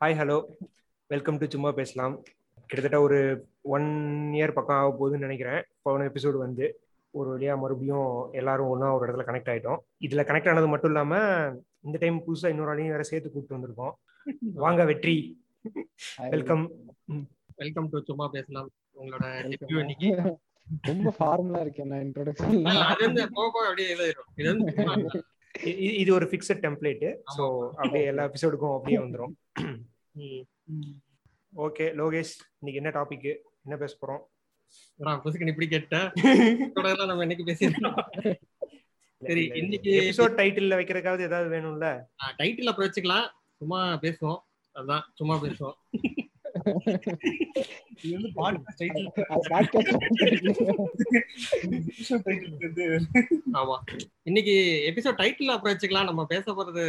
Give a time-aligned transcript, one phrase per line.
[0.00, 0.36] Hi hello
[1.10, 2.12] welcome to சும்மா பேசலாம்.
[2.66, 3.16] கிட்டத்தட்ட ஒரு
[3.74, 3.86] ஒன்
[4.36, 5.62] இயர் பக்கம் ஆக போகுதுன்னு நினைக்கிறேன்.
[5.84, 6.66] போன எபிசோடு வந்து
[7.14, 11.56] ஒரு வழியா மறுபடியும் எல்லாரும் ஒன்றா ஒரு இடத்துல கனெக்ட் ஆகிட்டோம் இதில் கனெக்ட் ஆனது மட்டும் இல்லாமல்
[11.86, 13.94] இந்த டைம் புதுசாக இன்னொரு ஆளையும் வேற சேர்த்து கூப்பிட்டு வந்திருக்கோம்.
[14.64, 15.16] வாங்க வெற்றி.
[16.34, 16.64] வெல்கம்
[17.62, 18.68] வெல்கம் டு சும்மா பேசலாம்.
[19.00, 20.10] உங்களோட டெபியூ இன்னைக்கு.
[20.90, 22.54] ரொம்ப ஃபார்மலா இருக்கு என்ன இன்ட்ரோடக்ஷன்
[22.90, 25.24] அது வந்து போக அப்படியே இது வந்து
[25.94, 27.44] இது ஒரு ஃபிக்ஸட் டெம்ப்ளேட்டு ஸோ
[27.76, 29.34] அப்படியே எல்லா எபிசோடுக்கும் அப்படியே வந்துடும்.
[31.56, 33.28] ஓகே லோகேஷ் இன்னைக்கு என்ன டாபிக்
[33.64, 34.22] என்ன பேச போறோம்?
[35.22, 38.00] புசுக்குன்னு இப்படி கேட்ட இதோட எல்லாம் நம்ம என்னைக்கு பேசியிருந்தோம்
[39.22, 41.86] சரி, இன்னைக்கு- எபிசோட் டைட்டில்ல வைக்கிறதுக்காவது ஏதாவது வேணும்ல?
[42.38, 43.26] டைட்டில் அப்புறம் வச்சுக்கலாம்
[43.58, 44.40] சும்மா பேசுவோம்.
[44.74, 45.76] அதான் சும்மா பேசுவோம்.
[47.98, 49.08] இது வந்து பாட்காஸ்ட் டைட்டில்
[52.26, 52.86] டைட்டில் வந்து.
[53.54, 53.76] ஆமா.
[54.22, 54.54] இன்னைக்கு
[54.90, 56.84] எபிசோட் டைட்டில் அப்புறம் வச்சுக்கலாம் நம்ம பேச போறது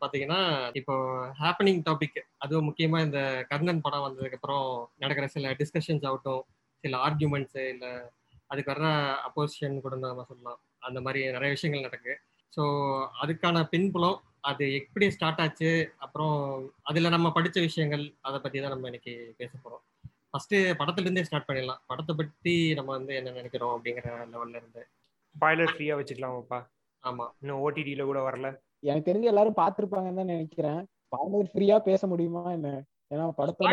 [0.00, 0.40] பாத்தீங்கன்னா
[0.72, 0.94] இப்போ
[1.40, 6.42] ஹேப்பனிங் டாபிக் அதுவும் முக்கியமா இந்த கர்ணன் படம் வந்ததுக்கு அப்புறம் நடக்கிற சில டிஸ்கஷன்ஸ் ஆகட்டும்
[6.84, 7.86] சில ஆர்கியூமெண்ட்ஸ் இல்ல
[8.46, 8.86] அதுக்கு வர்ற
[9.26, 10.60] அப்போசிஷன் கூட நம்ம சொல்லலாம்.
[10.78, 12.12] அந்த மாதிரி நிறைய விஷயங்கள் நடக்கு.
[12.52, 12.62] ஸோ
[13.22, 15.70] அதுக்கான பின்புலம் அது எப்படி ஸ்டார்ட் ஆச்சு?
[15.96, 16.36] அப்புறம்
[16.82, 19.82] அதுல நம்ம படிச்ச விஷயங்கள் அதை பத்தி தான் நம்ம இன்னைக்கு பேச போறோம்.
[20.30, 21.80] ஃபர்ஸ்ட் படத்துல இருந்தே ஸ்டார்ட் பண்ணிடலாம்.
[21.86, 24.82] படத்தை பத்தி நம்ம வந்து என்ன நினைக்கிறோம் அப்படிங்கிற லெவல்ல இருந்து.
[25.36, 26.60] ஸ்பாய்லர் ஃப்ரீயா வச்சுக்கலாமாப்பா?
[27.04, 27.26] ஆமா.
[27.40, 28.48] இன்னும் ஓடிடில கூட வரல.
[28.82, 30.80] எனக்கு தெரிஞ்சு எல்லாரும் பாத்திருப்பாங்கன்னு தான் நினைக்கிறேன்.
[31.08, 32.70] பாடல் ஃப்ரீயா பேச முடியுமா என்ன?
[33.10, 33.70] ஏன்னா படத்தோட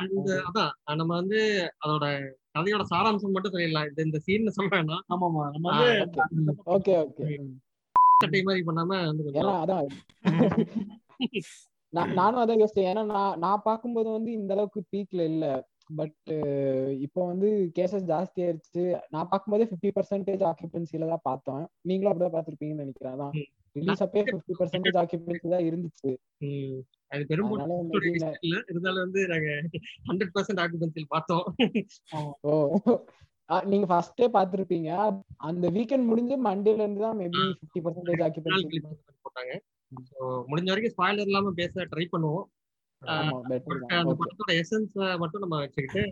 [0.00, 1.38] அந்த அதான் நம்ம வந்து
[1.84, 2.04] அதோட
[2.58, 3.88] கதையோட சாராம்சம் மட்டும் சொல்லிடலாம்.
[4.04, 4.98] இந்த சீன் சொல்றேன்னா.
[5.14, 7.26] ஆமாமா நம்ம வந்து ஓகே ஓகே.
[8.16, 8.98] சட்டை மாதிரி பண்ணாம
[9.34, 9.88] ஏன்னா அதான்.
[11.92, 12.90] நான் நானும் அதான் யோசிச்சேன்.
[12.90, 15.46] ஏன்னா நான் நான் பார்க்கும்போது வந்து இந்த அளவுக்கு பீக்ல இல்ல.
[15.96, 16.30] பட்
[17.00, 18.84] இப்போ வந்து கேசஸ் ஜாஸ்தி ஆயிருச்சு.
[19.08, 23.14] நான் பார்க்கும்போதே ஃபிஃப்டி பர்சன்டேஜ் ஆக்கியபன்சில தான் பார்த்தோம் நீங்களும் அப்படிதான் பார்த்திருப்பீங்கன்னு நினைக்கிறேன்.
[23.16, 23.46] அதான் ம்.
[23.76, 26.10] ரிலீஸ் அப்பே ஃபிஃப்டி பர்சன்டேஜ் ஆக்கியபன்சி தான் இருந்துச்சு.
[27.08, 27.22] அது
[28.10, 28.30] இல்ல.
[28.68, 29.50] இருந்தாலும் வந்து நாங்க
[30.08, 31.46] ஹண்ட்ரட் பர்சன்ட் ஆக்குபென்சில் பார்த்தோம்.
[33.72, 34.90] நீங்க ஃபர்ஸ்டே பாத்திருப்பீங்க
[35.48, 39.54] அந்த வீக்கெண்ட் முடிஞ்சு மண்டேல இருந்து தான் மேபி ஃபிஃப்டி பர்சன்டேஜ் நாள் ஆக்கியபன்சி கழிச்சு போட்டாங்க.
[40.10, 40.20] ஸோ
[40.50, 42.46] முடிஞ்ச வரைக்கும் ஸ்பாய்லர் இல்லாம பேச ட்ரை பண்ணுவோம்.
[43.02, 46.02] அந்த படத்தோட எசன்ஸ் மட்டும் நம்ம வச்சுக்கிட்டு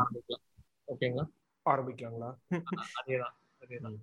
[0.00, 0.44] ஆரம்பிக்கலாம்.
[0.92, 1.26] ஓகேங்களா?
[1.66, 2.30] ஆரம்பிக்கலாங்களா?
[3.00, 3.98] அதேதான் அதேதான்.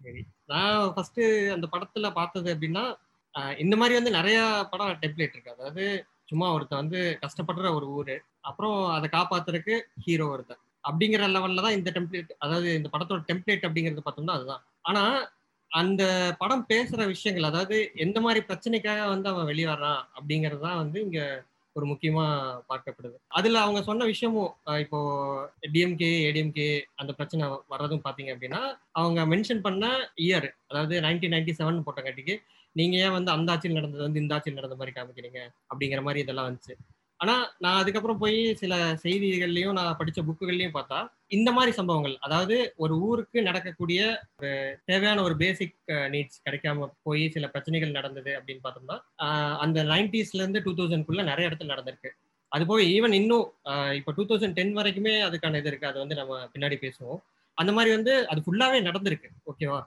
[0.00, 0.20] சரி.
[0.52, 1.22] நான் ஃபர்ஸ்ட்
[1.56, 2.84] அந்த படத்துல பார்த்தது அப்படின்னா
[3.62, 4.38] இந்த மாதிரி வந்து நிறைய
[4.70, 5.54] படம் டெம்ப்ளேட் இருக்கு.
[5.56, 5.84] அதாவது
[6.30, 8.16] சும்மா ஒருத்தன் வந்து கஷ்டப்படுற ஒரு ஊரு.
[8.48, 9.74] அப்புறம் அதை காப்பாத்துறதுக்கு
[10.06, 10.62] ஹீரோ ஒருத்தன்.
[10.86, 14.62] அப்படிங்கிற லெவல்ல தான் இந்த டெம்ப்ளேட் அதாவது இந்த படத்தோட டெம்ப்ளேட் அப்படிங்கிறது பார்த்தோம்னா அதுதான்.
[14.84, 15.02] ஆனா
[15.70, 16.02] அந்த
[16.40, 21.20] படம் பேசுற விஷயங்கள் அதாவது எந்த மாதிரி பிரச்சனைக்காக வந்து அவன் வெளியே வர்றான் அப்படிங்கிறது தான் வந்து இங்க
[21.76, 22.24] ஒரு முக்கியமா
[22.70, 23.16] பார்க்கப்படுது.
[23.38, 24.52] அதுல அவங்க சொன்ன விஷயமும்
[24.84, 24.98] இப்போ
[25.74, 28.60] டிஎம்கே ஏடிஎம்கே அந்த பிரச்சனை வர்றதும் பாத்தீங்க அப்படின்னா
[28.92, 29.84] அவங்க மென்ஷன் பண்ண
[30.26, 32.36] இயர் அதாவது நைன்டீன் நைன்டி செவன் போட்டங்காட்டிக்கு
[32.76, 36.48] நீங்க ஏன் வந்து அந்த ஆட்சியில் நடந்தது வந்து இந்த ஆட்சியில் நடந்த மாதிரி காமிக்கிறீங்க அப்படிங்கிற மாதிரி இதெல்லாம்
[36.48, 36.74] வந்துச்சு.
[37.20, 37.34] ஆனா
[37.64, 40.98] நான் அதுக்கப்புறம் போய் சில செய்திகள்லயும் நான் படிச்ச புக்குகள்லயும் பார்த்தா
[41.36, 42.16] இந்த மாதிரி சம்பவங்கள்.
[42.26, 44.00] அதாவது ஒரு ஊருக்கு நடக்கக்கூடிய
[44.38, 44.50] ஒரு
[44.90, 45.76] தேவையான ஒரு பேசிக்
[46.14, 48.98] நீட்ஸ் கிடைக்காம போய் சில பிரச்சனைகள் நடந்தது அப்படின்னு பார்த்தோம்னா
[49.64, 52.10] அந்த நைன்டிஸ்ல இருந்து டூ தௌசண்ட்குள்ள நிறைய இடத்துல நடந்திருக்கு.
[52.52, 53.46] அது போக ஈவன் இன்னும்
[53.98, 55.90] இப்போ டூ தௌசண்ட் டென் வரைக்குமே அதுக்கான இது இருக்கு.
[55.90, 57.20] அது வந்து நம்ம பின்னாடி பேசுவோம்.
[57.58, 59.28] அந்த மாதிரி வந்து அது ஃபுல்லாவே நடந்திருக்கு.
[59.50, 59.80] ஓகேவா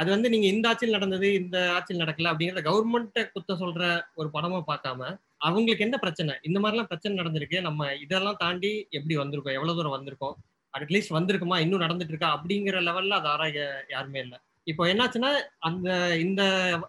[0.00, 3.82] அது வந்து நீங்க இந்த ஆட்சியில் நடந்தது இந்த ஆட்சியில் நடக்கல அப்படிங்கறத கவர்மெண்ட்டை குத்த சொல்ற
[4.20, 6.32] ஒரு படமா பார்க்காம அவங்களுக்கு என்ன பிரச்சனை?
[6.42, 7.58] இந்த மாதிரிலாம் பிரச்சனை நடந்திருக்கு.
[7.60, 9.56] நம்ம இதெல்லாம் தாண்டி எப்படி வந்திருக்கோம்?
[9.58, 10.36] எவ்வளவு தூரம் வந்திருக்கோம்?
[10.74, 11.56] அட்லீஸ்ட் வந்திருக்குமா?
[11.58, 13.60] இன்னும் நடந்துட்டு இருக்கா அப்படிங்கிற லெவல்ல அது ஆராய
[13.90, 14.38] யாருமே இல்லை.
[14.66, 16.42] இப்போ என்னாச்சுன்னா அந்த இந்த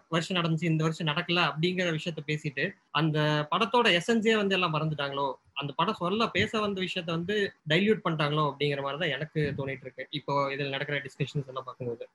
[0.08, 3.18] வருஷம் நடந்துச்சு இந்த வருஷம் நடக்கல அப்படிங்கிற விஷயத்த பேசிட்டு அந்த
[3.52, 5.28] படத்தோட எசன்ஸே வந்து எல்லாம் மறந்துட்டாங்களோ?
[5.54, 7.36] அந்த படம் சொல்ல பேச வந்த விஷயத்த வந்து
[7.68, 8.44] டைல்யூட் பண்ணிட்டாங்களோ?
[8.50, 12.06] அப்படிங்கிற மாதிரி தான் எனக்கு தோணிட்டு இருக்கு இப்போ இதில் நடக்கிற டிஸ்கஷன்ஸ் எல்லாம் பார்க்கும்போது.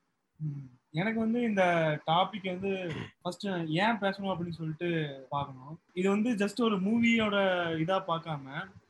[0.99, 1.63] எனக்கு வந்து இந்த
[2.07, 2.71] டாபிக் வந்து
[3.21, 3.45] ஃபர்ஸ்ட்
[3.83, 4.89] ஏன் பேசணும் அப்படின்னு சொல்லிட்டு
[5.29, 5.73] பார்க்கணும்.
[5.93, 7.35] இது வந்து ஜஸ்ட் ஒரு மூவியோட
[7.83, 8.45] இதா பார்க்காம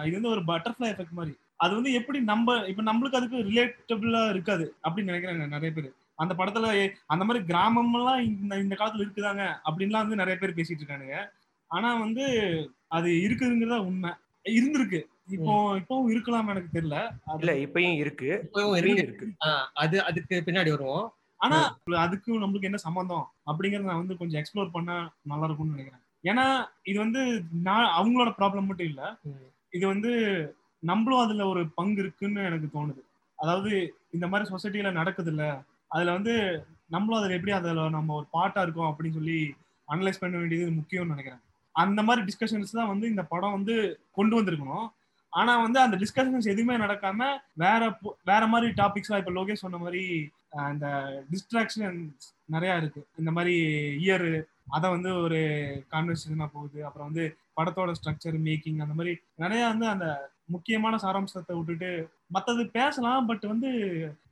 [0.07, 1.33] இது வந்து ஒரு பட்டர்ஃப்ளை எஃபெக்ட் மாதிரி.
[1.63, 5.89] அது வந்து எப்படி நம்ம இப்ப நம்மளுக்கு அதுக்கு ரிலேட்டபிளா இருக்காது அப்படின்னு நினைக்கிறாங்க நிறைய பேர்.
[6.23, 6.67] அந்த படத்துல
[7.13, 11.17] அந்த மாதிரி கிராமம்லாம் இந்த இந்த காலத்துல இருக்குதாங்க அப்படின்லாம் வந்து நிறைய பேர் பேசிட்டு இருக்கானுங்க.
[11.71, 12.25] ஆனா வந்து
[12.97, 14.11] அது இருக்குதுங்கிறதா உண்மை.
[14.57, 14.99] இருந்திருக்கு.
[15.35, 16.97] இப்போ இப்பவும் இருக்கலாம் எனக்கு தெரியல.
[17.39, 18.31] இல்ல இப்பயும் இருக்கு.
[18.47, 19.27] இப்பவும் இருக்கு.
[19.83, 21.07] அது அதுக்கு பின்னாடி வருவோம்.
[21.45, 21.57] ஆனா
[22.03, 23.25] அதுக்கும் நம்மளுக்கு என்ன சம்பந்தம்?
[23.47, 26.01] அப்படிங்கறத நான் வந்து கொஞ்சம் எக்ஸ்ப்ளோர் பண்ணா நல்லா இருக்கும்னு நினைக்கிறேன்.
[26.23, 26.45] ஏன்னா
[26.85, 27.21] இது வந்து
[27.61, 29.01] நான் அவங்களோட ப்ராப்ளம் மட்டும் இல்ல.
[29.73, 30.11] இது வந்து
[30.83, 33.01] நம்மளும் அதுல ஒரு பங்கு இருக்குன்னு எனக்கு தோணுது.
[33.39, 33.71] அதாவது
[34.13, 35.43] இந்த மாதிரி சொசைட்டில நடக்குது இல்ல
[35.91, 36.33] அதுல வந்து
[36.89, 39.37] நம்மளும் அதுல எப்படி அதுல நம்ம ஒரு பாட்டா இருக்கோம் அப்படின்னு சொல்லி
[39.87, 41.41] அனலைஸ் பண்ண வேண்டியது முக்கியம்னு நினைக்கிறேன்.
[41.75, 43.75] அந்த மாதிரி டிஸ்கஷன்ஸ் தான் வந்து இந்த படம் வந்து
[44.11, 44.85] கொண்டு வந்திருக்கணும்.
[45.35, 47.21] ஆனா வந்து அந்த டிஸ்கஷன்ஸ் எதுவுமே நடக்காம
[47.57, 47.81] வேற
[48.23, 50.03] வேற மாதிரி டாபிக்ஸ்லாம் இப்ப லோகேஷ் சொன்ன மாதிரி
[50.55, 50.87] அஹ், இந்த
[51.31, 51.97] டிஸ்ட்ராக்ஷன்
[52.47, 53.01] நிறைய இருக்கு.
[53.17, 53.55] இந்த மாதிரி
[53.99, 54.27] இயர்
[54.69, 55.39] அதை வந்து ஒரு
[55.91, 56.85] கான்வர்சேஷனா போகுது.
[56.85, 57.25] அப்புறம் வந்து
[57.57, 60.07] படத்தோட ஸ்ட்ரக்சர் மேக்கிங் அந்த மாதிரி நிறைய வந்து அந்த
[60.47, 61.89] முக்கியமான சாராம்சத்தை விட்டுட்டு
[62.33, 63.69] மத்தது பேசலாம் பட் வந்து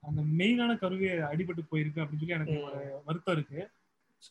[0.02, 3.60] அந்த மெயினான கருவி அடிபட்டு போயிருக்கு அப்படின்னு சொல்லி எனக்கு ஒரு வருத்தம் இருக்கு.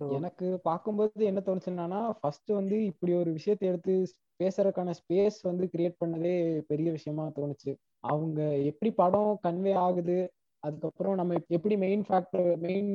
[0.01, 3.95] எனக்கு பார்க்கும்போது என்ன தோணுச்சுன்னா ஃபர்ஸ்ட் வந்து இப்படி ஒரு விஷயத்தை எடுத்து
[4.41, 6.35] பேசுறதுக்கான ஸ்பேஸ் வந்து கிரியேட் பண்ணதே
[6.67, 7.73] பெரிய விஷயமா தோணுச்சு.
[8.05, 10.17] அவங்க எப்படி படம் கன்வே ஆகுது
[10.63, 12.91] அதுக்கப்புறம் நம்ம எப்படி மெயின் ஃபேக்டர் மெயின்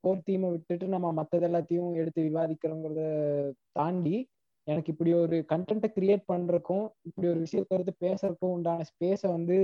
[0.00, 3.02] கோர் தீமை விட்டுட்டு நம்ம மத்தது எல்லாத்தையும் எடுத்து விவாதிக்கிறோங்கிறத
[3.72, 4.16] தாண்டி
[4.66, 9.56] எனக்கு இப்படி ஒரு கண்டென்ட்டை கிரியேட் பண்றதுக்கும் இப்படி ஒரு விஷயத்த எடுத்து பேசுறதுக்கும் உண்டான ஸ்பேஸை வந்து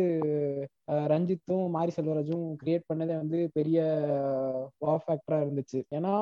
[1.08, 3.78] ரஞ்சித்தும் மாரி செல்வராஜும் கிரியேட் பண்ணதே வந்து பெரிய
[4.78, 5.80] வா ஃபேக்டரா இருந்துச்சு.
[5.90, 6.12] ஏன்னா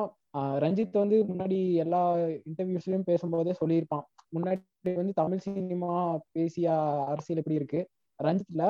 [0.63, 2.01] ரஞ்சித் வந்து முன்னாடி எல்லா
[2.49, 4.05] இன்டர்வியூஸ்லயும் பேசும்போதே சொல்லியிருப்பான்.
[4.35, 4.59] முன்னாடி
[4.95, 5.91] வந்து தமிழ் சினிமா
[6.31, 6.67] பேசிய
[7.07, 7.79] அரசியல் எப்படி இருக்கு?
[8.19, 8.63] ரஞ்சித்ல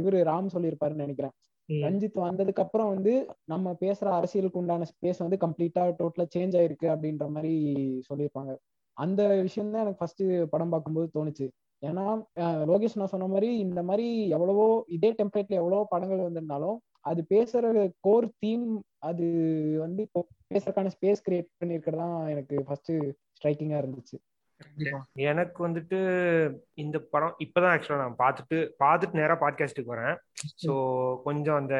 [0.00, 1.34] இவரு ராம் சொல்லியிருப்பாருன்னு நினைக்கிறேன்.
[1.68, 3.12] ரஞ்சித் வந்ததுக்கு அப்புறம் வந்து
[3.44, 7.52] நம்ம பேசுற அரசியலுக்கு உண்டான ஸ்பேஸ் வந்து கம்ப்ளீட்டா டோட்டலா சேஞ்ச் ஆயிருக்கு அப்படின்ற மாதிரி
[8.08, 8.52] சொல்லியிருப்பாங்க.
[8.96, 10.22] அந்த விஷயம் தான் எனக்கு ஃபர்ஸ்ட்
[10.52, 11.46] படம் பார்க்கும்போது தோணுச்சு.
[11.82, 12.04] ஏன்னா
[12.70, 14.66] லோகேஷ் நான் சொன்ன மாதிரி இந்த மாதிரி எவ்வளவோ
[14.96, 19.24] இதே டெம்ப்ளேட்ல எவ்வளவோ படங்கள் வந்திருந்தாலும் அது பேசுற கோர் தீம் அது
[19.78, 24.18] வந்து இப்போ பேசுறதுக்கான ஸ்பேஸ் கிரியேட் பண்ணிருக்கிறதா எனக்கு ஃபர்ஸ்ட் ஸ்ட்ரைக்கிங்கா இருந்துச்சு.
[25.12, 25.98] எனக்கு வந்துட்டு
[26.74, 30.16] இந்த படம் இப்பதான் ஆக்சுவலா நான் பார்த்துட்டு பார்த்துட்டு நேரா பாட்காஸ்ட்டுக்கு வரேன்.
[30.66, 30.74] ஸோ
[31.22, 31.74] கொஞ்சம் அந்த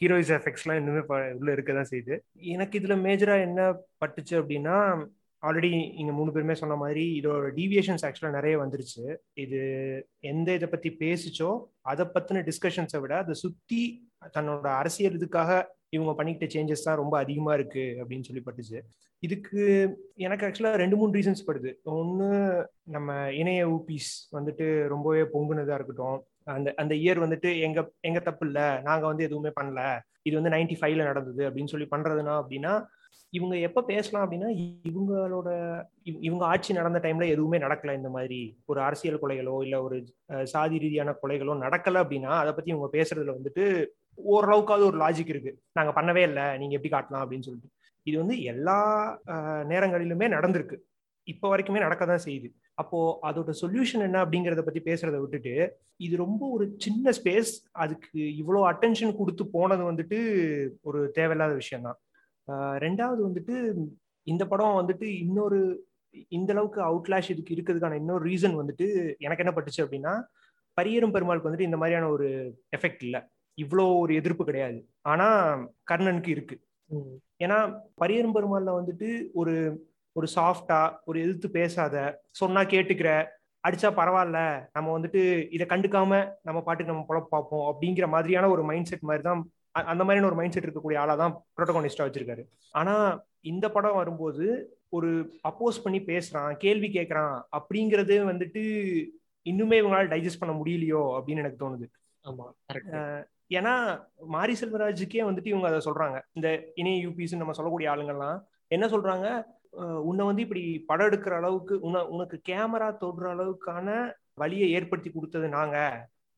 [0.00, 2.18] ஹீரோயிஸ் எஃபெக்ட்ஸ்லாம் இன்னுமே ப- உள்ள இருக்க தான் செய்யுது.
[2.32, 5.06] எனக்கு இதுல மேஜரா என்ன பட்டுச்சு அப்படின்னா
[5.42, 9.16] ஆல்ரெடி இங்க மூணு பேருமே சொன்ன மாதிரி இதோட டீவியேஷன்ஸ் ஆக்சுவலா நிறைய வந்துருச்சு.
[9.32, 9.60] இது
[10.20, 15.50] எந்த இதை பத்தி பேசிச்சோ அதை பத்தின டிஸ்கஷன்ஸை விட அதை சுத்தி தன்னோட அரசியல் இதுக்காக
[15.88, 18.78] இவங்க பண்ணிக்கிட்ட சேஞ்சஸ் தான் ரொம்ப அதிகமா இருக்கு அப்படின்னு சொல்லி பட்டுச்சு
[19.22, 19.60] இதுக்கு
[20.16, 21.70] எனக்கு ஆக்சுவலா ரெண்டு மூணு ரீசன்ஸ் படுது.
[21.82, 22.28] ஒன்று
[22.84, 26.18] நம்ம இணைய ஊபிஸ் வந்துட்டு ரொம்பவே பொங்குனதா இருக்கட்டும்.
[26.44, 29.80] அந்த அந்த இயர் வந்துட்டு எங்க எங்க தப்பு இல்ல நாங்க வந்து எதுவுமே பண்ணல
[30.22, 32.72] இது வந்து நைன்டி ஃபைவ்ல நடந்தது அப்படின்னு சொல்லி பண்றதுனா அப்படின்னா
[33.32, 34.48] இவங்க எப்ப பேசலாம் அப்படின்னா
[34.88, 35.48] இவங்களோட
[36.26, 38.40] இவங்க ஆட்சி நடந்த டைம்ல எதுவுமே நடக்கல இந்த மாதிரி.
[38.66, 39.96] ஒரு அரசியல் கொலைகளோ இல்ல ஒரு
[40.44, 43.64] சாதி ரீதியான கொலைகளோ நடக்கல அப்படின்னா அதை பத்தி இவங்க பேசுறதுல வந்துட்டு
[44.18, 45.52] ஓரளவுக்காவது ஒரு லாஜிக் இருக்கு.
[45.78, 47.70] நாங்க பண்ணவே இல்லை நீங்க எப்படி காட்டலாம் அப்படின்னு சொல்லிட்டு.
[48.06, 48.78] இது வந்து எல்லா
[49.72, 50.76] நேரங்களிலுமே நடந்திருக்கு.
[51.32, 52.48] இப்போ வரைக்குமே நடக்க தான் செய்யுது.
[52.80, 55.54] அப்போ அதோட சொல்யூஷன் என்ன அப்படிங்கறத பத்தி பேசுறதை விட்டுட்டு
[56.06, 57.52] இது ரொம்ப ஒரு சின்ன ஸ்பேஸ்
[57.82, 60.18] அதுக்கு இவ்வளோ அட்டென்ஷன் கொடுத்து போனது வந்துட்டு
[60.88, 61.98] ஒரு தேவையில்லாத விஷயம்தான்.
[62.86, 63.54] ரெண்டாவது வந்துட்டு
[64.26, 65.60] இந்த படம் வந்துட்டு இன்னொரு
[66.36, 68.86] இந்த அளவுக்கு அவுட்லாஷ் இதுக்கு இருக்கிறதுக்கான இன்னொரு ரீசன் வந்துட்டு
[69.26, 70.12] எனக்கு என்ன பட்டுச்சு அப்படின்னா
[70.78, 72.28] பரியரும் பெருமாளுக்கு வந்துட்டு இந்த மாதிரியான ஒரு
[72.76, 73.20] எஃபெக்ட் இல்லை.
[73.58, 74.78] இவ்வளோ ஒரு எதிர்ப்பு கிடையாது.
[75.02, 75.26] ஆனா
[75.90, 76.56] கர்ணனுக்கு இருக்கு.
[77.44, 77.58] ஏன்னா
[78.00, 79.08] பரியரும் பெருமாள்ல வந்துட்டு
[79.40, 79.54] ஒரு
[80.16, 81.94] ஒரு சாஃப்டா ஒரு எதிர்த்து பேசாத
[82.40, 83.10] சொன்னா கேட்டுக்கிற
[83.64, 84.38] அடிச்சா பரவாயில்ல
[84.76, 85.20] நம்ம வந்துட்டு
[85.56, 86.12] இதை கண்டுக்காம
[86.42, 89.40] நம்ம பாட்டுக்கு நம்ம பொழப்பு பார்ப்போம் அப்படிங்கிற மாதிரியான ஒரு மைண்ட் செட் மாதிரி தான்
[89.92, 92.42] அந்த மாதிரியான ஒரு மைண்ட் செட் இருக்கக்கூடிய ஆளா தான் ப்ரோட்டோகானிஸ்டா வச்சிருக்காரு.
[92.74, 92.94] ஆனா
[93.52, 94.46] இந்த படம் வரும்போது
[94.96, 95.10] ஒரு
[95.48, 98.62] அப்போஸ் பண்ணி பேசுறான் கேள்வி கேட்கறான் அப்படிங்கறது வந்துட்டு
[99.46, 101.86] இன்னுமே இவங்களால டைஜஸ்ட் பண்ண முடியலையோ அப்படின்னு எனக்கு தோணுது.
[102.24, 102.94] ஆமா கரெக்ட்
[103.50, 103.72] ஏன்னா
[104.34, 106.16] மாரி செல்வராஜுக்கே வந்துட்டு இவங்க அதை சொல்றாங்க.
[106.36, 106.48] இந்த
[106.80, 108.38] இணைய யூபிஸ் நம்ம சொல்லக்கூடிய ஆளுங்கள்லாம்
[108.74, 109.28] என்ன சொல்றாங்க?
[110.08, 113.88] உன்னை வந்து இப்படி படம் எடுக்கிற அளவுக்கு உன்னை உனக்கு கேமரா தொடுற அளவுக்கான
[114.42, 115.78] வழியை ஏற்படுத்தி கொடுத்தது நாங்க.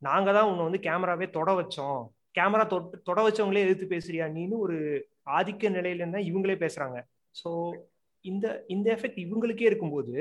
[0.02, 2.00] நாங்க தான் உன்னை வந்து கேமராவே தொட வச்சோம்.
[2.38, 4.78] கேமரா தொட்டு தொட வச்சவங்களே எதிர்த்து பேசுறியா நீன்னு ஒரு
[5.38, 6.98] ஆதிக்க நிலையில இருந்தா இவங்களே பேசுறாங்க.
[7.40, 7.50] ஸோ
[8.24, 10.14] இந்த இந்த எஃபெக்ட் இவங்களுக்கே இருக்கும்போது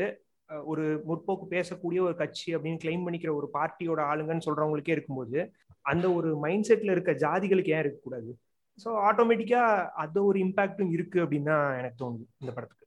[0.49, 5.39] ஒரு முற்போக்கு பேசக்கூடிய ஒரு கட்சி அப்படின்னு கிளைம் பண்ணிக்கிற ஒரு பார்ட்டியோட ஆளுங்கன்னு சொல்றவங்களுக்கே இருக்கும்போது
[5.85, 8.29] அந்த ஒரு மைண்ட் செட்ல இருக்க ஜாதிகளுக்கு ஏன் இருக்கக்கூடாது?
[8.79, 9.61] ஸோ ஆட்டோமேட்டிக்கா
[10.03, 12.83] அது ஒரு இம்பாக்டும் இருக்கு அப்படின்னு தான் எனக்கு தோணுது இந்த படத்துக்கு.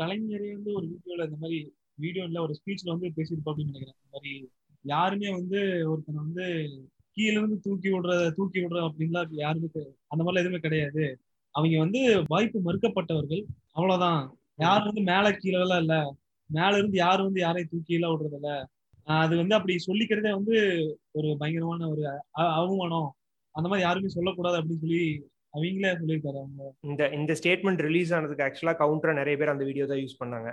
[0.00, 1.58] கலைஞரே வந்து ஒரு வீடியோல இந்த மாதிரி
[1.94, 3.98] வீடியோ இல்ல ஒரு ஸ்பீச்ல வந்து பேசியிருப்போம் அப்படின்னு நினைக்கிறேன்.
[3.98, 4.32] இந்த மாதிரி
[4.84, 5.58] யாருமே வந்து
[5.90, 6.46] ஒருத்தனை வந்து
[7.16, 9.68] கீழ இருந்து தூக்கி விடுற தூக்கி விடுற அப்படின்லாம் யாருமே
[10.08, 11.04] அந்த மாதிரிலாம் எதுவுமே கிடையாது.
[11.54, 13.42] அவங்க வந்து வாய்ப்பு மறுக்கப்பட்டவர்கள்.
[13.72, 14.22] அவ்வளவுதான்.
[14.56, 16.00] யாரும் வந்து மேல கீழே எல்லாம் இல்லை.
[16.56, 18.52] மேல இருந்து யாரும் வந்து யாரையும் தூக்கி எல்லாம் விடுறது இல்ல
[19.06, 20.56] அது வந்து அப்படி சொல்லிக்கிறதே வந்து
[21.18, 22.02] ஒரு பயங்கரமான ஒரு
[22.60, 23.10] அவமானம்.
[23.54, 25.04] அந்த மாதிரி யாருமே சொல்லக்கூடாது அப்படின்னு சொல்லி
[25.54, 26.68] அவங்களே சொல்லியிருக்காரு அவங்க.
[26.88, 30.50] இந்த இந்த ஸ்டேட்மெண்ட் ரிலீஸ் ஆனதுக்கு ஆக்சுவலா கவுண்டரா நிறைய பேர் அந்த வீடியோ தான் யூஸ் பண்ணாங்க.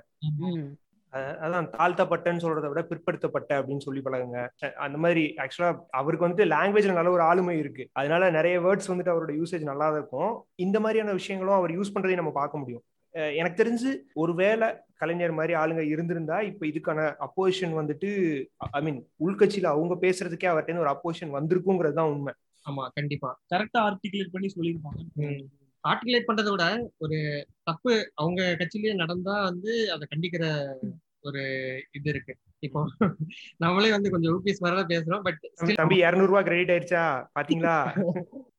[1.45, 4.39] அதான் தாழ்த்தப்பட்டன்னு சொல்றதை விட பிற்படுத்தப்பட்ட அப்படின்னு சொல்லி பழகுங்க.
[4.85, 7.85] அந்த மாதிரி ஆக்சுவலா அவருக்கு வந்துட்டு லாங்குவேஜ்ல நல்ல ஒரு ஆளுமை இருக்கு.
[7.99, 10.33] அதனால நிறைய வேர்ட்ஸ் வந்துட்டு அவரோட யூசேஜ் நல்லா தான் இருக்கும்.
[10.65, 12.83] இந்த மாதிரியான விஷயங்களும் அவர் யூஸ் பண்றதையும் நம்ம பார்க்க முடியும்.
[13.15, 18.09] எனக்கு தெரிஞ்சு ஒருவேளை கலைஞர் மாதிரி ஆளுங்க இருந்திருந்தா இப்ப இதுக்கான அப்போசிஷன் வந்துட்டு
[18.57, 22.33] ஐ மீன் உள்கட்சியில அவங்க பேசுறதுக்கே அவர்கிட்ட ஒரு அப்போசிஷன் வந்திருக்குங்கிறது தான் உண்மை.
[22.65, 23.41] ஆமா கண்டிப்பா.
[23.55, 25.01] கரெக்டா ஆர்டிகுலேட் பண்ணி சொல்லியிருப்பாங்க.
[25.83, 30.75] ஆர்டிகுலேட் பண்றதை விட ஒரு தப்பு அவங்க கட்சியிலேயே நடந்தா வந்து அதை கண்டிக்கிற
[31.19, 31.41] ஒரு
[31.91, 32.33] இது இருக்கு.
[32.59, 32.79] இப்போ
[33.57, 35.39] நம்மளே வந்து கொஞ்சம் யூபிஎஸ் மாதிரி பேசுறோம் பட்
[35.73, 37.03] தம்பி- இருநூறு ரூபாய் கிரெடிட் ஆயிருச்சா
[37.35, 37.75] பாத்தீங்களா?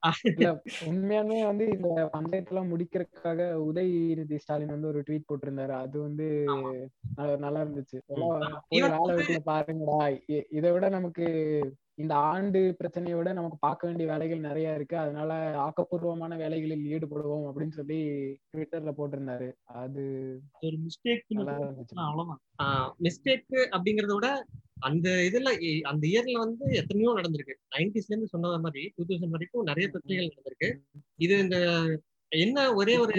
[0.90, 5.74] உண்மையாலுமே வந்து இந்த பஞ்சாயத்துலாம் முடிக்கிறதுக்காக உதயநிதி ஸ்டாலின் வந்து ஒரு ட்வீட் போட்டிருந்தாரு.
[5.78, 6.26] அது வந்து
[7.38, 7.98] நல்லா இருந்துச்சு.
[8.72, 9.98] வேலை வெட்டில பாருங்கடா.
[10.50, 11.26] இதை விட நமக்கு
[12.00, 14.96] இந்த ஆண்டு பிரச்சனையை விட நமக்கு பார்க்க வேண்டிய வேலைகள் நிறைய இருக்கு.
[15.02, 15.30] அதனால
[15.64, 17.98] ஆக்கப்பூர்வமான வேலைகளில் ஈடுபடுவோம் அப்படின்னு சொல்லி
[18.52, 19.48] ட்விட்டர்ல போட்டிருந்தாரு.
[19.82, 20.04] அது
[20.66, 21.24] ஒரு மிஸ்டேக்
[23.06, 24.30] மிஸ்டேக் அப்படிங்கறத விட
[24.88, 25.50] அந்த இதுல
[25.90, 27.56] அந்த இயர்ல வந்து எத்தனையோ நடந்திருக்கு.
[27.74, 30.70] நைன்டிஸ்ல இருந்து சொன்ன மாதிரி டூ தௌசண்ட் வரைக்கும் நிறைய பிரச்சனைகள் நடந்திருக்கு.
[31.24, 31.58] இது இந்த
[32.32, 33.18] என்ன ஒரே ஒரு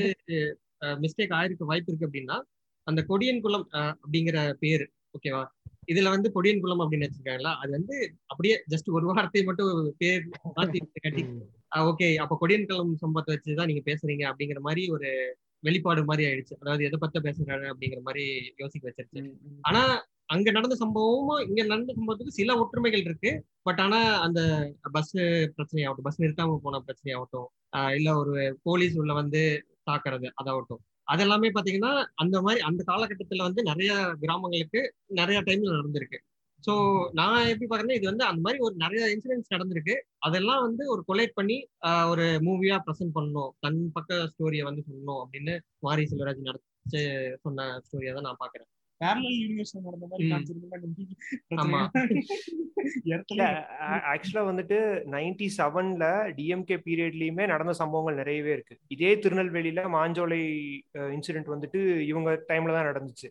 [1.03, 2.38] மிஸ்டேக் ஆயிருக்கு வாய்ப்பு இருக்கு அப்படின்னா
[2.88, 3.67] அந்த கொடியன் குளம்
[4.01, 4.85] அப்படிங்கிற பேரு
[5.17, 5.43] ஓகேவா
[5.88, 7.51] இதுல வந்து கொடியன் குளம் அப்படின்னு வச்சிருக்காங்களா?
[7.61, 7.95] அது வந்து
[8.27, 10.23] அப்படியே ஜஸ்ட் ஒரு வார்த்தை மட்டும் பேர்
[10.57, 11.23] மாத்தி கட்டி
[11.85, 15.09] ஓகே அப்ப கொடியன் குளம் சம்பவத்தை வச்சுதான் நீங்க பேசுறீங்க அப்படிங்கிற மாதிரி ஒரு
[15.63, 16.55] வெளிப்பாடு மாதிரி ஆயிடுச்சு.
[16.61, 18.23] அதாவது எதை பத்த பேசுறாரு அப்படிங்கிற மாதிரி
[18.57, 19.21] யோசிக்க வச்சிருச்சு.
[19.61, 19.81] ஆனா
[20.27, 23.31] அங்க நடந்த சம்பவமும் இங்க நடந்த சம்பவத்துக்கு சில ஒற்றுமைகள் இருக்கு.
[23.61, 24.39] பட் ஆனா அந்த
[24.91, 25.13] பஸ்
[25.55, 27.47] பிரச்சனை ஆகட்டும் பஸ் நிறுத்தாம போன பிரச்சனை ஆகட்டும்
[27.77, 28.33] ஆஹ் இல்ல ஒரு
[28.63, 29.41] போலீஸ் உள்ள வந்து
[29.89, 30.81] தாக்குறது அதாகட்டும்.
[31.13, 33.91] அதெல்லாமே பாத்தீங்கன்னா அந்த மாதிரி அந்த காலகட்டத்துல வந்து நிறைய
[34.24, 34.82] கிராமங்களுக்கு
[35.20, 36.20] நிறைய டைம்ல நடந்திருக்கு.
[36.63, 36.74] ஸோ
[37.20, 39.96] நான் எப்படி பாக்குறேன்னா இது வந்து அந்த மாதிரி ஒரு நிறைய இன்சிடென்ட்ஸ் நடந்திருக்கு.
[40.27, 41.58] அதெல்லாம் வந்து ஒரு கொலேட் பண்ணி
[42.12, 43.51] ஒரு மூவியா ப்ரெசென்ட் பண்ணணும்.
[43.65, 45.56] தன் பக்க ஸ்டோரியை வந்து சொல்லணும் அப்படின்னு
[45.88, 47.01] மாரி செல்வராஜ் நடத்து
[47.46, 48.70] சொன்ன ஸ்டோரியை தான் நான் பாக்குறேன்.
[49.01, 50.27] பேரலல் யூனிவர்ஸ் நடந்த மாதிரி
[54.13, 54.77] ஆக்சுவலா வந்துட்டு
[55.15, 56.05] நைன்டி செவன்ல
[56.38, 58.75] டிஎம்கே பீரியட்லயுமே நடந்த சம்பவங்கள் நிறையவே இருக்கு.
[58.88, 60.41] இதே திருநெல்வேலியில மாஞ்சோலை
[61.17, 61.81] இன்சிடென்ட் வந்துட்டு
[62.12, 63.29] இவங்க டைம்ல தான் நடந்துச்சு.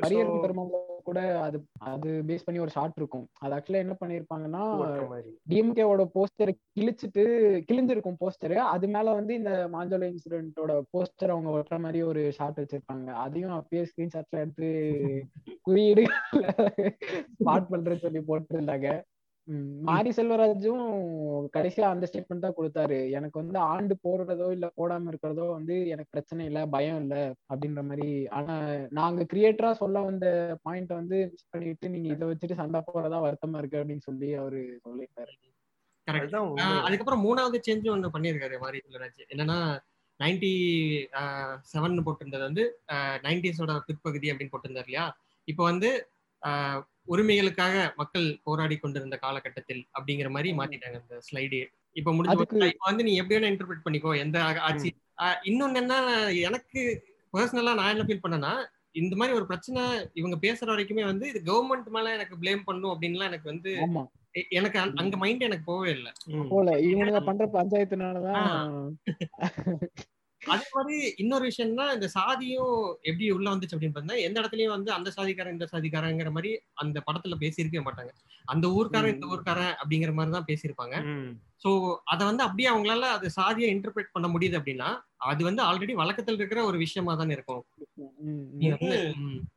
[0.00, 0.70] பரியரும் பெருமாள்
[1.04, 3.28] கூட அது அது பேஸ் பண்ணி ஒரு ஷார்ட் இருக்கும்.
[3.40, 4.64] அது ஆக்சுவலா என்ன பண்ணிருப்பாங்கன்னா.
[5.48, 7.22] டிஎம்கேவோட போஸ்டரை கிழிச்சிட்டு
[7.70, 13.08] கிழிஞ்சிருக்கும் போஸ்டர் அது மேல வந்து இந்த மாஞ்சோலை இன்சிடென்ட்டோட போஸ்டர் அவங்க ஒட்டுற மாதிரி ஒரு ஷார்ட் வச்சிருப்பாங்க.
[13.24, 14.68] அதையும் அப்பயே ஸ்கிரீன்ஷாட்ல எடுத்து
[15.62, 16.04] குறியீடு
[17.38, 18.88] ஸ்பாட் பண்றேன்னு சொல்லி போட்டிருந்தாங்க.
[19.84, 20.82] மாரி செல்வராஜும்
[21.54, 22.98] கடைசியா அந்த ஸ்டேட்மெண்ட் தான் கொடுத்தாரு.
[23.12, 27.16] எனக்கு வந்து ஆண்டு போடுறதோ இல்ல போடாம இருக்கிறதோ வந்து எனக்கு பிரச்சனை இல்ல பயம் இல்ல
[27.50, 28.08] அப்படின்ற மாதிரி.
[28.32, 28.54] ஆனா
[28.98, 30.26] நாங்க கிரியேட்டரா சொல்ல வந்த
[30.64, 35.34] பாயிண்ட் வந்து மிஸ் பண்ணிட்டு நீங்க இதை வச்சுட்டு சண்டை போடுறதா வருத்தமா இருக்கு அப்படின்னு சொல்லி அவரு சொல்லியிருக்காரு.
[36.82, 39.20] அதுக்கப்புறம் மூணாவது சேஞ்ச் ஒன்று பண்ணியிருக்காரு மாரி செல்வராஜ்.
[39.32, 39.58] என்னன்னா
[40.20, 40.52] நைன்டி
[41.70, 42.64] செவன் போட்டிருந்தது வந்து
[43.24, 45.06] நைன்டிஸோட பிற்பகுதி அப்படின்னு போட்டிருந்தார் இல்லையா?
[45.48, 45.90] இப்போ வந்து
[46.42, 51.60] ஆஹ், உரிமைகளுக்காக மக்கள் போராடி கொண்டிருந்த காலகட்டத்தில் அப்படிங்கிற மாதிரி மாத்திட்டாங்க அந்த ஸ்லைடு.
[51.96, 52.36] இப்போ முடிஞ்சு.
[52.68, 54.90] இப்போ வந்து நீ எப்படி வேணா இன்டர்பிரேட் பண்ணிக்கோ எந்த ஆட்சி.
[55.44, 55.96] இன்னொன்னு என்ன
[56.42, 56.82] எனக்கு
[57.32, 58.52] பர்சனலா நான் என்ன ஃபீல் பண்ணேன்னா
[58.94, 59.82] இந்த மாதிரி ஒரு பிரச்சனை
[60.12, 63.70] இவங்க பேசுற வரைக்குமே வந்து இது கவர்மெண்ட் மேல எனக்கு ப்ளேம் பண்ணும் அப்படின்லாம் எனக்கு வந்து
[64.50, 66.12] எனக்கு அந்த- அங்க மைண்ட் எனக்கு போகவே இல்லை.
[66.48, 66.70] போல.
[66.82, 68.46] இவனுங்க பண்ற பஞ்சாயத்துனாலதான்
[70.42, 75.12] அதே மாதிரி இன்னொரு விஷயம்னா இந்த சாதியும் எப்படி உள்ள வந்துச்சு அப்படின்னு பார்த்தா எந்த இடத்துலயும் வந்து அந்த
[75.16, 78.12] சாதிக்காரன் இந்த சாதிக்காரங்கிற மாதிரி அந்த படத்துல பேசியிருக்கவே மாட்டாங்க.
[78.44, 80.96] அந்த ஊர்க்காரன் இந்த ஊர்க்காரன் அப்படிங்கிற மாதிரி தான் பேசியிருப்பாங்க.
[81.64, 81.70] சோ
[82.04, 86.64] அதை வந்து அப்படியே அவங்களால அது சாதியை இன்டர்பிரேட் பண்ண முடியுது அப்படின்னா அது வந்து ஆல்ரெடி வழக்கத்தில் இருக்கிற
[86.64, 87.62] ஒரு விஷயமா தானே இருக்கும்.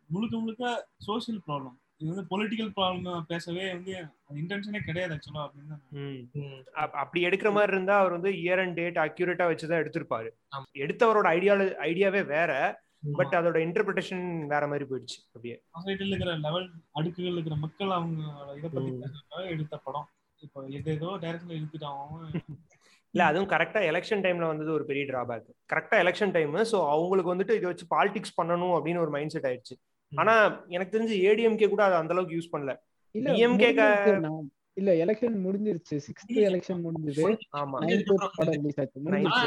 [0.08, 0.64] முழுக்க முழுக்க
[0.98, 3.94] சோஷியல் ப்ராப்ளம் இது வந்து பொலிட்டிக்கல் ப்ராப்ளம் பேசவே வந்து
[4.42, 5.76] இன்டென்ஷனே கிடையாது ஆக்சுவலா அப்படின்னு
[7.02, 10.30] அப்படி எடுக்கிற மாதிரி இருந்தா அவர் வந்து இயர் அண்ட் டேட் அக்யூரேட்டா வச்சுதான் எடுத்திருப்பாரு.
[10.84, 12.52] எடுத்தவரோட ஐடியால ஐடியாவே வேற.
[13.20, 15.56] பட் அதோட இன்டர்பிரிட்டேஷன் வேற மாதிரி போயிடுச்சு அப்படியே.
[15.76, 16.68] சொசைட்டில இருக்கிற லெவல்
[17.00, 18.22] அடுக்குகள் இருக்கிற மக்கள் அவங்க
[18.60, 18.92] இதை பத்தி
[19.54, 20.08] எடுத்த படம்.
[20.42, 22.32] இப்போ எது ஏதோ டைரக்ஷன்ல இழுத்துட்டு அவன்
[23.14, 27.58] இல்ல அதுவும் கரெக்டா எலெக்ஷன் டைம்ல வந்தது ஒரு பெரிய டிராபேக் கரெக்டா எலெக்ஷன் டைம் சோ அவங்களுக்கு வந்துட்டு
[27.60, 29.76] இதை வச்சு பாலிடிக்ஸ் பண்ணணும் அப்படின்னு ஒரு மைண்ட் செட் ஆயிடுச்சு.
[30.16, 32.78] ஆனா எனக்கு தெரிஞ்சு ஏடிஎம்கே கூட அதை அந்த அளவுக்கு யூஸ் பண்ணல.
[34.20, 35.96] நான்- இல்ல எலெக்ஷன் முடிஞ்சிருச்சு.
[35.96, 37.38] சிக்ஸ்த் எலெக்ஷன் முடிஞ்சது.
[37.58, 37.86] ஆமா.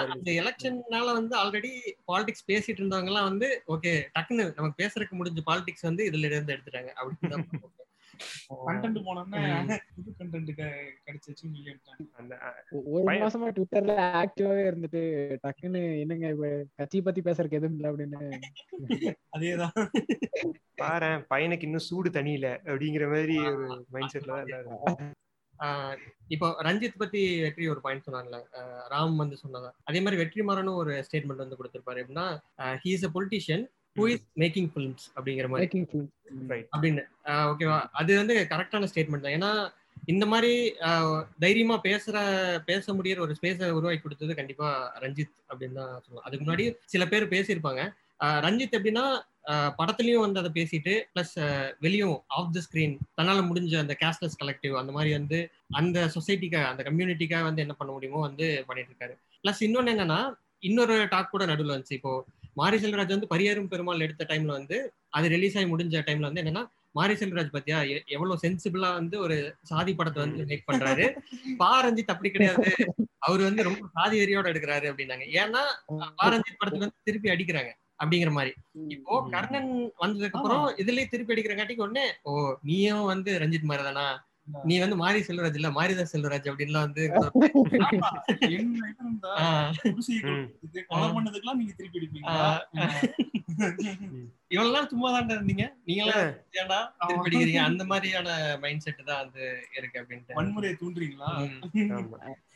[0.08, 1.70] அந்த எலெக்ஷன்னால வந்து ஆல்ரெடி
[2.12, 6.88] பாலிடிக்ஸ் பேசிட்டு இருந்தவங்க எல்லாம் வந்து ஓகே டக்குன்னு நமக்கு பேசுறதுக்கு முடிஞ்ச பாலிடிக்ஸ் வந்து இதுல இருந்து எடுத்துட்டாங்க.
[7.02, 7.42] அப்படின்னு.
[8.66, 9.40] கண்டென்ட் போனோம்னா.
[9.96, 10.52] புது கண்டென்ட்
[12.94, 15.02] ஒரு மாசமா ட்விட்டர்ல ஆக்டிவாவே இருந்துட்டு
[15.44, 18.40] டக்குன்னு என்னங்க இப்ப கட்சி பத்தி பேசுறதுக்கு எதுவும் இல்ல அப்படின்னு.
[19.32, 19.76] அதேதான்.
[20.76, 25.08] பாரு பையனுக்கு இன்னும் சூடு தனியில அப்படிங்கிற மாதிரி ஒரு மைண்ட் செட்ல தான்
[26.28, 28.08] இப்போ ரஞ்சித் பத்தி வெற்றி ஒரு பாயிண்ட்
[28.58, 32.26] ஆஹ் ராம் வந்து சொன்னதா அதே மாதிரி வெற்றிமாறனும் ஒரு ஸ்டேட்மெண்ட் வந்து கொடுத்திருப்பாரு எப்படின்னா
[32.82, 33.64] he is a politician
[33.98, 35.64] who is making films அப்படிங்கிற மாதிரி.
[35.64, 37.04] மேக்கிங் ஃபிலிம் ரைட் அப்படின்னு.
[37.52, 39.36] ஓகேவா அது வந்து கரெக்டான ஸ்டேட்மெண்ட் தான்.
[39.38, 39.52] ஏன்னா
[40.12, 40.52] இந்த மாதிரி
[41.44, 42.16] தைரியமா பேசுற
[42.68, 44.68] பேச முடியற ஒரு ஸ்பேஸை உருவாக்கி கொடுத்தது கண்டிப்பா
[45.04, 47.82] ரஞ்சித் அப்படின்னு தான் சொல்லலாம் அதுக்கு முன்னாடி சில பேர் பேசியிருப்பாங்க.
[48.46, 49.04] ரஞ்சித் எப்படின்னா
[49.78, 51.34] படத்துலயும் வந்து அதை பேசிட்டு பிளஸ்
[51.84, 55.38] வெளியும் ஆஃப் த ஸ்கிரீன் தன்னால முடிஞ்ச அந்த கேஷ்லெஸ் கலெக்டிவ் அந்த மாதிரி வந்து
[55.80, 59.14] அந்த சொசைட்டிக்காக அந்த கம்யூனிட்டிக்காக வந்து என்ன பண்ண முடியுமோ வந்து பண்ணிட்டு இருக்காரு.
[59.44, 60.20] பிளஸ் இன்னொன்னு என்னன்னா
[60.68, 61.98] இன்னொரு டாக் கூட நடுவில் வந்துச்சு.
[62.00, 62.12] இப்போ
[62.58, 64.76] மாரி செல்வராஜ் வந்து பரியரும் பெருமாள் எடுத்த டைம்ல வந்து
[65.12, 66.62] அது ரிலீஸ் ஆகி முடிஞ்ச டைம்ல வந்து என்னன்னா
[66.94, 67.78] மாரி செல்வராஜ் பத்தியா
[68.14, 71.06] எவ்வளவு சென்சிபிளா வந்து ஒரு சாதி படத்தை வந்து மேக் பண்றாரு.
[71.62, 72.70] பாரஞ்சித் அப்படி கிடையாது.
[73.26, 75.24] அவர் வந்து ரொம்ப சாதி வெறியோட எடுக்கிறாரு அப்படின்னாங்க.
[75.40, 75.62] ஏன்னா
[76.18, 78.52] பாரஞ்சித் படத்துல வந்து திருப்பி அடிக்கிறாங்க அப்படிங்கிற மாதிரி.
[78.94, 79.14] இப்போ.
[79.34, 79.70] கர்ணன்
[80.02, 82.32] வந்ததுக்கு அப்புறம் இதுலயே திருப்பி அடிக்கிறங்காட்டிக்கு உடனே ஓ
[82.68, 84.06] நீயும் வந்து ரஞ்சித் மாதிரி தானா
[84.68, 87.08] நீ வந்து மாரி செல்வராஜ் இல்ல மாரிதான் செல்வராஜ் அப்படின்லாம் வந்து
[91.58, 91.98] நீங்க திருப்பி
[94.50, 95.64] இவ்வளவு நாள் சும்மா தான் இருந்தீங்க.
[95.88, 96.28] நீங்களாம்
[96.60, 97.62] ஏன்டா திருப்பி அடிக்கிறீங்க?
[97.68, 99.44] அந்த மாதிரியான மைண்ட் செட் தான் வந்து
[99.78, 100.36] இருக்கு அப்படின்ட்டு.
[100.38, 101.30] வன்முறையை தூண்டுறீங்களா?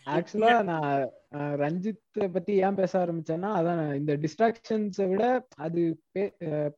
[0.07, 0.87] ஆக்சுவலா நான்
[1.35, 2.01] அஹ், ரஞ்சித்
[2.33, 5.25] பத்தி ஏன் பேச ஆரம்பிச்சேன்னா அதான் இந்த டிஸ்ட்ராக்ஷன்ஸை விட
[5.59, 5.83] அது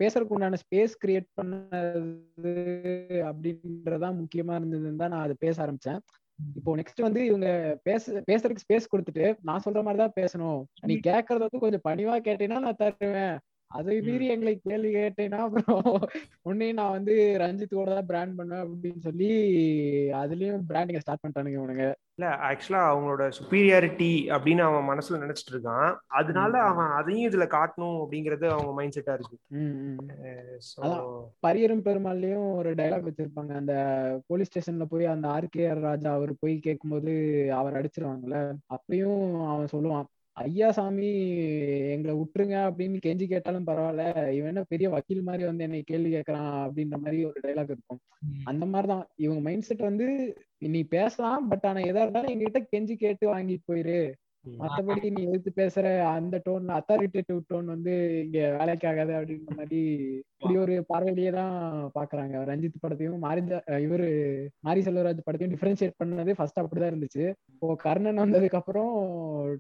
[0.01, 2.53] பேசுறதுக்கு உண்டான ஸ்பேஸ் கிரியேட் பண்ணது
[3.29, 6.01] அப்படின்றதான் முக்கியமா இருந்ததுன்னு தான் நான் அதை பேச ஆரம்பிச்சேன்.
[6.55, 7.49] இப்போ நெக்ஸ்ட் வந்து இவங்க
[7.85, 10.61] பேச பேசுறதுக்கு ஸ்பேஸ் கொடுத்துட்டு நான் சொல்ற மாதிரி தான் பேசணும்.
[10.85, 13.37] நீ கேட்கறத வந்து கொஞ்சம் பணிவா கேட்டீங்கன்னா நான் தருவேன்.
[13.71, 15.87] அதை மீறி எங்களை கேள்வி கேட்டேன்னா அப்புறம்
[16.49, 19.31] உன்னையும் நான் வந்து ரஞ்சித் கூட தான் பிராண்ட் பண்ணுவேன் அப்படின்னு சொல்லி
[20.21, 21.87] அதுலயும் பிராண்டிங்க ஸ்டார்ட் பண்ணிட்டானுங்க இவனுங்க.
[22.17, 25.89] இல்ல ஆக்சுவலா அவங்களோட சுப்பீரியாரிட்டி அப்படின்னு அவன் மனசுல நினைச்சிட்டு இருக்கான்.
[26.19, 29.37] அதனால அவன் அதையும் இதுல காட்டணும் அப்படிங்கறது அவங்க மைண்ட் செட்டா இருக்கு.
[31.47, 33.55] பரியரும் பெருமாள்லயும் ஒரு டைலாக் வச்சிருப்பாங்க.
[33.63, 33.75] அந்த
[34.27, 37.15] போலீஸ் ஸ்டேஷன்ல போய் அந்த ஆர்கேஆர் ராஜா அவர் போய் கேட்கும்போது
[37.61, 38.41] அவர் அடிச்சிருவாங்கல்ல
[38.77, 41.37] அப்பயும் அவன் சொல்லுவான் ஐயா சாமி
[41.91, 44.09] எங்களை விட்டுருங்க அப்படின்னு கெஞ்சி கேட்டாலும் பரவாயில்ல.
[44.09, 47.99] இவன் என்ன பெரிய வக்கீல் மாதிரி வந்து என்னை கேள்வி கேட்கறான் அப்படின்ற மாதிரி ஒரு டைலாக் இருக்கும்.
[48.45, 49.07] அந்த மாதிரிதான்.
[49.17, 54.13] இவங்க மைண்ட் செட் வந்து நீ பேசலாம் பட் ஆனா எதா இருந்தாலும் எங்ககிட்ட கெஞ்சி கேட்டு வாங்கிட்டு போயிரு.
[54.45, 57.93] மத்தபடி நீ எதிர்த்து பேசுற அந்த டோன் அத்தாரிட்டேட்டிவ் டோன் வந்து
[58.25, 59.81] இங்க வேலைக்கு ஆகாது அப்படின்ற மாதிரி
[60.33, 61.55] இப்படி ஒரு பார்வையிலேயே தான்
[61.95, 63.43] பாக்குறாங்க ரஞ்சித் படத்தையும் மாரி
[63.85, 64.09] இவரு
[64.61, 67.25] மாரி செல்வராஜ் படத்தையும் டிஃபரன்ஷியேட் பண்ணது ஃபர்ஸ்ட் அப்படிதான் இருந்துச்சு.
[67.53, 68.93] இப்போ கர்ணன் வந்ததுக்கு அப்புறம்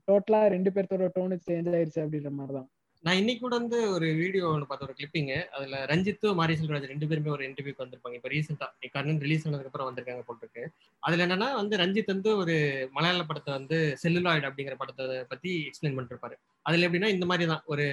[0.08, 2.68] டோட்டலா ரெண்டு பேர்த்தோட டோனு சேஞ்ச் ஆயிருச்சு அப்படின்ற மாதிரிதான்
[3.04, 7.08] நான் இன்னைக்கு கூட வந்து ஒரு வீடியோ ஒன்று பார்த்த ஒரு கிளிப்பிங் அதுல ரஞ்சித்து மாரி செல்வராஜ் ரெண்டு
[7.08, 8.16] பேருமே ஒரு இன்டர்வியூக்கு வந்திருப்பாங்க.
[8.18, 10.62] இப்போ ரீசெண்டா கண்ணன் ரிலீஸ் ஆனதுக்கு அப்புறம் வந்திருக்காங்க போட்டிருக்கு
[11.02, 12.54] அதுல என்னன்னா வந்து ரஞ்சித் வந்து ஒரு
[12.96, 16.37] மலையாள படத்தை வந்து செல்லுலாய்டு அப்படிங்கிற படத்தை பத்தி எக்ஸ்பிளைன் பண்ணிருப்பாரு.
[16.66, 17.64] அதுல எப்படின்னா இந்த மாதிரி தான்.
[17.73, 17.87] ஒரு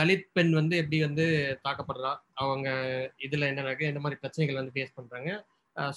[0.00, 1.26] தலித் பெண் வந்து எப்படி வந்து
[1.66, 2.12] தாக்கப்படுறா
[2.44, 2.68] அவங்க
[3.28, 5.30] இதுல என்ன இந்த என்ன மாதிரி பிரச்சனைகள் வந்து ஃபேஸ் பண்றாங்க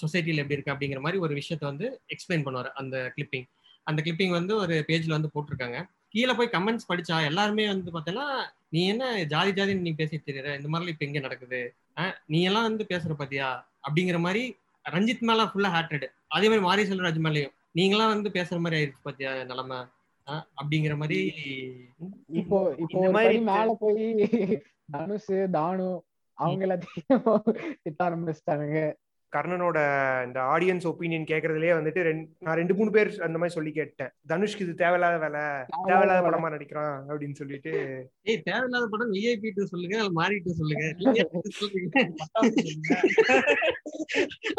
[0.03, 3.47] சொசைட்டியில் எப்படி இருக்கு அப்படிங்கிற மாதிரி ஒரு விஷயத்த வந்து எக்ஸ்பிளைன் பண்ணுவார் அந்த கிளிப்பிங்
[3.87, 5.77] அந்த கிளிப்பிங் வந்து ஒரு பேஜ்ல வந்து போட்டிருக்காங்க.
[6.13, 8.27] கீழே போய் கமெண்ட்ஸ் படிச்சா எல்லாருமே வந்து பார்த்தீங்கன்னா
[8.69, 11.61] நீ என்ன ஜாதி ஜாதின்னு நீ பேசி தெரியற இந்த மாதிரிலாம் இப்ப எங்க நடக்குது?
[12.27, 13.47] நீ எல்லாம் வந்து பேசுற பாத்தியா?
[13.87, 14.43] அப்படிங்கிற மாதிரி
[14.85, 19.31] ரஞ்சித் மேல ஃபுல்லா ஹேட்ரட் அதே மாதிரி மாரி செல்வராஜ் மேலயும் நீங்களாம் வந்து பேசுற மாதிரி ஆயிடுச்சு பாத்தியா
[19.43, 19.79] நிலைமை?
[20.59, 21.19] அப்படிங்கிற மாதிரி
[22.39, 24.03] இப்போ இப்போ மாதிரி மேல போய்
[24.91, 25.87] தனுஷ் தானு
[26.37, 27.47] அவங்க எல்லாத்தையும்
[27.83, 28.79] திட்ட ஆரம்பிச்சிட்டானுங்க.
[29.35, 29.77] கர்ணனோட
[30.27, 32.01] இந்த ஆடியன்ஸ் ஒப்பீனியன் கேக்குறதுலயே வந்துட்டு
[32.45, 34.11] நான் ரெண்டு மூணு பேர் அந்த மாதிரி சொல்லி கேட்டேன்.
[34.31, 35.43] தனுஷ்க்கு இது தேவையில்லாத வேலை
[35.89, 37.73] தேவையில்லாத படமா நடிக்கிறான் அப்படின்னு சொல்லிட்டு.
[38.29, 40.85] ஏய் தேவையில்லாத படம் விஐபி டூ சொல்லுங்க மாறிட்டு சொல்லுங்க.
[41.23, 42.03] எதுக்கு சொல்றீங்க?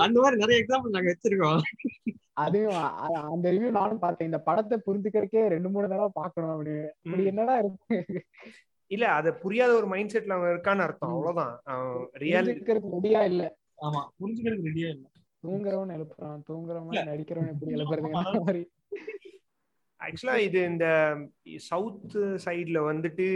[0.04, 1.62] அந்த மாதிரி நிறைய எக்ஸாம்பிள் நாங்க வச்சிருக்கோம்.
[2.44, 2.82] அதையும்
[3.34, 4.28] அந்த ரிவ்யூ நானும் பார்த்தேன்.
[4.30, 6.88] இந்த படத்தை புரிஞ்சுக்கிறதுக்கே ரெண்டு மூணு தடவை பார்க்கணும் அப்படின்னு.
[7.06, 7.24] இப்படி.
[7.32, 7.96] என்னடா இருக்கு?
[8.90, 11.12] இல்ல அத புரியாத ஒரு மைண்ட் செட்ல அவன் இருக்கான்னு அர்த்தம்.
[11.16, 11.52] அவ்வளவுதான்.
[12.22, 13.44] ரியல் புரிஞ்சுக்கிறதுக்கு ரெடியா இல்ல.
[13.80, 14.08] ஆமா.
[14.20, 15.10] புரிஞ்சுக்கிறதுக்கு ரெடியா இல்ல.
[15.42, 16.40] தூங்குறவன் எழுப்புறான்.
[16.48, 17.04] தூங்குறவன்.
[17.04, 18.70] நடிக்கிறவன் எப்படி அதாவது- மாதிரி.
[20.00, 21.16] ஆக்சுவலா இது இந்த
[21.56, 23.26] சவுத் சைடுல வந்துட்டு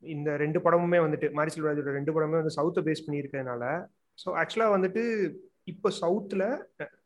[0.00, 3.86] இந்த ரெண்டு படமுமே வந்துட்டு மாரி செல்வராஜோட ரெண்டு படமே வந்து சவுத்தை பேஸ் பண்ணி இருக்கிறதுனால
[4.18, 5.02] ஸோ ஆக்சுவலா வந்துட்டு
[5.72, 6.46] இப்போ சவுத்தில்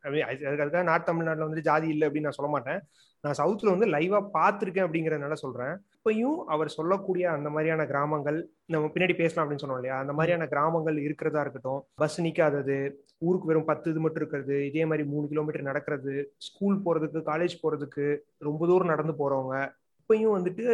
[0.08, 2.80] அதுக்காக நார்த் தமிழ்நாட்டில் வந்து ஜாதி இல்லை அப்படின்னு நான் சொல்ல மாட்டேன்.
[3.24, 8.38] நான் சவுத்தில் வந்து லைவாக பார்த்துருக்கேன் அப்படிங்கிறதுனால சொல்கிறேன் இப்பயும் அவர் சொல்லக்கூடிய அந்த மாதிரியான கிராமங்கள்
[8.74, 9.96] நம்ம பின்னாடி பேசலாம் அப்படின்னு சொன்னோம் இல்லையா?
[9.98, 11.80] அந்த மாதிரியான கிராமங்கள் இருக்கிறதா இருக்கட்டும்.
[11.94, 12.78] பஸ் நிற்காதது
[13.18, 16.14] ஊருக்கு வெறும் பத்து இது மட்டும் இருக்கிறது இதே மாதிரி மூணு கிலோமீட்டர் நடக்கிறது
[16.46, 18.06] ஸ்கூல் போகிறதுக்கு காலேஜ் போகிறதுக்கு
[18.48, 19.56] ரொம்ப தூரம் நடந்து போகிறவங்க
[20.00, 20.66] இப்பயும் வந்துட்டு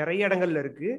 [0.00, 0.90] நிறைய இடங்கள்ல இருக்கு.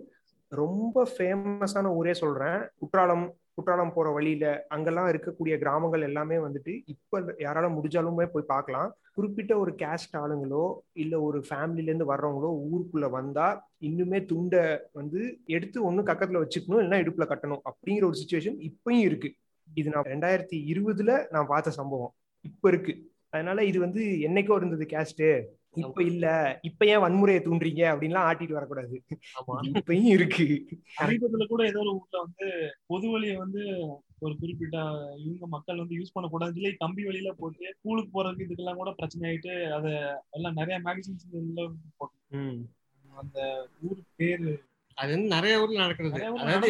[0.51, 3.25] ரொம்ப ஃபேமஸான ஊரே சொல்கிறேன் குற்றாலம்
[3.57, 8.89] குற்றாலம் போற வழியில அங்கெல்லாம் இருக்கக்கூடிய கிராமங்கள் எல்லாமே வந்துட்டு இப்ப யாரால முடிஞ்சாலுமே போய் பார்க்கலாம்.
[9.13, 13.47] குறிப்பிட்ட ஒரு கேஸ்ட் ஆளுங்களோ இல்ல ஒரு ஃபேமிலில இருந்து வர்றவங்களோ ஊருக்குள்ள வந்தா
[13.81, 19.31] இன்னுமே துண்டை வந்து எடுத்து ஒண்ணு கக்கத்துல வச்சுக்கணும் இல்லைன்னா இடுப்புல கட்டணும் அப்படிங்கிற ஒரு சுச்சுவேஷன் இப்பயும் இருக்கு.
[19.73, 22.13] இது நான் ரெண்டாயிரத்தி இருபதுல நான் பார்த்த சம்பவம்.
[22.45, 22.93] இப்ப இருக்கு.
[23.29, 25.29] அதனால இது வந்து என்னைக்கோ இருந்தது கேஸ்ட்டு
[25.73, 26.25] இப்ப இல்ல.
[26.61, 27.83] இப்ப ஏன் வன்முறையை தூண்டுறீங்க?
[27.91, 28.95] அப்படின்லாம் ஆட்டிட்டு வரக்கூடாது.
[29.71, 30.45] இப்பயும் இருக்கு.
[30.97, 32.47] சமீபத்துல கூட ஏதோ ஒரு ஊர்ல வந்து
[32.91, 33.63] பொது வழியை வந்து
[34.19, 34.77] ஒரு குறிப்பிட்ட
[35.25, 39.53] இவங்க மக்கள் வந்து யூஸ் பண்ணக்கூடாதுன்னு சொல்லி கம்பி வழியில போட்டு ஸ்கூலுக்கு போறதுக்கு இதுக்கெல்லாம் கூட பிரச்சனை ஆயிட்டு
[39.77, 39.91] அதை
[40.37, 41.27] எல்லாம் நிறைய மேகசின்ஸ்.
[43.13, 43.39] அந்த
[43.85, 44.51] ஊர் பேரு
[44.97, 46.19] அது வந்து நிறைய ஊர்ல நடக்கிறது.
[46.41, 46.69] அதாவது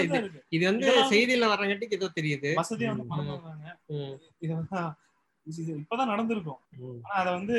[0.55, 2.49] இது வந்து செய்தியில வர்றங்காட்டிக்கு ஏதோ தெரியுது.
[2.59, 4.01] வசதியா வந்து.
[5.47, 6.61] இது இப்பதான் நடந்திருக்கும்.
[7.05, 7.57] ஆனா அதை வந்து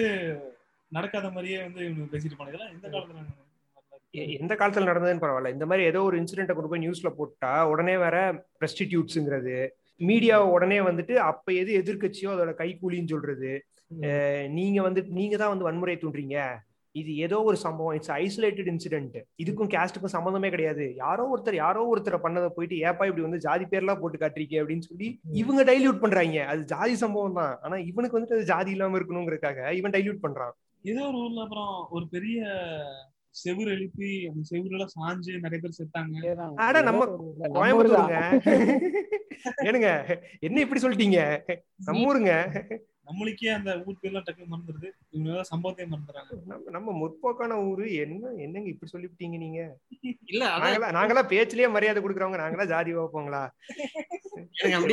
[0.97, 3.27] நடக்காத மாதிரியே வந்து இவங்க பேசிட்டு போனது இதெல்லாம் இந்த காலத்துல
[4.43, 5.51] எந்த காலத்துல நடந்ததுன்னு பரவாயில்ல.
[5.57, 8.17] இந்த மாதிரி ஏதோ ஒரு இன்சிடென்ட்டை கொண்டு போய் நியூஸ்ல போட்டா உடனே வேற
[8.61, 9.57] பிரஸ்டிடியூட்ஸுங்கிறது
[10.09, 13.51] மீடியா உடனே வந்துட்டு அப்ப எது எதிர்க்கட்சியோ அதோட கைக்கூலின்னு சொல்றது.
[14.59, 16.37] நீங்க வந்து நீங்க தான் வந்து வன்முறை தூண்டுறீங்க.
[16.95, 17.97] இது ஏதோ ஒரு சம்பவம்.
[17.97, 20.85] இட்ஸ் ஐசோலேட்டட் இன்சிடென்ட் இதுக்கும் கேஸ்டுக்கும் சம்மந்தமே கிடையாது.
[21.03, 25.09] யாரோ ஒருத்தர் யாரோ ஒருத்தரை பண்ணதை போயிட்டு ஏப்பா இப்படி வந்து ஜாதி பேர்லாம் போட்டு காட்டுறீங்க அப்படின்னு சொல்லி
[25.43, 26.47] இவங்க டைல்யூட் பண்றாங்க.
[26.53, 27.55] அது ஜாதி சம்பவம் தான்.
[27.67, 30.57] ஆனா இவனுக்கு வந்துட்டு அது ஜாதி இல்லாம இருக்கணுங்கிறதுக்காக இவன் டைல்யூட் பண்றான்.
[30.85, 32.39] ஏதோ ஒரு ஊர்ல அப்புறம் ஒரு பெரிய
[33.35, 36.17] செவுரு எழுப்பி அந்த செவுரு எல்லாம் சாஞ்சு நிறைய பேர் செத்தாங்க.
[36.65, 37.07] ஆடா நம்ம
[37.55, 38.19] கோயம்புத்தூருங்க
[39.65, 39.91] ஏனுங்க
[40.47, 41.21] என்ன இப்படி சொல்லிட்டீங்க?
[41.87, 42.33] நம்ம ஊருங்க.
[43.09, 48.69] நம்மளுக்கே அந்த ஊர் பேர்லாம் டக்குனு மறந்துருது இவங்க சம்பவத்தையும் மறந்துறாங்க நம்ம நம்ம முற்போக்கான ஊரு என்ன என்னங்க
[48.73, 49.61] இப்படி சொல்லிவிட்டீங்க நீங்க?
[50.33, 53.43] இல்ல நாங்களா நாங்களா பேச்சுலயே மரியாதை கொடுக்குறவங்க நாங்களா ஜாதி வைப்போங்களா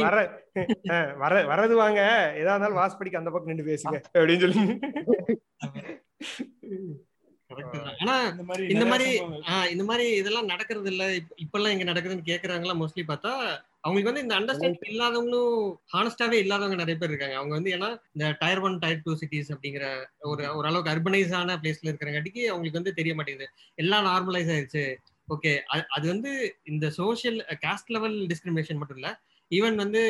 [0.07, 0.19] வர
[1.23, 2.01] வர வரது வாங்க.
[2.41, 4.61] எதா இருந்தாலும் வாசப்படிக்கு அந்த பக்கம் நின்று பேசுங்க அப்படின்னு சொல்லி.
[8.01, 8.15] ஆனா
[8.73, 9.07] இந்த மாதிரி
[9.73, 11.03] இந்த மாதிரி இதெல்லாம் நடக்கிறது இல்ல.
[11.43, 13.31] இப்ப எல்லாம் இங்க நடக்குதுன்னு கேக்குறாங்களா மோஸ்ட்லி பார்த்தா
[13.85, 15.57] அவங்களுக்கு வந்து இந்த அண்டர்ஸ்டாண்டிங் இல்லாதவங்களும்
[15.93, 17.37] ஹானஸ்டாவே இல்லாதவங்க நிறைய பேர் இருக்காங்க.
[17.39, 19.87] அவங்க வந்து ஏன்னா இந்த tier one tier two cities அப்படிங்கிற
[20.31, 23.49] ஒரு ஓரளவுக்கு அர்பனைஸ் ஆன பிளேஸ்ல இருக்கிறங்காட்டிக்கு அவங்களுக்கு வந்து தெரிய மாட்டேங்குது.
[23.83, 24.85] எல்லாம் நார்மலைஸ் ஆயிடுச்சு
[25.27, 25.51] ஓகே
[25.95, 26.31] அது வந்து
[26.71, 29.11] இந்த சோசியல் காஸ்ட் லெவல் டிஸ்கிரிமினேஷன் மட்டும் இல்ல.
[29.51, 30.01] ஈவன் வந்து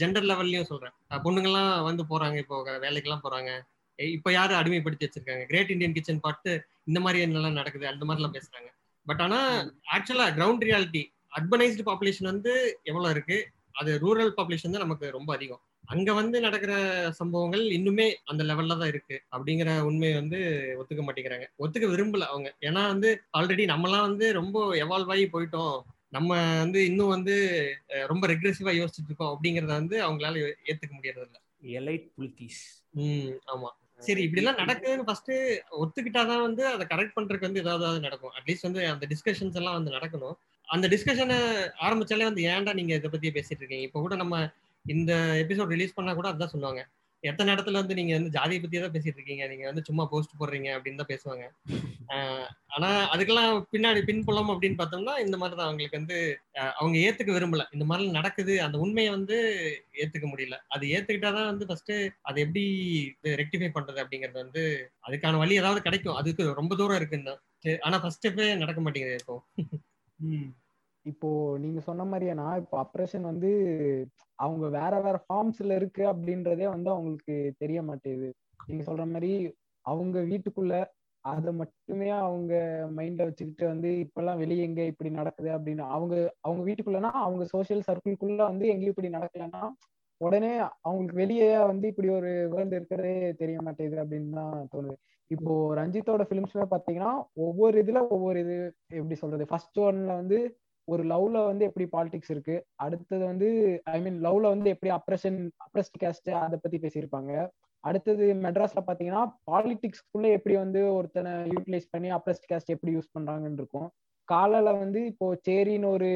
[0.00, 0.94] ஜெண்டர் லெவல்லையும் சொல்றேன்.
[1.24, 3.50] பொண்ணுங்கெல்லாம் வந்து போறாங்க இப்போ வேலைக்கெல்லாம் போறாங்க.
[3.98, 5.44] இப்ப யாரு அடிமைப்படுத்தி வச்சிருக்காங்க?
[5.46, 8.70] கிரேட் இந்தியன் கிச்சன் பாட்டு இந்த மாதிரி என்னெல்லாம் நடக்குது அந்த மாதிரி எல்லாம் பேசுறாங்க.
[9.06, 9.40] பட் ஆனா
[9.96, 11.02] ஆக்சுவலா கிரவுண்ட் ரியாலிட்டி
[11.38, 13.38] அர்பனைஸ்டு பாப்புலேஷன் வந்து எவ்வளவு இருக்கு?
[13.72, 15.62] அது ரூரல் பாப்புலேஷன் தான் நமக்கு ரொம்ப அதிகம்.
[15.86, 16.72] அங்க வந்து நடக்கிற
[17.12, 19.22] சம்பவங்கள் இன்னுமே அந்த லெவல்ல தான் இருக்கு.
[19.36, 20.38] அப்படிங்கிற உண்மையை வந்து
[20.80, 21.46] ஒத்துக்க மாட்டேங்கிறாங்க.
[21.58, 22.56] ஒத்துக்க விரும்பல அவங்க.
[22.60, 25.78] ஏன்னா வந்து ஆல்ரெடி நம்மலாம் வந்து ரொம்ப எவால்வ் ஆகி போயிட்டோம்.
[26.12, 27.34] நம்ம வந்து இன்னும் வந்து
[28.06, 31.38] ரொம்ப ரெக்ரெசிவா யோசிச்சுட்டு இருக்கோம் அப்படிங்கறத வந்து அவங்களால ஏத்துக்க முடியறது இல்ல
[31.80, 32.60] எலைட் புலித்தீஸ்
[32.94, 35.32] உம் ஆமா சரி இப்படி எல்லாம் நடக்குதுன்னு ஃபர்ஸ்ட்
[35.80, 38.32] ஒத்துக்கிட்டாதான் வந்து அதை கரெக்ட் பண்றதுக்கு வந்து ஏதாவது நடக்கும்.
[38.38, 40.36] அட்லீஸ்ட் வந்து அந்த டிஸ்கஷன்ஸ் எல்லாம் வந்து நடக்கணும்.
[40.68, 41.36] அந்த டிஸ்கஷனை
[41.80, 43.86] ஆரம்பிச்சாலே வந்து ஏன்டா நீங்க இதை பத்தி பேசிட்டு இருக்கீங்க?
[43.88, 44.36] இப்போ கூட நம்ம
[44.84, 45.12] இந்த
[45.44, 46.82] எபிசோட் ரிலீஸ் பண்ணா கூட அதான் சொல்லுவாங்க.
[47.22, 49.44] எத்தனை இடத்துல வந்து நீங்க வந்து ஜாதியை பத்தி தான் பேசிட்டு இருக்கீங்க?
[49.48, 51.44] நீங்க வந்து சும்மா போஸ்ட் போடுறீங்க அப்படின்னு தான் பேசுவாங்க.
[52.76, 56.16] ஆனா அதுக்கெல்லாம் பின்னாடி பின்புலம் அப்படின்னு பார்த்தோம்னா இந்த மாதிரி தான் அவங்களுக்கு வந்து
[56.80, 57.66] அவங்க ஏத்துக்க விரும்பல.
[57.72, 58.54] இந்த மாதிரி நடக்குது.
[58.66, 59.36] அந்த உண்மையை வந்து
[60.02, 60.58] ஏத்துக்க முடியல.
[60.68, 61.94] அது ஏத்துக்கிட்டாதான் வந்து ஃபர்ஸ்ட்
[62.30, 62.64] அது எப்படி
[63.42, 64.64] ரெக்டிஃபை பண்றது அப்படிங்கறது வந்து
[65.08, 66.18] அதுக்கான வழி ஏதாவது கிடைக்கும்.
[66.22, 67.36] அதுக்கு ரொம்ப தூரம் இருக்குன்னு
[67.86, 69.42] ஆனா ஃபர்ஸ்ட் ஸ்டெப்பே நடக்க மாட்டேங்குது இருக்கும்
[71.06, 73.50] இப்போ நீங்க சொன்ன மாதிரியேனா இப்போ அப்ரேஷன் வந்து
[74.38, 78.30] அவங்க வேற வேற ஃபார்ம்ஸ்ல இருக்கு அப்படின்றதே வந்து அவங்களுக்கு தெரிய மாட்டேங்குது.
[78.66, 79.32] நீங்க சொல்ற மாதிரி
[79.84, 80.74] அவங்க வீட்டுக்குள்ள
[81.24, 82.52] அதை மட்டுமே அவங்க
[82.96, 88.42] மைண்ட்ல வச்சுக்கிட்டு வந்து இப்பெல்லாம் வெளியே எங்க இப்படி நடக்குது அப்படின்னு அவங்க அவங்க வீட்டுக்குள்ளனா அவங்க சோசியல் சர்க்கிள்குள்ள
[88.42, 89.62] வந்து எங்கேயும் இப்படி நடக்கலன்னா
[90.20, 94.96] உடனே அவங்களுக்கு வெளியே வந்து இப்படி ஒரு வேர்ல்டு இருக்கிறதே தெரிய மாட்டேங்குது அப்படின்னு தான் தோணுது.
[95.30, 97.12] இப்போ ரஞ்சித்தோட பிலிம்ஸ்ல பாத்தீங்கன்னா
[97.46, 98.56] ஒவ்வொரு இதுல ஒவ்வொரு இது
[98.92, 99.44] எப்படி சொல்றது?
[99.46, 100.38] ஃபர்ஸ்ட் ஒன்ல வந்து
[100.92, 102.56] ஒரு லவ்ல வந்து எப்படி பாலிடிக்ஸ் இருக்கு?
[102.84, 103.48] அடுத்தது வந்து
[103.94, 107.32] ஐ மீன் லவ்ல வந்து எப்படி அப்ரஷன் அப்ரஸ்ட் கேஸ்ட் அதை பத்தி பேசியிருப்பாங்க.
[107.84, 113.88] அடுத்தது மெட்ராஸ்ல பாத்தீங்கன்னா பாலிடிக்ஸ்க்குள்ள எப்படி வந்து ஒருத்தனை யூட்டிலைஸ் பண்ணி அப்ரஸ்ட் கேஸ்ட் எப்படி யூஸ் பண்றாங்கன்னு இருக்கும்.
[114.28, 116.08] காலையில வந்து இப்போ சேரின்னு ஒரு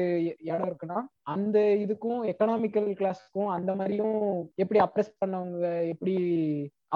[0.49, 0.99] இடம் இருக்குன்னா
[1.33, 4.19] அந்த இதுக்கும் எக்கனாமிக்கல் கிளாஸ்க்கும் அந்த மாதிரியும்
[4.63, 6.13] எப்படி அப்ரஸ் பண்ணவங்க எப்படி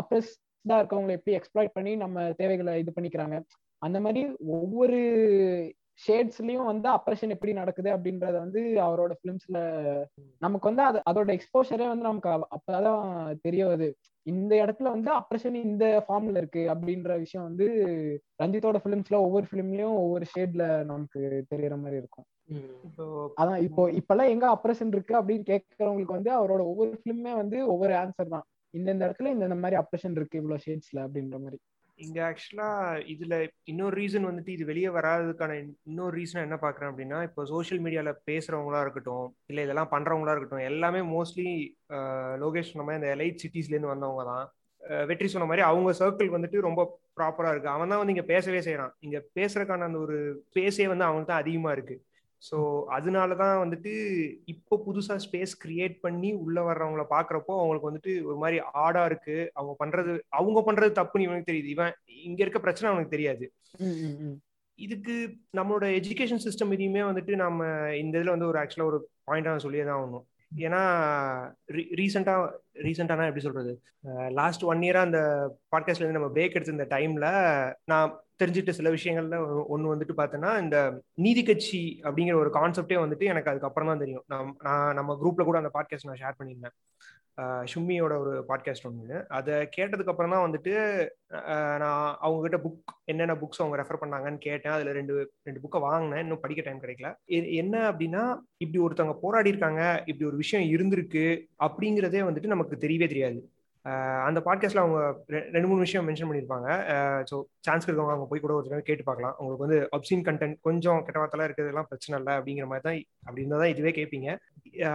[0.01, 3.37] அப்ரஸ்டா இருக்கவங்களை எப்படி எக்ஸ்ப்ளாய்ட் பண்ணி நம்ம தேவைகளை இது பண்ணிக்கிறாங்க.
[3.81, 4.21] அந்த மாதிரி
[4.57, 4.99] ஒவ்வொரு
[6.01, 9.57] ஷேட்ஸ்லயும் வந்து அப்ரேஷன் எப்படி நடக்குது அப்படின்றத வந்து அவரோட பிலிம்ஸ்ல
[10.37, 13.01] நமக்கு வந்து அது அதோட எக்ஸ்போஷரே வந்து நமக்கு அப்பதான்
[13.41, 13.89] தெரிய வருது.
[14.25, 17.67] இந்த இடத்துல வந்து அப்ரேஷன் இந்த ஃபார்ம்ல இருக்கு அப்படின்ற விஷயம் வந்து
[18.43, 22.27] ரஞ்சித்தோட பிலிம்ஸ்ல ஒவ்வொரு பிலிம்லயும் ஒவ்வொரு ஷேட்ல நமக்கு தெரியற மாதிரி இருக்கும்.
[23.37, 28.33] அதான் இப்போ இப்பெல்லாம் எங்க அப்ரேஷன் இருக்கு அப்படின்னு கேட்கறவங்களுக்கு வந்து அவரோட ஒவ்வொரு பிலிமே வந்து ஒவ்வொரு ஆன்சர்
[28.35, 28.45] தான்.
[28.73, 31.59] இந்த இடத்துல இந்த மாதிரி அப்ரேஷன் இருக்கு இவ்வளவு ஷேட்ஸ்ல அப்படின்ற மாதிரி.
[31.99, 32.67] இங்க ஆக்சுவலா
[33.13, 35.55] இதுல இன்னொரு ரீசன் வந்துட்டு இது வெளியே வராததுக்கான
[35.89, 41.01] இன்னொரு ரீசன் என்ன பாக்குறேன் அப்படின்னா இப்போ சோசியல் மீடியால பேசுறவங்களா இருக்கட்டும் இல்ல இதெல்லாம் பண்றவங்களா இருக்கட்டும் எல்லாமே
[41.13, 41.47] மோஸ்ட்லி
[42.43, 44.45] லோகேஷ் சொன்ன மாதிரி இந்த எலைட் சிட்டிஸ்ல இருந்து வந்தவங்க தான்.
[45.09, 46.81] வெற்றி சொன்ன மாதிரி அவங்க சர்க்கிள் வந்துட்டு ரொம்ப
[47.17, 47.69] ப்ராப்பரா இருக்கு.
[47.75, 50.17] அவன் தான் வந்து இங்க பேசவே செய்யறான் இங்க பேசுறதுக்கான அந்த ஒரு
[50.57, 51.95] பேசே வந்து அவனுக்கு தான் அதிகமா இருக்கு.
[52.41, 52.57] ஸோ
[52.97, 53.91] அதனாலதான் வந்துட்டு
[54.45, 59.37] இப்போ புதுசா ஸ்பேஸ் கிரியேட் பண்ணி உள்ள வர்றவங்கள பாக்குறப்போ அவங்களுக்கு வந்துட்டு ஒரு மாதிரி ஆடா இருக்கு.
[59.53, 61.69] அவங்க பண்றது அவங்க பண்றது தப்புன்னு இவனுக்கு தெரியுது.
[61.75, 61.93] இவன்
[62.27, 63.47] இங்க இருக்க பிரச்சனை அவனுக்கு தெரியாது.
[64.79, 65.15] இதுக்கு
[65.57, 67.67] நம்மளோட எஜுகேஷன் சிஸ்டம் இதையுமே வந்துட்டு நம்ம
[68.03, 68.99] இந்த இதுல வந்து ஒரு ஆக்சுவலா ஒரு
[69.31, 70.25] பாயிண்டா சொல்லியே தான் ஆகணும்.
[70.65, 70.81] ஏன்னா
[71.99, 72.35] ரீசெண்டா
[72.85, 73.73] ரீசெண்டானா எப்படி சொல்றது?
[74.39, 75.19] லாஸ்ட் ஒன் இயரா அந்த
[75.73, 77.27] பாட்காஸ்ட்ல இருந்து நம்ம பிரேக் எடுத்த இந்த டைம்ல
[77.85, 79.37] நான் தெரிஞ்சிட்ட சில விஷயங்கள்ல
[79.73, 80.77] ஒன்று வந்துட்டு பார்த்தோன்னா இந்த
[81.25, 84.25] நீதி கட்சி அப்படிங்கிற ஒரு கான்செப்டே வந்துட்டு எனக்கு அதுக்கப்புறம் தான் தெரியும்.
[84.27, 86.75] நான் நான் நம்ம குரூப்ல கூட அந்த பாட்காஸ்ட் நான் ஷேர் பண்ணியிருந்தேன்.
[87.71, 90.73] ஷும்மியோட ஒரு பாட்காஸ்ட் ஒன்று அதை கேட்டதுக்கு அப்புறம் தான் வந்துட்டு
[91.83, 94.73] நான் அவங்க கிட்ட புக் என்னென்ன புக்ஸ் அவங்க ரெஃபர் பண்ணாங்கன்னு கேட்டேன்.
[94.77, 95.13] அதுல ரெண்டு
[95.47, 96.23] ரெண்டு புக்கை வாங்கினேன்.
[96.25, 97.11] இன்னும் படிக்க டைம் கிடைக்கல.
[97.61, 98.23] என்ன அப்படின்னா
[98.63, 101.25] இப்படி ஒருத்தவங்க போராடி இருக்காங்க இப்படி ஒரு விஷயம் இருந்திருக்கு
[101.67, 103.39] அப்படிங்கிறதே வந்துட்டு நமக்கு தெரியவே தெரியாது.
[104.27, 104.99] அந்த பாட்காஸ்ட்ல அவங்க
[105.55, 106.67] ரெண்டு மூணு விஷயம் மென்ஷன் பண்ணியிருப்பாங்க.
[107.29, 109.35] ஸோ சான்ஸ் இருக்கவங்க அவங்க போய் கூட ஒரு தடவை கேட்டு பார்க்கலாம்.
[109.41, 113.63] உங்களுக்கு வந்து அப்சீன் கண்டென்ட் கொஞ்சம் கெட்ட வார்த்தைலாம் இருக்கிறதுலாம் பிரச்சனை இல்லை அப்படிங்கிற மாதிரி தான் அப்படி இருந்தால்
[113.63, 114.29] தான் இதுவே கேட்பீங்க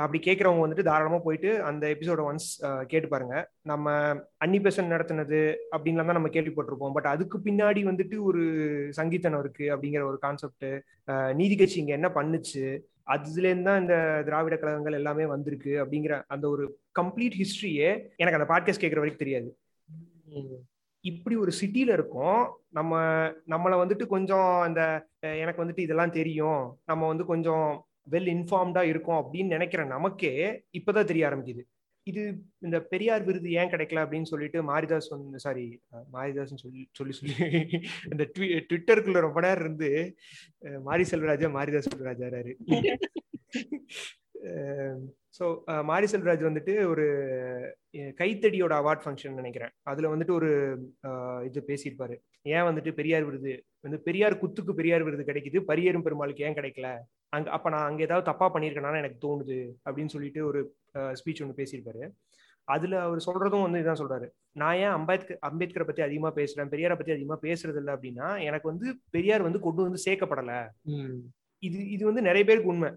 [0.04, 2.48] அப்படி கேட்குறவங்க வந்துட்டு தாராளமாக போயிட்டு அந்த எபிசோட ஒன்ஸ்
[2.92, 3.36] கேட்டு பாருங்க.
[3.70, 3.92] நம்ம
[4.44, 5.40] அன்னி பெசன் நடத்தினது
[5.74, 6.94] அப்படின்லாம் தான் நம்ம கேள்விப்பட்டிருப்போம்.
[6.96, 8.42] பட் அதுக்கு பின்னாடி வந்துட்டு ஒரு
[9.00, 10.68] சங்கீதனம் இருக்கு அப்படிங்கிற ஒரு கான்செப்ட்
[11.40, 12.64] நீதி கட்சி இங்க என்ன பண்ணுச்சு?
[13.10, 18.82] அதுலேருந்து தான் இந்த திராவிட கழகங்கள் எல்லாமே வந்திருக்கு அப்படிங்கிற அந்த ஒரு கம்ப்ளீட் ஹிஸ்ட்ரியே எனக்கு அந்த பாட்காஸ்ட்
[18.82, 19.58] கேட்குற வரைக்கும் தெரியாது.
[21.00, 22.60] இப்படி ஒரு சிட்டியில இருக்கோம்.
[22.68, 26.78] நம்ம நம்மளை வந்துட்டு கொஞ்சம் அந்த எனக்கு வந்துட்டு இதெல்லாம் தெரியும்.
[26.84, 31.62] நம்ம வந்து கொஞ்சம் வெல் இன்ஃபார்ம்டா இருக்கும் அப்படின்னு நினைக்கிற நமக்கே இப்பதான் தெரிய ஆரம்பிக்குது.
[32.06, 32.22] இது
[32.60, 35.64] இந்த பெரியார் விருது ஏன் கிடைக்கல அப்படின்னு சொல்லிட்டு மாரிதாஸ் வந்து சாரி
[36.12, 37.36] மாரிதாஸ் சொல்லி சொல்லி சொல்லி
[38.12, 38.24] இந்த
[38.68, 39.90] ட்விட்டருக்குள்ள ரொம்ப நேரம் இருந்து
[40.84, 42.52] மாரி செல்வராஜா மாரிதாஸ் செல்வராஜாரு
[45.34, 45.44] ஸோ
[45.90, 47.04] மாரி செல்வராஜ் வந்துட்டு ஒரு
[48.20, 49.72] கைத்தடியோட அவார்ட் ஃபங்க்ஷன் நினைக்கிறேன்.
[49.90, 50.50] அதுல வந்துட்டு ஒரு
[51.48, 52.14] இது பேசியிருப்பாரு.
[52.54, 56.88] ஏன் வந்துட்டு பெரியார் விருது வந்து பெரியார் குத்துக்கு பெரியார் விருது கிடைக்குது பரியரும் பெருமாளுக்கு ஏன் கிடைக்கல?
[57.36, 60.60] அங்க அப்ப நான் அங்க ஏதாவது தப்பா பண்ணியிருக்கேனான்னு எனக்கு தோணுது அப்படின்னு சொல்லிட்டு ஒரு
[61.20, 62.04] ஸ்பீச் ஒன்று பேசியிருப்பாரு.
[62.68, 64.26] அதுல அவர் சொல்றதும் வந்து இதான் சொல்றாரு.
[64.60, 68.86] நான் ஏன் அம்பேத்கர் அம்பேத்கரை பத்தி அதிகமா பேசுறேன் பெரியாரை பத்தி அதிகமா பேசுறது இல்லை அப்படின்னா எனக்கு வந்து
[69.16, 70.52] பெரியார் வந்து கொண்டு வந்து சேர்க்கப்படல.
[71.62, 72.90] இது இது வந்து நிறைய பேருக்கு உண்மை.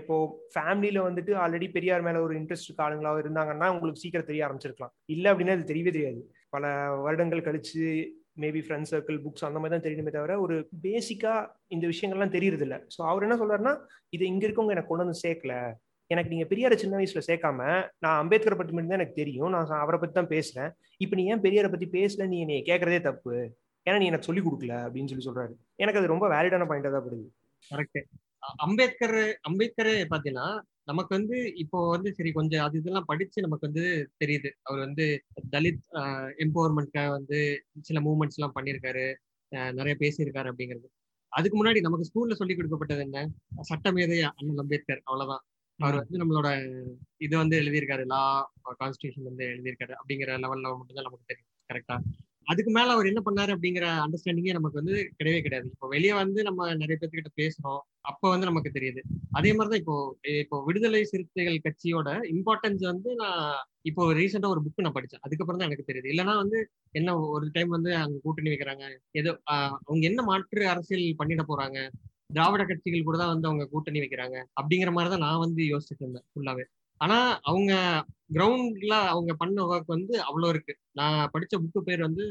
[0.00, 0.14] இப்போ
[0.54, 4.92] ஃபேமிலியில வந்துட்டு ஆல்ரெடி பெரியார் மேல ஒரு இன்ட்ரெஸ்ட் ஆளுங்களா இருந்தாங்கன்னா உங்களுக்கு சீக்கிரம் தெரிய ஆரம்பிச்சிருக்கலாம்.
[5.14, 6.22] இல்லை அப்படின்னா அது தெரியவே தெரியாது.
[6.54, 6.72] பல
[7.06, 7.84] வருடங்கள் கழிச்சு
[8.42, 10.56] மேபி ஃப்ரெண்ட் சர்க்கிள் புக்ஸ் அந்த மாதிரி தான் தெரியணுமே தவிர ஒரு
[10.86, 11.32] பேசிக்கா
[11.74, 13.74] இந்த விஷயங்கள்லாம் தெரியறது இல்லை ஸோ அவர் என்ன சொல்றாருன்னா
[14.16, 15.54] இதை இங்க இருக்கவங்க எனக்கு கொண்டு வந்து சேர்க்கல.
[16.10, 17.60] எனக்கு நீங்க பெரியார சின்ன வயசுல சேர்க்காம
[18.04, 19.50] நான் அம்பேத்கரை பத்தி மட்டும் தான் எனக்கு தெரியும்.
[19.54, 20.70] நான் அவரை பத்தி தான் பேசுறேன்.
[21.04, 22.26] இப்போ நீ ஏன் பெரியாரை பத்தி பேசல?
[22.32, 23.34] நீ என்னை கேட்கறதே தப்பு.
[23.86, 25.54] ஏன்னா நீ எனக்கு சொல்லி கொடுக்கல அப்படின்னு சொல்லி சொல்றாரு.
[25.82, 27.28] எனக்கு அது ரொம்ப வேலிடான பாயிண்டா தான் படுது
[27.70, 28.00] கரெக்ட்
[28.64, 30.48] அம்பேத்கர் அம்பேத்கரே பாத்தீங்கன்னா
[30.84, 33.84] நமக்கு வந்து இப்போ வந்து சரி கொஞ்சம் அது இதெல்லாம் படிச்சு நமக்கு வந்து
[34.22, 34.50] தெரியுது.
[34.62, 35.04] அவர் வந்து
[35.50, 35.82] தலித்
[36.44, 37.38] எம்பவர்மெண்ட்காக வந்து
[37.80, 39.04] சில மூவ்மெண்ட்ஸ் எல்லாம் பண்ணியிருக்காரு.
[39.72, 40.88] நிறைய பேசியிருக்காரு அப்படிங்கிறது.
[41.32, 43.18] அதுக்கு முன்னாடி நமக்கு ஸ்கூல்ல சொல்லி கொடுக்கப்பட்டது என்ன?
[43.70, 45.44] சட்டமேதை அண்ணல் அம்பேத்கர் அவ்வளவுதான்.
[45.78, 46.48] அவர் வந்து நம்மளோட
[47.18, 48.22] இது வந்து எழுதியிருக்காரு லா
[48.80, 51.96] கான்ஸ்டியூஷன் வந்து எழுதியிருக்காரு அப்படிங்கிற லெவல்ல மட்டும்தான் நமக்கு தெரியும் கரெக்டா
[52.50, 55.66] அதுக்கு மேல அவர் என்ன பண்ணாரு அப்படிங்கிற அண்டர்ஸ்டாண்டிங்கே நமக்கு வந்து கிடையவே கிடையாது.
[55.74, 59.00] இப்போ வெளியே வந்து நம்ம நிறைய பேர்த்துக்கிட்ட பேசுறோம் அப்ப வந்து நமக்கு தெரியுது.
[59.38, 59.96] அதே மாதிரிதான் இப்போ
[60.42, 63.42] இப்போ விடுதலை சிறுத்தைகள் கட்சியோட இம்பார்ட்டன்ஸ் வந்து நான்
[63.82, 65.22] இப்போ ரீசெண்டா ஒரு புக் நான் படிச்சேன்.
[65.26, 66.10] அதுக்கப்புறம் தான் எனக்கு தெரியுது.
[66.12, 66.60] இல்லைன்னா வந்து
[66.92, 68.84] என்ன ஒரு டைம் வந்து அங்க கூட்டணி வைக்கிறாங்க
[69.20, 71.78] ஏதோ அவங்க என்ன மாற்று அரசியல் பண்ணிட போறாங்க
[72.30, 76.26] திராவிட கட்சிகள் கூட தான் வந்து அவங்க கூட்டணி வைக்கிறாங்க அப்படிங்கிற மாதிரி தான் நான் வந்து யோசிச்சுட்டு இருந்தேன்
[76.32, 76.64] ஃபுல்லாவே
[77.00, 77.72] ஆனா அவங்க
[78.34, 80.74] கிரவுண்ட்ல அவங்க பண்ண ஒர்க் வந்து அவ்வளோ இருக்கு.
[80.98, 82.24] நான் படிச்ச புக்கு பேர் வந்து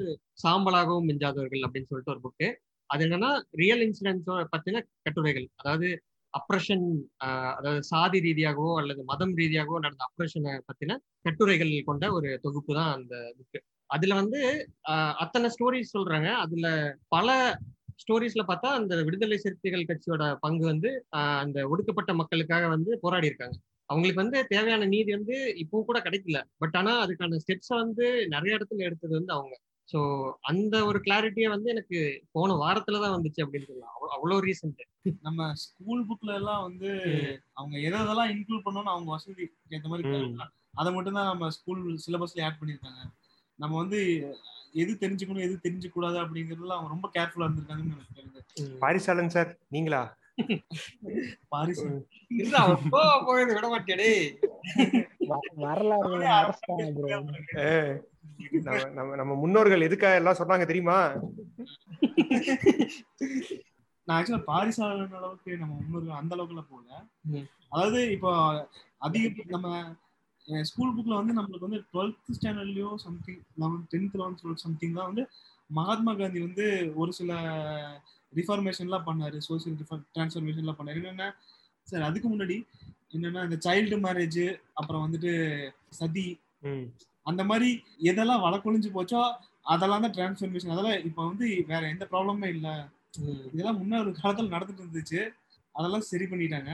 [0.44, 2.48] சாம்பலாகவும் மிஞ்சாதவர்கள் அப்படின்னு சொல்லிட்டு ஒரு புக்கு
[2.90, 5.48] அது என்னன்னா ரியல் இன்சிடென்ட்ஸோ பத்தின கட்டுரைகள்.
[5.62, 5.88] அதாவது
[6.34, 6.86] அப்ரஷன்
[7.58, 13.16] அதாவது சாதி ரீதியாகவோ அல்லது மதம் ரீதியாகவோ நடந்த அப்ரஷனை பத்தின கட்டுரைகள் கொண்ட ஒரு தொகுப்பு தான் அந்த
[13.40, 14.40] புக்கு அதுல வந்து
[15.24, 16.30] அத்தனை ஸ்டோரிஸ் சொல்றாங்க.
[16.44, 16.68] அதுல
[17.10, 17.28] பல
[18.04, 20.90] ஸ்டோரிஸ்ல பார்த்தா அந்த விடுதலை சிறுத்தைகள் கட்சியோட பங்கு வந்து
[21.42, 23.58] அந்த ஒடுக்கப்பட்ட மக்களுக்காக வந்து போராடி இருக்காங்க
[23.90, 26.40] அவங்களுக்கு வந்து தேவையான நீதி வந்து இப்போ கூட கிடைக்கல.
[26.58, 29.56] பட் ஆனா அதுக்கான ஸ்டெப்ஸை வந்து நிறைய இடத்துல எடுத்தது வந்து அவங்க.
[29.90, 30.00] ஸோ
[30.42, 32.00] அந்த ஒரு கிளாரிட்டியை வந்து எனக்கு
[32.32, 33.96] போன வாரத்துல தான் வந்துச்சு அப்படின்னு சொல்லலாம்.
[34.16, 34.84] அவ்வளோ ரீசன்ட்
[35.22, 36.90] நம்ம ஸ்கூல் புக்ல எல்லாம் வந்து
[37.54, 40.38] அவங்க எதெல்லாம் இன்க்ளூட் பண்ணணும்னு அவங்க வசதி ஏற்ற மாதிரி
[40.80, 43.02] அதை மட்டும் தான் நம்ம ஸ்கூல் சிலபஸ்ல ஆட் பண்ணியிருக்காங்க.
[43.60, 44.00] நம்ம வந்து
[44.82, 50.02] எது தெரிஞ்சுக்கணும் எது தெரிஞ்சுக்க கூடாது அப்படிங்கறதுல அவங்க ரொம்ப கேர்ஃபுல்லா இருந்திருக்காங்கன்னு எனக்கு தெரியுது பாரிசாலன் சார் நீங்களா?
[58.98, 60.98] நம்ம நம்ம முன்னோர்கள் எதுக்காக எல்லாம் சொன்னாங்க தெரியுமா?
[64.08, 66.92] நான் ஆக்சுவலா பாரிசாலன் அளவுக்கு நம்ம முன்னோர்கள் அந்த அளவுக்குல போகல.
[67.70, 68.32] அதாவது இப்போ
[68.98, 69.68] அதிக நம்ம
[70.66, 75.24] ஸ்கூல் புக்ல வந்து நம்மளுக்கு வந்து twelfth ஸ்டாண்டர்ட்லயோ something eleventh tenth eleventh something தான் வந்து
[75.70, 77.32] மகாத்மா காந்தி வந்து ஒரு சில
[78.34, 79.78] ரிஃபார்மேஷன்லாம் பண்ணாரு சோசியல்
[80.16, 81.00] டிரான்ஸ்ஃபர்மேஷன்லாம் பண்ணாரு.
[81.02, 81.28] என்னென்ன
[81.88, 82.58] சார் அதுக்கு முன்னாடி
[83.16, 84.44] என்னன்னா இந்த சைல்டு மேரேஜ்
[84.80, 85.32] அப்புறம் வந்துட்டு
[86.00, 86.26] சதி
[87.26, 87.70] அந்த மாதிரி
[88.12, 89.22] எதெல்லாம் வழக்கொழிஞ்சு போச்சோ
[89.66, 92.74] அதெல்லாம் தான் டிரான்ஸ்ஃபர்மேஷன் அதெல்லாம் இப்போ வந்து வேற எந்த ப்ராப்ளமே இல்லை.
[93.54, 95.22] இதெல்லாம் முன்ன ஒரு காலத்துல நடந்துட்டு இருந்துச்சு.
[95.76, 96.72] அதெல்லாம் சரி பண்ணிட்டாங்க.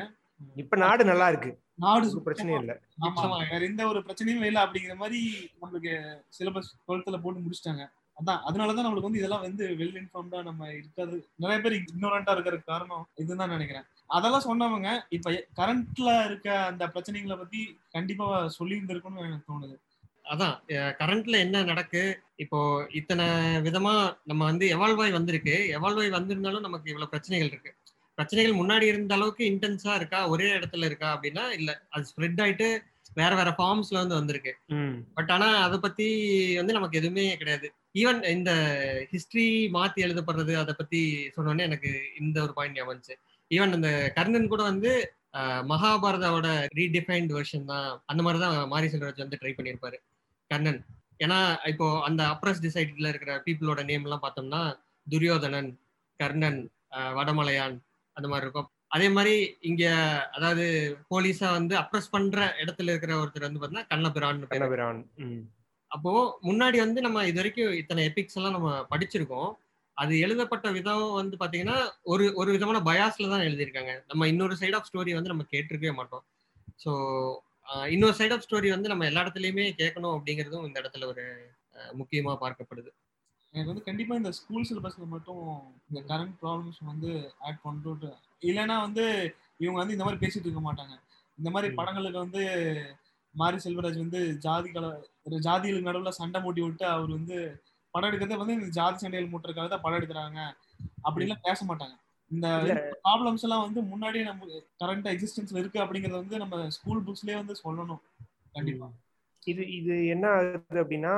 [0.61, 1.51] இப்ப நாடு நல்லா இருக்கு.
[1.83, 2.73] நாடு பிரச்சனையும் இல்ல.
[3.05, 5.19] ஆமா வேற எந்த ஒரு பிரச்சனையும் இல்லை அப்படிங்கிற மாதிரி
[5.61, 5.93] நம்மளுக்கு
[6.37, 7.85] சிலபஸ் டுவெல்த்ல போட்டு முடிச்சிட்டாங்க.
[8.17, 11.15] அதான் அதனாலதான் நம்மளுக்கு வந்து இதெல்லாம் வந்து வெல் இன்ஃபார்ம்டா நம்ம இருக்காது.
[11.35, 13.87] நிறைய பேர் இக்னோரண்டா இருக்கிற காரணம் இதுதான் நினைக்கிறேன்.
[14.17, 19.75] அதெல்லாம் சொன்னவங்க இப்ப கரண்ட்ல இருக்க அந்த பிரச்சனைகளை பத்தி கண்டிப்பா சொல்லி இருந்திருக்கும்னு எனக்கு தோணுது.
[20.33, 20.55] அதான்
[20.99, 22.03] கரண்ட்ல என்ன நடக்கு
[22.35, 22.59] இப்போ
[22.91, 23.25] இத்தனை
[23.67, 25.55] விதமா நம்ம வந்து எவால்வ் ஆகி வந்திருக்கு.
[25.77, 27.71] எவால்வ் ஆகி வந்திருந்தாலும் நமக்கு இவ்வளவு பிரச்சனைகள் இருக்கு.
[28.17, 30.19] பிரச்சனைகள் முன்னாடி இருந்த அளவுக்கு இன்டென்ஸா இருக்கா?
[30.33, 31.09] ஒரே இடத்துல இருக்கா?
[31.15, 31.71] அப்படின்னா இல்ல.
[31.89, 32.67] அது ஸ்ப்ரெட் ஆயிட்டு
[33.19, 34.51] வேற வேற ஃபார்ம்ஸ்ல வந்து வந்திருக்கு.
[35.17, 36.07] பட் ஆனா அதை பத்தி
[36.59, 37.67] வந்து நமக்கு எதுவுமே கிடையாது.
[38.01, 38.51] ஈவன் இந்த
[39.11, 41.01] ஹிஸ்டரி மாத்தி எழுதப்படுறது அதை பத்தி
[41.35, 44.91] சொன்னோடனே எனக்கு இந்த ஒரு பாயிண்ட் ஞாபகம் ஈவன் அந்த கர்ணன் கூட வந்து
[45.71, 46.49] மகாபாரதாவோட
[46.79, 49.97] ரீடிஃபைன்ட் வெர்ஷன் தான் அந்த மாதிரி தான் மாரி செல்வராஜ் வந்து ட்ரை பண்ணியிருப்பாரு
[50.51, 50.79] கர்ணன்.
[51.23, 51.39] ஏன்னா
[51.71, 54.61] இப்போ அந்த அப்ரஸ் டிசைட்ல இருக்கிற பீப்புளோட நேம் எல்லாம் பார்த்தோம்னா
[55.07, 55.69] துரியோதனன்
[56.19, 56.59] கர்ணன்
[57.17, 57.75] வடமலையான்
[58.17, 58.69] அந்த மாதிரி இருக்கும்.
[58.95, 59.35] அதே மாதிரி
[59.69, 59.83] இங்க
[60.37, 60.65] அதாவது
[61.09, 65.01] போலீஸா வந்து அப்ரஸ் பண்ற இடத்துல இருக்கிற ஒருத்தர் வந்து பாத்தீங்கன்னா கண்ணபிரான் கண்ணபிரான்
[65.91, 66.11] அப்போ
[66.47, 69.49] முன்னாடி வந்து நம்ம இது வரைக்கும் இத்தனை எபிக்ஸ் எல்லாம் நம்ம படிச்சிருக்கோம்.
[69.97, 73.93] அது எழுதப்பட்ட விதம் வந்து பாத்தீங்கன்னா ஒரு ஒரு விதமான பயாஸ்ல தான் எழுதியிருக்காங்க.
[74.09, 76.23] நம்ம இன்னொரு சைட் ஆஃப் ஸ்டோரி வந்து நம்ம கேட்டிருக்கவே மாட்டோம்.
[76.83, 76.91] ஸோ
[77.89, 81.23] இன்னொரு சைட் ஆஃப் ஸ்டோரி வந்து நம்ம எல்லா இடத்துலயுமே கேட்கணும் அப்படிங்கிறதும் இந்த இடத்துல ஒரு
[81.93, 82.89] முக்கியமா பார்க்கப்படுது.
[83.55, 85.43] எனக்கு வந்து கண்டிப்பா இந்த ஸ்கூல் சிலபஸ்ல மட்டும்
[85.89, 88.09] இந்த கரண்ட் ப்ராப்ளம்ஸ் வந்து ஆட் பண்ணிட்டு
[88.41, 89.03] இல்லைன்னா வந்து
[89.57, 90.95] இவங்க வந்து இந்த மாதிரி பேசிட்டு இருக்க மாட்டாங்க.
[91.37, 91.73] இந்த மாதிரி.
[91.73, 92.41] படங்களுக்கு வந்து
[93.35, 94.85] மாரி செல்வராஜ் வந்து ஜாதி கல
[95.23, 97.37] ஒரு ஜாதிகளுக்கு நடுவுல சண்டை மூட்டி விட்டு அவர் வந்து
[97.91, 100.39] படம் எடுக்கிறதே வந்து இந்த ஜாதி சண்டைகள் மூட்டுறதுக்காக தான் படம் எடுக்கிறாங்க.
[101.03, 101.95] அப்படிலாம் பேச மாட்டாங்க.
[102.31, 102.47] இந்த.
[103.03, 104.45] ப்ராப்ளம்ஸ் எல்லாம் வந்து முன்னாடியே நம்ம
[104.79, 108.01] கரண்ட் எக்ஸிஸ்டன்ஸ்ல இருக்கு அப்படிங்கறத வந்து நம்ம ஸ்கூல் புக்ஸ்லயே வந்து சொல்லணும்.
[108.51, 108.87] கண்டிப்பா.
[109.43, 111.13] இது இது என்ன ஆகுது அப்படின்னா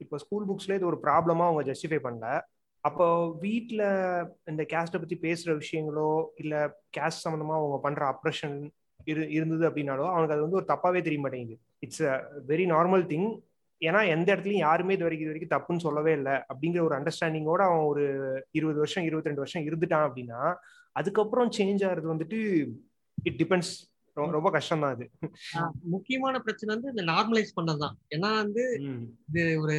[0.00, 2.26] இப்போ ஸ்கூல் புக்ஸ்ல இது ஒரு ப்ராப்ளமா அவங்க ஜஸ்டிஃபை பண்ணல.
[2.84, 3.06] அப்போ
[3.44, 3.84] வீட்டில்
[4.50, 6.08] இந்த கேஸ்ட்டை பத்தி பேசுற விஷயங்களோ
[6.42, 6.60] இல்லை
[6.96, 8.56] கேஸ்ட் சம்மந்தமாக அவங்க பண்ற அப்ரஷன்
[9.10, 11.56] இரு இருந்தது அப்படின்னாலோ அவனுக்கு அது வந்து ஒரு தப்பாவே தெரிய மாட்டேங்குது.
[11.84, 12.14] It's a
[12.50, 13.28] very normal thing
[13.82, 16.34] ஏன்னா எந்த இடத்துலையும் யாருமே இது வரைக்கும் இது வரைக்கும் தப்புன்னு சொல்லவே இல்லை.
[16.50, 18.04] அப்படிங்கிற ஒரு அண்டர்ஸ்டாண்டிங்கோட அவன் ஒரு
[18.58, 20.40] இருபது வருஷம் இருபத்தி ரெண்டு வருஷம் இருந்துட்டான் அப்படின்னா
[20.96, 22.38] அதுக்கப்புறம் சேஞ்ச் ஆகிறது வந்துட்டு
[23.18, 23.72] இட் டிபெண்ட்ஸ்
[24.36, 25.04] ரொம்ப கஷ்டம் தான் அது.
[25.94, 28.62] முக்கியமான பிரச்சனை வந்து இந்த நார்மலைஸ் பண்ணதுதான் ஏன்னா வந்து
[29.30, 29.76] இது ஒரு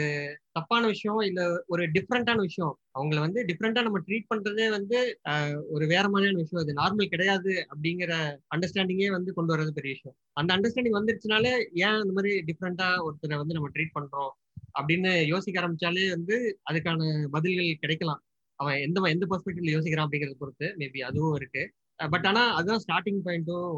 [0.58, 1.42] தப்பான விஷயம் இல்ல
[1.74, 2.74] ஒரு டிஃப்ரெண்டான விஷயம்.
[2.98, 5.00] அவங்கள வந்து டிஃப்ரெண்டா நம்ம ட்ரீட் பண்றதே வந்து
[5.76, 6.64] ஒரு வேற மாதிரியான விஷயம்.
[6.64, 8.14] அது நார்மல் கிடையாது அப்படிங்கிற
[8.56, 10.18] அண்டர்ஸ்டாண்டிங்கே வந்து கொண்டு வர்றது பெரிய விஷயம்.
[10.34, 11.54] அந்த அண்டர்ஸ்டாண்டிங் வந்துருச்சுனாலே
[11.86, 14.34] ஏன் இந்த மாதிரி டிஃப்ரெண்டா ஒருத்தரை வந்து நம்ம ட்ரீட் பண்றோம்
[14.80, 16.36] அப்படின்னு யோசிக்க ஆரம்பிச்சாலே வந்து
[16.72, 18.22] அதுக்கான பதில்கள் கிடைக்கலாம்.
[18.60, 21.62] அவன் எந்த எந்த பெர்ஸ்பெக்டிவ்ல யோசிக்கிறான் அப்படிங்கறத பொறுத்து மேபி அதுவும் இருக்கு.
[22.14, 23.74] பட் ஆனா அதுதான் ஸ்டார்டிங் பாயிண்ட்டும்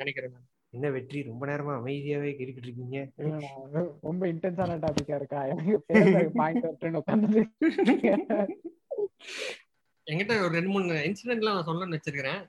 [0.00, 0.46] நினைக்கிறேன் நான்.
[0.76, 1.18] என்ன வெற்றி?
[1.28, 2.98] ரொம்ப நேரமா அமைதியாவே கேட்டுக்கிட்டு இருக்கீங்க.
[4.08, 5.40] ரொம்ப இன்டென்ஸான டாபிக்கா இருக்கா?
[5.52, 7.40] எனக்கு பாயிண்ட் வரட்டுன்னு உட்காந்து
[10.06, 12.42] என்கிட்ட ஒரு ரெண்டு மூணு இன்சிடென்ட்லாம் நான் சொல்லணும்னு வச்சிருக்கிறேன்.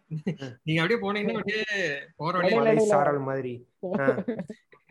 [0.66, 1.64] நீங்க அப்படியே போனீங்கன்னா அப்படியே
[2.20, 3.54] போற இடையில சாரல் மாதிரி.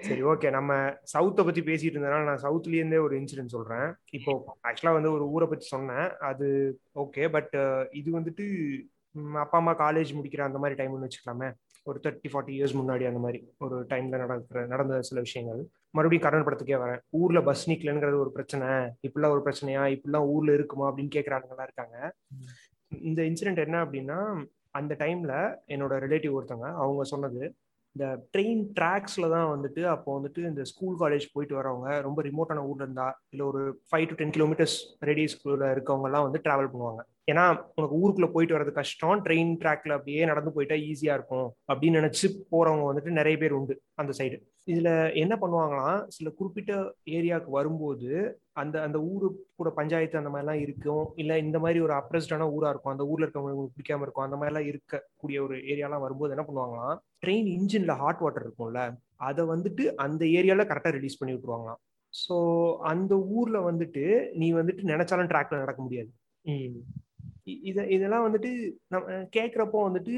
[0.07, 0.73] சரி ஓகே நம்ம
[1.13, 3.89] சவுத்தை பத்தி பேசிட்டு இருந்தனால நான் சவுத்ல இருந்தே ஒரு இன்சிடென்ட் சொல்றேன்.
[4.19, 4.33] இப்போ
[4.69, 6.09] ஆக்சுவலா வந்து ஒரு ஊரை பத்தி சொன்னேன்.
[6.31, 6.49] அது
[7.05, 7.55] ஓகே பட்
[8.01, 8.47] இது வந்துட்டு
[9.35, 11.53] அப்பா அம்மா காலேஜ் முடிக்கிற அந்த மாதிரி டைம்னு வச்சுக்கலாமே.
[11.85, 15.67] ஒரு தேர்ட்டி ஃபார்ட்டி இயர்ஸ் முன்னாடி அந்த மாதிரி ஒரு டைம்ல நடக்கிற நடந்த சில விஷயங்கள்.
[15.91, 17.01] மறுபடியும் கரண் படத்துக்கே வரேன்.
[17.11, 18.69] ஊர்ல பஸ் நிக்கலங்கிறது ஒரு பிரச்சனை.
[18.69, 20.01] இப்படிலாம் ஒரு பிரச்சனையா?
[20.01, 20.95] இப்படிலாம் ஊர்ல இருக்குமா?
[20.95, 22.15] அப்படின்னு கேட்கறாங்கலாம் இருக்காங்க.
[22.89, 27.55] இந்த இன்சிடென்ட் என்ன அப்படின்னா அந்த டைம்ல என்னோட ரிலேட்டிவ் ஒருத்தவங்க அவங்க சொன்னது
[27.97, 32.85] இந்த ட்ரெயின் ட்ராக்ஸ்ல தான் வந்துட்டு அப்போ வந்துட்டு இந்த ஸ்கூல் காலேஜ் போயிட்டு வரவங்க ரொம்ப ரிமோட்டான ஊர்ல
[32.85, 37.01] இருந்தா இல்ல ஒரு ஃபைவ் டு டென் கிலோமீட்டர்ஸ் ரேடியஸ்குள்ள இருக்கவங்க எல்லாம் வந்து டிராவல் பண்ணுவாங்க.
[37.31, 42.27] ஏன்னா உனக்கு ஊருக்குள்ள போயிட்டு வர்றது கஷ்டம் ட்ரெயின் ட்ராக்ல அப்படியே நடந்து போயிட்டா ஈஸியா இருக்கும் அப்படின்னு நினைச்சு
[42.53, 46.73] போறவங்க வந்துட்டு நிறைய பேர் உண்டு அந்த சைடு இதுல என்ன பண்ணுவாங்களாம் சில குறிப்பிட்ட
[47.11, 48.11] ஏரியாவுக்கு வரும்போது
[48.53, 52.95] அந்த அந்த ஊரு கூட பஞ்சாயத்து அந்த மாதிரிலாம் இருக்கும் இல்ல இந்த மாதிரி ஒரு அப்ரஸ்டான ஊரா இருக்கும்
[52.95, 57.93] அந்த ஊர்ல இருக்கவங்களுக்கு பிடிக்காம இருக்கும் அந்த மாதிரிலாம் இருக்கக்கூடிய ஒரு ஏரியாலாம் வரும்போது என்ன பண்ணுவாங்களாம் ட்ரெயின் இன்ஜின்ல
[57.95, 58.83] ஹாட் வாட்டர் இருக்கும்ல
[59.23, 61.81] அதை வந்துட்டு அந்த ஏரியால கரெக்டா ரிலீஸ் பண்ணி விட்டுருவாங்களாம்.
[62.15, 62.37] ஸோ
[62.91, 66.11] அந்த ஊர்ல வந்துட்டு நீ வந்துட்டு நினைச்சாலும் ட்ராக்ல நடக்க முடியாது.
[67.65, 68.51] இத இதெல்லாம் வந்துட்டு
[68.89, 70.15] நம்ம கேட்குறப்போ வந்துட்டு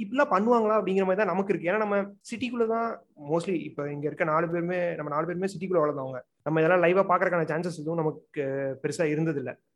[0.00, 1.68] இப்படிலாம் பண்ணுவாங்களா அப்படிங்கிற மாதிரி தான் நமக்கு இருக்கு.
[1.70, 1.96] ஏன்னா நம்ம
[2.28, 2.86] சிட்டிக்குள்ள தான்
[3.30, 6.18] மோஸ்ட்லி இப்போ இங்க இருக்க நாலு பேருமே நம்ம நாலு பேருமே சிட்டிக்குள்ள வளர்ந்தவங்க.
[6.42, 8.44] நம்ம இதெல்லாம் லைவா பாக்குறதுக்கான சான்சஸ் எதுவும் நமக்கு
[8.82, 9.71] பெருசா இருந்தது இல்ல இ-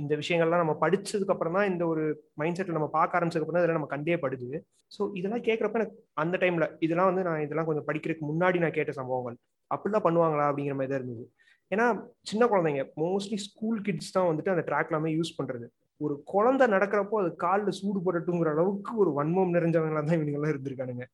[0.00, 2.02] இந்த விஷயங்கள்லாம் நம்ம படிச்சதுக்கு அப்புறம் தான் இந்த ஒரு
[2.40, 4.48] மைண்ட் செட்ல நம்ம பார்க்க ஆரம்பிச்சதுக்கு அப்புறம் இதெல்லாம் நம்ம கண்டே படுது.
[4.92, 8.94] ஸோ இதெல்லாம் கேட்கறப்ப எனக்கு அந்த டைம்ல இதெல்லாம் வந்து நான் இதெல்லாம் கொஞ்சம் படிக்கிறதுக்கு முன்னாடி நான் கேட்ட
[9.00, 9.36] சம்பவங்கள்.
[9.70, 11.24] அப்படிலாம் பண்ணுவாங்களா அப்படிங்கிற மாதிரி தான் இருந்தது.
[11.72, 11.86] ஏன்னா
[12.30, 15.66] சின்ன குழந்தைங்க மோஸ்ட்லி ஸ்கூல் கிட்ஸ் தான் வந்துட்டு அந்த ட்ராக் எல்லாமே யூஸ் பண்றது.
[16.00, 21.06] ஒரு குழந்தை நடக்கிறப்போ அது காலில் சூடு போடட்டுங்கிற அளவுக்கு ஒரு வன்மம் நிறைஞ்சவங்களா தான் இவங்க எல்லாம் இருந்திருக்கானுங்க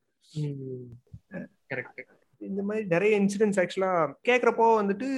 [1.72, 2.00] கரெக்ட்
[2.40, 3.92] இந்த மாதிரி நிறைய இன்சிடென்ட்ஸ் ஆக்சுவலா
[4.28, 5.08] கேட்குறப்போ வந்துட்டு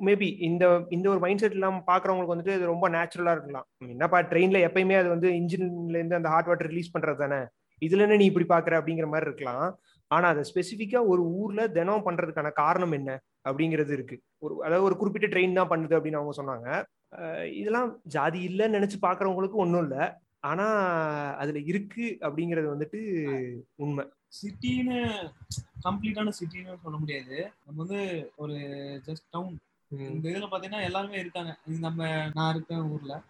[0.00, 0.64] மேபி இந்த
[0.96, 3.66] இந்த ஒரு மைண்ட் செட் இல்லாமல் பார்க்குறவங்களுக்கு வந்துட்டு இது ரொம்ப நேச்சுரலாக இருக்கலாம்.
[3.94, 7.40] என்னப்பா ட்ரெயினில் எப்பயுமே அது வந்து இன்ஜின்லேருந்து அந்த ஹாட் வாட்டர் ரிலீஸ் பண்றது தானே?
[7.82, 9.66] இதுல என்ன நீ இப்படி பார்க்குற அப்படிங்கிற மாதிரி இருக்கலாம்.
[10.10, 13.10] ஆனால் அதை ஸ்பெசிஃபிக்காக ஒரு ஊரில் தினம் பண்ணுறதுக்கான காரணம் என்ன
[13.48, 14.16] அப்படிங்கிறது இருக்கு.
[14.44, 16.68] ஒரு அதாவது ஒரு குறிப்பிட்ட ட்ரெயின் தான் பண்ணுது அப்படின்னு அவங்க சொன்னாங்க.
[17.60, 20.04] இதெல்லாம் ஜாதி இல்லைன்னு நினச்சி பார்க்குறவங்களுக்கு ஒன்றும் இல்லை.
[20.50, 20.66] ஆனா
[21.42, 23.00] அதுல இருக்கு அப்படிங்கிறது வந்துட்டு
[23.84, 24.04] உண்மை.
[24.38, 24.98] சிட்டின்னு
[25.86, 27.36] கம்ப்ளீட்டான சிட்டின்னு சொல்ல முடியாது.
[27.66, 28.00] நம்ம வந்து
[28.42, 28.56] ஒரு
[29.06, 29.54] ஜஸ்ட் டவுன்
[30.00, 31.58] இந்த இதுல பாத்தீங்கன்னா எல்லாருமே இருக்காங்க.
[31.66, 33.22] நம்ம நான் இருக்க ஊர்ல.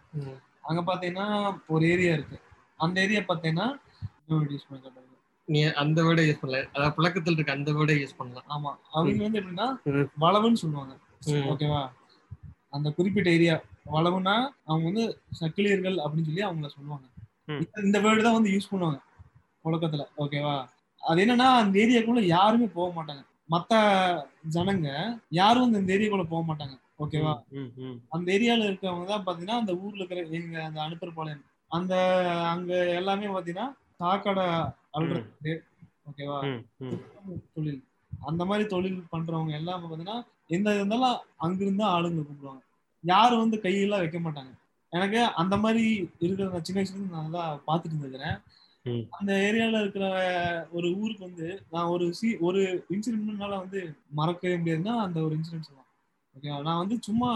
[0.61, 2.39] அங்க பாத்தீங்கன்னா ஒரு ஏரியா இருக்கு.
[2.77, 3.77] அந்த ஏரியா பாத்தீங்கன்னா
[4.29, 4.95] யூஸ்
[5.47, 6.67] நீ அந்த வேர்டை யூஸ் பண்ணல.
[6.73, 8.43] அதாவது புழக்கத்தில் இருக்க அந்த வேர்டை யூஸ் பண்ணலாம்.
[8.43, 8.77] ஆமா.
[8.91, 9.67] அவங்க வந்து எப்படின்னா.
[10.19, 10.97] வளவுன்னு சொல்லுவாங்க.
[11.25, 11.89] ஓகேவா?
[12.69, 13.61] அந்த குறிப்பிட்ட ஏரியா
[13.91, 17.07] வளவுனா அவங்க வந்து சக்கிலியர்கள் அப்படின்னு சொல்லி அவங்கள சொல்லுவாங்க.
[17.83, 18.99] இந்த வேர்டு தான் வந்து யூஸ் பண்ணுவாங்க.
[19.65, 20.05] புழக்கத்துல.
[20.17, 20.69] ஓகேவா?
[21.01, 23.25] அது என்னன்னா அந்த ஏரியாக்குள்ள யாருமே போக மாட்டாங்க.
[23.49, 23.73] மத்த
[24.49, 24.87] ஜனங்க
[25.31, 26.75] யாரும் இந்த ஏரியாக்குள்ள போக மாட்டாங்க.
[26.99, 27.33] ஓகேவா?
[28.11, 31.93] அந்த ஏரியால இருக்கவங்க தான் பாத்தீங்கன்னா அந்த ஊர்ல இருக்கிற எங்க அந்த அனுப்பற்பாளையம் அந்த
[32.49, 33.67] அங்க எல்லாமே பாத்தீங்கன்னா
[33.97, 34.45] சாக்கடை
[34.91, 35.53] அழுறது
[36.09, 36.39] ஓகேவா.
[37.55, 37.81] தொழில்.
[38.21, 40.17] அந்த மாதிரி தொழில் பண்றவங்க எல்லாம் பாத்தீங்கன்னா
[40.47, 42.63] எந்த இருந்தாலும் அங்கிருந்து ஆளுங்க கூப்பிடுவாங்க.
[43.03, 44.51] யாரும் வந்து கையெல்லாம் வைக்க மாட்டாங்க.
[44.93, 45.83] எனக்கு அந்த மாதிரி
[46.19, 48.35] இருக்கிற சின்ன வயசுல நான் நல்லா பார்த்துட்டு இருந்திருக்கிறேன்.
[48.35, 48.64] ம்.
[49.11, 50.05] அந்த ஏரியால இருக்கிற
[50.71, 53.79] ஒரு ஊருக்கு வந்து நான் ஒரு சி ஒரு இன்சிடென்ட்னால வந்து
[54.11, 55.89] மறக்கவே முடியாதுன்னா அந்த ஒரு இன்சிடென்ட் சொல்லலாம்
[56.35, 57.29] ஓகேவா நான் வந்து சும்மா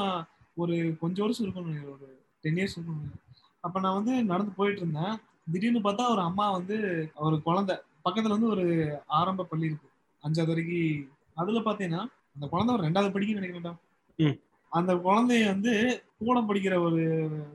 [0.58, 1.95] ஒரு கொஞ்சம் வருஷம் இருக்கணும் நினைக்கிறேன்.
[1.95, 2.08] ஒரு
[2.43, 3.26] டென் இயர்ஸ் இருக்கணும் நினைக்கிறேன்.
[3.64, 5.16] அப்ப நான் வந்து நடந்து போயிட்டு இருந்தேன்
[5.52, 6.78] திடீர்னு பார்த்தா ஒரு அம்மா வந்து
[7.20, 7.76] ஒரு குழந்தை
[8.06, 8.66] பக்கத்துல வந்து ஒரு
[9.14, 9.88] ஆரம்ப பள்ளி இருக்கு
[10.24, 12.04] அஞ்சாவது வரைக்கும் அதுல பாத்தீங்கன்னா
[12.36, 13.74] அந்த குழந்தை ஒரு ரெண்டாவது படிக்க நினைக்கிறேன்டா
[14.20, 14.38] ம்.
[14.72, 15.74] அந்த குழந்தைய வந்து
[16.20, 17.02] கூட படிக்கிற ஒரு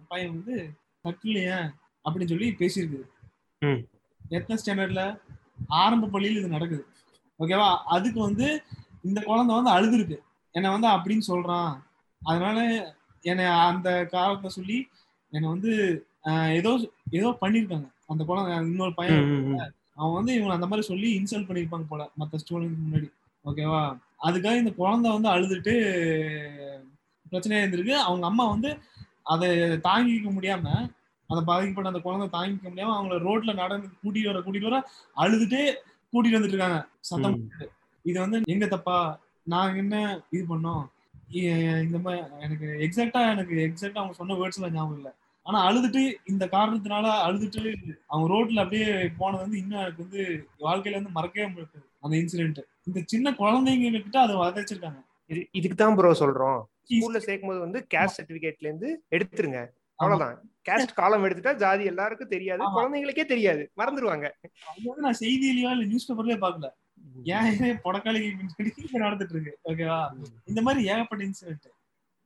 [0.08, 0.54] பையன் வந்து
[1.04, 1.58] தட்டுலையே
[2.04, 3.04] அப்படின்னு சொல்லி பேசியிருக்குது.
[4.36, 5.02] எத்தனை ஸ்டாண்டர்ட்ல
[5.82, 6.84] ஆரம்ப பள்ளியில் இது நடக்குது.
[7.40, 8.46] ஓகேவா அதுக்கு வந்து
[9.08, 10.18] இந்த குழந்தை வந்து அழுதுருக்கு.
[10.54, 11.72] என்னை வந்து அப்படின்னு சொல்றான்.
[12.22, 12.58] அதனால
[13.30, 14.78] என்னை அந்த காரணத்தை சொல்லி
[15.32, 15.72] என்னை வந்து
[16.58, 16.70] ஏதோ
[17.18, 17.88] ஏதோ பண்ணியிருக்காங்க.
[18.12, 19.28] அந்த குழந்தை இன்னொரு பையன்.
[19.98, 23.08] அவன் வந்து இவங்க அந்த மாதிரி சொல்லி இன்சல்ட் பண்ணியிருப்பாங்க போல மற்ற ஸ்டூடெண்ட் முன்னாடி.
[23.44, 23.82] ஓகேவா
[24.26, 25.74] அதுக்காக இந்த குழந்தை வந்து அழுதுட்டு
[27.30, 27.94] பிரச்சனையா இருந்திருக்கு.
[28.08, 28.70] அவங்க அம்மா வந்து
[29.32, 29.48] அதை
[29.88, 30.66] தாங்கிக்க முடியாம
[31.34, 34.80] அதை பாதிக்கப்பட்ட அந்த குழந்தை தாங்கிக்க முடியாம அவங்கள ரோட்ல நடந்து கூட்டிட்டு வர கூட்டிட்டு வர
[35.24, 35.60] அழுதுட்டு
[36.12, 36.80] கூட்டிட்டு வந்துட்டு இருக்காங்க.
[37.10, 37.38] சத்தம்.
[38.04, 38.98] இது வந்து எங்க தப்பா?
[39.52, 39.96] நாங்க என்ன
[40.34, 40.82] இது பண்ணோம்?
[41.84, 45.12] இந்த மாதிரி எனக்கு எக்ஸாக்டா எனக்கு எக்ஸாக்டா அவங்க சொன்ன வேர்ட்ஸ் எல்லாம் ஞாபகம் இல்லை.
[45.46, 47.62] ஆனா அழுதுட்டு இந்த காரணத்தினால அழுதுட்டு
[48.10, 48.86] அவங்க ரோட்ல அப்படியே
[49.20, 50.20] போனது வந்து இன்னும் எனக்கு வந்து
[50.66, 51.80] வாழ்க்கையில வந்து மறக்கவே முடியாது.
[52.04, 55.00] அந்த இன்சிடென்ட் இந்த சின்ன குழந்தைங்க கிட்ட அதை வதைச்சிருக்காங்க.
[55.30, 56.60] இது இதுக்கு தான் ப்ரோ சொல்றோம்.
[56.88, 59.60] ஸ்கூல்ல சேர்க்கும்போது வந்து கேஸ்ட் சர்டிபிகேட்ல இருந்து எடுத்துருங்க.
[59.98, 60.36] அவ்வளவுதான்.
[60.68, 62.62] கேஸ்ட் காலம் எடுத்துட்டா ஜாதி எல்லாருக்கும் தெரியாது.
[62.62, 62.74] ஆமா.
[62.76, 63.62] குழந்தைங்களுக்கே தெரியாது.
[63.80, 64.26] மறந்துடுவாங்க
[65.04, 66.70] நான் செய்தியிலயோ இல்ல நியூஸ் பேப்பர்லயே பாக்கல
[67.34, 68.20] ஏன் பொடக்காளி
[69.04, 69.52] நடந்துட்டு இருக்கு?
[69.70, 69.98] ஓகேவா
[70.46, 71.68] இந்த மாதிரி ஏகப்பட்ட இன்சிடென்ட்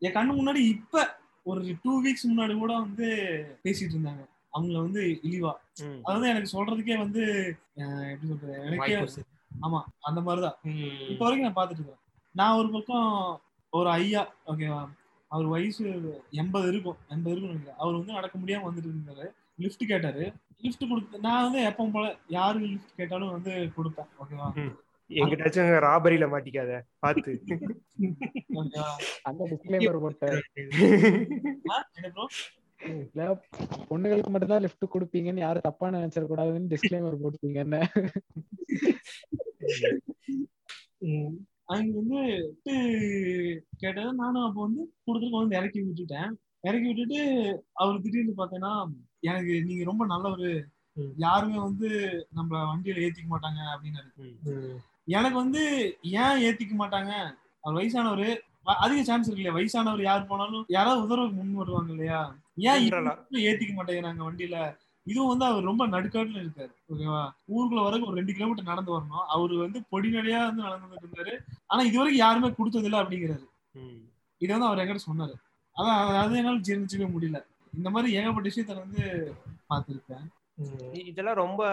[0.02, 1.04] என் கண்ணு முன்னாடி இப்ப
[1.46, 3.06] ஒரு டூ வீக்ஸ் முன்னாடி கூட வந்து
[3.64, 4.22] பேசிட்டு இருந்தாங்க.
[4.54, 5.52] அவங்கள வந்து இழிவா.
[6.04, 7.22] அதாவது எனக்கு சொல்றதுக்கே வந்து
[8.12, 8.54] எப்படி சொல்றது?
[8.66, 9.24] எனக்கே.
[9.66, 10.56] ஆமா அந்த மாதிரிதான்.
[11.12, 12.02] இப்ப வரைக்கும் நான் பாத்துட்டு இருக்கேன்.
[12.34, 13.10] நான் ஒரு பக்கம்
[13.72, 14.80] ஒரு ஐயா ஓகேவா
[15.30, 15.84] அவர் வயசு
[16.38, 19.26] எண்பது இருக்கும் எண்பது இருக்கும் அவர் வந்து நடக்க முடியாம வந்துட்டு இருந்தாரு.
[19.58, 20.24] லிஃப்ட் கேட்டாரு.
[20.62, 24.48] லிஃப்ட் கொடுத்து நான் வந்து எப்பவும் போல யாரு லிஃப்ட் கேட்டாலும் வந்து கொடுப்பேன் ஓகேவா
[25.10, 26.72] எங்கிட்டாச்சும் ராபரியில மாட்டிக்காத
[28.54, 28.86] ஓகேவா?
[29.24, 30.24] அந்த டிஸ்க்ளைமர் போட்ட
[31.68, 32.26] ஆ, என்ன ப்ரோ
[32.80, 33.22] இல்ல
[33.88, 37.78] பொண்ணுகளுக்கு மட்டும் தான் லிஃப்ட் கொடுப்பீங்கன்னு யாரும் தப்பா நினைச்சிட கூடாதுன்னு டிஸ்க்ளைமர் போட்டுப்பீங்க என்ன
[41.68, 41.74] ம்.
[41.74, 42.20] அங்க வந்து
[43.76, 46.30] கேட்டது நானும் அப்போ வந்து கொடுத்துட்டு வந்து இறக்கி விட்டுட்டேன்.
[46.60, 47.20] இறக்கி விட்டுட்டு
[47.74, 48.72] அவர் திடீர்னு பார்த்தேன்னா
[49.20, 50.52] எனக்கு நீங்க ரொம்ப நல்லவரு.
[51.16, 51.88] யாருமே வந்து
[52.30, 54.10] நம்ம வண்டியில ஏத்திக்க மாட்டாங்க அப்படின்னாரு.
[54.46, 54.78] ம்.
[55.04, 55.62] எனக்கு வந்து
[56.02, 57.12] ஏன் ஏத்திக்க மாட்டாங்க?
[57.60, 58.28] அவர் வயசானவர்.
[58.78, 59.58] அதிக சான்ஸ் இருக்கு இல்லையா?
[59.58, 62.18] வயசானவர் யார் போனாலும் யாராவது உதவுக்கு முன் வருவாங்க இல்லையா?
[62.56, 62.82] ஏன்
[63.44, 64.58] ஏத்திக்க மாட்டேங்கிறாங்க வண்டியில?
[65.08, 67.30] இதுவும் வந்து அவர் ரொம்ப நடுக்காட்டுல இருக்காரு ஓகேவா?
[67.48, 69.24] ஊருக்குள்ள வரைக்கும் ஒரு ரெண்டு கிலோமீட்டர் நடந்து வரணும்.
[69.28, 71.38] அவரு வந்து பொடி நடையா வந்து நடந்துட்டு இருந்தாரு.
[71.66, 73.44] ஆனா இது வரைக்கும் யாருமே கொடுத்தது இல்ல அப்படிங்கிறாரு.
[73.72, 74.08] ம்.
[74.38, 75.32] இதை வந்து அவர் என்கிட்ட சொன்னாரு.
[75.76, 77.44] அதான் அது- என்னால ஜீர்ணிச்சுக்கவே முடியல.
[77.76, 79.34] இந்த மாதிரி ஏகப்பட்ட விஷயத்த வந்து
[79.70, 80.26] பார்த்திருக்கேன்
[80.92, 81.64] இதெல்லாம் ரொம்ப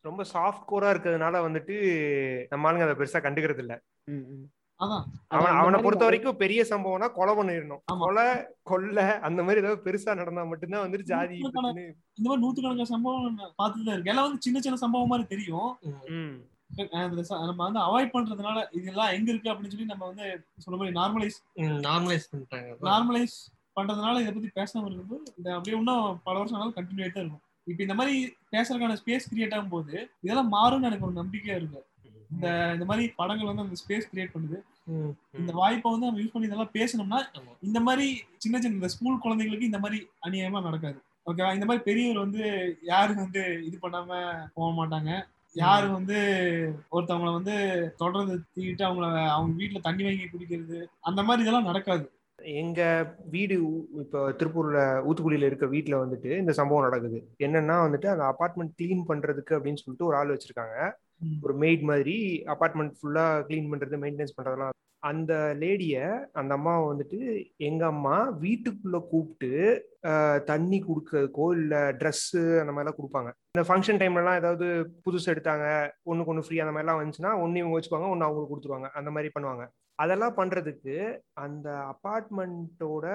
[0.00, 1.76] ரொம்ப சாஃப்ட் கோரா இருக்கிறதுனால வந்துட்டு
[2.50, 4.46] நம்ம ஆளுங்க அதை பெருசா கண்டுக்கிறது இல்ல ம், ம்.
[4.46, 5.04] அதான் அவன்
[5.44, 7.80] இந்த அவனை பொறுத்த வரைக்கும் பெரிய சம்பவம்னா கொலை பண்ணிடணும்.
[8.02, 8.24] கொலை
[8.70, 11.36] கொள்ளை அந்த மாதிரி ஏதாவது பெருசா நடந்தா மட்டும்தான் வந்துட்டு ஜாதி.
[11.38, 15.72] இந்த மாதிரி நூத்துக்கணக்கான சம்பவம் நான் பார்த்துட்டு இருக்கு எல்லாம் வந்து சின்ன சின்ன சம்பவம் மாதிரி தெரியும்
[17.44, 20.26] நம்ம வந்து அவாய்ட் பண்றதுனால இதெல்லாம் எங்க இருக்கு அப்படின்னு சொல்லி நம்ம வந்து
[20.64, 21.38] சொல்ல மாதிரி நார்மலைஸ்.
[21.88, 23.36] நார்மலைஸ் பண்ணிட்டாங்க நார்மலைஸ்
[23.76, 27.80] பண்றதுனால இதை பத்தி பேசாம இருக்கும்போது இது அப்படியே இன்னும் பல வருஷம் ஆனாலும் கண்டினியூ ஆயிட்டு இருக்கும் இப்ப
[27.82, 28.14] இந்த மாதிரி
[28.52, 31.80] பேசுறதுக்கான ஸ்பேஸ் கிரியேட் ஆகும்போது இதெல்லாம் மாறும்னு எனக்கு ஒரு நம்பிக்கையா இருக்கு
[32.34, 34.58] இந்த இந்த மாதிரி படங்கள் வந்து அந்த ஸ்பேஸ் கிரியேட் பண்ணுது.
[35.40, 37.20] இந்த வாய்ப்பை வந்து நம்ம யூஸ் பண்ணி இதெல்லாம் பேசணும்னா.
[37.68, 38.08] இந்த மாதிரி
[38.42, 40.98] சின்ன சின்ன இந்த ஸ்கூல் குழந்தைங்களுக்கு இந்த மாதிரி அநியாயமா நடக்காது.
[41.30, 42.42] ஓகேவா இந்த மாதிரி பெரியவர் வந்து
[42.92, 44.18] யாரும் வந்து இது பண்ணாம
[44.58, 45.12] போக மாட்டாங்க.
[45.62, 46.16] யாரு வந்து
[46.94, 47.54] ஒருத்தவங்கள வந்து
[48.02, 49.06] தொடர்ந்து தீட்டு அவங்கள
[49.36, 50.78] அவங்க வீட்டுல தண்ணி வாங்கி குடிக்கிறது
[51.10, 52.04] அந்த மாதிரி இதெல்லாம் நடக்காது.
[52.62, 52.80] எங்க
[53.34, 53.54] வீடு
[54.02, 57.18] இப்போ திருப்பூர்ல ஊத்துக்குடியில இருக்க வீட்ல வந்துட்டு இந்த சம்பவம் நடக்குது.
[57.46, 60.76] என்னன்னா வந்துட்டு அந்த அபார்ட்மெண்ட் க்ளீன் பண்றதுக்கு அப்படின்னு சொல்லிட்டு ஒரு ஆள் வச்சிருக்காங்க.
[61.42, 62.16] ஒரு மெய்ட் மாதிரி
[62.54, 64.74] அபார்ட்மெண்ட் ஃபுல்லா கிளீன் பண்றது மெயின்டெனன்ஸ் பண்றதெல்லாம்.
[65.02, 65.96] அந்த லேடிய
[66.32, 67.18] அந்த அம்மாவை வந்துட்டு
[67.60, 69.50] எங்க அம்மா வீட்டுக்குள்ள கூப்பிட்டு
[70.04, 72.24] ஆஹ், தண்ணி கொடுக்கறதுக்கோ இல்ல ட்ரெஸ்
[72.60, 73.30] அந்த மாதிரிலாம் கொடுப்பாங்க.
[73.54, 74.66] இந்த ஃபங்க்ஷன் டைம்லலாம் ஏதாவது
[75.04, 75.66] புதுசு எடுத்தாங்க
[76.04, 78.90] ஒண்ணுக்கு ஒன்று ஃப்ரீ அந்த மாதிரிலாம் வந்துச்சுன்னா ஒன்று இவங்க வச்சுப்பாங்க ஒண்ணு அவங்களுக்கு கொடுத்துருவாங்க.
[78.94, 79.64] அந்த மாதிரி பண்ணுவாங்க.
[79.96, 80.96] அதெல்லாம் பண்றதுக்கு
[81.42, 83.06] அந்த அபார்ட்மெண்ட்டோட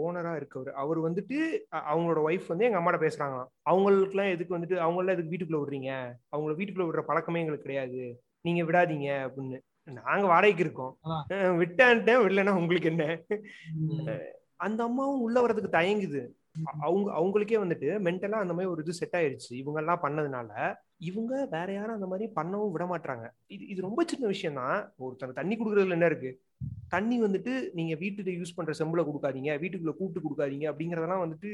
[0.00, 0.72] ஓனரா இருக்கவர்.
[0.82, 1.38] அவர் வந்துட்டு
[1.92, 3.50] அவங்களோட ஒய்ஃப் வந்து எங்க அம்மாட்ட பேசுறாங்களாம்.
[3.70, 5.90] அவங்களுக்குலாம் எதுக்கு வந்துட்டு அவங்களாம் எதுக்கு வீட்டுக்குள்ள விடுறீங்க?
[6.36, 8.02] அவங்கள வீட்டுக்குள்ள விடுற பழக்கமே எங்களுக்கு கிடையாது.
[8.40, 9.58] நீங்க விடாதீங்க அப்படின்னு.
[10.04, 10.92] நாங்க வாடகைக்கு இருக்கோம்.
[11.60, 13.04] விட்டான்ட்டேன் விடலைன்னா உங்களுக்கு என்ன.
[14.56, 16.22] அந்த அம்மாவும் உள்ள வர்றதுக்கு தயங்குது.
[16.80, 20.50] அவங்க அவங்களுக்கே வந்துட்டு மென்டலா அந்த மாதிரி ஒரு இது செட் ஆயிருச்சு இவங்க எல்லாம் பண்ணதுனால.
[21.00, 24.74] இவங்க வேற யாரும் அந்த மாதிரி பண்ணவும் விட மாட்டாங்க இது இது ரொம்ப சின்ன விஷயம் தான்
[25.04, 26.30] ஒருத்தங்க தண்ணி குடுக்கறதுல என்ன இருக்கு?
[26.90, 31.50] தண்ணி வந்துட்டு நீங்க வீட்டுல யூஸ் பண்ற செம்புல கொடுக்காதீங்க வீட்டுக்குள்ள கூப்பிட்டு கொடுக்காதீங்க அப்படிங்கறதெல்லாம் வந்துட்டு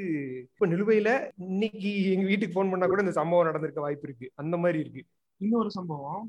[0.48, 1.10] இப்ப நிலுவையில
[1.46, 4.28] இன்னைக்கு எங்க வீட்டுக்கு ஃபோன் பண்ணா கூட இந்த சம்பவம் நடந்திருக்க வாய்ப்பு இருக்கு.
[4.36, 5.02] அந்த மாதிரி இருக்கு.
[5.40, 6.24] இன்னொரு சம்பவம்.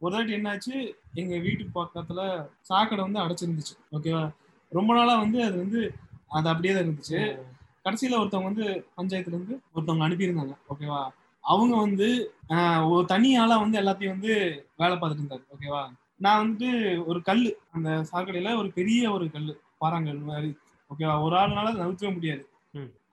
[0.00, 0.74] ஒரு தாட்டி என்னாச்சு?
[1.14, 2.20] எங்க வீட்டுக்கு பக்கத்துல
[2.62, 3.74] சாக்கடை வந்து அடைச்சிருந்துச்சு.
[3.92, 4.24] ஓகேவா
[4.72, 5.80] ரொம்ப நாளா வந்து அது வந்து
[6.30, 7.18] அது அப்படியே தான் இருந்துச்சு
[7.84, 8.66] கடைசியில ஒருத்தவங்க வந்து
[8.96, 10.54] பஞ்சாயத்துல இருந்து ஒருத்தவங்க அனுப்பியிருந்தாங்க.
[10.68, 11.00] ஓகேவா
[11.52, 12.08] அவங்க வந்து
[12.90, 14.32] ஒரு தனி ஆளா வந்து எல்லாத்தையும் வந்து
[14.80, 15.82] வேலை பார்த்துட்டு இருந்தாரு ஓகேவா
[16.24, 16.70] நான் வந்துட்டு
[17.10, 20.50] ஒரு கல்லு அந்த சாக்கடையில ஒரு பெரிய ஒரு கல்லு பாறாங்கல் மாதிரி
[20.90, 22.42] ஓகேவா ஒரு ஆளுனால நவுத்தவே முடியாது.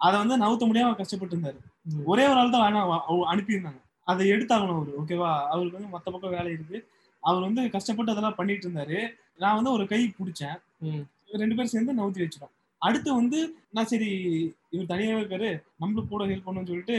[0.05, 1.59] அதை வந்து நவுத்த முடியாம கஷ்டப்பட்டு இருந்தாரு.
[2.11, 2.91] ஒரே ஒரு ஆள் தான் வேணாம்
[3.31, 3.79] அனுப்பியிருந்தாங்க.
[4.07, 6.77] அதை எடுத்தாகணும் அவரு ஓகேவா அவருக்கு வந்து மத்த பக்கம் வேலை இருக்கு.
[7.23, 8.99] அவர் வந்து கஷ்டப்பட்டு அதெல்லாம் பண்ணிட்டு இருந்தாரு.
[9.43, 10.57] நான் வந்து ஒரு கை பிடிச்சேன்.
[11.41, 12.53] ரெண்டு பேரும் சேர்ந்து நவுத்தி வச்சிட்டோம்.
[12.81, 13.39] அடுத்து வந்து
[13.75, 14.09] நான் சரி
[14.73, 15.49] இவர் தனியாவே இருக்காரு
[15.81, 16.97] நம்மளுக்கு கூட ஹெல்ப் பண்ணணும்னு சொல்லிட்டு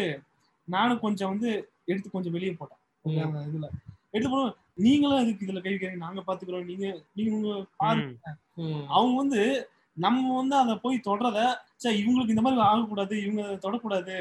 [0.69, 1.51] நானும் கொஞ்சம் வந்து
[1.91, 2.81] எடுத்து கொஞ்சம் வெளியே போட்டேன்.
[3.27, 3.67] அந்த இதுல.
[4.15, 4.55] எடுத்து போனோம்
[4.85, 6.67] நீங்களும் இதுக்கு இதுல கை வைக்கிறீங்க நாங்க பாத்துக்கிறோம்.
[6.71, 6.87] நீங்க
[7.17, 7.53] நீங்க உங்க
[7.83, 8.33] பாருங்க.
[8.97, 9.41] அவங்க வந்து
[9.97, 11.39] நம்ம வந்து அதை போய் தொடறத
[11.83, 14.17] சரி இவங்களுக்கு இந்த மாதிரி ஆகக்கூடாது இவங்க அதை தொடக்கூடாது.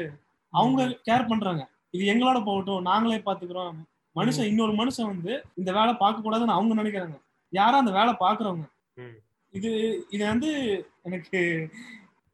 [0.52, 1.62] அவங்க கேர் பண்றாங்க.
[1.94, 3.76] இது எங்களோட போகட்டும் நாங்களே பாத்துக்கிறோம்.
[4.16, 7.16] மனுஷன் இன்னொரு மனுஷன் வந்து இந்த வேலை பார்க்க கூடாதுன்னு அவங்க நினைக்கிறாங்க.
[7.52, 8.66] யாரா அந்த வேலை பாக்குறவங்க.
[9.54, 9.70] இது
[10.14, 10.50] இது வந்து
[11.08, 11.40] எனக்கு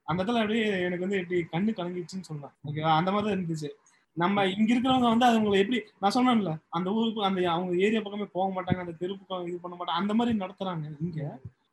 [0.06, 2.54] அந்த இடத்துல அப்படியே எனக்கு வந்து எப்படி கண்ணு கலங்கிடுச்சுன்னு சொல்லலாம்.
[2.68, 2.92] ஓகேவா?
[3.00, 3.68] அந்த மாதிரி தான் இருந்துச்சு.
[4.16, 8.46] நம்ம இங்க இருக்கிறவங்க வந்து அவங்களை எப்படி நான் சொன்னேன்ல அந்த ஊருக்கு அந்த அவங்க ஏரியா பக்கமே போக
[8.52, 11.20] மாட்டாங்க அந்த தெரு பக்கம் இது பண்ண மாட்டாங்க அந்த மாதிரி நடத்துறாங்க இங்க.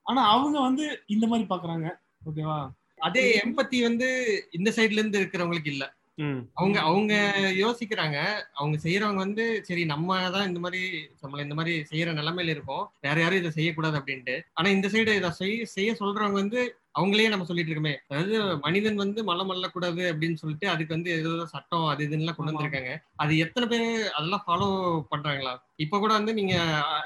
[0.05, 1.87] ஆனா அவங்க வந்து இந்த மாதிரி பாக்குறாங்க
[2.25, 2.59] ஓகேவா?
[3.01, 4.07] அதே எம்பத்தி வந்து
[4.53, 5.83] இந்த சைடுல இருந்து இருக்கிறவங்களுக்கு இல்ல.
[6.17, 6.39] ம்.
[6.57, 7.13] அவங்க அவங்க
[7.59, 8.17] யோசிக்கிறாங்க
[8.55, 10.81] அவங்க செய்யறவங்க வந்து சரி நம்ம தான் இந்த மாதிரி
[11.21, 14.35] நம்மள இந்த மாதிரி செய்யற நிலைமையில இருக்கோம் வேற யாரும் இதை செய்யக்கூடாது அப்படின்ட்டு.
[14.53, 16.61] ஆனா இந்த சைடு இதை செய்ய செய்ய சொல்றவங்க வந்து
[16.95, 17.93] அவங்களே நம்ம சொல்லிட்டு இருக்கோமே.
[18.07, 22.51] அதாவது மனிதன் வந்து மலம் அள்ளக்கூடாது அப்படின்னு சொல்லிட்டு அதுக்கு வந்து ஏதோ சட்டம் அது இதுன்னு கொண்டு.
[22.51, 22.93] வந்திருக்காங்க.
[23.15, 24.67] அது எத்தனை பேர் அதெல்லாம் ஃபாலோ
[25.11, 25.53] பண்றாங்களா?
[25.75, 26.55] இப்ப கூட வந்து நீங்க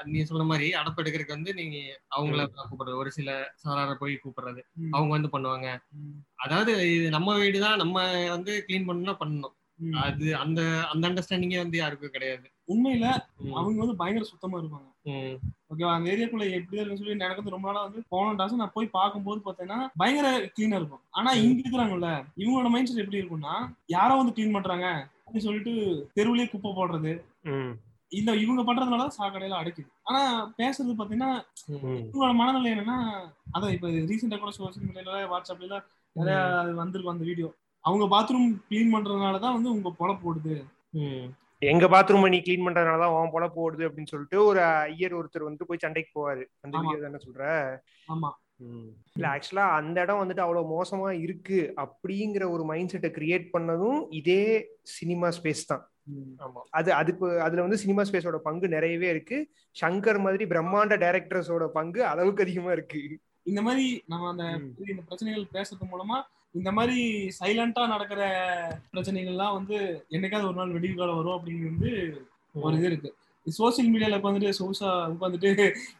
[0.04, 1.76] நீங்க சொன்ன மாதிரி அடப்பு எடுக்கிறதுக்கு வந்து நீங்க
[2.10, 2.96] அவங்கள கூப்பிடுறது.
[2.96, 3.30] ஒரு சில
[3.64, 4.62] சாரார போய் கூப்பிடுறது.
[4.90, 5.68] அவங்க வந்து பண்ணுவாங்க.
[6.36, 9.54] அதாவது இது நம்ம வீடு தான் நம்ம வந்து க்ளீன் பண்ணணும்னா பண்ணணும்.
[10.02, 10.60] அது அந்த
[10.90, 12.46] அந்த அண்டர்ஸ்டாண்டிங்கே வந்து யாருக்கும் கிடையாது.
[12.68, 13.06] உண்மையில.
[13.54, 14.88] அவங்க வந்து பயங்கர சுத்தமா இருப்பாங்க.
[15.70, 15.94] ஓகேவா?
[15.94, 19.78] அந்த ஏரியாக்குள்ள எப்படி இருக்குன்னு சொல்லி எனக்கு ரொம்ப நாளா வந்து போன டாஸ் நான் போய் பார்க்கும்போது பார்த்தேன்னா
[19.96, 21.02] பயங்கர கிளீனா இருக்கும்.
[21.10, 22.10] ஆனா இங்க இருக்கிறாங்கல்ல
[22.42, 23.54] இவங்களோட மைண்ட் செட் எப்படி இருக்கும்னா
[23.86, 24.86] யாரோ வந்து க்ளீன் பண்றாங்க
[25.18, 25.72] அப்படின்னு சொல்லிட்டு
[26.16, 27.12] தெருவுலயே குப்பை போடுறது.
[28.12, 29.88] இந்த இவங்க பண்றதுனால சாக்கடையில அடைக்குது.
[30.02, 30.20] ஆனா
[30.58, 31.30] பேசுறது பாத்தீங்கன்னா.
[32.04, 32.98] இவங்களோட மனநிலை என்னன்னா
[33.54, 35.78] அதான் இப்ப ரீசெண்டா கூட சோசியல் மீடியால வாட்ஸ்அப்ல
[36.16, 36.38] நிறைய
[36.74, 37.48] வந்திருக்கும் அந்த வீடியோ
[37.84, 40.56] அவங்க பாத்ரூம் க்ளீன் பண்றதுனாலதான் வந்து உங்க பொழப்பு ஓடுது.
[41.66, 45.82] எங்க பாத்ரூம் நீ க்ளீன் பண்றதுனாலதான் உன் போல போடுது அப்படின்னு சொல்லிட்டு ஒரு ஐயர் ஒருத்தர் வந்து போய்
[45.82, 46.74] சண்டைக்கு போவாரு அந்த.
[46.80, 47.44] வீடியோ தானே சொல்ற
[48.08, 48.30] ஆமா.
[49.14, 54.42] இல்ல ஆக்சுவலா அந்த இடம் வந்துட்டு அவ்வளவு மோசமா இருக்கு அப்படிங்கிற ஒரு மைண்ட் செட்டை கிரியேட் பண்ணதும் இதே
[54.92, 55.82] சினிமா ஸ்பேஸ் தான்.
[56.40, 59.36] ஆமா அது அதுக்கு அதுல வந்து சினிமா ஸ்பேஸோட பங்கு நிறையவே இருக்கு
[59.76, 63.00] சங்கர் மாதிரி பிரம்மாண்ட டைரக்டர்ஸோட பங்கு அளவுக்கு அதிகமா இருக்கு
[63.46, 64.44] இந்த மாதிரி நம்ம அந்த.
[64.86, 66.18] இந்த பிரச்சனைகள் பேசுறது மூலமா
[66.54, 66.98] இந்த மாதிரி
[67.40, 68.22] சைலண்டா நடக்கிற
[68.92, 69.76] பிரச்சனைகள்லாம் வந்து
[70.10, 71.90] என்னைக்காவது ஒரு நாள் வெடிவு காலம் வரும் அப்படின்னு வந்து
[72.54, 73.10] ஒரு இது இருக்கு.
[73.46, 75.50] சோசியல் மீடியால உட்காந்துட்டு சோசா உட்காந்துட்டு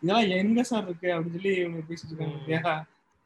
[0.02, 2.74] இதெல்லாம் எங்க சார் இருக்கு அப்படின்னு சொல்லி இவங்க பேசிட்டு இருக்காங்க இல்லையா?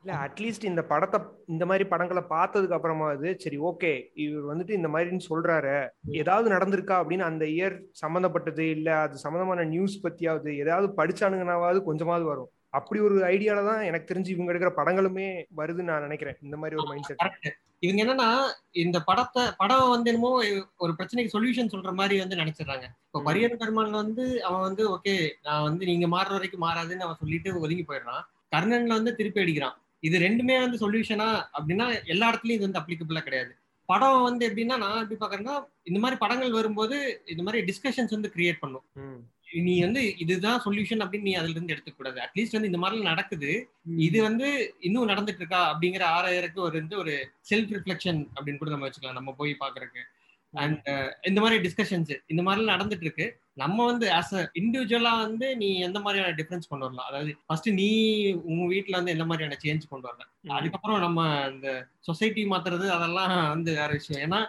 [0.05, 5.29] இல்ல அட்லீஸ்ட் இந்த படத்தை இந்த மாதிரி படங்களை பார்த்ததுக்கு அப்புறமாவது சரி ஓகே இவர் வந்துட்டு இந்த மாதிரின்னு
[5.29, 5.77] சொல்றாரு.
[6.13, 12.51] ஏதாவது நடந்திருக்கா அப்படின்னு அந்த இயர் சம்மந்தப்பட்டது இல்ல அது சம்மந்தமான நியூஸ் பத்தியாவது ஏதாவது படிச்சானுங்கனாவது கொஞ்சமாவது வரும்.
[12.75, 16.37] அப்படி ஒரு ஐடியால தான் எனக்கு தெரிஞ்சு இவங்க எடுக்கிற படங்களுமே வருதுன்னு நான் நினைக்கிறேன்.
[16.43, 18.29] இந்த மாதிரி ஒரு மைண்ட் செட் இவங்க என்னன்னா
[18.73, 20.31] இந்த படத்தை படம் வந்து என்னமோ
[20.77, 22.87] ஒரு பிரச்சனைக்கு சொல்யூஷன் சொல்ற மாதிரி வந்து நினைச்சிடுறாங்க.
[23.07, 23.25] இப்போ ம்.
[23.25, 25.15] பரியன் கர்மன்ல வந்து அவன் வந்து ஓகே
[25.45, 28.23] நான் வந்து நீங்க மாறுற வரைக்கும் மாறாதுன்னு அவன் சொல்லிட்டு ஒதுங்கி போயிடுறான்.
[28.53, 29.77] கர்ணன்ல வந்து திருப்பி அடிக்கிறான்.
[30.03, 33.53] இது ரெண்டுமே வந்து சொல்யூஷனா அப்படின்னா எல்லா இடத்துலயும் இது வந்து அப்ளிகபிளா கிடையாது.
[33.89, 35.55] படம் வந்து எப்படின்னா நான் எப்படி பாக்குறேன்னா
[35.85, 36.97] இந்த மாதிரி படங்கள் வரும்போது
[37.27, 38.85] இந்த மாதிரி டிஸ்கஷன்ஸ் வந்து கிரியேட் பண்ணும்.
[39.63, 43.51] நீ வந்து இதுதான் சொல்யூஷன் அப்படின்னு நீ அதுல இருந்து எடுத்துக்க கூடாது அட்லீஸ்ட் வந்து இந்த மாதிரி நடக்குது.
[44.07, 44.49] இது வந்து
[44.87, 47.15] இன்னும் நடந்துட்டு இருக்கா அப்படிங்கிற ஆறாயிரக்கு ஒரு வந்து ஒரு
[47.51, 50.05] செல்ஃப் ரிஃப்ளெக்ஷன் அப்படின்னு கூட நம்ம வச்சுக்கலாம் நம்ம போய் பாக்குறதுக்கு
[50.55, 50.87] அண்ட்
[51.29, 53.27] இந்த மாதிரி டிஸ்கஷன்ஸ் இந்த மாதிரிலாம் நடந்துட்டு இருக்கு
[53.57, 57.09] நம்ம வந்து ஆஸ் அ இண்டிவிஜுவலா வந்து நீ எந்த மாதிரியான டிஃபரன்ஸ் கொண்டு வரலாம்?
[57.11, 57.89] அதாவது ஃபர்ஸ்ட் நீ
[58.49, 60.31] உங்க வீட்ல வந்து எந்த மாதிரியான சேஞ்ச் கொண்டு வரலாம்?
[60.59, 61.21] அதுக்கப்புறம் நம்ம
[61.53, 61.69] இந்த
[62.09, 64.23] சொசைட்டி மாத்துறது அதெல்லாம் வந்து வேற விஷயம்.
[64.27, 64.41] ஏன்னா.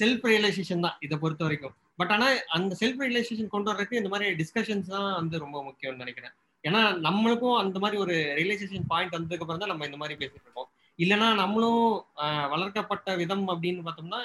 [0.00, 1.74] செல்ஃப் ரியலைசேஷன் தான் இதை பொறுத்த வரைக்கும்.
[2.02, 6.34] பட் ஆனா அந்த செல்ஃப் ரியலைசேஷன் கொண்டு வர்றதுக்கு இந்த மாதிரி டிஸ்கஷன்ஸ் தான் வந்து ரொம்ப முக்கியம்னு நினைக்கிறேன்.
[6.64, 10.68] ஏன்னா நம்மளுக்கும் அந்த மாதிரி ஒரு ரியலைசேஷன் பாயிண்ட் வந்ததுக்கு அப்புறம் தான் நம்ம இந்த மாதிரி பேசிட்டு இருக்கோம்.
[10.98, 11.84] இல்லைன்னா நம்மளும்
[12.22, 14.20] ஆஹ், வளர்க்கப்பட்ட விதம் அப்படின்னு பார்த்தோம்னா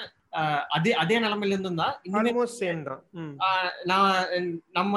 [0.70, 1.56] அதே அதே நிலைமையில.
[3.46, 4.94] ஆஹ், நான் நம்ம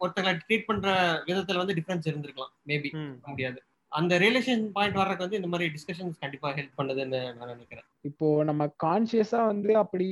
[0.00, 0.88] ஒருத்தங்களை ட்ரீட் பண்ற
[1.28, 2.52] விதத்துல வந்து டிஃபரன்ஸ் இருந்திருக்கலாம்.
[2.68, 2.90] மேபி.
[3.28, 3.58] முடியாது.
[3.92, 7.86] அந்த ரிலேஷன் பாயிண்ட் வர்றதுக்கு வந்து இந்த மாதிரி டிஸ்கஷன்ஸ் கண்டிப்பா ஹெல்ப் பண்ணுதுன்னு நான் நினைக்கிறேன்.
[8.04, 10.08] இப்போ நம்ம கான்சியஸா வந்து அப்படி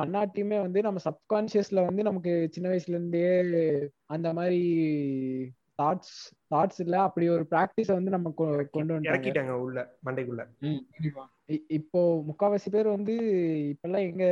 [0.00, 3.24] பண்ணாட்டியுமே வந்து நம்ம சப்கான்சியஸ்ல வந்து நமக்கு சின்ன வயசுல இருந்தே
[4.06, 4.60] அந்த மாதிரி
[5.78, 6.14] தாட்ஸ்
[6.54, 8.32] தாட்ஸ் இல்ல அப்படி ஒரு பிராக்டிஸ வந்து நம்ம
[8.74, 10.42] கொண்டு இறக்கிட்டாங்க உள்ள மண்டைக்குள்ள.
[11.78, 13.14] இப்போ முக்காவாசி பேர் வந்து
[13.72, 14.24] இப்பெல்லாம் எங்க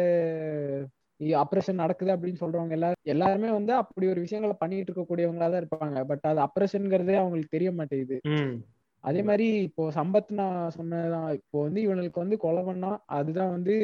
[1.43, 6.05] அப்ரேஷன் நடக்குது அப்படின்னு சொல்றவங்க எல்லாரும் எல்லாருமே வந்து அப்படி ஒரு விஷயங்களை பண்ணிட்டு இருக்கக்கூடியவங்களா தான் இருப்பாங்க.
[6.05, 8.19] பட் அது அப்ரேஷன்ங்கிறதே அவங்களுக்கு தெரிய மாட்டேங்குது.
[9.09, 11.29] அதே மாதிரி இப்போ சம்பத் நான் சொன்னதுதான்.
[11.39, 13.75] இப்போ வந்து இவனுக்கு வந்து கொலை பண்ணா அதுதான் வந்து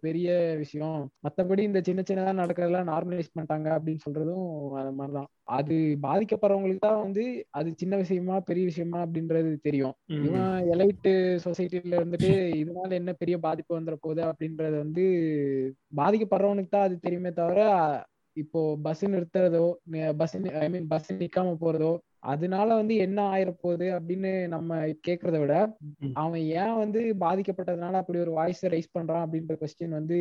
[0.00, 0.28] பெரிய
[0.62, 1.00] விஷயம்.
[1.26, 4.48] மத்தபடி இந்த சின்ன சின்னதா நடக்கிறதெல்லாம் நார்மலைஸ் பண்ணிட்டாங்க அப்படின்னு சொல்றதும்
[4.80, 5.28] அது மாதிரிதான்.
[5.58, 9.94] அது பாதிக்கப்படுறவங்களுக்கு தான் வந்து அது சின்ன விஷயமா பெரிய விஷயமா அப்படின்றது தெரியும்.
[10.20, 11.12] இவன் எலைட்டு
[11.46, 12.32] சொசைட்டில இருந்துட்டு
[12.62, 15.04] இதனால என்ன பெரிய பாதிப்பு வந்துட போகுது அப்படின்றது வந்து
[15.96, 17.60] பாதிக்கப்படுறவனுக்கு தான் அது தெரியுமே தவிர
[18.36, 19.66] இப்போ பஸ் நிறுத்துறதோ
[20.20, 21.90] பஸ் ஐ மீன் பஸ் நிக்காம போறதோ
[22.24, 24.76] அதனால வந்து என்ன ஆயிர போகுது அப்படின்னு நம்ம
[25.08, 25.54] கேக்குறத விட.
[26.14, 30.18] அவன் ஏன் வந்து பாதிக்கப்பட்டதுனால அப்படி ஒரு வாய்ஸ் ரைஸ் பண்றான் அப்படின்ற கொஸ்டின் வந்து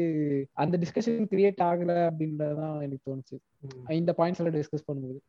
[0.63, 3.37] அந்த டிஸ்கஷன் கிரியேட் ஆகல அப்படின்றதுதான் எனக்கு தோணுச்சு.
[4.01, 5.21] இந்த பாயிண்ட்ஸ் எல்லாம் டிஸ்கஸ் பண்ணும்போது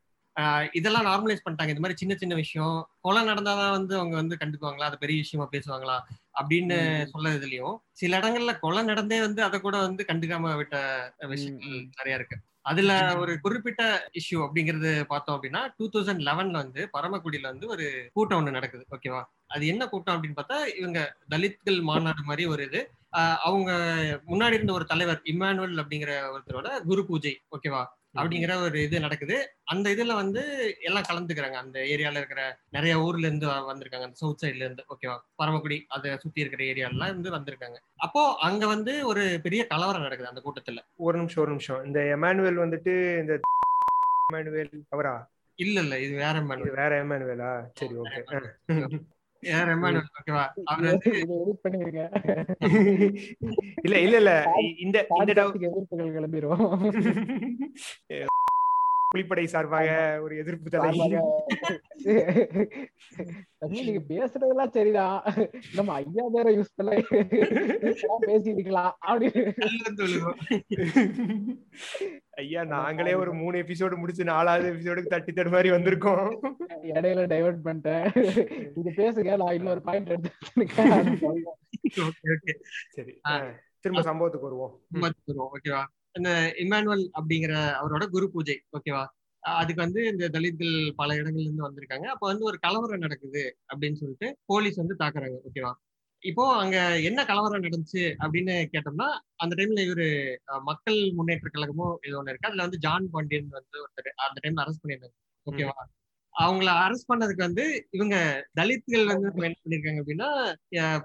[0.73, 4.97] இதெல்லாம் நார்மலைஸ் பண்ணிட்டாங்க இந்த மாதிரி சின்ன சின்ன விஷயம் கொலை நடந்தாதான் வந்து அவங்க வந்து கண்டுக்குவாங்களா அது
[4.99, 5.97] பெரிய விஷயமா பேசுவாங்களா
[6.41, 6.79] அப்படின்னு.
[7.13, 10.77] சொல்லதுலயும் சில இடங்கள்ல கொலை நடந்தே வந்து அதை கூட வந்து கண்டுக்காம விட்ட
[11.33, 11.87] விஷயங்கள்.
[11.99, 12.93] நிறைய இருக்கு அதுல
[13.23, 13.83] ஒரு குறிப்பிட்ட
[14.21, 17.87] இஷ்யூ அப்படிங்கறது பார்த்தோம் அப்படின்னா டூ தௌசண்ட் லெவன்ல வந்து பரமக்குடியில வந்து ஒரு
[18.17, 18.85] கூட்டம் ஒண்ணு நடக்குது.
[18.97, 19.23] ஓகேவா
[19.55, 21.01] அது என்ன கூட்டம் அப்படின்னு பார்த்தா இவங்க
[21.35, 22.81] தலித்கள் மாநாடு மாதிரி ஒரு இது.
[23.49, 23.71] அவங்க
[24.31, 27.35] முன்னாடி இருந்த ஒரு தலைவர் இம்மானுவல் அப்படிங்கிற ஒருத்தரோட குரு பூஜை.
[27.57, 27.83] ஓகேவா
[28.15, 29.37] அப்படிங்கிற ஒரு இது நடக்குது.
[29.65, 30.43] அந்த இதுல வந்து
[30.81, 31.53] எல்லாம் கலந்துக்கிறாங்க.
[31.53, 34.09] அந்த ஏரியால இருக்கிற நிறைய ஊர்ல இருந்து வந்திருக்காங்க.
[34.09, 37.77] அந்த சவுத் சைட்ல இருந்து ஓகேவா பரமக்குடி அதை சுத்தி இருக்கிற ஏரியாலாம் இருந்து வந்திருக்காங்க.
[37.97, 40.79] அப்போ அங்க வந்து ஒரு பெரிய கலவரம் நடக்குது அந்த கூட்டத்துல.
[40.97, 41.85] ஒரு நிமிஷம் ஒரு நிமிஷம்.
[41.85, 43.41] இந்த எமானுவேல் வந்துட்டு இந்த
[44.33, 45.33] எமானுவேல் அவரா?
[45.59, 46.01] இல்ல இல்ல.
[46.01, 47.65] இது வேற இது எம்மானுவல் வேற எமானுவேலா.
[47.75, 48.99] சரி ஓகே
[53.85, 54.33] இல்ல இல்ல இல்ல.
[54.79, 55.55] இந்த இந்த டவு-
[59.15, 60.99] புலிப்படை சார்பாக ஒரு எதிர்ப்பு தலை.
[63.69, 65.23] நீங்க பேசுறதெல்லாம் சரிதான்.
[65.75, 66.93] நம்ம ஐயா பேரை யூஸ் பண்ண
[68.21, 69.43] பேசிருக்கலாம் அப்படின்னு.
[72.31, 76.29] ஐயா நாங்களே ஒரு மூணு எபிசோடு முடிச்சு நாலாவது எபிசோடுக்கு தட்டி தடு மாதிரி வந்திருக்கோம்.
[76.83, 78.07] இடையில டைவர்ட் பண்ணிட்டேன்.
[78.79, 80.31] இது பேசுங்க நான் இன்னொரு பாயிண்ட் எடுத்து.
[82.91, 83.21] சரி.
[83.81, 84.81] திரும்ப சம்பவத்துக்கு வருவோம்,
[85.39, 85.83] ஓகேவா
[86.15, 89.05] இந்த இமானுவல் அப்படிங்கிற அவரோட குரு பூஜை ஓகேவா
[89.43, 92.07] அதுக்கு வந்து இந்த தலித்கள் பல இடங்கள்ல இருந்து வந்திருக்காங்க.
[92.07, 95.73] அப்ப வந்து ஒரு கலவரம் நடக்குது அப்படின்னு சொல்லிட்டு போலீஸ் வந்து தாக்குறாங்க ஓகேவா
[96.23, 96.77] இப்போ அங்க
[97.09, 100.07] என்ன கலவரம் நடந்துச்சு அப்படின்னு கேட்டோம்னா அந்த டைம்ல இவரு
[100.63, 102.49] மக்கள் முன்னேற்ற கழகமோ ஏதோ ஒண்ணு இருக்கு.
[102.51, 105.77] அதுல வந்து ஜான் பாண்டியன் வந்து ஒருத்தர் அந்த டைம்ல அரெஸ்ட் பண்ணியிருந்தாங்க ஓகேவா
[106.35, 108.17] அவங்கள அரெஸ்ட் பண்ணதுக்கு வந்து இவங்க
[108.55, 110.29] தலித்கள் வந்து என்ன பண்ணிருக்காங்க அப்படின்னா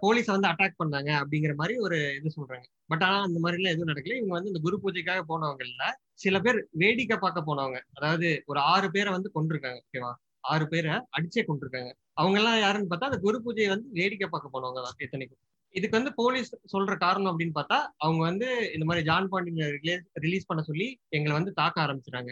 [0.03, 2.65] போலீஸ வந்து அட்டாக் பண்ணாங்க அப்படிங்கிற மாதிரி ஒரு இது சொல்றாங்க.
[2.89, 4.17] பட் ஆனா அந்த மாதிரி எல்லாம் எதுவும் நடக்கல.
[4.19, 5.85] இவங்க வந்து இந்த குரு பூஜைக்காக போனவங்கல்ல
[6.23, 7.79] சில பேர் வேடிக்கை பார்க்க போனவங்க.
[7.97, 10.11] அதாவது ஒரு ஆறு பேரை வந்து கொண்டிருக்காங்க ஓகேவா
[10.53, 14.81] ஆறு பேரை அடிச்சே கொண்டிருக்காங்க அவங்க எல்லாம் யாருன்னு பார்த்தா அந்த குரு பூஜையை வந்து வேடிக்கை பார்க்க போனவங்க
[14.81, 15.41] தான் இத்தனைக்கும்
[15.75, 19.75] இதுக்கு வந்து போலீஸ் சொல்ற காரணம் அப்படின்னு பார்த்தா அவங்க வந்து இந்த மாதிரி ஜான் பாண்டியன்
[20.23, 22.31] ரிலீஸ் பண்ண சொல்லி எங்களை வந்து தாக்க ஆரம்பிச்சிட்டாங்க.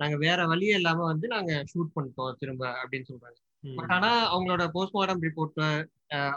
[0.00, 3.38] நாங்க வேற வழியே இல்லாம வந்து நாங்க ஷூட் பண்ணிட்டோம் திரும்ப அப்படின்னு சொல்றாங்க.
[3.78, 5.56] பட் ஆனா அவங்களோட போஸ்ட்மார்டம் ரிப்போர்ட்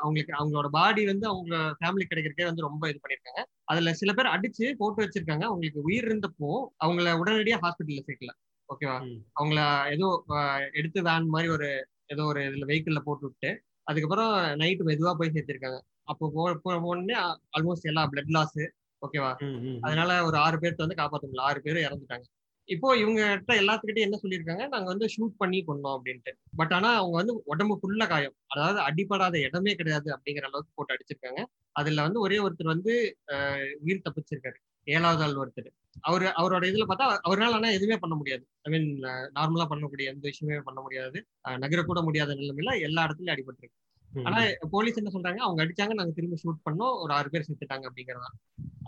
[0.01, 4.66] அவங்களுக்கு அவங்களோட பாடி வந்து அவங்க ஃபேமிலி கிடைக்கிறக்கே வந்து ரொம்ப இது பண்ணிருக்காங்க அதுல சில பேர் அடிச்சு
[4.78, 5.45] போட்டு வச்சிருக்காங்க.
[5.49, 6.49] அவங்களுக்கு உயிர் இருந்தப்போ
[6.84, 8.34] அவங்கள உடனடியா ஹாஸ்பிட்டல்ல சேர்க்கல.
[8.70, 8.97] ஓகேவா.
[9.39, 9.62] அவங்கள
[9.95, 10.07] ஏதோ
[10.80, 11.70] எடுத்து வேன் மாதிரி ஒரு
[12.07, 13.49] ஏதோ ஒரு இதுல வெஹிக்கிள்ல போட்டு விட்டு
[13.88, 14.32] அதுக்கப்புறம்
[14.62, 15.80] நைட்டு மெதுவா போய் சேர்த்திருக்காங்க.
[16.03, 16.26] அப்போ
[16.66, 17.16] போனோடனே
[17.55, 18.59] ஆல்மோஸ்ட் எல்லா பிளட் லாஸ்
[19.01, 19.32] ஓகேவா.
[19.82, 21.47] அதனால ஒரு ஆறு பேர்த்த வந்து காப்பாத்த முடியல.
[21.49, 22.26] ஆறு பேர் இறந்துட்டாங்க.
[22.70, 24.64] இப்போ இவங்க கிட்ட எல்லாத்துக்கிட்டையும் என்ன சொல்லியிருக்காங்க?
[24.68, 26.32] நாங்க வந்து ஷூட் பண்ணி கொண்டோம் அப்படின்ட்டு.
[26.59, 28.36] பட் ஆனா அவங்க வந்து உடம்பு ஃபுல்லா காயம்.
[28.47, 31.41] அதாவது அடிபடாத இடமே கிடையாது அப்படிங்கிற அளவுக்கு போட்டு அடிச்சிருக்காங்க.
[31.76, 32.93] அதுல வந்து ஒரே ஒருத்தர் வந்து
[33.84, 34.57] உயிர் தப்பிச்சிருக்காரு.
[34.88, 35.70] ஏழாவது ஆள் ஒருத்தர்.
[36.01, 38.43] அவரு அவரோட இதுல பார்த்தா அவரால் ஆனா எதுவுமே பண்ண முடியாது.
[38.64, 38.88] ஐ மீன்
[39.38, 41.18] நார்மலா பண்ணக்கூடிய எந்த விஷயமே பண்ண முடியாது.
[41.45, 43.78] நகர நகரக்கூட முடியாத நிலைமையில எல்லா இடத்துலயும் அடிபட்டிருக்கு.
[44.28, 44.39] ஆனா
[44.76, 45.39] போலீஸ் என்ன சொல்றாங்க?
[45.45, 46.95] அவங்க அடிச்சாங்க நாங்க திரும்ப ஷூட் பண்ணோம்.
[47.03, 48.30] ஒரு ஆறு பேர் செத்துட்டாங்க அப்படிங்கறதா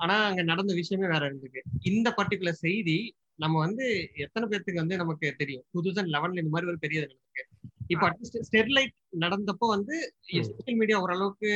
[0.04, 2.98] ஆனா அங்க நடந்த விஷயமே வேற இருந்திருக்கு இந்த பர்டிகுலர் செய்தி
[3.40, 5.64] நம்ம வந்து எத்தனை பேர்த்துக்கு வந்து நமக்கு தெரியும்?
[5.74, 7.44] டூ தௌசண்ட் லெவன்ல இந்த மாதிரி ஒரு பெரிய நடந்திருக்கு.
[7.88, 9.96] இப்போ அட்லீஸ்ட் ஸ்டெர்லைட் நடந்தப்போ வந்து.
[10.30, 11.50] சோசியல் மீடியா ஓரளவுக்கு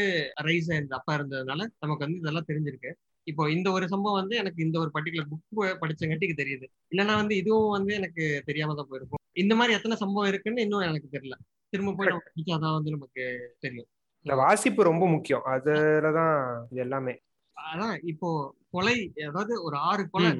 [0.47, 2.91] ரைஸ் ஆயிருந்த அப்பா இருந்ததுனால நமக்கு வந்து இதெல்லாம் தெரிஞ்சிருக்கு.
[3.27, 6.65] இப்போ இந்த ஒரு சம்பவம் வந்து எனக்கு இந்த ஒரு பர்டிகுலர் புக் படிச்சங்காட்டிக்கு தெரியுது.
[6.91, 9.21] இல்லைன்னா வந்து இதுவும் வந்து எனக்கு தெரியாம தான் போயிருக்கும்.
[9.33, 11.37] இந்த மாதிரி எத்தனை சம்பவம் இருக்குன்னு இன்னும் எனக்கு தெரியல.
[11.73, 12.11] திரும்ப போய்
[12.51, 13.23] நம்ம வந்து நமக்கு
[13.65, 13.89] தெரியும்.
[14.25, 15.43] இந்த வாசிப்பு ரொம்ப முக்கியம்.
[15.53, 16.35] அதுலதான்
[16.71, 17.13] இது எல்லாமே.
[17.57, 18.29] அதான் இப்போ
[18.75, 18.95] கொலை
[19.27, 20.31] அதாவது ஒரு ஆறு கொலை.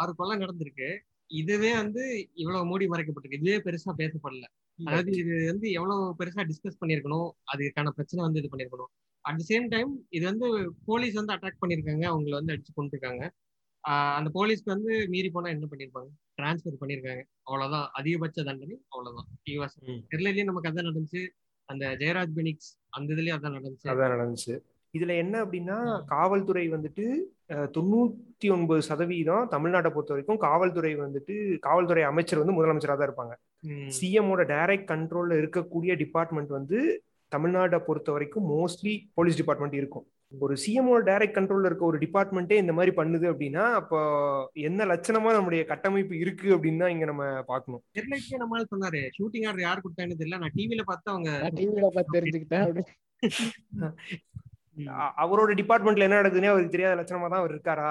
[0.00, 0.88] ஆறு கொலை நடந்திருக்கு.
[1.30, 2.02] இதுவே வந்து
[2.42, 3.40] இவ்வளவு மூடி மறைக்கப்பட்டிருக்கு.
[3.40, 4.46] இதுவே பெருசா பேசப்படல.
[4.78, 8.90] அதாவது இது வந்து எவ்வளவு பெருசா டிஸ்கஸ் பண்ணிருக்கணும் அதுக்கான பிரச்சனை வந்து இது பண்ணிருக்கணும்
[9.24, 10.46] அட் த சேம் டைம் இது வந்து
[10.88, 13.24] போலீஸ் வந்து அட்டாக் பண்ணிருக்காங்க அவங்கள வந்து அடிச்சு கொண்டிருக்காங்க
[14.16, 16.10] அந்த போலீஸ்க்கு வந்து மீறி போனா என்ன பண்ணிருப்பாங்க
[16.42, 17.22] டிரான்ஸ்ஃபர் பண்ணிருக்காங்க.
[17.42, 17.90] அவ்வளவுதான்.
[17.92, 19.26] அதிகபட்ச தண்டனை அவ்வளவுதான்.
[19.50, 20.04] யூஎஸ்.
[20.10, 21.28] கேரளாலயும் நமக்கு அதான் நடந்துச்சு.
[21.64, 23.88] அந்த ஜெயராஜ் பெனிக்ஸ் அந்த இதுலயும் அதான் நடந்துச்சு.
[23.88, 24.58] அதான் நடந்துச்சு.
[24.98, 27.18] இதுல என்ன அப்படின்னா காவல்துறை வந்துட்டு
[27.48, 33.34] தொண்ணூத்தி ஒன்பது சதவீதம் தமிழ்நாட்டை பொறுத்த வரைக்கும் காவல்துறை வந்துட்டு காவல்துறை அமைச்சர் வந்து முதலமைச்சராக தான் இருப்பாங்க.
[33.60, 33.90] ம்.
[34.00, 37.02] சிஎம்மோட டைரக்ட் கண்ட்ரோல்ல இருக்கக்கூடிய டிபார்ட்மெண்ட் வந்து
[37.36, 40.06] தமிழ்நாட்டை பொறுத்த வரைக்கும் மோஸ்ட்லி போலீஸ் டிபார்ட்மெண்ட் இருக்கும்.
[40.32, 43.98] ஒரு சிஎம்மோட டைரக்ட் கண்ட்ரோல்ல இருக்க ஒரு டிபார்ட்மெண்ட்டே இந்த மாதிரி பண்ணுது அப்படின்னா அப்போ
[44.62, 47.82] என்ன லட்சணமா நம்முடைய கட்டமைப்பு இருக்கு அப்படின்னு தான் இங்க நம்ம பார்க்கணும்.
[47.90, 49.02] ஸ்டெர்லைட்லயே நம்மளால சொன்னாரு.
[49.16, 50.38] ஷூட்டிங் ஆர்டர் யார் கொடுத்தான்னு தெரியல.
[50.38, 52.66] நான் டிவில பார்த்து அவங்க டிவில பார்த்து தெரிஞ்சுக்கிட்டேன்.
[55.22, 57.90] அவரோட டிபார்ட்மெண்ட்ல என்ன நடக்குதுன்னே அவருக்கு தெரியாத லட்சணமா தான் அவர் இருக்காரா.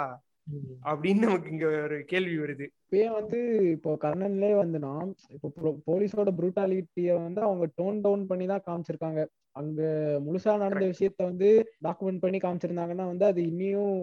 [0.89, 2.65] அப்படின்னு நமக்கு இங்க ஒரு கேள்வி வருது.
[2.83, 3.39] இப்பயே வந்து
[3.75, 4.93] இப்போ கர்ணன்லயே வந்துனா
[5.35, 5.49] இப்போ
[5.89, 9.21] போலீஸோட ப்ரூட்டாலிட்டிய வந்து அவங்க டோன் டவுன் பண்ணி தான் காமிச்சிருக்காங்க.
[9.59, 9.81] அங்க
[10.25, 11.49] முழுசா நடந்த விஷயத்த வந்து
[11.87, 13.95] டாக்குமெண்ட் பண்ணி காமிச்சிருந்தாங்கன்னா வந்து அது இன்னியும்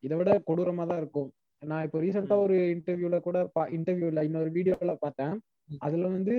[0.00, 1.30] இதை விட கொடூரமா தான் இருக்கும்.
[1.62, 3.38] நான் இப்போ ரீசெண்டா ஒரு இன்டர்வியூல கூட
[3.78, 5.34] இன்டர்வியூல இன்னொரு வீடியோல பார்த்தேன்.
[5.86, 6.34] அதுல வந்து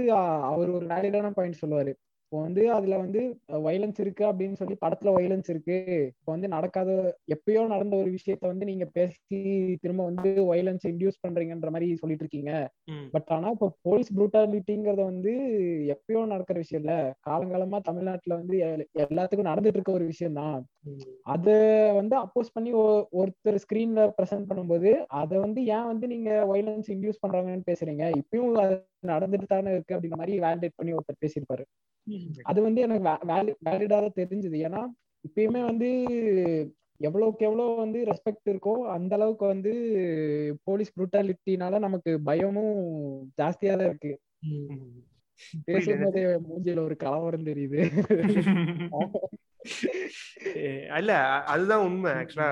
[0.51, 1.93] அவர் ஒரு வேலிடான பாயிண்ட் சொல்லுவாரு.
[2.33, 3.21] இப்போ வந்து அதுல வந்து
[3.65, 5.75] வைலன்ஸ் இருக்கு அப்படின்னு சொல்லி படத்துல வைலன்ஸ் இருக்கு.
[6.11, 6.89] இப்போ வந்து நடக்காத
[7.27, 9.39] எப்பயோ நடந்த ஒரு விஷயத்த வந்து நீங்க பேசி
[9.83, 12.53] திரும்ப வந்து வைலன்ஸ் இன்டியூஸ் பண்றீங்கன்ற மாதிரி சொல்லிட்டு இருக்கீங்க.
[13.13, 15.33] பட் ஆனா இப்போ போலீஸ் ப்ரூட்டாலிட்டிங்கிறத வந்து
[15.95, 16.95] எப்பயோ நடக்கிற விஷயம் இல்ல.
[17.27, 18.57] காலங்காலமா தமிழ்நாட்டுல வந்து
[19.05, 20.57] எல்லாத்துக்கும் நடந்துட்டு இருக்க ஒரு விஷயம் தான்.
[21.27, 21.47] அத
[21.95, 27.23] வந்து அப்போஸ் பண்ணி ஒ- ஒருத்தர் ஸ்கிரீன்ல பிரசன்ட் பண்ணும்போது அதை வந்து ஏன் வந்து நீங்க வைலன்ஸ் இன்டியூஸ்
[27.23, 28.05] பண்றாங்கன்னு பேசுறீங்க?
[28.21, 28.53] இப்பயும்
[29.11, 31.63] நடந்துட்டு தானே இருக்கு அப்படின்ற மாதிரி வேலிடேட் பண்ணி ஒருத்தர் பேசியிருப்பாரு.
[32.43, 33.05] அது வந்து எனக்கு
[33.67, 34.57] வேலிடா தான் தெரிஞ்சது.
[34.67, 34.81] ஏன்னா
[35.25, 35.89] இப்பயுமே வந்து
[37.01, 39.71] எவ்வளவுக்கு எவ்வளவு வந்து ரெஸ்பெக்ட் இருக்கோ அந்த அளவுக்கு வந்து
[40.67, 42.75] போலீஸ் ப்ரூட்டாலிட்டினால நமக்கு பயமும்
[43.41, 44.11] ஜாஸ்தியா தான் இருக்கு.
[45.67, 47.79] பேசும்போதே மூஞ்சில ஒரு கலவரம் தெரியுது.
[50.99, 51.11] இல்ல
[51.53, 52.11] அதுதான் உண்மை.
[52.21, 52.47] ஆக்சுவலா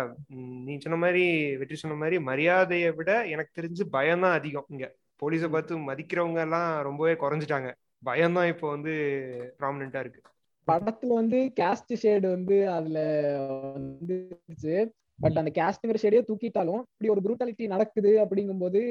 [0.67, 1.23] நீ சொன்ன மாதிரி
[1.59, 4.85] வெற்றி சொன்ன மாதிரி மரியாதையை விட எனக்கு தெரிஞ்சு பயம் தான் அதிகம் இங்க.
[5.21, 7.69] போலீஸை பார்த்து மதிக்கிறவங்க எல்லாம் ரொம்பவே குறைஞ்சிட்டாங்க.
[8.03, 8.93] பயம் தான் இப்போ வந்து
[9.59, 10.21] ப்ராமினெண்டா இருக்கு.
[10.67, 12.99] படத்துல வந்து கேஸ்ட் ஷேடு வந்து அதுல
[13.77, 14.75] வந்துருச்சு.
[15.19, 18.81] பட் அந்த கேஸ்ட்ங்கிற ஷேடையே தூக்கிட்டாலும் இப்படி ஒரு ப்ரூட்டாலிட்டி நடக்குது அப்படிங்கும்போது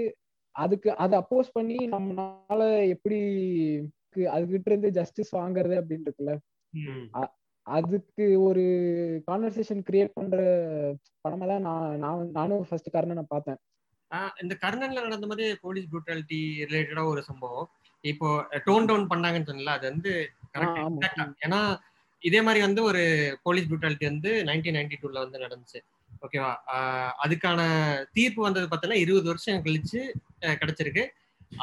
[0.54, 3.18] அதுக்கு அதை அப்போஸ் பண்ணி நம்மளால எப்படி
[4.16, 6.32] அதுகிட்ட இருந்து ஜஸ்டிஸ் வாங்குறது அப்படின்னு இருக்குல்ல.
[7.66, 8.62] அதுக்கு ஒரு
[9.30, 10.36] கான்வர்சேஷன் கிரியேட் பண்ற
[11.24, 13.54] படமா தான் நான் நான் நானும் ஃபர்ஸ்ட் கர்ணனை பார்த்தேன்.
[13.54, 13.69] ஆஹ்
[14.42, 17.68] இந்த கர்ணன்ல நடந்த மாதிரி போலீஸ் ப்ரூட்டாலிட்டி ரிலேட்டடா ஒரு சம்பவம்.
[18.04, 18.28] இப்போ
[18.66, 20.12] டோன் டவுன் பண்ணாங்கன்னு சொன்னல அது வந்து
[21.46, 21.60] ஏன்னா
[22.22, 23.02] இதே மாதிரி வந்து ஒரு
[23.46, 25.80] போலீஸ் ப்ரூட்டாலிட்டி வந்து நைன்டீன் நைன்டி டூல வந்து நடந்துச்சு.
[26.24, 26.50] ஓகேவா
[27.24, 27.60] அதுக்கான
[28.16, 30.00] தீர்ப்பு வந்தது பார்த்தீங்கன்னா இருபது வருஷம் கழிச்சு
[30.62, 31.04] கிடைச்சிருக்கு.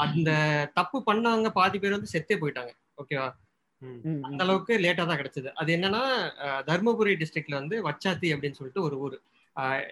[0.03, 0.29] அந்த
[0.77, 2.71] தப்பு பண்ணவங்க பாதி பேர் வந்து செத்தே போயிட்டாங்க.
[3.01, 3.27] ஓகேவா
[4.27, 4.39] அந்த.
[4.45, 5.49] அளவுக்கு லேட்டா தான் கிடைச்சது.
[5.61, 6.01] அது என்னன்னா
[6.69, 9.17] தர்மபுரி டிஸ்ட்ரிக்ட்ல வந்து வச்சாத்தி அப்படின்னு சொல்லிட்டு ஒரு ஊர்.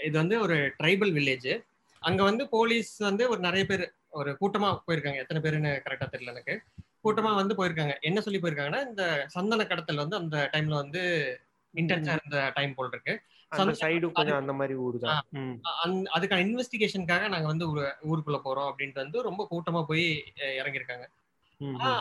[0.07, 1.51] இது வந்து ஒரு ட்ரைபல் வில்லேஜ்
[2.05, 5.15] அங்க வந்து போலீஸ் வந்து ஒரு நிறைய பேர் ஒரு கூட்டமா போயிருக்காங்க.
[5.15, 6.61] எத்தனை பேருன்னு கரெக்டா தெரியல எனக்கு.
[7.03, 7.99] கூட்டமா வந்து போயிருக்காங்க.
[7.99, 11.01] என்ன சொல்லி போயிருக்காங்கன்னா இந்த சந்தன கடத்தல் வந்து அந்த டைம்ல வந்து
[11.75, 13.21] இன்டென்ஸா இருந்த டைம் போல் இருக்கு.
[14.35, 14.99] அந்த மாதிரி ஊர்
[16.15, 21.05] அதுக்கான இன்வெஸ்டிகேஷனுக்காக நாங்க வந்து ஊரு- ஊருக்குள்ள போறோம் அப்படின்ட்டு வந்து ரொம்ப கூட்டமா போய் இறங்கியிருக்காங்க.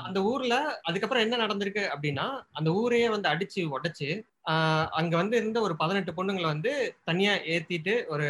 [0.02, 4.22] அந்த ஊர்ல அதுக்கப்புறம் என்ன நடந்திருக்கு அப்படின்னா அந்த ஊரையே வந்து அடிச்சு உடைச்சு
[4.98, 6.72] அங்க வந்து இருந்த ஒரு பதினெட்டு பொண்ணுங்களை வந்து
[7.04, 8.26] தனியா ஏத்திட்டு ஒரு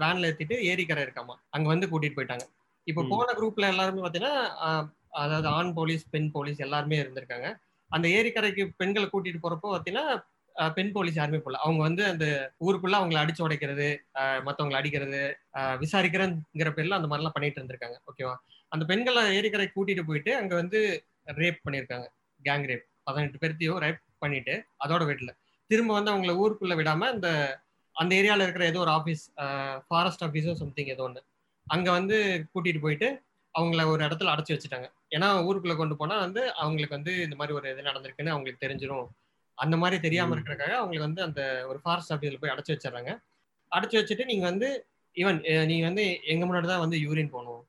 [0.00, 1.34] வேன்ல ஏத்திட்டு ஏரிக்கரை இருக்காமா.
[1.50, 2.44] அங்க வந்து கூட்டிட்டு போயிட்டாங்க.
[2.86, 3.02] இப்ப.
[3.12, 4.34] போன குரூப்ல எல்லாருமே பாத்தீங்கன்னா
[5.16, 7.48] அதாவது ஆண் போலீஸ் பெண் போலீஸ் எல்லாருமே இருந்திருக்காங்க.
[7.90, 10.06] அந்த ஏரிக்கரைக்கு பெண்களை கூட்டிட்டு போறப்போ பாத்தீங்கன்னா
[10.74, 11.58] பெண் போலீஸ் யாருமே போல.
[11.62, 12.24] அவங்க வந்து அந்த
[12.64, 13.86] ஊருக்குள்ள அவங்கள அடிச்சு உடைக்கிறது
[14.20, 15.20] அஹ், மத்தவங்கள அடிக்கிறது
[15.58, 17.98] அஹ், விசாரிக்கிறேங்கிற பேர்ல அந்த மாதிரிலாம் பண்ணிட்டு இருந்திருக்காங்க.
[18.10, 18.34] ஓகேவா
[18.72, 20.80] அந்த பெண்களை ஏரிக்கரை கூட்டிட்டு போயிட்டு அங்க வந்து
[21.38, 22.06] ரேப் பண்ணியிருக்காங்க
[22.40, 24.54] கேங் ரேப் பதினெட்டு பேர்த்தையும் ரேப் பண்ணிட்டு
[24.84, 25.32] அதோட வீட்டுல
[25.70, 27.28] திரும்ப வந்து அவங்கள ஊருக்குள்ள விடாம அந்த
[27.96, 29.22] அந்த ஏரியால இருக்கிற ஏதோ ஒரு ஆஃபீஸ்
[29.86, 31.20] ஃபாரஸ்ட் ஆஃபீஸோ சம்திங் ஏதோ ஒன்று
[31.66, 32.16] அங்க வந்து
[32.52, 33.08] கூட்டிட்டு போயிட்டு
[33.54, 34.86] அவங்கள ஒரு இடத்துல அடைச்சி வச்சுட்டாங்க.
[35.10, 39.08] ஏன்னா ஊருக்குள்ள கொண்டு போனா வந்து அவங்களுக்கு வந்து இந்த மாதிரி ஒரு இது நடந்திருக்குன்னு அவங்களுக்கு தெரிஞ்சிரும்.
[39.58, 40.34] அந்த மாதிரி தெரியாம ம்.
[40.34, 43.12] இருக்கிறக்காக அவங்களுக்கு வந்து அந்த ஒரு ஃபாரஸ்ட் ஆஃபீஸ்ல போய் அடைச்சி வச்சிடுறாங்க.
[43.72, 44.68] அடைச்சி வச்சுட்டு நீங்க வந்து
[45.16, 47.62] ஈவன் நீங்க வந்து எங்க முன்னாடி தான் வந்து யூரின் போகணும்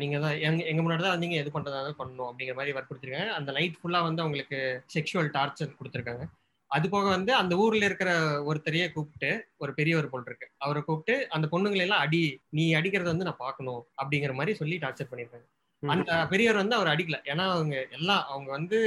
[0.00, 3.76] நீங்க தான் எங்க எங்க முன்னாடி தான் நீங்க எது பண்றதா பண்ணணும் அப்படிங்கிற மாதிரி வற்புறுத்திருக்காங்க அந்த நைட்
[3.80, 4.58] ஃபுல்லா வந்து அவங்களுக்கு
[4.94, 6.24] செக்ஷுவல் டார்ச்சர் கொடுத்துருக்காங்க.
[6.70, 8.10] அது போக வந்து அந்த ஊர்ல இருக்கிற
[8.50, 9.30] ஒருத்தரையே கூப்பிட்டு
[9.62, 10.46] ஒரு பெரியவர் போல் இருக்கு.
[10.64, 12.20] அவரை கூப்பிட்டு அந்த பொண்ணுங்களை எல்லாம் அடி
[12.58, 15.46] நீ அடிக்கிறத வந்து நான் பார்க்கணும் அப்படிங்கிற மாதிரி சொல்லி டார்ச்சர் பண்ணிருக்காங்க.
[15.82, 17.18] அந்த பெரியவர் வந்து அவர் அடிக்கல.
[17.32, 18.78] ஏன்னா அவங்க எல்லாம் அவங்க வந்து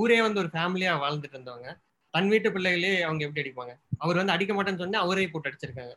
[0.00, 1.70] ஊரே வந்து ஒரு ஃபேமிலியா வாழ்ந்துட்டு இருந்தவங்க.
[2.14, 3.74] தன் வீட்டு பிள்ளைகளே அவங்க எப்படி அடிப்பாங்க?
[4.04, 5.94] அவர் வந்து அடிக்க மாட்டேன்னு சொன்னா அவரே போட்டு அடிச்சிருக்காங்க.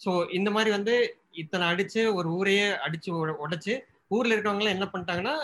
[0.00, 0.94] சோ இந்த மாதிரி வந்து
[1.34, 3.74] இத்தனை அடிச்சு ஒரு ஊரையே அடிச்சு உட- உடைச்சு
[4.08, 5.34] ஊர்ல இருக்கவங்க எல்லாம் என்ன பண்ணிட்டாங்கன்னா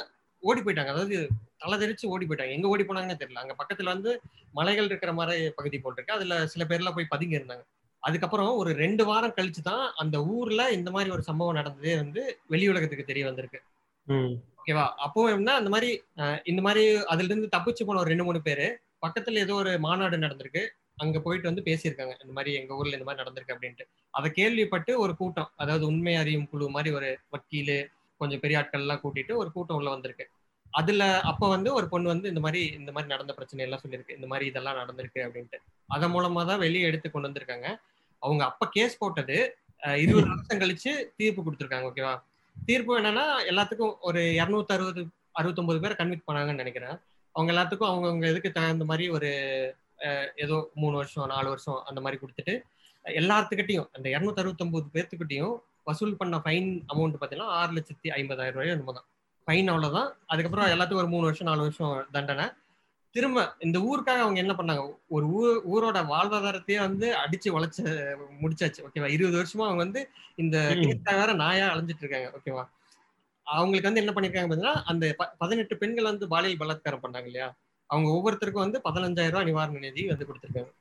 [0.42, 0.86] ஓடி போயிட்டாங்க.
[0.86, 1.16] அதாவது
[1.58, 2.50] தலை தெரிச்சு ஓடி போயிட்டாங்க.
[2.50, 3.34] எங்க ஓடி போனாங்கன்னு தெரியல.
[3.34, 4.10] அங்க பக்கத்துல வந்து
[4.52, 7.64] மலைகள் இருக்கிற மாதிரி பகுதி போட்டிருக்கு அதுல சில பேர்லாம் போய் பதுங்கி இருந்தாங்க.
[8.02, 12.68] அதுக்கப்புறம் ஒரு ரெண்டு வாரம் கழிச்சு தான் அந்த ஊர்ல இந்த மாதிரி ஒரு சம்பவம் நடந்ததே வந்து வெளி
[12.68, 13.60] உலகத்துக்கு தெரிய வந்திருக்கு.
[14.60, 14.86] ஓகேவா?
[14.98, 15.90] அப்போ என்ன அந்த மாதிரி
[16.44, 18.66] இந்த மாதிரி அதுல இருந்து தப்பிச்சு போன ஒரு ரெண்டு மூணு பேரு
[19.02, 20.62] பக்கத்துல ஏதோ ஒரு மாநாடு நடந்திருக்கு.
[21.02, 22.14] அங்க போயிட்டு வந்து பேசியிருக்காங்க.
[22.22, 23.84] இந்த மாதிரி எங்க ஊர்ல இந்த மாதிரி நடந்திருக்கு அப்படின்ட்டு.
[24.14, 27.78] அதை கேள்விப்பட்டு ஒரு கூட்டம் அதாவது உண்மை அறியும் குழு மாதிரி ஒரு வக்கீலு
[28.20, 30.24] கொஞ்சம் பெரிய ஆட்கள் எல்லாம் கூட்டிட்டு ஒரு கூட்டம் உள்ள வந்திருக்கு.
[30.74, 34.16] அதுல அப்ப வந்து ஒரு பொண்ணு வந்து இந்த மாதிரி இந்த மாதிரி நடந்த பிரச்சனை எல்லாம் சொல்லியிருக்கு.
[34.18, 35.58] இந்த மாதிரி இதெல்லாம் நடந்திருக்கு அப்படின்ட்டு.
[35.94, 37.68] அதன் மூலமா தான் வெளியே எடுத்து கொண்டு வந்திருக்காங்க.
[38.22, 39.38] அவங்க அப்ப கேஸ் போட்டது
[40.02, 42.14] இருபது வருஷம் கழிச்சு தீர்ப்பு கொடுத்துருக்காங்க ஓகேவா
[42.56, 45.02] தீர்ப்பு என்னன்னா எல்லாத்துக்கும் ஒரு இருநூத்தி அறுபது
[45.38, 46.96] அறுபத்தொன்பது பேர் கன்விக்ட் பண்ணாங்கன்னு நினைக்கிறேன்.
[47.34, 49.30] அவங்க எல்லாத்துக்கும் அவங்கவுங்க இதுக்கு தகுந்த மாதிரி ஒரு
[50.36, 52.54] ஏதோ மூணு வருஷம் நாலு வருஷம் அந்த மாதிரி கொடுத்துட்டு
[53.04, 58.92] எல்லாத்துக்கிட்டையும் அந்த இருநூத்தி அறுபத்தொன்பது பேர்த்துக்கிட்டையும் வசூல் பண்ண ஃபைன் அமௌண்ட் பார்த்தீங்கன்னா ஆறு லட்சத்தி ஐம்பதாயிரம் ரூபாய் என்னமோ
[58.92, 59.06] தான்.
[59.46, 60.08] ஃபைன் அவ்வளவுதான்.
[60.26, 62.46] அதுக்கப்புறம் எல்லாத்துக்கும் ஒரு மூணு வருஷம் நாலு வருஷம் தண்டனை.
[63.14, 64.82] திரும்ப இந்த ஊருக்காக அவங்க என்ன பண்ணாங்க?
[65.08, 67.80] ஒரு ஊர் ஊரோட வாழ்வாதாரத்தையே வந்து அடிச்சு உழைச்ச
[68.42, 70.02] முடிச்சாச்சு ஓகேவா இருபது வருஷமா அவங்க வந்து
[70.36, 70.56] இந்த.
[70.82, 72.64] கேஸ்க்காக வேற நாயா அலைஞ்சிட்டு இருக்காங்க ஓகேவா
[73.46, 75.04] அவங்களுக்கு வந்து என்ன பண்ணிருக்காங்க பார்த்தீங்கன்னா அந்த
[75.38, 77.48] பதினெட்டு பெண்கள் வந்து பாலியல் பலாத்காரம் பண்ணாங்க இல்லையா?
[77.90, 80.72] அவங்க ஒவ்வொருத்தருக்கும் வந்து பதினஞ்சாயிரம் ரூபாய் நிவாரண நிதி வந்து கொடுத்துருக்காங்க.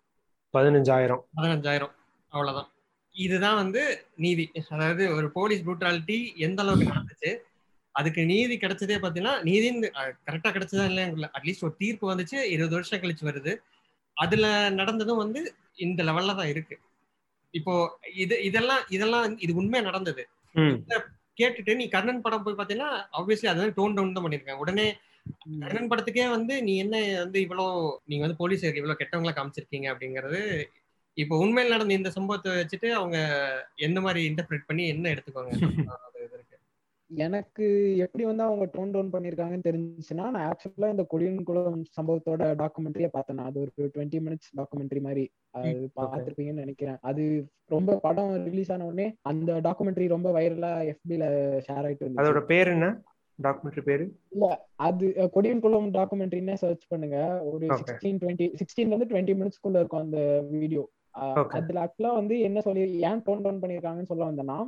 [0.54, 1.22] பதினஞ்சாயிரம்.
[1.38, 1.94] பதினஞ்சாயிரம்.
[2.32, 2.70] அவ்வளவுதான்.
[3.16, 3.82] இதுதான் வந்து
[4.24, 4.46] நீதி.
[4.74, 7.32] அதாவது ஒரு போலீஸ் ப்ரூட்டாலிட்டி எந்த அளவுக்கு நடந்துச்சு
[7.96, 9.70] அதுக்கு நீதி கிடைச்சதே பாத்தீங்கன்னா நீதி
[10.28, 13.54] கரெக்டா கிடைச்சதா இல்லையா அட்லீஸ்ட் ஒரு தீர்ப்பு வந்துச்சு இருபது வருஷம் கழிச்சு வருது.
[14.18, 14.46] அதுல
[14.80, 15.42] நடந்ததும் வந்து
[15.86, 16.76] இந்த லெவல்ல தான் இருக்கு.
[17.54, 17.74] இப்போ
[18.24, 20.24] இது இதெல்லாம் இதெல்லாம் இது உண்மையா நடந்தது.
[21.40, 24.88] கேட்டுட்டு நீ கர்ணன் படம் போய் பாத்தீங்கன்னா ஆப்வியஸ்லி அதான் டோன் டவுன் தான் பண்ணிருக்காங்க உடனே
[25.62, 27.66] கர்ணன் படத்துக்கே வந்து நீ என்ன வந்து இவ்வளோ
[28.06, 30.42] நீங்க வந்து போலீஸ் இவ்வளவு கெட்டவங்களா காமிச்சிருக்கீங்க அப்படிங்கறது
[31.18, 33.18] இப்போ உண்மையில் நடந்த இந்த சம்பவத்தை வச்சுட்டு அவங்க
[33.76, 35.54] எந்த மாதிரி இன்டர்பிரேட் பண்ணி என்ன எடுத்துக்கோங்க.
[37.12, 37.66] எனக்கு
[37.98, 43.38] எப்படி வந்து அவங்க டோன் டவுன் பண்ணிருக்காங்கன்னு தெரிஞ்சுச்சுன்னா நான் ஆக்சுவலா இந்த கொடியன் குளம் சம்பவத்தோட டாக்குமெண்ட்ரியே பார்த்தேன்.
[43.38, 45.24] அது ஒரு டுவெண்ட்டி மினிட்ஸ் டாக்குமெண்ட்ரி மாதிரி.
[45.52, 47.00] அது பார்த்திருப்பீங்கன்னு நினைக்கிறேன்.
[47.02, 47.24] அது
[47.66, 51.24] ரொம்ப படம் ரிலீஸ் ஆன உடனே அந்த டாக்குமெண்ட்ரி ரொம்ப வைரலா எஃபில
[51.68, 52.24] ஷேர் ஆயிட்டு இருந்துச்சு.
[52.24, 52.90] அதோட பேர் என்ன?
[53.40, 54.06] டாக்குமெண்ட்ரி பேரு?
[54.82, 57.18] அது அஹ், கொடியன் குளம் டாக்குமெண்ட்ரின்னு சர்ச் பண்ணுங்க.
[57.50, 57.78] ஒரு Okay.
[57.82, 60.20] சிக்ஸ்டீன் டுவெண்ட்டி சிக்ஸ்டீன்ல இருந்து டுவெண்ட்டி மினிட்ஸ்க்குள்ள இருக்கும் அந்த
[60.52, 60.84] வீடியோ.
[61.54, 64.60] அதுல ஆக்சுவலா வந்து என்ன சொல்லி ஏன் டோன் டவுன் பண்ணிருக்காங்கன்னு சொல்ல வந்தேன்னா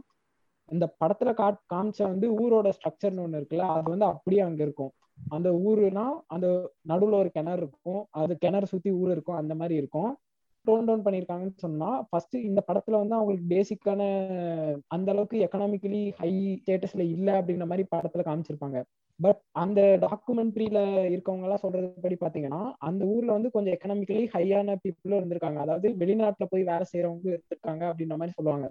[0.69, 4.91] இந்த படத்துல காட் காமிச்ச வந்து ஊரோட ஸ்ட்ரக்சர்னு ஒண்ணு இருக்குல்ல அது வந்து அப்படியே அங்க இருக்கும்.
[5.31, 6.47] அந்த ஊருனா அந்த
[6.87, 8.01] நடுவுல ஒரு கிணறு இருக்கும்.
[8.13, 9.35] அது கிணறு சுத்தி ஊர் இருக்கும்.
[9.35, 10.11] அந்த மாதிரி இருக்கும்.
[10.65, 14.01] டோன் டவுன் பண்ணிருக்காங்கன்னு சொன்னா ஃபர்ஸ்ட் இந்த படத்துல வந்து அவங்களுக்கு பேசிக்கான
[14.87, 18.79] அந்த அளவுக்கு எக்கனாமிக்கலி ஹை ஸ்டேட்டஸ்ல இல்ல அப்படிங்கிற மாதிரி படத்துல காமிச்சிருப்பாங்க.
[19.19, 20.79] பட் அந்த டாக்குமெண்ட்ரியில
[21.11, 25.59] இருக்கவங்க எல்லாம் சொல்றது படி பாத்தீங்கன்னா அந்த ஊர்ல வந்து கொஞ்சம் எக்கனாமிக்கலி ஹையான பீப்புளும் இருந்திருக்காங்க.
[25.59, 28.69] அதாவது வெளிநாட்டுல போய் வேலை செய்யறவங்க இருந்திருக்காங்க அப்படின்ற மாதிரி சொல்லுவாங்க.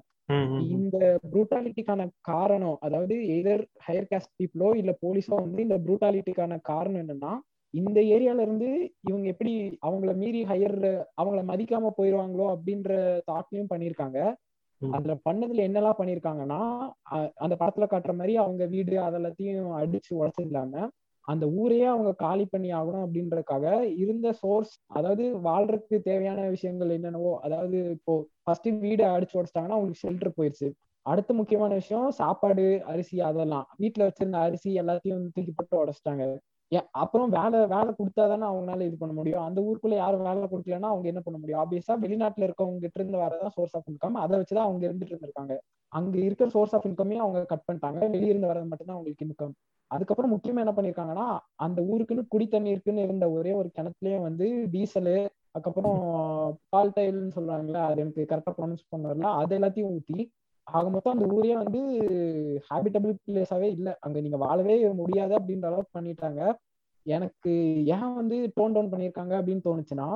[0.70, 0.96] இந்த
[1.30, 7.32] ப்ரூட்டாலிட்டிக்கான காரணம் அதாவது எதர் ஹையர் காஸ்ட் பீப்புளோ இல்ல போலீஸோ வந்து இந்த ப்ரூட்டாலிட்டிக்கான காரணம் என்னன்னா
[7.74, 8.68] இந்த ஏரியால இருந்து
[9.08, 9.52] இவங்க எப்படி
[9.82, 10.78] அவங்கள மீறி ஹையர்
[11.16, 12.90] அவங்கள மதிக்காம போயிருவாங்களோ அப்படின்ற
[13.28, 14.18] தாட்லயும் பண்ணிருக்காங்க.
[14.80, 16.60] அதுல பண்ணதுல என்னெல்லாம் பண்ணிருக்காங்கன்னா
[17.38, 20.84] அந்த படத்துல காட்டுற மாதிரி அவங்க வீடு அதெல்லாத்தையும் அடிச்சு உடச்சது இல்லாம
[21.28, 23.64] அந்த ஊரையே அவங்க காலி பண்ணி ஆகணும் அப்படின்றதுக்காக
[24.02, 28.14] இருந்த சோர்ஸ் அதாவது வாழ்றதுக்கு தேவையான விஷயங்கள் என்னென்னவோ அதாவது இப்போ
[28.44, 30.68] ஃபர்ஸ்ட் வீடு அடிச்சு உடைச்சிட்டாங்கன்னா அவங்களுக்கு ஷெல்டர் போயிருச்சு.
[31.06, 33.66] அடுத்த முக்கியமான விஷயம் சாப்பாடு அரிசி அதெல்லாம்.
[33.78, 36.24] வீட்டுல வச்சிருந்த அரிசி எல்லாத்தையும் தூக்கி போட்டு உடைச்சிட்டாங்க.
[36.92, 39.42] அப்புறம் வேலை வேலை கொடுத்தா தானே அவங்களால இது பண்ண முடியும்?
[39.42, 41.60] அந்த ஊருக்குள்ள யாரும் வேலை கொடுக்கலன்னா அவங்க என்ன பண்ண முடியும்?
[41.62, 45.54] ஆப்வியஸா வெளிநாட்டுல இருக்கவங்க கிட்ட இருந்து வரதான் சோர்ஸ் ஆஃப் இன்கம் அதை வச்சுதான் அவங்க இருந்துட்டு இருந்திருக்காங்க.
[45.92, 48.00] அங்க இருக்கிற சோர்ஸ் ஆஃப் இன்கமே அவங்க கட் பண்ணிட்டாங்க.
[48.10, 49.54] வெளியிருந்து வரது மட்டும்தான் அவங்களுக்கு இன்கம்
[49.90, 55.14] அதுக்கப்புறம் முக்கியமா என்ன பண்ணிருக்காங்கன்னா அந்த ஊருக்குன்னு குடி தண்ணீருக்குன்னு இருந்த ஒரே ஒரு கிணத்துலயே வந்து டீசலு
[55.52, 55.98] அதுக்கப்புறம்
[56.68, 59.30] பால் டைல்னு சொல்றாங்கல்ல அது எனக்கு கரெக்டா ப்ரொனவுன்ஸ் பண்ண வரல.
[59.40, 60.18] அது எல்லாத்தையும் ஊத்தி
[60.76, 61.80] ஆக மொத்தம் அந்த ஊரே வந்து
[62.68, 63.92] ஹேபிட்டபிள் பிளேஸாவே இல்லை.
[64.00, 66.40] அங்க நீங்க வாழவே முடியாது அப்படின்ற அளவுக்கு பண்ணிட்டாங்க.
[67.06, 67.52] எனக்கு
[67.96, 70.08] ஏன் வந்து டோன் டவுன் பண்ணியிருக்காங்க அப்படின்னு தோணுச்சுன்னா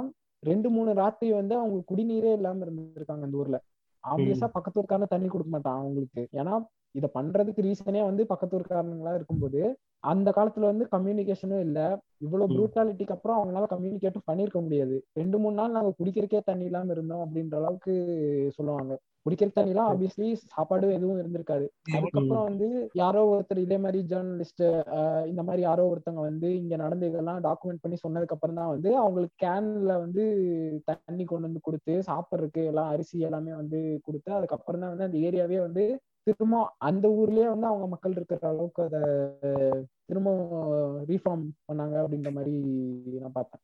[0.43, 3.59] ரெண்டு மூணு ராத்திரி வந்து அவங்க குடிநீரே இல்லாம இருந்திருக்காங்க அந்த ஊர்ல.
[4.05, 6.23] ஆப்வியஸா பக்கத்து ஊருக்காரன தண்ணி கொடுக்க மாட்டான் அவங்களுக்கு.
[6.41, 6.55] ஏன்னா
[6.95, 9.61] இதை பண்றதுக்கு ரீசனே வந்து பக்கத்து ஊருக்காரங்களா இருக்கும்போது
[10.05, 11.79] அந்த காலத்துல வந்து கம்யூனிகேஷனும் இல்ல.
[12.25, 14.97] இவ்வளவு ப்ரூட்டாலிட்டிக்கு அப்புறம் அவங்களால கம்யூனிகேட்டும் பண்ணிருக்க முடியாது.
[15.21, 17.95] ரெண்டு மூணு நாள் நாங்க குடிக்கிறக்கே தண்ணி இல்லாம இருந்தோம் அப்படின்ற அளவுக்கு
[18.59, 18.93] சொல்லுவாங்க.
[19.27, 21.67] குடிக்கிற தண்ணி எல்லாம் ஆப்வியஸ்லி சாப்பாடு எதுவும் இருந்திருக்காது.
[21.95, 24.65] அதுக்கப்புறம் வந்து யாரோ ஒருத்தர் இதே மாதிரி ஜேர்னலிஸ்ட்
[25.31, 29.37] இந்த மாதிரி யாரோ ஒருத்தவங்க வந்து இங்க நடந்த இதெல்லாம் டாக்குமெண்ட் பண்ணி சொன்னதுக்கு அப்புறம் தான் வந்து அவங்களுக்கு
[29.45, 30.25] கேன்ல வந்து
[30.91, 35.61] தண்ணி கொண்டு வந்து கொடுத்து சாப்பிட்றதுக்கு எல்லாம் அரிசி எல்லாமே வந்து கொடுத்து அதுக்கப்புறம் தான் வந்து அந்த ஏரியாவே
[35.67, 35.85] வந்து
[36.27, 39.03] திரும்ப அந்த ஊர்லயே வந்து அவங்க மக்கள் இருக்கிற அளவுக்கு அதை
[40.07, 40.31] திரும்ப
[41.11, 42.55] ரீஃபார்ம் பண்ணாங்க அப்படின்ற மாதிரி
[43.21, 43.63] நான் பார்த்தேன்.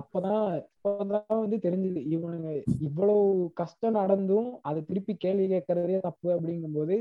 [0.00, 0.44] அப்பதான்
[0.74, 3.22] அப்பதான் வந்து தெரிஞ்சது இவனுங்க இவ்வளவு
[3.54, 6.96] கஷ்டம் நடந்தும் அதை திருப்பி கேள்வி கேட்கறதே தப்பு அப்படிங்கும்போது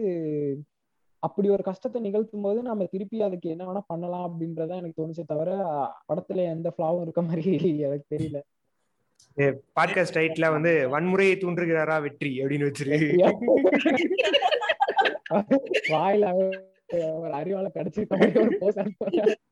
[1.24, 5.52] அப்படி ஒரு கஷ்டத்தை நிகழ்த்தும் போது நம்ம திருப்பி அதுக்கு என்ன வேணா பண்ணலாம் அப்படின்றத எனக்கு தோணுச்சே தவிர
[6.10, 7.54] படத்துல எந்த ஃபிளாவும் இருக்க மாதிரி
[7.88, 8.40] எனக்கு தெரியல.
[9.76, 12.42] பாட்காஸ்ட் டைட்ல வந்து வன்முறையை தூண்டுகிறாரா வெற்றி?
[12.42, 12.98] அப்படின்னு வச்சிரு
[15.90, 16.50] வாயில ஒரு
[17.76, 18.82] கிடைச்சிருக்க போஸ்ட்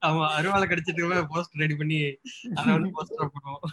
[0.05, 1.97] ஆமா அருவாலை கிடைச்சிட்டு போஸ்ட் ரெடி பண்ணி
[2.53, 3.63] அதை வந்து போஸ்டர் பண்ணுவோம்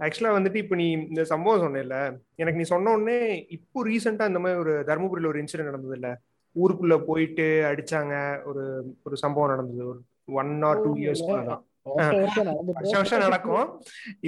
[0.00, 1.98] ஆக்சுவலா வந்துட்டு இப்ப நீ இந்த சம்பவம் சொன்னேல்ல
[2.34, 3.18] எனக்கு நீ சொன்ன உடனே
[3.48, 6.10] இப்போ ரீசெண்டா இந்த மாதிரி ஒரு தருமபுரியில ஒரு இன்சிடென்ட் நடந்தது இல்ல
[6.56, 8.62] ஊருக்குள்ள போயிட்டு அடிச்சாங்க ஒரு
[9.04, 9.88] ஒரு சம்பவம் நடந்தது.
[9.88, 10.00] ஒரு
[10.34, 13.66] ஒன் ஆர் டூ இயர்ஸ் தான் வருஷம் வருஷம் நடக்கும்.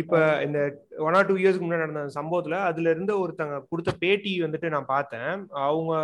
[0.01, 0.59] இப்ப இந்த
[1.07, 5.33] ஒன் ஆர் டூ இயர்ஸ்க்கு முன்னாடி நடந்த சம்பவத்துல அதுல இருந்த ஒருத்தங்க கொடுத்த பேட்டி வந்துட்டு நான் பார்த்தேன்.
[5.67, 5.95] அவங்க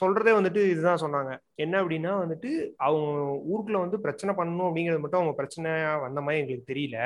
[0.00, 1.34] சொல்றதே வந்துட்டு இதுதான் சொன்னாங்க.
[1.64, 2.50] என்ன அப்படின்னா வந்துட்டு
[2.86, 3.10] அவங்க
[3.50, 6.98] ஊருக்குள்ள வந்து பிரச்சனை பண்ணணும் அப்படிங்கிறது மட்டும் அவங்க பிரச்சனையா வந்த மாதிரி எங்களுக்கு தெரியல.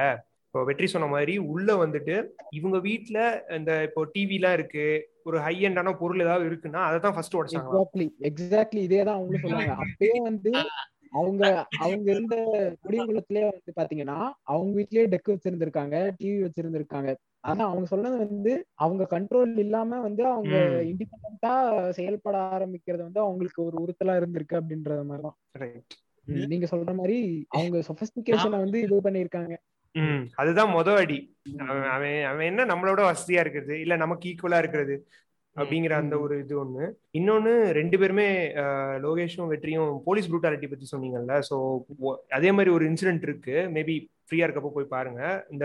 [0.46, 2.14] இப்போ வெற்றி சொன்ன மாதிரி உள்ள வந்துட்டு
[2.58, 3.18] இவங்க வீட்டுல
[3.56, 4.86] இந்த இப்போ டிவி எல்லாம் இருக்கு.
[5.28, 9.42] ஒரு ஹை எண்டான பொருள் ஏதாவது இருக்குன்னா அதை தான் ஃபர்ஸ்ட் உடைச்சாங்க எக்ஸாக்ட்லி எக்ஸாக்ட்லி இதே தான் அவங்களும்
[9.44, 10.52] சொல்லுவாங்க அப்பயே வந்து
[11.18, 11.42] அவங்க
[11.78, 12.36] அவங்க இருந்த
[12.84, 17.10] குடிகுலத்திலே வந்து பாத்தீங்கன்னா அவங்க வீட்லயே டெக் வச்சிருந்திருக்காங்க டிவி வச்சிருந்திருக்காங்க.
[17.40, 20.56] ஆனா அவங்க சொன்னது வந்து அவங்க கண்ட்ரோல் இல்லாம வந்து அவங்க
[20.90, 21.52] இண்டிபெண்டா
[21.90, 25.38] செயல்பட ஆரம்பிக்கிறது வந்து அவங்களுக்கு ஒரு உறுத்தலா இருந்திருக்கு அப்படின்றது மாதிரிதான்.
[26.48, 29.54] நீங்க சொல்ற மாதிரி அவங்க சொபிஸ்டிகேஷனை வந்து இது பண்ணிருக்காங்க
[30.34, 31.18] அதுதான் மொத அடி.
[31.92, 33.74] அவன் அவன் என்ன நம்மளோட வசதியா இருக்கிறது?
[33.80, 34.96] இல்ல நமக்கு ஈக்குவலா இருக்கிறது?
[35.60, 36.84] அப்படிங்கிற அந்த ஒரு இது ஒண்ணு.
[37.18, 38.28] இன்னொன்னு ரெண்டு பேருமே
[39.06, 41.56] லோகேஷும் வெற்றியும் போலீஸ் ப்ரூட்டாலிட்டி பத்தி சொன்னீங்கல்ல ஸோ
[42.38, 43.56] அதே மாதிரி ஒரு இன்சிடென்ட் இருக்கு.
[43.76, 43.96] மேபி
[44.26, 45.22] ஃப்ரீயா இருக்கப்போ போய் பாருங்க.
[45.54, 45.64] இந்த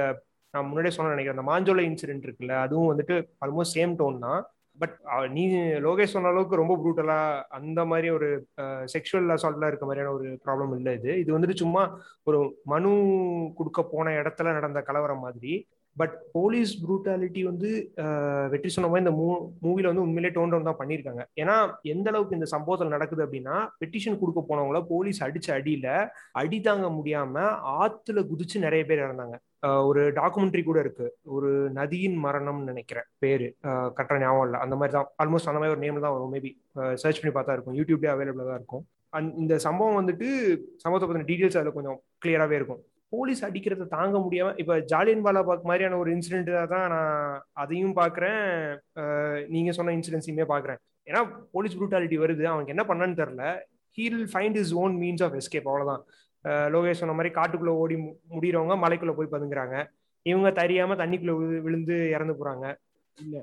[0.53, 3.15] நான் முன்னாடியே சொன்ன நினைக்கிறேன் அந்த மாஞ்சோலை இன்சிடென்ட் இருக்குல்ல அதுவும் வந்துட்டு
[3.45, 4.41] ஆல்மோஸ்ட் சேம் டோன் தான்.
[4.81, 4.95] பட்
[5.35, 5.43] நீ
[5.85, 7.17] லோகேஷ் சொன்ன அளவுக்கு ரொம்ப ப்ரூட்டலா
[7.57, 8.27] அந்த மாதிரி ஒரு
[8.93, 11.11] செக்ஷுவல் அசால்ட்லாம் இருக்க மாதிரியான ஒரு ப்ராப்ளம் இல்லை இது.
[11.23, 11.83] இது வந்துட்டு சும்மா
[12.29, 12.39] ஒரு
[12.73, 12.91] மனு
[13.59, 15.53] கொடுக்க போன இடத்துல நடந்த கலவரம் மாதிரி.
[15.99, 17.69] பட் போலீஸ் ப்ரூட்டாலிட்டி வந்து
[18.51, 19.27] வெற்றி சொன்ன மாதிரி இந்த மூ
[19.65, 21.23] மூவில வந்து உண்மையிலே டோன் டவுன் தான் பண்ணியிருக்காங்க.
[21.41, 21.55] ஏன்னா
[21.93, 25.87] எந்த அளவுக்கு இந்த சம்பவத்தில் நடக்குது அப்படின்னா பெட்டிஷன் கொடுக்க போனவங்கள போலீஸ் அடிச்ச அடியில
[26.41, 27.45] அடி தாங்க முடியாம
[27.85, 29.37] ஆத்துல குதிச்சு நிறைய பேர் இறந்தாங்க.
[29.89, 31.07] ஒரு டாக்குமெண்ட்ரி கூட இருக்கு.
[31.35, 33.47] ஒரு நதியின் மரணம்னு நினைக்கிறேன் பேரு.
[33.97, 34.61] கரெக்டாக ஞாபகம் இல்லை.
[34.65, 36.33] அந்த மாதிரி தான் ஆல்மோஸ்ட் அந்த மாதிரி ஒரு நேம் தான் வரும்.
[36.35, 36.51] மேபி
[37.03, 37.77] சர்ச் பண்ணி பார்த்தா இருக்கும்.
[37.79, 38.85] யூடியூப்லேயே அவைலபிளாக தான் இருக்கும்.
[39.41, 40.27] இந்த சம்பவம் வந்துட்டு
[40.83, 42.81] சம்பவத்தை பற்றின டீட்டெயில்ஸ் அதில் கொஞ்சம் கிளியராகவே இருக்கும்.
[43.11, 48.43] போலீஸ் அடிக்கிறத தாங்க முடியாம இப்ப ஜாலியன் வாலாபாக் மாதிரியான ஒரு இன்சிடென்ட் தான் நான் அதையும் பாக்குறேன்.
[49.55, 50.81] நீங்க சொன்ன இன்சிடென்ட்ஸையுமே பாக்குறேன்.
[51.09, 52.43] ஏன்னா போலீஸ் ப்ரூட்டாலிட்டி வருது.
[52.51, 53.45] அவனுக்கு என்ன பண்ணான்னு தெரியல.
[53.97, 56.03] He'll find his own means of escape அவ்வளவுதான்.
[56.73, 57.95] லோகேஷ் சொன்ன மாதிரி காட்டுக்குள்ள ஓடி
[58.35, 59.75] முடிகிறவங்க மலைக்குள்ள போய் பதுங்குறாங்க.
[60.25, 62.65] இவங்க தெரியாம தண்ணிக்குள்ள விழுந்து இறந்து போறாங்க.
[63.17, 63.37] இல்ல.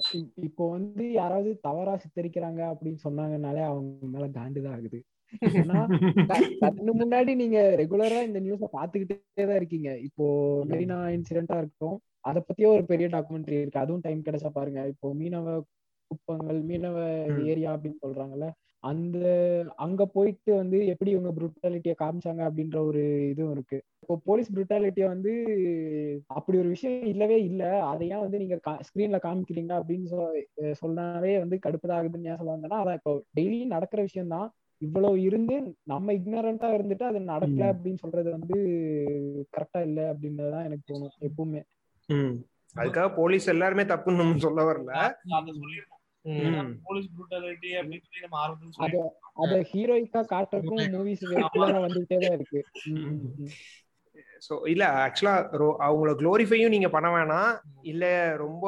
[0.47, 5.01] இப்போ வந்து யாராவது தவறா சித்தரிக்கிறாங்க அப்படின்னு சொன்னாங்கனாலே அவங்க மேல காண்டுதான் ஆகுது.
[7.01, 9.17] முன்னாடி நீங்க ரெகுலரா இந்த நியூஸ பாத்துக்கிட்டே
[9.49, 9.91] தான் இருக்கீங்க.
[10.07, 10.25] இப்போ
[10.71, 11.99] மெரினா இன்சிடென்டா இருக்கட்டும்
[12.29, 13.83] அத பத்தியே ஒரு பெரிய டாக்குமெண்ட்ரி இருக்கு.
[13.83, 14.81] அதுவும் டைம் கிடைச்சா பாருங்க.
[14.93, 15.49] இப்போ மீனவ
[16.11, 16.97] குப்பங்கள் மீனவ
[17.53, 18.47] ஏரியா அப்படின்னு சொல்றாங்கல்ல
[18.85, 19.19] அந்த
[19.85, 23.03] அங்க போயிட்டு வந்து எப்படி இவங்க புரூட்டாலிட்டிய காமிச்சாங்க அப்படின்ற ஒரு
[23.33, 23.79] இதுவும் இருக்கு.
[24.03, 25.33] இப்போ போலீஸ் புரூட்டாலிட்டிய வந்து
[26.39, 27.63] அப்படி ஒரு விஷயம் இல்லவே இல்ல.
[27.93, 28.57] அதையா வந்து நீங்க
[28.89, 30.09] ஸ்கிரீன்ல காமிக்கிறீங்க அப்படின்னு
[30.83, 34.49] சொன்னாவே வந்து கடுப்புதான் ஆகுதுன்னு ஏன் சொல்லுவாங்கன்னா அதான் இப்போ டெய்லி நடக்கிற விஷயம் தான்
[34.81, 35.55] இவ்வளவு இருந்து
[35.85, 38.57] நம்ம இக்னரண்டா இருந்துட்டு அது நடக்கல அப்படின்னு சொல்றது வந்து
[39.57, 41.63] கரெக்டா இல்ல அப்படின்றதுதான் எனக்கு தோணும் எப்பவுமே.
[42.77, 44.93] அதுக்காக போலீஸ் எல்லாருமே தப்புன்னு சொல்ல வரல.
[46.85, 49.03] போலீஸ் ப்ரூட்டாலிட்டி அப்படின்னு சொல்லி நம்ம ஆரம்பத்துல
[49.43, 51.25] அத ஹீரோயிக்கா காட்டுறதுக்கும் மூவிஸ்
[51.87, 52.61] வந்துட்டே தான் இருக்கு.
[54.49, 55.35] ஸோ இல்ல ஆக்சுவலா
[55.87, 57.53] அவங்கள க்ளோரிஃபையும் நீங்க பண்ண வேணாம்.
[57.83, 58.05] இல்ல
[58.37, 58.67] ரொம்ப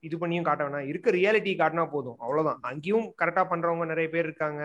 [0.00, 0.88] இது பண்ணியும் காட்ட வேணாம்.
[0.90, 2.18] இருக்க ரியாலிட்டி காட்டினா போதும்.
[2.18, 2.60] அவ்வளவுதான்.
[2.62, 4.62] அங்கேயும் கரெக்டா பண்றவங்க நிறைய பேர் இருக்காங்க.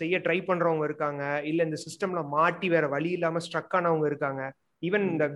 [0.00, 1.22] செய்ய ட்ரை பண்றவங்க இருக்காங்க.
[1.50, 4.44] இல்ல இந்த சிஸ்டம்ல மாட்டி வேற வழி இல்லாம ஸ்ட்ரக் ஆனவங்க இருக்காங்க.
[4.82, 5.26] ஈவன் இந்த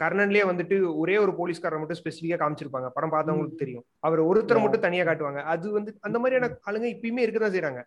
[0.00, 2.88] கர்ணன்லயே வந்துட்டு ஒரே ஒரு போலீஸ்காரரை மட்டும் ஸ்பெசிஃபிக்கா காமிச்சிருப்பாங்க.
[2.94, 3.84] படம் பார்த்தவங்களுக்கு தெரியும்.
[4.06, 5.40] அவர் ஒருத்தர் மட்டும் தனியா காட்டுவாங்க.
[5.52, 7.82] அது வந்து அந்த மாதிரியான ஆளுங்க இப்பயுமே இருக்கதான் செய்றாங்க.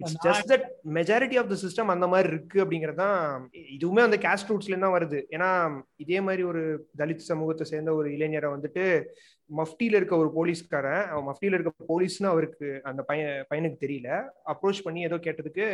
[0.00, 0.66] It's just that
[0.98, 5.20] majority of the system அந்த மாதிரி இருக்கு அப்படிங்கிறது தான் இதுவுமே அந்த கேஸ்ட் ரூட்ஸ்ல தான் வருது.
[5.36, 5.50] ஏன்னா
[6.04, 6.64] இதே மாதிரி ஒரு
[7.02, 8.86] தலித் சமூகத்தை சேர்ந்த ஒரு இளைஞரை வந்துட்டு
[9.50, 14.08] மஃப்டியில இருக்க ஒரு போலீஸ்காரன் அவன் மஃப்டியில இருக்க போலீஸ்னு அவருக்கு அந்த பையன் பையனுக்கு தெரியல.
[14.52, 15.66] அப்ரோச் பண்ணி ஏதோ கேட்டதுக்கு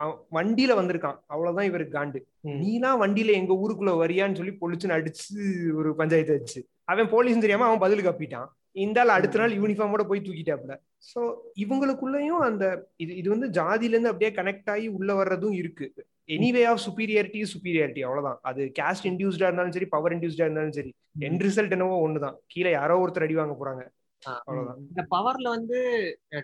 [0.00, 1.18] அவன் வண்டியில வந்திருக்கான்.
[1.26, 2.20] அவ்வளவுதான் இவருக்கு காண்டு.
[2.62, 5.36] நீலாம் வண்டியில எங்க ஊருக்குள்ள வரியான்னு சொல்லி பொலிச்சுன்னு அடிச்சு
[5.74, 10.20] ஒரு பஞ்சாயத்து வச்சு அவன் போலீஸ் தெரியாம அவன் பதில் கப்பிட்டான் இந்த ஆள் அடுத்த நாள் யூனிஃபார்மோட போய்
[10.20, 10.74] தூக்கிட்டாப்ல
[11.08, 11.20] சோ
[11.58, 12.64] இவங்களுக்குள்ளயும் அந்த
[12.96, 15.86] இது இது வந்து ஜாதியில இருந்து அப்படியே கனெக்ட் ஆகி உள்ள வர்றதும் இருக்கு.
[16.28, 18.38] எனிவே ஆஃப் சுப்பீரியாரிட்டி சுப்பீரியாரிட்டி அவ்வளவுதான்.
[18.42, 22.36] அது கேஸ்ட் இன்டியூஸ்டா இருந்தாலும் சரி பவர் இன்டியூஸ்டா இருந்தாலும் சரி என் ரிசல்ட் என்னவோ ஒண்ணுதான்.
[22.46, 23.82] கீழே யாரோ ஒருத்தர் அடி வாங்க போறாங்க.
[24.22, 24.80] அவ்வளவுதான்.
[24.88, 25.78] இந்த பவர்ல வந்து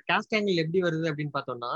[0.08, 1.72] காஸ்ட் ஆங்கிள் எப்படி வருது அப்படின்னு பார்த்தோம்னா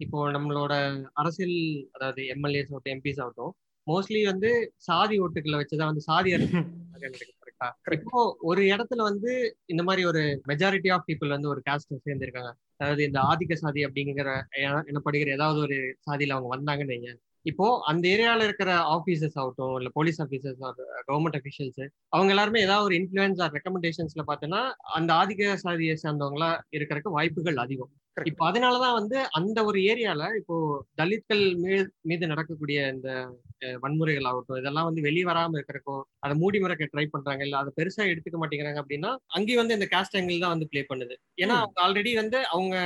[0.00, 0.72] இப்போ நம்மளோட
[1.12, 1.56] அரசியல்
[1.92, 3.52] அதாவது எம்எல்ஏஸ் ஆகட்டும் எம்பிஸ் ஆகட்டும்
[3.86, 9.32] மோஸ்ட்லி வந்து சாதி ஓட்டுகளை வச்சுதான் வந்து சாதி கரெக்டா இப்போ ஒரு இடத்துல வந்து
[9.64, 12.50] இந்த மாதிரி ஒரு மெஜாரிட்டி ஆஃப் பீப்புள் வந்து ஒரு காஸ்ட் சேர்ந்திருக்காங்க.
[12.76, 14.28] அதாவது இந்த ஆதிக்க சாதி அப்படிங்கிற
[14.58, 15.76] என- எனப்படுகிற ஏதாவது ஒரு
[16.06, 17.14] சாதியில அவங்க வந்தாங்கன்னு
[17.44, 20.60] இப்போ அந்த ஏரியால இருக்கிற ஆபீசர்ஸ் ஆகட்டும் இல்ல போலீஸ் ஆபீசர்ஸ்
[21.08, 24.60] கவர்மெண்ட் அபிஷியல்ஸ் அவங்க எல்லாருமே ஏதாவது ஒரு இன்ஃபுளுன்ஸ் ஆர் ரெக்கமெண்டேஷன்ஸ்ல பார்த்தோன்னா
[24.94, 27.92] அந்த ஆதிக்க சாதியை சேர்ந்தவங்களா இருக்கிறதுக்கு வாய்ப்புகள் அதிகம்.
[28.16, 30.56] இப்போ அதனாலதான் வந்து அந்த ஒரு ஏரியால இப்போ
[30.98, 31.44] தலித்கள்
[32.10, 33.08] மீது நடக்கக்கூடிய இந்த
[33.84, 35.94] வன்முறைகள் ஆகட்டும் இதெல்லாம் வந்து வெளியே வராம இருக்கிறக்கோ
[36.24, 40.16] அதை மூடி மறைக்க ட்ரை பண்றாங்க இல்ல அதை பெருசா எடுத்துக்க மாட்டேங்கிறாங்க அப்படின்னா அங்கேயும் வந்து இந்த காஸ்ட்
[40.20, 41.14] ஆங்கிள் தான் வந்து ப்ளே பண்ணுது.
[41.42, 42.76] ஏன்னா அவங்க ஆல்ரெடி வந்து அவங்க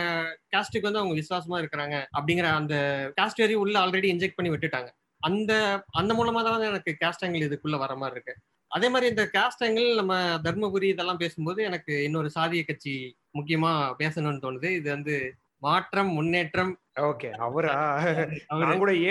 [0.55, 2.77] காஸ்ட்டுக்கு வந்து அவங்க விசுவாசமா இருக்கிறாங்க அப்படிங்கிற அந்த
[3.19, 4.91] காஸ்ட் வெறி உள்ள ஆல்ரெடி இன்ஜெக்ட் பண்ணி விட்டுட்டாங்க.
[5.21, 5.53] அந்த
[6.01, 8.35] அந்த மூலமா தான் எனக்கு காஸ்ட் ஆங்கிள் இதுக்குள்ள வர மாதிரி இருக்கு.
[8.69, 14.41] அதே மாதிரி இந்த காஸ்ட் ஆங்கிள் நம்ம தர்மபுரி இதெல்லாம் பேசும்போது எனக்கு இன்னொரு சாதிய கட்சி முக்கியமா பேசணும்னு
[14.43, 14.71] தோணுது.
[14.71, 16.79] இது வந்து மாற்றம் முன்னேற்றம்.
[17.01, 17.31] ஓகே.
[17.31, 17.99] அவரா?
[17.99, 19.11] அவரு- நான் கூட ஏ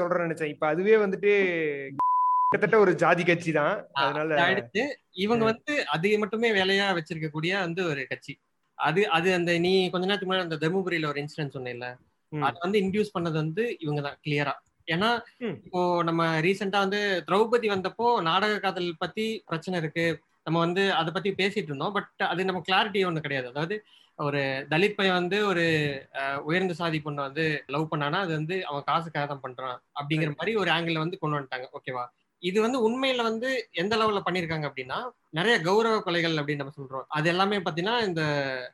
[0.00, 0.44] சொல்றேன்னு நினைச்சேன்.
[0.44, 1.32] இப்ப அதுவே வந்துட்டு
[2.48, 7.84] கிட்டத்தட்ட ஒரு ஜாதி கட்சி தான் அதனால அதை அடுத்து இவங்க வந்து அது மட்டுமே வேலையா வச்சிருக்கக்கூடிய வந்து
[7.84, 8.38] ஒரு கட்சி.
[8.74, 11.96] அது அது அந்த நீ கொஞ்ச நேரத்துக்கு முன்னாடி அந்த தர்மபுரியில ஒரு இன்சிடென்ட் சொன்னேன்ல.
[12.42, 14.52] அது வந்து இன்டியூஸ் பண்ணது வந்து இவங்க தான் கிளியரா
[14.86, 15.10] ஏன்னா.
[15.64, 20.06] இப்போ நம்ம ரீசெண்டா வந்து திரௌபதி வந்தப்போ நாடக காதல் பத்தி பிரச்சனை இருக்கு.
[20.42, 21.92] நம்ம வந்து அதை பத்தி பேசிட்டு இருந்தோம்.
[21.92, 23.48] பட் அது நம்ம கிளாரிட்டி ஒண்ணு கிடையாது.
[23.48, 23.76] அதாவது
[24.18, 25.64] ஒரு தலித் பையன் வந்து ஒரு
[26.44, 30.70] உயர்ந்த சாதி பொண்ணை வந்து லவ் பண்ணானா அது வந்து அவன் காசுக்காக தான் பண்றான் அப்படிங்கிற மாதிரி ஒரு
[30.70, 31.68] ஆங்கிள் வந்து கொண்டு வந்துட்டாங்க.
[31.78, 32.04] ஓகேவா?
[32.42, 33.48] இது வந்து உண்மையில வந்து
[33.82, 34.98] எந்த லெவல்ல பண்ணிருக்காங்க அப்படின்னா
[35.30, 37.06] நிறைய கௌரவ கொலைகள் அப்படின்னு நம்ம சொல்றோம்.
[37.16, 38.22] அது எல்லாமே பாத்தீங்கன்னா இந்த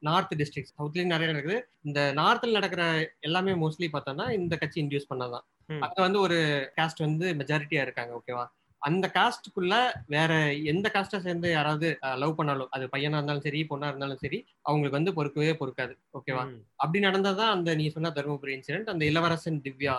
[0.01, 1.59] நார்த் டிஸ்ட்ரிக்ட் சவுத்லயும் நிறைய நடக்குது.
[1.83, 2.85] இந்த நார்த்ல நடக்கிற
[3.21, 5.45] எல்லாமே மோஸ்ட்லி பார்த்தோம்னா இந்த கட்சி இன்டியூஸ் பண்ணதான்.
[5.87, 6.39] அங்க வந்து ஒரு
[6.79, 8.47] காஸ்ட் வந்து மெஜாரிட்டியா இருக்காங்க ஓகேவா
[8.83, 9.75] அந்த காஸ்டுக்குள்ள
[10.07, 10.33] வேற
[10.73, 11.89] எந்த காஸ்டை சேர்ந்து யாராவது
[12.23, 14.39] லவ் பண்ணாலும் அது பையனா இருந்தாலும் சரி பொண்ணா இருந்தாலும் சரி
[14.69, 16.45] அவங்களுக்கு வந்து பொறுக்கவே பொறுக்காது ஓகேவா.
[16.83, 19.97] அப்படி நடந்ததான் அந்த நீ சொன்ன தருமபுரி இன்சிடென்ட் அந்த இளவரசன் திவ்யா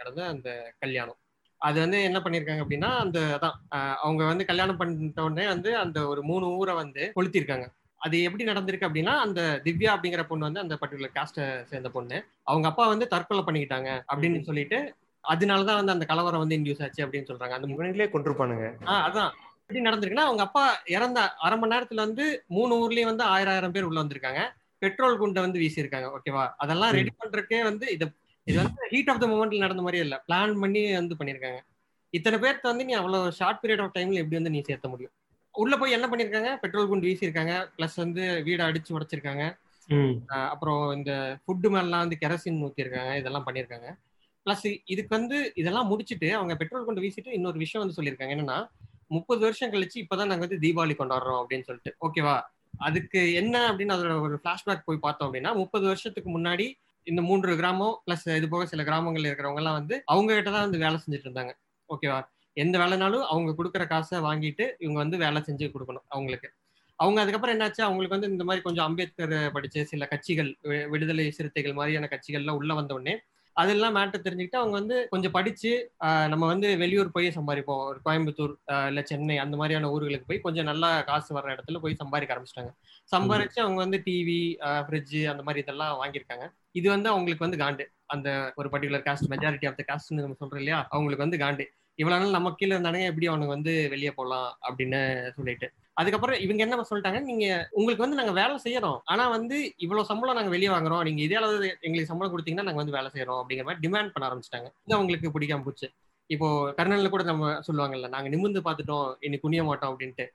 [0.00, 0.48] நடந்த அந்த
[0.78, 1.18] கல்யாணம்.
[1.62, 3.56] அது வந்து என்ன பண்ணிருக்காங்க அப்படின்னா அந்த அதான்
[4.00, 7.66] அவங்க வந்து கல்யாணம் பண்ணிட்ட உடனே வந்து அந்த ஒரு மூணு ஊரை வந்து கொளுத்திருக்காங்க.
[8.00, 12.16] அது எப்படி நடந்திருக்கு அப்படின்னா அந்த திவ்யா அப்படிங்கிற பொண்ணு வந்து அந்த பர்டிகுலர் காஸ்ட்டை சேர்ந்த பொண்ணு.
[12.42, 14.78] அவங்க அப்பா வந்து தற்கொலை பண்ணிக்கிட்டாங்க அப்படின்னு சொல்லிட்டு
[15.24, 17.50] அதனாலதான் வந்து அந்த கலவரம் வந்து இன்டியூஸ் ஆச்சு அப்படின்னு சொல்றாங்க.
[17.50, 19.30] அந்த இவனுங்களே கொண்டிருப்பானுங்க ஆஹ் அதான்.
[19.60, 23.82] எப்படி நடந்திருக்குன்னா அவங்க அப்பா இறந்த அரை மணி நேரத்துல வந்து மூணு ஊர்லயும் வந்து ஆயிரம் ஆயிரம் பேர்
[23.82, 24.42] உள்ள வந்திருக்காங்க.
[24.82, 28.06] பெட்ரோல் குண்டை வந்து வீசியிருக்காங்க ஓகேவா அதெல்லாம் ரெடி பண்றதுக்கே வந்து இது
[28.48, 30.16] இது வந்து ஹீட் ஆஃப் த மூமெண்ட்ல நடந்த மாதிரியே இல்ல.
[30.28, 31.58] பிளான் பண்ணி வந்து பண்ணிருக்காங்க.
[32.10, 35.12] இத்தனை பேர்த்த வந்து நீ அவ்வளவு ஷார்ட் பீரியட் ஆஃப் டைம்ல எப்படி வந்து நீ சேர்த்த முடியும்?
[35.54, 36.50] உள்ள போய் என்ன பண்ணிருக்காங்க?
[36.56, 37.54] பெட்ரோல் குண்டு வீசியிருக்காங்க.
[37.76, 39.44] பிளஸ் வந்து வீடை அடிச்சு உடைச்சிருக்காங்க.
[40.52, 41.12] அப்புறம் இந்த
[41.42, 43.12] ஃபுட்டு மேலாம் வந்து கெரசின் ஊத்திருக்காங்க.
[43.18, 43.88] இதெல்லாம் பண்ணிருக்காங்க.
[44.46, 48.34] பிளஸ் இதுக்கு வந்து இதெல்லாம் முடிச்சுட்டு அவங்க பெட்ரோல் கொண்டு வீசிட்டு இன்னொரு விஷயம் வந்து சொல்லியிருக்காங்க.
[48.36, 48.58] என்னன்னா
[49.06, 51.92] முப்பது வருஷம் கழிச்சு இப்பதான் நாங்க வந்து தீபாவளி கொண்டாடுறோம் அப்படின்னு சொல்லிட்டு.
[52.06, 52.36] ஓகேவா
[52.78, 56.66] அதுக்கு என்ன அப்படின்னு அதோட ஒரு ஃபிளாஷ்பேக் போய் பார்த்தோம் அப்படின்னா முப்பது வருஷத்துக்கு முன்னாடி
[57.06, 60.78] இந்த மூன்று கிராமம் பிளஸ் இது போக சில கிராமங்கள் இருக்கிறவங்க எல்லாம் வந்து அவங்க கிட்ட தான் வந்து
[60.78, 61.52] வேலை செஞ்சுட்டு இருந்தாங்க.
[61.90, 62.20] ஓகேவா
[62.56, 66.48] எந்த வேலைனாலும் அவங்க கொடுக்குற காசை வாங்கிட்டு இவங்க வந்து வேலை செஞ்சு கொடுக்கணும் அவங்களுக்கு.
[66.98, 67.80] அவங்க அதுக்கப்புறம் என்னாச்சு?
[67.80, 72.74] அவங்களுக்கு வந்து இந்த மாதிரி கொஞ்சம் அம்பேத்கர் படிச்ச சில கட்சிகள் வி- விடுதலை சிறுத்தைகள் மாதிரியான கட்சிகள்லாம் உள்ள
[72.74, 73.14] வந்த உடனே
[73.56, 75.70] அதெல்லாம் மேட்டர் தெரிஞ்சுக்கிட்டு அவங்க வந்து கொஞ்சம் படிச்சு
[76.28, 80.64] நம்ம வந்து வெளியூர் போய் சம்பாதிப்போம் ஒரு கோயம்புத்தூர் இல்லை இல்ல சென்னை அந்த மாதிரியான ஊர்களுக்கு போய் கொஞ்சம்
[80.64, 82.72] நல்லா காசு வர்ற இடத்துல போய் சம்பாதிக்க ஆரம்பிச்சிட்டாங்க.
[83.12, 84.40] சம்பாதிச்சு அவங்க வந்து டிவி
[84.86, 86.46] ஃப்ரிட்ஜு அந்த மாதிரி இதெல்லாம் வாங்கியிருக்காங்க.
[86.72, 87.84] இது வந்து அவங்களுக்கு வந்து காண்டு.
[88.06, 90.86] அந்த ஒரு particular caste majority of the காஸ்ட்னு நம்ம சொல்றோம் இல்லையா?
[90.90, 91.64] அவங்களுக்கு வந்து காண்டு.
[91.94, 95.66] இவ்வளவு நாள் நம்ம கீழே இருந்தானுங்க எப்படி அவனுக்கு வந்து வெளியே போகலாம் அப்படின்னு சொல்லிட்டு.
[95.94, 97.20] அதுக்கப்புறம் இவங்க என்ன சொல்லிட்டாங்க?
[97.20, 99.00] நீங்க உங்களுக்கு வந்து நாங்க வேலை செய்யறோம்.
[99.04, 101.02] ஆனா வந்து இவ்வளவு சம்பளம் நாங்க வெளியே வாங்குறோம்.
[101.02, 104.70] நீங்க இதே அளவு எங்களுக்கு சம்பளம் கொடுத்தீங்கன்னா நாங்க வந்து வேலை செய்யறோம் அப்படிங்கிற மாதிரி டிமாண்ட் பண்ண ஆரம்பிச்சிட்டாங்க.
[104.86, 105.88] இது அவங்களுக்கு பிடிக்காம போச்சு.
[106.26, 110.26] இப்போ கர்னல்ல கூட நம்ம சொல்லுவாங்கல்ல நாங்க நிமிர்ந்து பார்த்துட்டோம் இனி குனிய மாட்டோம் அப்படின்ட்டு.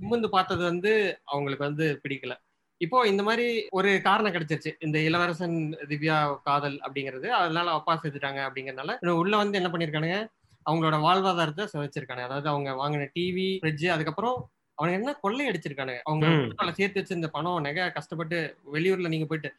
[0.00, 2.34] நிமிர்ந்து பார்த்தது வந்து அவங்களுக்கு வந்து பிடிக்கல.
[2.84, 3.46] இப்போ இந்த மாதிரி
[3.78, 4.72] ஒரு காரணம் கிடைச்சிருச்சு.
[4.86, 5.58] இந்த இளவரசன்
[5.90, 6.16] திவ்யா
[6.48, 7.28] காதல் அப்படிங்கிறது.
[7.40, 10.18] அதனால அப்பா செத்துட்டாங்க அப்படிங்கறதுனால உள்ள வந்து என்ன பண்ணிருக்கானுங்க?
[10.66, 14.36] அவங்களோட வாழ்வாதாரத்தை சிதைச்சிருக்காங்க அதாவது அவங்க வாங்கின டிவி ஃப்ரிட்ஜ் அதுக்கப்புறம்
[14.78, 16.00] அவனுங்க என்ன கொள்ளை அடிச்சிருக்கானுங்க.
[16.08, 18.38] அவங்க சேர்த்து வச்சிருந்த பணம் நகை கஷ்டப்பட்டு
[18.74, 19.50] வெளியூர்ல நீங்க போயிட்டு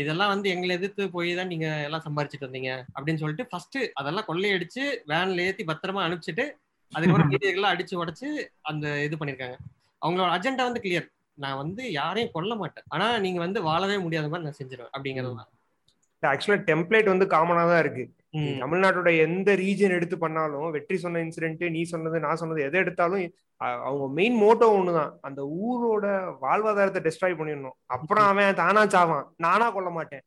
[0.00, 2.72] இதெல்லாம் வந்து எங்களை எதிர்த்து போய் தான் நீங்க எல்லாம் சம்பாரிச்சிட்டு வந்தீங்க.
[2.94, 6.46] அப்படின்னு சொல்லிட்டு ஃபர்ஸ்ட் அதெல்லாம் கொள்ளையடிச்சு வேன்ல ஏத்தி பத்திரமா அனுப்பிச்சிட்டு
[6.92, 8.28] அதுக்கப்புறம் வீடுகள்லாம் அடிச்சு உடைச்சு
[8.70, 9.56] அந்த இது பண்ணிருக்காங்க.
[10.02, 11.08] அவங்களோட அஜெண்டா வந்து கிளியர்
[11.44, 12.86] நான் வந்து யாரையும் கொல்ல மாட்டேன்.
[12.94, 15.50] ஆனா நீங்க வந்து வாழவே முடியாத மாதிரி நான் செஞ்சிருவேன் அப்படிங்கிறது தான்.
[16.22, 18.04] ஆக்சுவலா டெம்ப்ளேட் வந்து காமனா தான் இருக்கு.
[18.62, 23.26] தமிழ்நாட்டோட எந்த ரீஜன் எடுத்து பண்ணாலும் வெற்றி சொன்ன இன்சிடென்ட் நீ சொன்னது நான் சொன்னது எதை எடுத்தாலும்
[23.88, 25.12] அவங்க மெயின் மோட்டோ ஒண்ணுதான்.
[25.26, 26.06] அந்த ஊரோட
[26.44, 27.76] வாழ்வாதாரத்தை டெஸ்ட்ராய் பண்ணிடணும்.
[27.96, 29.26] அப்புறம் அவன் தானா சாவான்.
[29.46, 30.24] நானா கொல்ல மாட்டேன்.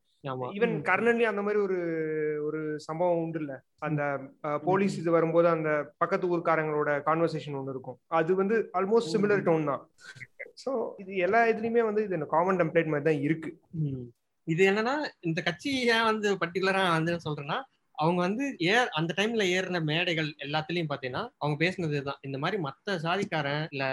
[0.56, 1.78] ஈவன் கர்ணன்லி அந்த மாதிரி ஒரு
[2.46, 3.52] ஒரு சம்பவம் உண்டு இல்ல.
[3.80, 4.02] அந்த
[4.64, 7.98] போலீஸ் இது வரும்போது அந்த பக்கத்து ஊர்க்காரங்களோட கான்வர்சேஷன் ஒன்று இருக்கும்.
[8.18, 9.82] அது வந்து ஆல்மோஸ்ட் சிமிலர் டோன் தான்.
[10.64, 13.52] ஸோ இது எல்லா இதுலயுமே வந்து இது காமன் டெம்ப்ளேட் மாதிரி தான் இருக்கு.
[14.46, 14.94] இது என்னன்னா
[15.28, 17.58] இந்த கட்சி ஏன் வந்து பர்டிகுலரா வந்து சொல்றேன்னா
[17.98, 22.20] அவங்க வந்து ஏ அந்த டைம்ல ஏறின மேடைகள் எல்லாத்துலயும் பாத்தீங்கன்னா அவங்க பேசினது இதுதான்.
[22.22, 23.84] இந்த மாதிரி மத்த சாதிக்காரன் இல்ல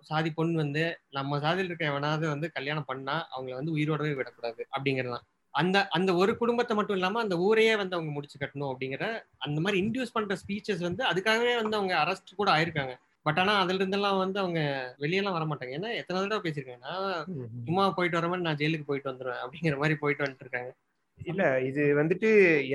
[0.00, 5.26] சாதி பொண்ணு வந்து நம்ம சாதியில் இருக்க எவனாவது வந்து கல்யாணம் பண்ணா அவங்கள வந்து உயிரோடவே விடக்கூடாது அப்படிங்கறதுதான்.
[5.56, 9.04] அந்த அந்த ஒரு குடும்பத்தை மட்டும் இல்லாம அந்த ஊரையே வந்து அவங்க முடிச்சு கட்டணும் அப்படிங்கிற
[9.46, 12.94] அந்த மாதிரி இன்டியூஸ் பண்ற ஸ்பீச்சஸ் வந்து அதுக்காகவே வந்து அவங்க அரெஸ்ட் கூட ஆயிருக்காங்க.
[13.26, 14.60] பட் ஆனா அதுல இருந்தெல்லாம் வந்து அவங்க
[15.02, 15.72] வெளியெல்லாம் வர மாட்டாங்க.
[15.78, 16.84] ஏன்னா எத்தனை தடவை பேசியிருக்காங்க?
[16.88, 20.70] நான் சும்மா போயிட்டு வர மாதிரி நான் ஜெயிலுக்கு போயிட்டு வந்துருவேன் அப்படிங்கிற மாதிரி போயிட்டு வந்துட்டு இருக்காங்க.
[21.18, 22.28] இல்ல இது வந்துட்டு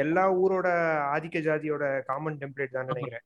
[0.03, 0.67] எல்லா ஊரோட
[1.13, 3.25] ஆதிக்க ஜாதியோட காமன் டெம்ப்ளேட் தான் நினைக்கிறேன்.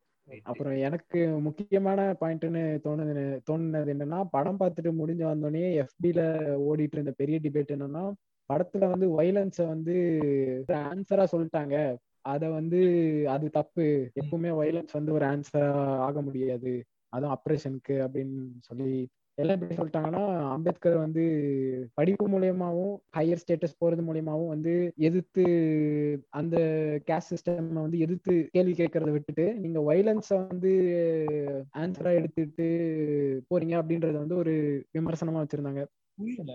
[0.50, 6.22] அப்புறம் எனக்கு முக்கியமான பாயிண்ட்னு தோணுது தோணுனது என்னன்னா படம் பார்த்துட்டு முடிஞ்ச வந்தோடனே எஃபில
[6.70, 8.04] ஓடிட்டு இருந்த பெரிய டிபேட் என்னன்னா
[8.50, 9.96] படத்துல வந்து வைலன்ஸ வந்து
[10.86, 11.76] ஆன்சரா சொல்லிட்டாங்க.
[12.26, 12.80] அத வந்து
[13.28, 13.86] அது தப்பு.
[14.16, 15.66] எப்பவுமே வைலன்ஸ் வந்து ஒரு ஆன்சரா
[16.00, 16.74] ஆக முடியாது.
[17.14, 18.94] அதுவும் ஆப்ரேஷனுக்கு அப்படின்னு சொல்லி
[19.38, 21.24] எல்லாம் எப்படி சொல்லிட்டாங்கன்னா அம்பேத்கர் வந்து
[21.94, 25.44] படிப்பு மூலியமாவும் ஹையர் ஸ்டேட்டஸ் போறது மூலியமாவும் வந்து எதிர்த்து
[26.32, 26.56] அந்த
[27.08, 30.72] கேஸ்ட் சிஸ்டம் வந்து எதிர்த்து கேள்வி கேட்கறத விட்டுட்டு நீங்க வைலன்ஸ வந்து
[31.76, 32.68] ஆன்சரா எடுத்துட்டு
[33.52, 34.56] போறீங்க அப்படின்றத வந்து ஒரு
[34.92, 35.84] விமர்சனமா வச்சிருந்தாங்க.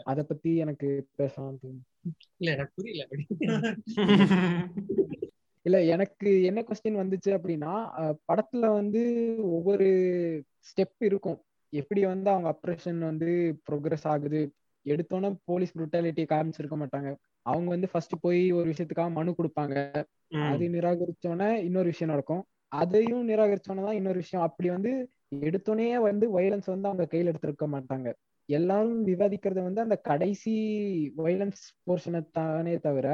[0.05, 1.59] அத பத்தி எனக்கு பேசலாம்.
[2.41, 3.07] இல்ல எனக்கு புரியல.
[5.67, 7.91] இல்ல எனக்கு என்ன கொஸ்டின் வந்துச்சு அப்படின்னா
[8.29, 9.85] படத்துல வந்து ஒவ்வொரு
[10.69, 11.45] ஸ்டெப் இருக்கும்.
[11.73, 14.53] எப்படி வந்து அவங்க அப்ரேஷன் வந்து ப்ரோக்ரஸ் ஆகுது?
[14.87, 17.17] எடுத்தோன்னே போலீஸ் புரூட்டாலிட்டி காமிச்சிருக்க மாட்டாங்க.
[17.47, 20.05] அவங்க வந்து ஃபர்ஸ்ட் போய் ஒரு விஷயத்துக்காக மனு கொடுப்பாங்க.
[20.45, 22.47] அது நிராகரிச்சோன்னே இன்னொரு விஷயம் நடக்கும்.
[22.73, 24.49] அதையும் நிராகரிச்சோன்னே தான் இன்னொரு விஷயம்.
[24.49, 25.11] அப்படி வந்து
[25.47, 28.13] எடுத்தோடனே வந்து வயலன்ஸ் வந்து அவங்க கையில எடுத்திருக்க மாட்டாங்க.
[28.51, 30.55] எல்லாரும் விவாதிக்கிறது வந்து அந்த கடைசி
[31.17, 33.09] வயலன்ஸ் போர்ஷனை தானே தவிர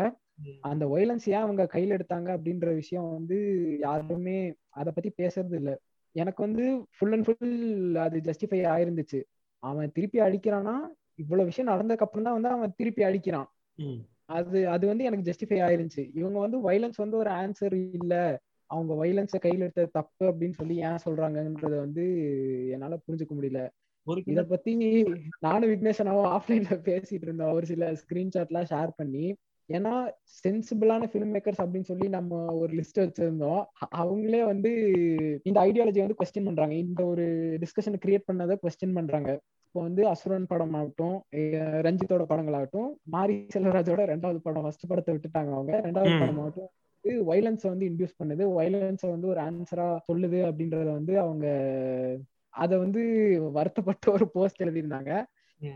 [0.60, 3.36] அந்த வயலன்ஸ் ஏன் அவங்க கையில எடுத்தாங்க அப்படின்ற விஷயம் வந்து
[3.78, 4.38] யாருமே
[4.70, 5.70] அத பத்தி பேசுறது இல்ல.
[6.14, 6.64] எனக்கு வந்து
[6.94, 7.54] ஃபுல் அண்ட் ஃபுல்
[7.96, 9.20] அது ஜஸ்டிஃபை ஆயிருந்துச்சு.
[9.62, 10.76] அவன் திருப்பி அடிக்கிறான்னா
[11.14, 13.48] இவ்வளவு விஷயம் நடந்ததுக்கு அப்புறம் தான் வந்து அவன் திருப்பி அடிக்கிறான்.
[14.28, 16.10] அது அது வந்து எனக்கு ஜஸ்டிஃபை ஆயிருந்துச்சு.
[16.14, 18.14] இவங்க வந்து வைலன்ஸ் வந்து ஒரு ஆன்சர் இல்ல.
[18.70, 22.04] அவங்க வைலன்ஸை கையில எடுத்த தப்பு அப்படின்னு சொல்லி ஏன் சொல்றாங்கன்றத வந்து
[22.70, 23.60] என்னால புரிஞ்சுக்க முடியல.
[24.32, 24.72] இத பத்தி
[25.38, 29.26] நானும் விக்னேஷனாவும் ஆஃப்லைன்ல பேசிட்டு இருந்தோம் ஒரு சில ஸ்கிரீன்ஷாட் எல்லாம் ஷேர் பண்ணி
[29.68, 29.92] ஏன்னா
[30.42, 33.62] சென்சிபிளான ஃபிலிம் மேக்கர்ஸ் அப்படின்னு சொல்லி நம்ம ஒரு லிஸ்ட் வச்சிருந்தோம்.
[33.96, 34.70] அவங்களே வந்து
[35.42, 36.74] இந்த ஐடியாலஜி வந்து கொஸ்டின் பண்றாங்க.
[36.74, 37.24] இந்த ஒரு
[37.62, 39.30] டிஸ்கஷன் கிரியேட் பண்ணதை கொஸ்டின் பண்றாங்க.
[39.66, 41.16] இப்போ வந்து அசுரன் படம் ஆகட்டும்
[41.86, 45.72] ரஞ்சித்தோட படங்களாகட்டும் மாரி செல்வராஜோட ரெண்டாவது படம் ஃபர்ஸ்ட் படத்தை விட்டுட்டாங்க அவங்க.
[45.86, 46.20] ரெண்டாவது.
[46.20, 46.70] படம் ஆகட்டும்
[47.30, 48.44] வைலன்ஸை வந்து இன்டியூஸ் பண்ணுது.
[48.58, 51.46] வைலன்ஸை வந்து ஒரு ஆன்சரா சொல்லுது அப்படின்றத வந்து அவங்க
[52.56, 53.02] அத வந்து
[53.52, 55.12] வருத்தப்பட்டு ஒரு போஸ்ட் எழுதியிருந்தாங்க.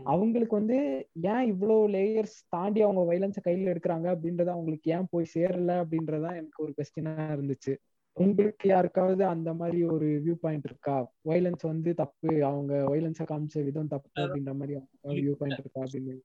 [0.03, 0.77] அவங்களுக்கு வந்து
[1.21, 6.63] ஏன் இவ்வளவு லேயர்ஸ் தாண்டி அவங்க வைலன்ஸை கையில எடுக்கிறாங்க அப்படின்றது அவங்களுக்கு ஏன் போய் சேரல அப்படின்றதான் எனக்கு
[6.63, 7.73] ஒரு கொஸ்டினா இருந்துச்சு.
[8.17, 10.97] உங்களுக்கு யாருக்காவது அந்த மாதிரி ஒரு வியூ பாயிண்ட் இருக்கா?
[11.25, 14.75] வைலன்ஸ் வந்து தப்பு அவங்க வைலன்ஸை காமிச்ச விதம் தப்பு அப்படின்ற மாதிரி
[15.17, 16.17] வியூ பாயிண்ட் இருக்கா அப்படின்னு.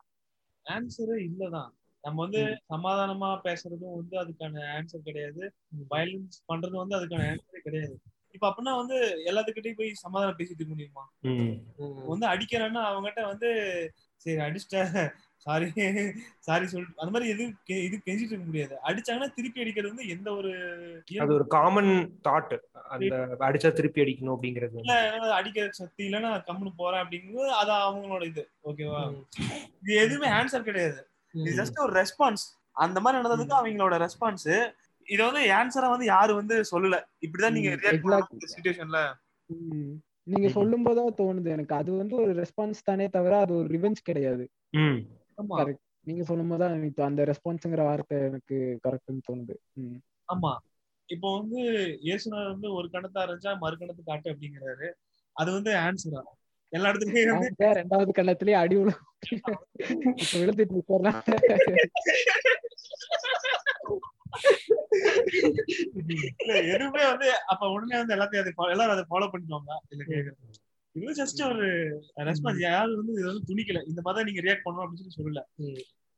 [0.66, 1.70] ஆன்சரே இல்லதான்.
[2.04, 2.42] நம்ம வந்து
[2.74, 5.44] சமாதானமா பேசுறதும் வந்து அதுக்கான ஆன்சர் கிடையாது.
[5.90, 7.96] வயலன்ஸ் பண்றதும் வந்து அதுக்கான ஆன்சரே கிடையாது.
[8.36, 8.96] இப்ப அப்படின்னா வந்து
[9.26, 11.04] எல்லாத்துக்கிட்டையும் போய் சமாதானம் பேசிட்டு முடியுமா?
[12.08, 13.48] வந்து அடிக்கிறான்னா அவங்ககிட்ட வந்து
[14.26, 14.78] சரி அடிச்சிட்ட
[15.46, 15.66] சாரி
[16.46, 18.74] சாரி சொல்லிட்டு அந்த மாதிரி எதுவும் கெ- இது கெஞ்சிட்டு இருக்க முடியாது.
[18.86, 20.50] அடிச்சாங்கன்னா திருப்பி அடிக்கிறது வந்து எந்த ஒரு
[21.18, 21.90] அது ஒரு காமன்
[22.24, 22.54] தாட்
[22.90, 23.14] அந்த
[23.46, 24.96] அடிச்சா திருப்பி அடிக்கணும் அப்படிங்கிறது இல்ல
[25.36, 28.44] அடிக்கிற சக்தி இல்லைன்னா நான் கம்முனு போறேன் அப்படிங்கிறது அது அவங்களோட இது.
[28.64, 29.02] ஓகேவா?
[29.82, 31.00] இது எதுவுமே ஆன்சர் கிடையாது.
[31.34, 32.44] இது ஜஸ்ட் ஒரு ரெஸ்பான்ஸ்
[32.76, 34.48] அந்த மாதிரி நடந்ததுக்கு அவங்களோட ரெஸ்பான்ஸ்
[35.08, 36.96] இத வந்து ஆன்சரா வந்து யாரு வந்து சொல்லல.
[37.20, 37.70] இப்படிதான் நீங்க
[38.46, 39.00] சுச்சுவேஷன்ல.
[40.24, 41.74] நீங்க சொல்லும் போதுதான் தோணுது எனக்கு.
[41.74, 44.44] அது வந்து ஒரு ரெஸ்பான்ஸ் தானே தவிர அது ஒரு ரிவெஞ்ச் கிடையாது.
[46.00, 49.54] நீங்க சொல்லும் போதுதான் எனக்கு அந்த ரெஸ்பான்ஸ்ங்கிற வார்த்தை எனக்கு கரெக்ட்னு தோணுது.
[49.72, 49.98] ம்.
[50.32, 50.52] ஆமா.
[51.08, 51.60] இப்போ வந்து
[52.02, 54.88] இயேசுநாதர் வந்து ஒரு கணத்தா இருந்துச்சா மறு கணத்து காட்டு அப்படிங்கிறாரு.
[55.36, 56.22] அது வந்து ஆன்சரா
[56.72, 59.04] எல்லா இடத்துலயும் வந்து ரெண்டாவது கண்ணத்திலேயே அடி விழுந்துட்டு
[66.74, 70.56] எதுவுமே வந்து அப்ப உடனே வந்து எல்லாத்தையும் எல்லாரும் அதை ஃபாலோ பண்ணிடுவாங்க இல்ல கேக்குறது.
[70.94, 71.66] இது ஜஸ்ட் ஒரு
[72.28, 75.42] ரெஸ்பான்ஸ் யாரும் வந்து இது வந்து துணிக்கல இந்த மாதிரி நீங்க ரியாக்ட் பண்ணணும் அப்படின்னு சொல்லி சொல்லல.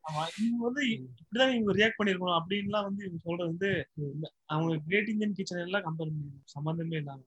[0.04, 3.70] ஆமா இவங்க வந்து இப்படிதான் இவங்க ரியாக்ட் பண்ணிருக்கணும் அப்படின்லாம் வந்து இவங்க சொல்றது வந்து
[4.46, 7.20] அவங்க கிரேட் இந்தியன் கிச்சன் எல்லாம் கம்பேர் பண்ணி சம்பந்தமே இல்லாம.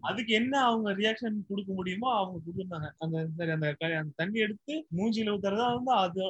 [0.00, 2.88] அதுக்கு என்ன அவங்க ரியாக்ஷன் கொடுக்க முடியுமோ அவங்க கொடுத்துருந்தாங்க.
[2.98, 6.24] அந்த அந்த அந்த தண்ணி எடுத்து மூஞ்சில ஊத்துறதா வந்து அது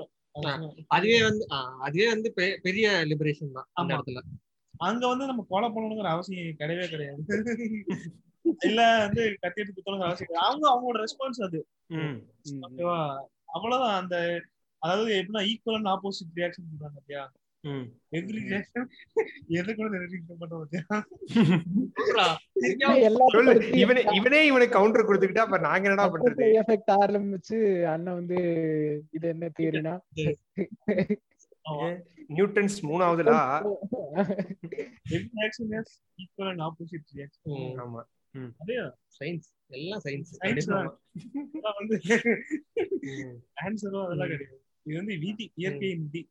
[0.87, 1.47] அதுவே வந்து
[1.81, 3.95] அதுவே வந்து பெ- பெரிய லிபரேஷன் தான் அந்த.
[3.97, 4.21] இடத்துல.
[4.79, 7.25] அங்க வந்து நம்ம கொலை பண்ணணுங்கிற அவசியம் கிடையவே கிடையாது.
[8.61, 10.47] இல்ல வந்து கத்தி எடுத்து குத்தணுங்கிற அவசியம் கிடையாது.
[10.47, 11.67] அவங்க அவங்களோட ரெஸ்பான்ஸ் அது.
[11.87, 12.21] ம்
[12.63, 13.25] ஓகேவா?
[13.45, 14.03] அவ்வளவுதான்.
[14.03, 14.43] அந்த
[14.79, 17.33] அதாவது எப்படின்னா ஈக்குவல் ஆப்போசிட் ரியாக்ஷன் சொல்றாங்க பாத்தியா
[24.15, 26.47] இவனே இவனே கவுண்டர் கொடுத்துக்கிட்டா அப்ப நாங்க என்னடா பண்றது?
[26.61, 28.39] எஃபெக்ட் ஆரம்பிச்சு அண்ணன் வந்து
[29.13, 29.95] இது என்ன தியரினா.
[32.31, 33.41] Newton's மூணாவதுலா?
[35.33, 37.75] Reaction is equal and opposite reaction ம்.
[37.85, 38.03] ஆமா.
[38.63, 38.77] அதே
[39.19, 41.97] சயின்ஸ் எல்லாம் சயின்ஸ் சயின்ஸ் வந்து.
[43.63, 44.57] ஆன்சரும் அதெல்லாம் கிடையாது.
[44.87, 46.23] இது வந்து விதி இயற்கையின் விதி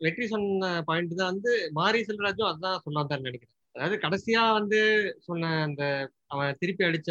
[0.00, 3.50] வெற்றி சொன்ன பாயிண்ட் தான் வந்து மாரி செல்வராஜும் அதான் சொன்னாதான் நினைக்கிறேன்.
[3.74, 4.80] அதாவது கடைசியா வந்து
[5.18, 7.10] சொன்ன அந்த அவன் திருப்பி அடிச்ச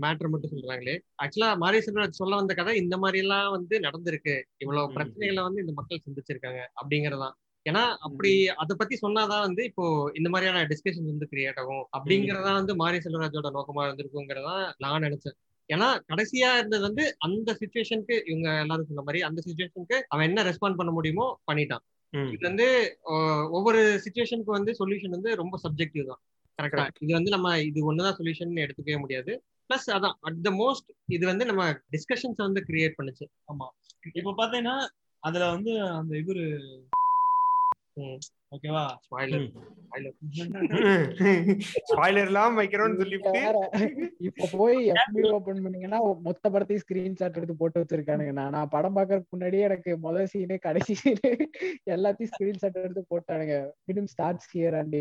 [0.00, 0.94] மேட்டர் மட்டும் சொல்றாங்களே.
[1.22, 4.34] ஆக்சுவலா மாரி செல்வராஜ் சொல்ல வந்த கதை இந்த மாதிரி எல்லாம் வந்து நடந்திருக்கு.
[4.58, 4.92] இவ்வளவு.
[4.94, 7.34] பிரச்சனைகளை வந்து இந்த மக்கள் சந்திச்சிருக்காங்க அப்படிங்கறதான்.
[7.66, 9.84] ஏன்னா அப்படி அதை பத்தி சொன்னாதான் வந்து இப்போ
[10.14, 15.36] இந்த மாதிரியான டிஸ்கஷன் வந்து கிரியேட் ஆகும் அப்படிங்கறதா வந்து மாரி செல்வராஜோட நோக்கமா இருந்திருக்குங்கிறதா நான் நினைச்சேன்.
[15.68, 20.78] ஏன்னா கடைசியா இருந்தது வந்து அந்த சுச்சுவேஷனுக்கு இவங்க எல்லாரும் சொன்ன மாதிரி அந்த சுச்சுவேஷனுக்கு அவன் என்ன ரெஸ்பாண்ட்
[20.80, 21.84] பண்ண முடியுமோ பண்ணிட்டான்.
[22.12, 22.66] இது வந்து
[23.50, 26.20] ஒவ்வொரு சுச்சுவேஷனுக்கு வந்து சொல்யூஷன் வந்து ரொம்ப சப்ஜெக்டிவ் தான்.
[26.58, 29.32] கரெக்டா இது வந்து நம்ம இது ஒண்ணுதான் சொல்யூஷன் எடுத்துக்கவே முடியாது.
[29.70, 33.26] பிளஸ் அதான் அட் த மோஸ்ட் இது வந்து நம்ம டிஸ்கஷன்ஸ் வந்து கிரியேட் பண்ணுச்சு.
[34.12, 34.76] இப்ப பாத்தீங்கன்னா
[35.22, 36.44] அதுல வந்து அந்த இவரு.
[38.52, 38.82] ஓகேவா?
[39.04, 39.44] ஸ்பாய்லர்
[41.88, 43.30] ஸ்பாய்லர் எல்லாம் வைக்கிறோம்னு சொல்லிட்டு
[44.28, 48.34] இப்ப போய் எஃபி ஓபன் பண்ணீங்கன்னா மொத்த படத்தையும் ஸ்கிரீன்ஷாட் எடுத்து போட்டு வச்சிருக்கானுங்க.
[48.40, 51.30] நான் நான் படம் பாக்குறதுக்கு முன்னாடியே எனக்கு முதல் சீனு கடைசி சீனு
[51.96, 53.56] எல்லாத்தையும் ஸ்கிரீன்ஷாட் எடுத்து போட்டானுங்க.
[53.84, 54.98] Film starts here and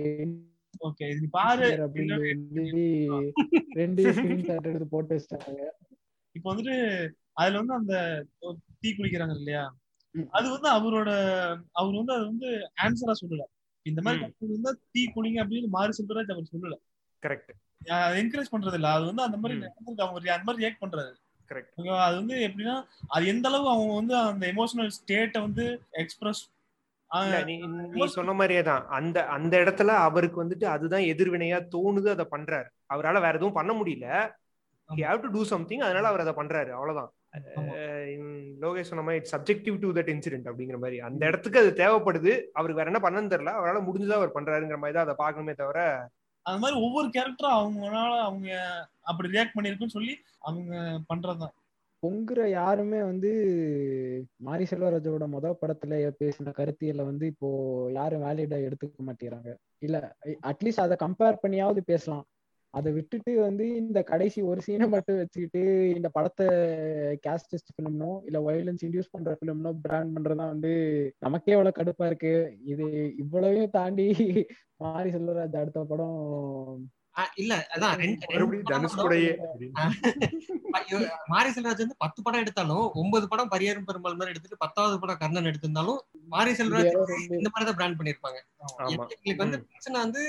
[0.87, 1.69] okay இது பாரு.
[1.85, 2.17] அப்படின்னு
[3.81, 5.63] ரெண்டு ஸ்கிரீன்ஷாட் எடுத்து போட்டு வச்சிட்டாங்க
[6.35, 6.75] இப்ப வந்துட்டு
[7.41, 7.95] அதுல வந்து அந்த
[8.81, 9.63] டீ குடிக்கிறாங்க இல்லையா.
[10.31, 11.09] அது வந்து அவரோட
[11.71, 13.43] அவர் வந்து அது வந்து ஆன்சரா சொல்லல.
[13.81, 16.75] இந்த மாதிரி இருந்தா டீ குடிங்க அப்படின்னு மாறி செல்வராஜ் அவர் சொல்லல.
[17.25, 17.51] கரெக்ட்
[18.19, 18.91] என்கரேஜ் பண்றது இல்ல.
[18.91, 19.67] அது வந்து அந்த மாதிரி.
[19.97, 21.13] அவங்க அந்த மாதிரி ரியாக்ட் பண்றாரு.
[21.99, 26.49] அது வந்து எப்படின்னா அது எந்த அளவு அவங்க வந்து அந்த எமோஷனல் ஸ்டேட்டை வந்து எக்ஸ்பிரஸ்
[27.45, 28.87] நீ சொன்ன மாதிரியே தான்.
[28.87, 32.67] அந்த அந்த இடத்துல அவருக்கு வந்துட்டு அதுதான் எதிர்வினையா தோணுது அதை பண்றாரு.
[32.93, 34.31] அவரால வேற எதுவும் பண்ண முடியல.
[34.89, 36.69] He have to do something அதனால அவர் அதை பண்றாரு.
[36.69, 37.11] அவ்வளவுதான்.
[38.63, 40.97] லோகேஷ் சொன்ன மாதிரி it's subjective to that incident அப்படிங்கிற மாதிரி.
[41.09, 42.33] அந்த இடத்துக்கு அது தேவைப்படுது.
[42.57, 43.53] அவருக்கு வேற என்ன பண்ணன்னு தெரியல.
[43.59, 45.79] அவரால முடிஞ்சதா அவர் பண்றாருங்கிற மாதிரி தான் அதை பார்க்கணுமே தவிர
[46.45, 48.51] அந்த மாதிரி ஒவ்வொரு கேரக்டரும் அவங்களால அவங்க
[49.01, 50.71] அப்படி ரியாக்ட் பண்ணிருக்குன்னு சொல்லி அவங்க
[51.09, 51.55] பண்றதுதான்.
[52.03, 53.31] பொங்குற யாருமே வந்து
[54.45, 57.49] மாரி செல்வராஜோட முத படத்துல பேசின கருத்தியலை வந்து இப்போ
[57.93, 59.51] யாரும் வேலிடா எடுத்துக்க மாட்டேங்கிறாங்க.
[59.79, 59.97] இல்ல
[60.51, 62.25] அட்லீஸ்ட் அதை கம்பேர் பண்ணியாவது பேசலாம்.
[62.73, 65.61] அதை விட்டுட்டு வந்து இந்த கடைசி ஒரு சீனை மட்டும் வச்சுக்கிட்டு
[65.95, 66.45] இந்த படத்தை
[67.25, 70.71] கேஸ்டிஸ்ட் ஃபிலிம்னோ இல்ல வயலன்ஸ் இன்டியூஸ் பண்ற ஃபிலிம்னோ பிராண்ட் பண்றதா வந்து
[71.21, 72.33] நமக்கே எவ்வளவு கடுப்பா இருக்கு.
[72.71, 72.87] இது
[73.23, 74.07] இவ்வளவையும் தாண்டி
[74.83, 76.17] மாரி செல்வராஜ் அடுத்த படம்
[77.37, 77.93] இல்ல அதான்
[81.29, 85.49] மாரி செல்வராஜ் வந்து பத்து படம் எடுத்தாலும் ஒன்பது படம் பரியரும் பெருமாள் மாதிரி எடுத்துட்டு பத்தாவது படம் கர்ணன்
[85.49, 85.99] எடுத்திருந்தாலும்
[86.29, 86.95] மாரி செல்வராஜ்
[87.35, 88.39] இந்த மாதிரி தான் பிராண்ட் பண்ணிருப்பாங்க
[88.85, 89.03] ஆமா.
[89.15, 90.23] எங்களுக்கு வந்து பிரச்சனை வந்து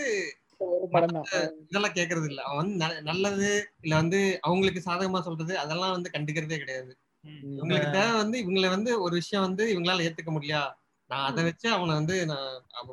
[1.67, 3.49] இதெல்லாம் கேக்குறது இல்ல அவன் வந்து நல்லது
[3.81, 6.93] இல்ல வந்து அவங்களுக்கு சாதகமா சொல்றது அதெல்லாம் வந்து கண்டுக்கிறதே கிடையாது.
[7.55, 10.61] இவங்களுக்கு தேவை வந்து இவங்களை வந்து ஒரு விஷயம் வந்து இவங்களால ஏத்துக்க முடியல
[11.11, 12.51] நான் அதை வச்சு அவனை வந்து நான்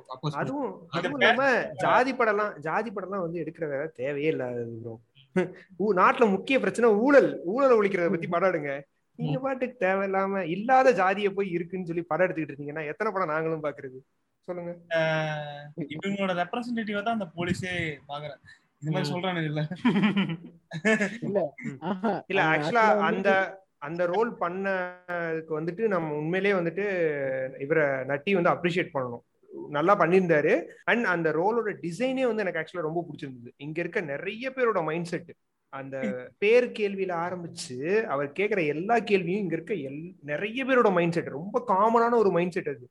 [0.09, 1.43] அப்போஸ் அதுவும் அதுவும் இல்லாம
[1.83, 4.95] ஜாதி படம்லாம் ஜாதி படம்லாம் வந்து எடுக்கிற வேற தேவையே இல்லாதது ப்ரோ
[5.99, 7.29] நாட்டுல முக்கிய பிரச்சனை ஊழல்.
[7.45, 8.71] ஊழலை ஒழிக்கிறத பத்தி படம் எடுங்க.
[9.19, 13.97] நீங்க பாட்டுக்கு தேவையில்லாம இல்லாத ஜாதியை போய் இருக்குன்னு சொல்லி படம் எடுத்துக்கிட்டு இருந்தீங்கன்னா எத்தனை படம் நாங்களும் பாக்குறது?
[14.49, 14.71] சொல்லுங்க.
[15.95, 17.73] இவங்களோட ரெப்ரசன்டேட்டிவா தான் அந்த போலீஸே
[18.07, 18.39] பாக்குறேன்.
[18.81, 19.13] இந்த மாதிரி ம்.
[19.13, 19.61] சொல்றானுங்க இல்ல.
[21.21, 21.39] இல்ல
[21.89, 23.29] ஆஹா, இல்ல அவன் ஆக்சுவலா அந்த
[23.87, 26.85] அந்த ரோல் பண்ணதுக்கு வந்துட்டு நம்ம உண்மையிலேயே வந்துட்டு
[27.59, 29.23] இவரை நட்டி வந்து அப்ரிஷியேட் பண்ணணும்.
[29.69, 30.53] நல்லா பண்ணியிருந்தாரு.
[30.83, 33.51] அண்ட் அந்த ரோலோட டிசைனே வந்து எனக்கு ஆக்சுவலா ரொம்ப பிடிச்சிருந்தது.
[33.57, 35.31] இங்க இருக்க நிறைய பேரோட மைண்ட் செட்
[35.73, 35.95] அந்த
[36.37, 41.63] பேர் கேள்வியில ஆரம்பிச்சு அவர் கேட்கிற எல்லா கேள்வியும் இங்க இருக்க எல் நிறைய பேரோட மைண்ட் செட் ரொம்ப
[41.67, 42.85] காமனான ஒரு மைண்ட் செட் அது.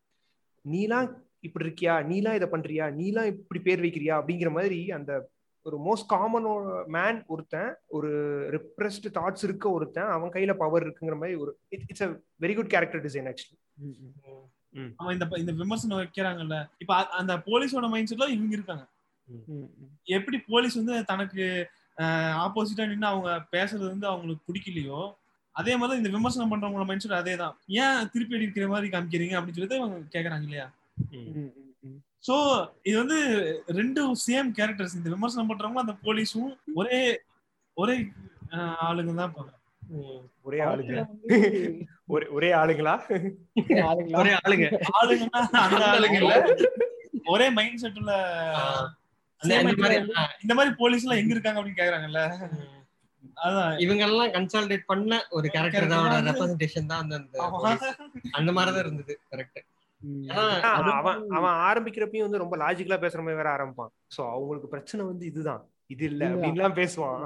[0.65, 1.09] நீலாம்
[1.45, 1.95] இப்படி இருக்கியா?
[2.11, 2.87] நீலாம் இதை பண்றியா?
[3.01, 4.15] நீலாம் இப்படி பேர் வைக்கிறியா?
[4.21, 5.13] அப்படிங்கிற மாதிரி அந்த
[5.67, 6.47] ஒரு மோஸ்ட் காமன்
[6.97, 8.11] மேன் ஒருத்தன் ஒரு
[8.55, 11.51] ரிப்ரெஸ்ட் தாட்ஸ் இருக்க ஒருத்தன் அவன் கையில பவர் இருக்குங்கிற மாதிரி ஒரு
[11.91, 12.09] it's a
[12.41, 13.59] very good character design actually
[15.01, 16.57] அவன் இந்த இந்த விமர்சனம் வைக்கிறாங்கல்ல.
[16.79, 18.85] இப்ப அந்த போலீஸோட மைண்ட் செட்ல இவங்க இருக்காங்க.
[20.17, 21.45] எப்படி போலீஸ் வந்து தனக்கு
[22.45, 25.01] ஆப்போசிட்டா நின்று அவங்க பேசுறது வந்து அவங்களுக்கு பிடிக்கலையோ
[25.55, 27.55] அதே மாதிரி இந்த விமர்சனம் பண்றவங்களோட மைண்ட் செட் அதே தான்.
[27.83, 29.35] ஏன் திருப்பி அடிக்கிற மாதிரி காமிக்கிறீங்க?
[29.39, 30.67] அப்படின்னு சொல்லி அவங்க கேக்குறாங்க இல்லையா?
[32.25, 32.35] சோ
[32.87, 33.19] இது வந்து
[33.79, 37.01] ரெண்டு சேம் கேரக்டர்ஸ் இந்த விமர்சனம் பண்றவங்க அந்த போலீஸும் ஒரே
[37.77, 37.97] ஒரே
[38.87, 39.57] ஆளுங்க தான் பாக்குறாங்க
[40.47, 40.95] ஒரே ஆளுங்க.
[42.13, 42.93] ஒரே ஒரே ஆளுங்களா?
[44.19, 44.67] ஒரே ஆளுங்க.
[44.95, 46.35] ஆளுங்கன்னா அந்த ஆளுங்க இல்ல.
[47.27, 48.13] ஒரே மைண்ட் செட் உள்ள
[49.41, 52.23] இந்த மாதிரி ஆ, இந்த மாதிரி போலீஸ் எல்லாம் எங்க இருக்காங்க அப்படின்னு கேக்குறாங்கல்ல.
[53.39, 53.73] அதான்.
[53.85, 55.97] இவங்க எல்லாம் கன்சால்டேட் பண்ண ஒரு கேரக்டரோட
[56.29, 57.85] ரெப்ரசன்டேஷன் தான் அந்த அந்த police.
[58.39, 59.61] அந்த மாதிரி தான் இருந்தது கரெக்ட்
[60.63, 63.93] அவன் அவன் ஆரம்பிக்கிறப்பயும் வந்து ரொம்ப லாஜிக்கலா பேசுற மாதிரி வேற ஆரம்பிப்பான்.
[64.17, 65.69] சோ அவங்களுக்கு பிரச்சனை வந்து இதுதான்.
[65.87, 66.29] இது இல்ல.
[66.29, 67.19] அப்படின்லாம் பேசுவான்.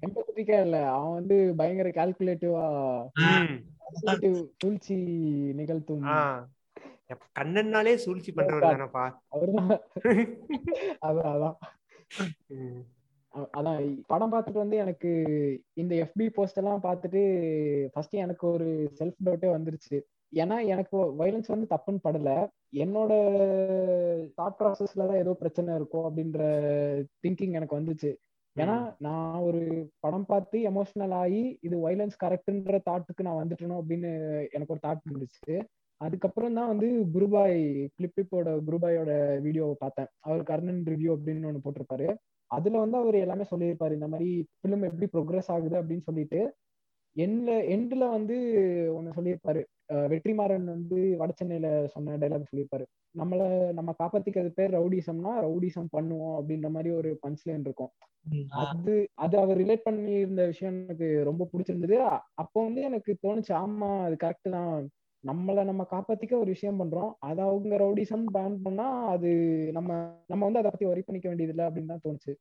[0.00, 0.90] எம்பத்திக்கா இல்ல.
[0.90, 2.64] அவன் வந்து பயங்கர கால்குலேட்டிவா
[3.12, 4.52] ம்.
[4.58, 4.94] சூழ்ச்சி
[5.54, 6.02] நிகழ்த்தும்.
[7.38, 9.04] கண்ணன்னாலே சூழ்ச்சி பண்றவர் தானப்பா.
[9.28, 9.80] அவர்தான்.
[11.02, 11.56] அதான் அதான்.
[13.58, 15.10] அதான் படம் பார்த்துட்டு வந்து எனக்கு
[15.82, 17.22] இந்த எஃபி போஸ்ட் எல்லாம் பார்த்துட்டு
[17.92, 19.96] ஃபர்ஸ்ட் எனக்கு ஒரு செல்ஃப் டவுட்டே வந்துருச்சு.
[20.32, 22.30] ஏன்னா எனக்கு வயலன்ஸ் வந்து தப்புன்னு படல.
[22.84, 23.12] என்னோட
[24.38, 26.40] தாட் ப்ராசஸ்ல தான் ஏதோ பிரச்சனை இருக்கும் அப்படின்ற
[27.24, 28.10] திங்கிங் எனக்கு வந்துச்சு.
[28.56, 29.60] ஏன்னா நான் ஒரு
[30.04, 34.10] படம் பார்த்து எமோஷனல் ஆகி இது வைலன்ஸ் கரெக்ட்ன்ற தாட்டுக்கு நான் வந்துட்டணும் அப்படின்னு
[34.56, 35.54] எனக்கு ஒரு தாட் இருந்துச்சு
[36.00, 37.58] அதுக்கப்புறம் தான் வந்து குருபாய்
[37.96, 39.10] கிளிப்பிப்போட குருபாயோட
[39.44, 40.08] வீடியோவை பார்த்தேன்.
[40.26, 42.08] அவர் கர்ணன் ரிவ்யூ அப்படின்னு ஒன்று போட்டிருப்பாரு.
[42.54, 44.28] அதுல வந்து அவர் எல்லாமே சொல்லியிருப்பாரு இந்த மாதிரி
[44.58, 46.40] ஃபிலிம் எப்படி ப்ரோக்ரஸ் ஆகுது அப்படின்னு சொல்லிட்டு.
[47.16, 48.36] எண்ட்ல எண்ட்ல வந்து
[48.96, 49.62] ஒன்னு சொல்லியிருப்பாரு.
[50.12, 52.86] வெற்றிமாறன் வந்து வடசென்னையில சொன்ன டைலாக் சொல்லியிருப்பாரு.
[53.14, 57.92] நம்மள நம்ம காப்பாத்திக்கிறது பேர் ரவுடிசம்னா ரவுடிசம் பண்ணுவோம் அப்படின்ற மாதிரி ஒரு பஞ்ச்லைன் இருக்கும்.
[58.64, 61.96] அது அது அவர் ரிலேட் பண்ணி இருந்த விஷயம் எனக்கு ரொம்ப பிடிச்சிருந்தது.
[62.42, 64.74] அப்போ வந்து எனக்கு தோணுச்சு ஆமா அது கரெக்ட் தான்.
[65.26, 67.12] நம்மளை நம்ம காப்பாத்திக்க ஒரு விஷயம் பண்றோம்.
[67.18, 69.30] அது அவங்க ரவுடிசம் பேன் பண்ணா அது
[69.72, 69.90] நம்ம
[70.26, 72.32] நம்ம வந்து அதை பத்தி ஒரி பண்ணிக்க வேண்டியது இல்லை அப்படின்னு தான் தோணுச்சு.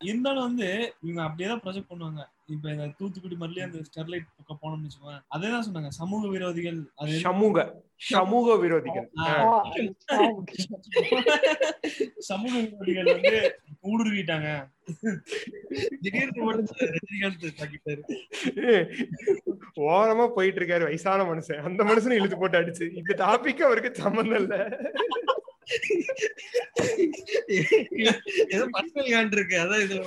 [0.00, 0.68] இருந்தாலும் வந்து
[1.00, 2.22] இவங்க அப்படியே தான் ப்ரொஜெக்ட் பண்ணுவாங்க.
[2.54, 5.90] இப்ப இந்த தூத்துக்குடி மாதிரிலே அந்த ஸ்டெர்லைட் பக்கம் போனோம்னு வச்சுக்கோங்க அதே தான் சொன்னாங்க.
[6.00, 7.64] சமூக விரோதிகள் அது சமூக
[8.12, 9.06] சமூக விரோதிகள்.
[12.30, 13.34] சமூக விரோதிகள் வந்து
[13.90, 14.48] ஊடுருவிட்டாங்க.
[19.90, 21.62] ஓரமா போயிட்டு இருக்காரு வயசான மனுஷன்.
[21.68, 22.86] அந்த மனுஷனை இழுத்து போட்டு அடிச்சு.
[23.00, 24.54] இந்த டாபிக் அவருக்கு சம்மந்தம் இல்ல.
[28.54, 30.00] ஏதோ பர்சனல் காண்ட் இருக்கு அதான் இதுல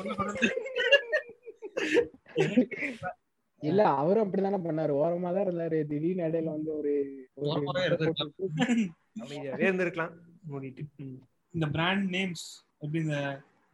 [3.61, 4.93] இல்ல அவரும் அப்படிதானே பண்ணாரு.
[5.01, 5.77] ஓரமா தான் இருந்தாரு.
[5.91, 6.93] திடீர்னு இடையில வந்து ஒரு.
[9.23, 10.14] அமைதியாவே இருந்திருக்கலாம்.
[10.49, 10.84] மூடிட்டு.
[11.53, 12.45] இந்த பிராண்ட் நேம்ஸ்
[12.84, 13.18] எப்படி இந்த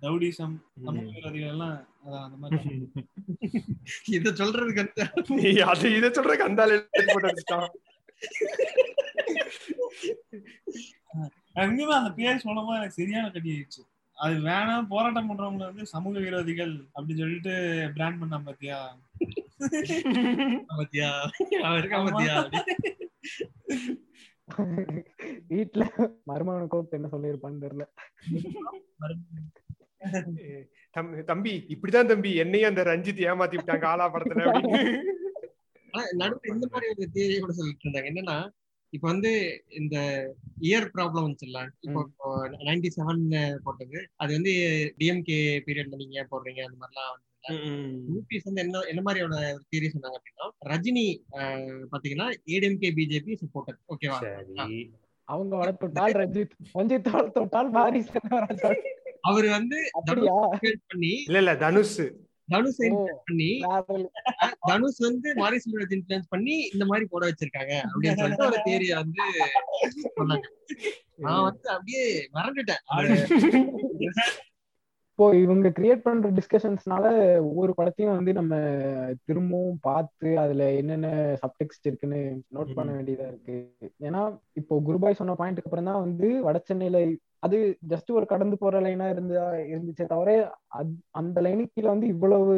[0.02, 2.58] ரவுடிசம் சமூக விரோதிகள் எல்லாம் அதான் அந்த மாதிரி
[4.16, 5.06] இத சொல்றதுக்கு வந்து
[5.40, 6.64] நீ அது இதை சொல்றதுக்கு அந்த
[11.62, 13.82] உண்மையுமே அந்த பேர் சொல்லும் போது எனக்கு சரியான கட்டி ஆயிடுச்சு.
[14.20, 17.50] அது வேணாம் போராட்டம் பண்றவங்க வந்து சமூக விரோதிகள் அப்படின்னு சொல்லிட்டு
[17.94, 19.00] பிராண்ட் பண்ண பாத்தியா?
[20.68, 21.30] பாத்தியா?
[21.62, 22.50] அவன் பாத்தியா?
[25.50, 27.86] வீட்டுல மருமகனை கூப்பிட்டு என்ன சொல்லியிருப்பான்னு தெரியல.
[30.98, 32.36] தம்பி- தம்பி இப்படிதான் தம்பி.
[32.36, 34.62] என்னையும் அந்த ரஞ்சித் ஏமாத்தி விட்டாங்க ஆலா படத்துல
[35.94, 38.04] நடுவுல இந்த மாதிரி ஒரு தியரி கூட சொல்லிட்டு இருந்தாங்க.
[38.04, 38.50] என்னன்னா
[38.94, 39.32] இப்ப வந்து
[39.70, 39.96] இந்த
[40.62, 42.02] இயர் ப்ராப்ளம் வந்துச்சுல்ல இப்போ
[42.64, 43.24] நைன்டி செவன்
[43.64, 44.00] போட்டது.
[44.16, 44.54] அது வந்து
[44.98, 47.28] டிஎம்கே பீரியட்ல நீங்க போடுறீங்க அந்த மாதிரிலாம் வந்து
[48.08, 49.36] யூபிஎஸ் வந்து என்ன என்ன மாதிரியான
[49.70, 51.06] தியரி சொன்னாங்க அப்படின்னா ரஜினி
[51.92, 54.20] பாத்தீங்கன்னா ஏடிஎம்கே பிஜேபி சப்போர்ட்டட் ஓகேவா
[55.28, 58.20] அவங்க வளர்த்துட்டால் ரஞ்சித் ரஞ்சித் வளர்த்துட்டால் வாரிசு
[59.22, 59.78] அவர் வந்து
[60.88, 61.98] பண்ணி இல்ல இல்ல தனுஷ்.
[62.52, 62.80] தனுஷ்
[63.28, 63.50] பண்ணி.
[64.70, 69.24] தனுஷ் வந்து மாரி செல்வராஜ் இன்ஃபுளுன்ஸ் பண்ணி இந்த மாதிரி போட வச்சிருக்காங்க அப்படின்னு சொல்லிட்டு ஒரு தேரிய வந்து
[70.20, 70.46] சொன்னாங்க.
[71.26, 72.04] நான் வந்து அப்படியே
[72.38, 72.84] மறந்துட்டேன்.
[75.12, 77.06] இப்போ இவங்க கிரியேட் பண்ற டிஸ்கஷன்ஸ்னால
[77.48, 78.60] ஒவ்வொரு படத்தையும் வந்து நம்ம
[79.28, 81.08] திரும்பவும் பார்த்து அதுல என்னென்ன
[81.42, 82.20] சப்டெக்ஸ்ட் இருக்குன்னு
[82.58, 83.58] நோட் பண்ண வேண்டியதா இருக்கு.
[84.08, 84.22] ஏன்னா
[84.62, 87.02] இப்போ குருபாய் சொன்ன பாயிண்ட்க்கு அப்புறம் தான் வந்து வட சென்னையில
[87.44, 87.58] அது
[87.92, 89.44] ஜஸ்ட் ஒரு கடந்து போற லைனா இருந்தா
[89.74, 90.30] இருந்துச்சே தவிர
[91.20, 92.56] அந்த லைனுக்கு கீழே வந்து இவ்வளவு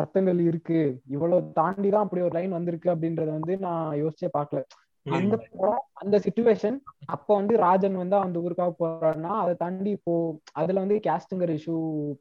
[0.00, 0.80] அர்த்தங்கள் இருக்கு.
[1.14, 4.62] இவ்வளவு தாண்டி தான் அப்படி ஒரு லைன் வந்திருக்கு அப்படின்றத வந்து நான் யோசிச்சே பார்க்கல.
[5.06, 6.76] அந்த படம், அந்த சுச்சுவேஷன்
[7.14, 10.14] அப்ப வந்து ராஜன் வந்து அந்த ஊருக்காக போறாருன்னா அதை தாண்டி இப்போ
[10.60, 11.76] அதுல வந்து கேஸ்ட்ங்கிற இஷ்யூ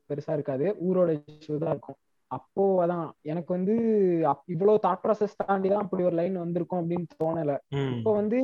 [0.09, 0.65] பெருசா இருக்காது.
[0.87, 1.99] ஊரோட இஷ்யூ தான் இருக்கும்.
[2.31, 3.73] அப்போ அதான் எனக்கு வந்து
[4.53, 7.53] இவ்வளவு தாட் ப்ராசஸ் தாண்டி தான் அப்படி ஒரு லைன் வந்திருக்கும் அப்படின்னு தோணல.
[7.97, 8.39] இப்போ வந்து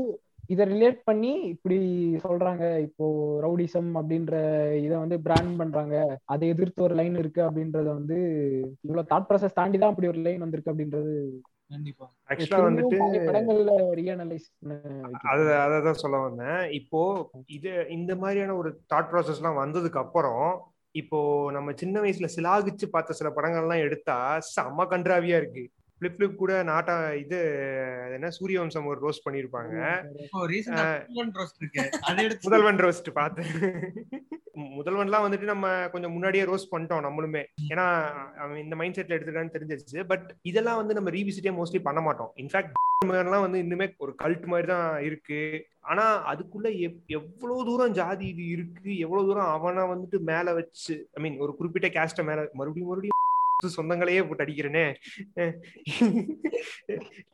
[0.53, 1.77] இத ரிலேட் பண்ணி இப்படி
[2.25, 2.63] சொல்றாங்க.
[2.87, 3.05] இப்போ
[3.45, 4.33] ரவுடிசம் அப்படின்ற
[4.85, 5.95] இத வந்து பிராண்ட் பண்றாங்க.
[6.33, 8.17] அதை எதிர்த்து ஒரு லைன் இருக்கு அப்படின்றத வந்து
[8.85, 11.13] இவ்வளவு தாட் ப்ராசஸ் தாண்டி தான் அப்படி ஒரு லைன் வந்திருக்கு அப்படின்றது
[11.73, 12.05] கண்டிப்பா.
[12.31, 14.47] ஆக்சுவலா வந்துட்டு திரும்பியும் பழைய படங்கள்ல ரீஅனலைஸ்
[15.31, 16.61] அத அததான் சொல்ல வந்தேன்.
[16.79, 17.01] இப்போ
[17.57, 20.45] இது இந்த மாதிரியான ஒரு தாட் ப்ராசஸ் எல்லாம் வந்ததுக்கு அப்புறம்
[21.01, 21.19] இப்போ
[21.55, 24.17] நம்ம சின்ன வயசுல சிலாகிச்சு பார்த்த சில படங்கள்லாம் எடுத்தா
[24.55, 25.63] செம்ம கன்றாவியா இருக்கு.
[26.01, 27.37] பிளிப் பிளிப் கூட நாட்டா இது
[28.11, 30.01] என்ன சூரியவம்சம் ஒரு ரோஸ்ட் பண்ணிருப்பாங்க.
[32.41, 33.45] முதல்வன் ரோஸ்ட் பார்த்தேன்.
[34.57, 37.43] முதல்வன்லாம் வந்துட்டு நம்ம கொஞ்சம் முன்னாடியே ரோஸ்ட் பண்ணிட்டோம் நம்மளுமே.
[37.69, 38.03] ஏன்னா
[38.35, 40.03] அவன் இந்த மைண்ட் செட்ல எடுத்துட்டான்னு தெரிஞ்சிருச்சு.
[40.03, 42.31] பட் இதெல்லாம் வந்து நம்ம ரீவிசிட்டே மோஸ்ட்லி பண்ண மாட்டோம்.
[42.35, 42.71] இன்ஃபேக்ட்
[43.41, 45.65] வந்து இன்னுமே ஒரு கல்ட் மாதிரி தான் இருக்கு.
[45.81, 51.29] ஆனா அதுக்குள்ள எவ்- எவ்வளவு தூரம் ஜாதி இது இருக்கு எவ்வளவு தூரம் அவனை வந்துட்டு மேல வச்சு ஐ
[51.29, 53.09] மீன் ஒரு குறிப்பிட்ட கேஸ்ட மேல மறுபடியும் மறுபடியும்
[53.69, 54.85] சொந்தங்களையே போட்டு அடிக்கிறேனே.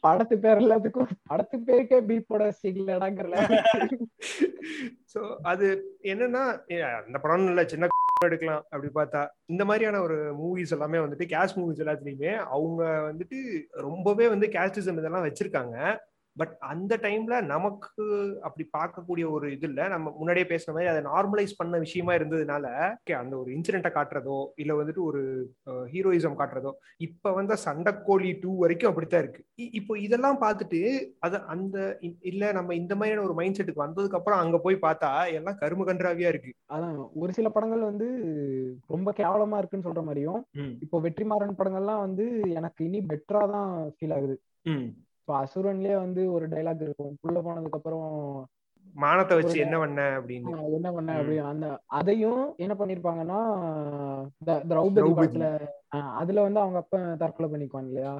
[0.03, 3.37] படத்து பேர் எல்லாத்துக்கும் படத்து பேருக்கே பீப் போட சிக்கலடாங்கறல
[5.13, 5.67] சோ அது
[6.03, 6.43] என்னன்னா
[7.05, 7.93] அந்த படம் இல்ல சின்ன
[8.25, 13.39] எடுக்கலாம் அப்படி பார்த்தா இந்த மாதிரியான ஒரு மூவிஸ் எல்லாமே வந்துட்டு கேஷ் மூவிஸ் எல்லாத்துலயுமே அவங்க வந்துட்டு
[13.81, 15.75] ரொம்பவே வந்து கேஸ்டிசம் இதெல்லாம் வச்சிருக்காங்க.
[16.37, 18.03] பட் அந்த டைம்ல நமக்கு
[18.43, 19.81] அப்படி பார்க்கக்கூடிய ஒரு இது இல்ல.
[19.87, 22.65] நம்ம முன்னாடியே பேசுன மாதிரி அதை நார்மலைஸ் பண்ண விஷயமா இருந்ததுனால
[23.17, 25.21] அந்த ஒரு இன்சிடென்ட்டை காட்டுறதோ இல்ல வந்துட்டு ஒரு
[25.91, 26.71] ஹீரோயிசம் காட்டுறதோ
[27.07, 29.41] இப்ப வந்த சண்டைக்கோழி டூ வரைக்கும் அப்படித்தான் இருக்கு.
[29.79, 30.81] இப்போ இதெல்லாம் பார்த்துட்டு
[31.19, 31.77] அத அந்த
[32.31, 36.31] இல்ல நம்ம இந்த மாதிரியான ஒரு மைண்ட் செட்டுக்கு வந்ததுக்கு அப்புறம் அங்க போய் பார்த்தா எல்லாம் கரும கன்றாவியா
[36.33, 36.53] இருக்கு.
[36.73, 38.07] அதான் ஒரு சில படங்கள் வந்து
[38.89, 40.41] ரொம்ப கேவலமா இருக்குன்னு சொல்ற மாதிரியும்
[40.85, 42.25] இப்போ வெற்றிமாறன் படங்கள்லாம் வந்து
[42.59, 44.37] எனக்கு இனி பெட்டரா தான் ஃபீல் ஆகுது.
[45.27, 47.15] இப்போ அசுரன்லயே வந்து ஒரு டைலாக் இருக்கும்.
[47.25, 48.05] உள்ள போனதுக்கு அப்புறம்
[48.95, 50.51] மானத்தை வச்சு என்ன பண்ண அப்படின்னு.
[50.77, 51.15] என்ன பண்ண.
[51.21, 51.65] அப்படி அந்த
[51.97, 53.39] அதையும் என்ன பண்ணிருப்பாங்கன்னா
[54.69, 55.01] திரௌபதி.
[55.17, 55.47] படத்துல
[56.21, 58.13] அதுல வந்து அவங்க அப்பா தற்கொலை பண்ணிக்குவாங்க இல்லையா?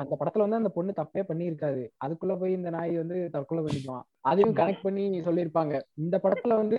[0.00, 4.04] அந்த படத்துல வந்து அந்த பொண்ணு தப்பே பண்ணியிருக்காது அதுக்குள்ள போய் இந்த நாய் வந்து தற்கொலை பண்ணிக்குவான்.
[4.30, 5.74] அதையும் கனெக்ட் பண்ணி சொல்லியிருப்பாங்க.
[6.04, 6.78] இந்த படத்துல வந்து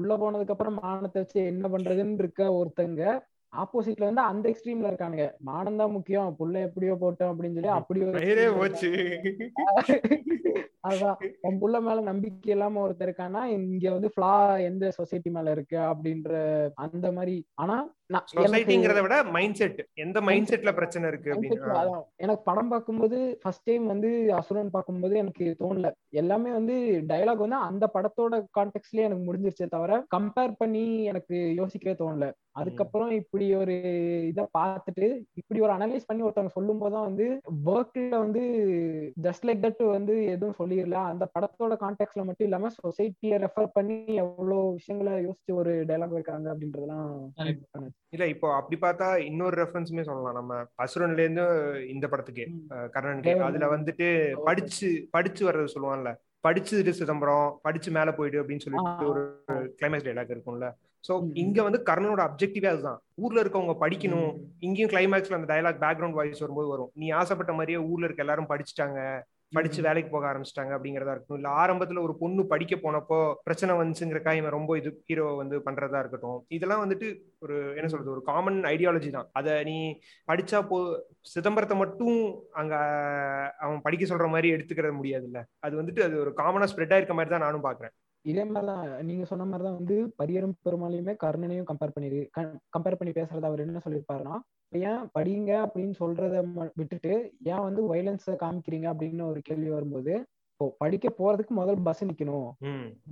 [0.00, 3.02] உள்ள போனதுக்கு அப்புறம் மானத்தை வச்சு என்ன பண்றதுன்னு இருக்க ஒருத்தங்க
[3.52, 5.24] ஆப்போசிட்ல வந்து அந்த எக்ஸ்ட்ரீம்ல இருக்கானுங்க.
[5.38, 6.36] மானம் தான் முக்கியம்.
[6.38, 8.18] புள்ள எப்படியோ போட்டோம் அப்படின்னு சொல்லி அப்படி ஒரு
[10.84, 14.34] அதான் உன் புள்ள மேல நம்பிக்கை இல்லாம ஒருத்தர் இருக்கான்னா இங்க வந்து ஃபிளா
[14.68, 16.30] எந்த சொசைட்டி மேல இருக்கு அப்படின்ற
[16.84, 17.34] அந்த மாதிரி.
[17.56, 17.76] ஆனா
[18.34, 21.80] சொசைட்டிங்கிறத விட மைண்ட் செட் எந்த மைண்ட் செட்ல பிரச்சனை இருக்கு mindset ல அப்படின்னு?
[21.82, 22.04] அதான்.
[22.18, 24.08] எனக்கு படம் பார்க்கும்போது ஃபர்ஸ்ட் டைம் வந்து
[24.38, 25.90] அசுரன் பார்க்கும்போது எனக்கு தோணல.
[26.14, 26.76] எல்லாமே வந்து
[27.10, 30.82] டயலாக் வந்து அந்த படத்தோட கான்டெக்ட்லயே எனக்கு முடிஞ்சிருச்சே தவிர கம்பேர் பண்ணி
[31.12, 32.28] எனக்கு யோசிக்கவே தோணல.
[32.60, 33.74] அதுக்கப்புறம் இப்படி ஒரு
[34.30, 35.06] இத பார்த்துட்டு
[35.40, 37.26] இப்படி ஒரு அனலைஸ் பண்ணி ஒருத்தவங்க சொல்லும் போதுதான் வந்து
[37.68, 38.42] ஒர்க்ல வந்து
[39.24, 40.90] ஜஸ்ட் லைக் தட் வந்து எதுவும் சொல்லிடல.
[40.90, 47.88] அந்த படத்தோட கான்டெக்ட்ல மட்டும் இல்லாம சொசைட்டியை ரெஃபர் பண்ணி எவ்வளவு விஷயங்களை யோசிச்சு ஒரு டயலாக் வைக்கிறாங்க அப்படின்றதெல்லாம்.
[48.08, 50.34] இல்ல இப்போ அப்படி பார்த்தா இன்னொரு ரெஃபரன்ஸுமே சொல்லலாம்.
[50.34, 51.44] நம்ம அசுரன்ல இருந்து
[51.88, 53.20] இந்த படத்துக்கு கர்ணனுக்கு.
[53.20, 53.46] தேவன்.
[53.46, 56.14] அதுல வந்துட்டு படிச்சு படிச்சு வர்றது சொல்லுவான்ல.
[56.48, 59.08] படிச்சுட்டு சிதம்பரம் படிச்சு மேல போயிடு அப்படின்னு சொல்லிட்டு.
[59.08, 60.72] ஒரு கிளைமேக்ஸ் டைலாக் இருக்கும்ல.
[61.08, 61.30] சோ.
[61.32, 63.00] இங்க வந்து கர்ணனோட அப்ஜெக்டிவே அதுதான்.
[63.14, 64.36] ஊர்ல இருக்கவங்க படிக்கணும்.
[64.58, 66.90] இங்கேயும் கிளைமேக்ஸ்ல அந்த டயலாக் பேக்ரவுண்ட் வாய்ஸ் வரும்போது வரும்.
[66.94, 69.22] நீ ஆசைப்பட்ட மாதிரியே ஊர்ல இருக்க எல்லாரும் படிச்சுட்டாங்க.
[69.52, 71.38] படிச்சு வேலைக்கு போக ஆரம்பிச்சிட்டாங்க அப்படிங்கறதா இருக்கட்டும்.
[71.38, 76.38] இல்ல ஆரம்பத்துல ஒரு பொண்ணு படிக்க போனப்போ பிரச்சனை வந்துச்சுங்கிறக்கா இவன் ரொம்ப இது ஹீரோ வந்து பண்றதா இருக்கட்டும்.
[76.48, 77.08] இதெல்லாம் வந்துட்டு
[77.38, 79.28] ஒரு என்ன சொல்றது ஒரு காமன் ஐடியாலஜி தான்.
[79.32, 79.76] அத நீ
[80.32, 80.78] படிச்சா போ
[81.34, 82.18] சிதம்பரத்தை மட்டும்
[82.52, 82.74] அங்க
[83.58, 85.42] அவன் படிக்க சொல்ற மாதிரி எடுத்துக்கிற முடியாதுல்ல.
[85.58, 87.94] அது வந்துட்டு அது ஒரு காமனா ஸ்ப்ரெட் ஆயிருக்க மாதிரி தான் நானும் பாக்குறேன்.
[88.24, 92.08] இதே மாதிரிதான் நீங்க சொன்ன மாதிரிதான் வந்து பரியரும் பெருமாளையுமே கர்ணனையும் கம்பேர் பண்ணி
[92.76, 94.36] கம்பேர் பண்ணி பேசுறது அவர் என்ன சொல்லியிருப்பாருன்னா
[94.80, 96.34] ஏன் படிங்க அப்படின்னு சொல்றத
[96.76, 97.14] விட்டுட்டு
[97.44, 100.14] ஏன் வந்து வயலன்ஸ காமிக்கிறீங்க அப்படின்னு ஒரு கேள்வி வரும்போது
[100.60, 102.48] இப்போ படிக்க போறதுக்கு முதல் பஸ் நிக்கணும்.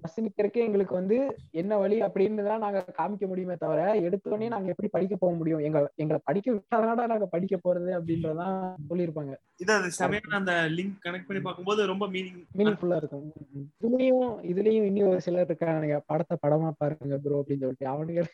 [0.00, 1.16] பஸ் நிக்கிறதுக்கே எங்களுக்கு வந்து
[1.60, 5.62] என்ன வழி அப்படின்னு தான் நாங்க காமிக்க முடியுமே தவிர எடுத்தோடனே நாங்க எப்படி படிக்க போக முடியும்?
[5.68, 8.58] எங்க எங்களை படிக்க விட்டாதானடா நாங்க படிக்க போறது அப்படின்றதான்
[8.90, 9.32] சொல்லியிருப்பாங்க.
[9.64, 13.24] இது அது செமையான அந்த லிங்க் கனெக்ட் பண்ணி பார்க்கும்போது ரொம்ப மீனிங் மீனிங்ஃபுல்லா இருக்கும்.
[13.78, 15.98] இதுலயும் இதுலயும் இன்னும் ஒரு சிலர் இருக்கானுங்க.
[16.12, 17.88] படத்தை படமா பாருங்க ப்ரோ அப்படின்னு சொல்லிட்டு.
[17.94, 18.24] அவனுங்க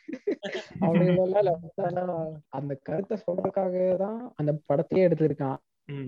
[0.86, 2.26] அவனுங்க எல்லாம்
[2.58, 5.60] அந்த கருத்தை சொல்றதுக்காக தான் அந்த படத்தையே எடுத்திருக்கான்.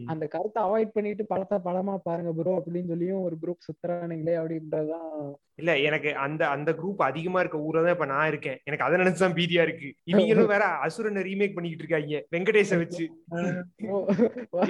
[0.06, 5.10] அந்த கருத்தை அவாய்ட் பண்ணிட்டு படத்தை படமா பாருங்க ப்ரோ அப்படின்னு சொல்லியும் ஒரு குரூப் சுத்துறானுங்களே அப்படின்றதுதான்
[5.54, 8.60] இல்ல எனக்கு அந்த அந்த குரூப் அதிகமா இருக்க ஊர்ல தான் இப்ப நான் இருக்கேன்.
[8.64, 9.88] எனக்கு அதை நினைச்சுதான் பீதியா இருக்கு.
[10.06, 12.22] இவங்களும் வேற அசுரனை ரீமேக் பண்ணிக்கிட்டு இருக்காங்க.
[12.32, 13.04] வெங்கடேஷ வச்சு.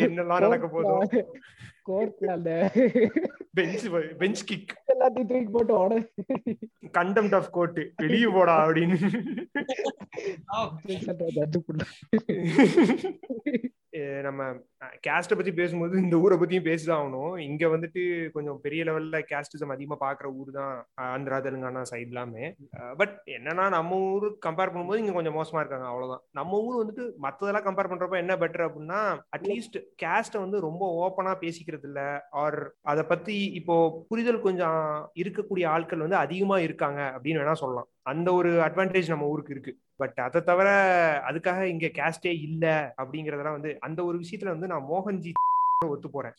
[0.02, 0.96] என்னெல்லாம் நடக்க போதோ.
[1.88, 2.52] கோர்ட்ல அந்த
[3.58, 3.86] பெஞ்ச்
[4.18, 5.94] பெஞ்ச் கிக் எல்லாத்தையும் தூக்கி போட்டு உட
[6.98, 8.98] கண்டெம்ட் ஆஃப் கோர்ட் வெளியே போடா அப்படின்னு.
[14.22, 14.44] நம்ம
[15.06, 17.36] கேஸ்ட்டை பத்தி பேசும்போது இந்த ஊரை பத்தியும் பேசிதான் ஆகணும்.
[17.40, 22.44] இங்க வந்துட்டு கொஞ்சம் பெரிய லெவல்ல கேஸ்டிசம் அதிகமா பாக்குற ஊர் தான் ஆந்திரா தெலுங்கானா சைடு எல்லாமே.
[22.96, 26.22] பட் என்னன்னா நம்ம ஊர் கம்பேர் பண்ணும்போது இங்க கொஞ்சம் மோசமா இருக்காங்க அவ்வளவுதான்.
[26.30, 29.00] நம்ம ஊர் வந்துட்டு மத்ததெல்லாம் கம்பேர் பண்றப்ப என்ன பெட்டர் அப்படின்னா
[29.36, 35.98] அட்லீஸ்ட் கேஸ்ட வந்து ரொம்ப ஓப்பனா பேசிக்கிறது இல்ல ஆர் அதை பத்தி இப்போ புரிதல் கொஞ்சம் இருக்கக்கூடிய ஆட்கள்
[35.98, 37.88] வந்து அதிகமா இருக்காங்க அப்படின்னு வேணா சொல்லலாம்.
[38.02, 39.78] அந்த ஒரு அட்வான்டேஜ் நம்ம ஊருக்கு இருக்கு.
[39.96, 40.68] பட் அதை தவிர
[41.28, 45.32] அதுக்காக இங்க கேஸ்டே இல்ல அப்படிங்கறதெல்லாம் வந்து அந்த ஒரு விஷயத்துல வந்து நான் மோகன்ஜி
[45.88, 46.32] ஒத்து போறேன்.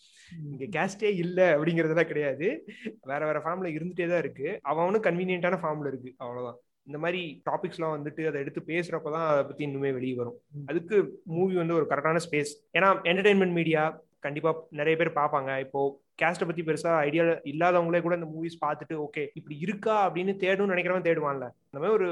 [0.52, 2.66] இங்க கேஸ்டே இல்ல அப்படிங்கறதெல்லாம் கிடையாது.
[3.02, 4.60] வேற வேற ஃபார்ம்ல இருந்துட்டே தான் இருக்கு.
[4.62, 6.14] அவனும் கன்வீனியன்டான ஃபார்ம்ல இருக்கு.
[6.18, 6.60] அவ்வளவுதான்.
[6.84, 10.38] இந்த மாதிரி டாபிக்ஸ் எல்லாம் வந்துட்டு அதை எடுத்து பேசுறப்பதான் அதை பத்தி இன்னுமே வெளியே வரும்.
[10.66, 15.52] அதுக்கு மூவி வந்து ஒரு கரெக்டான ஸ்பேஸ் ஏன்னா என்டர்டைன்மெண்ட் மீடியா கண்டிப்பா நிறைய பேர் பார்ப்பாங்க.
[15.66, 15.80] இப்போ
[16.22, 21.08] கேஸ்ட பத்தி பெருசா ஐடியா இல்லாதவங்களே கூட இந்த மூவிஸ் பார்த்துட்டு ஓகே இப்படி இருக்கா அப்படின்னு தேடணும்னு நினைக்கிறவன்
[21.08, 21.48] தேடுவான்ல.
[21.70, 22.08] இந்த மாதிரி ஒரு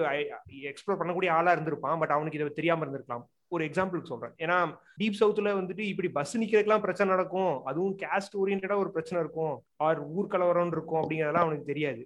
[0.71, 3.25] எக்ஸ்ப்ளோர் பண்ணக்கூடிய ஆளா இருந்திருப்பான் பட் அவனுக்கு இதை தெரியாம இருந்திருக்கலாம்.
[3.55, 4.33] ஒரு எக்ஸாம்பிளுக்கு சொல்றேன்.
[4.43, 4.57] ஏன்னா
[4.99, 7.53] டீப் சவுத்ல வந்துட்டு இப்படி பஸ் நிக்கிறதுக்கெல்லாம் பிரச்சனை நடக்கும்.
[7.69, 9.55] அதுவும் கேஸ்ட் ஓரியன்டா ஒரு பிரச்சனை இருக்கும்.
[9.87, 12.01] ஆர் ஊர் கலவரம் இருக்கும் அப்படிங்கறதெல்லாம் அவனுக்கு தெரியாது.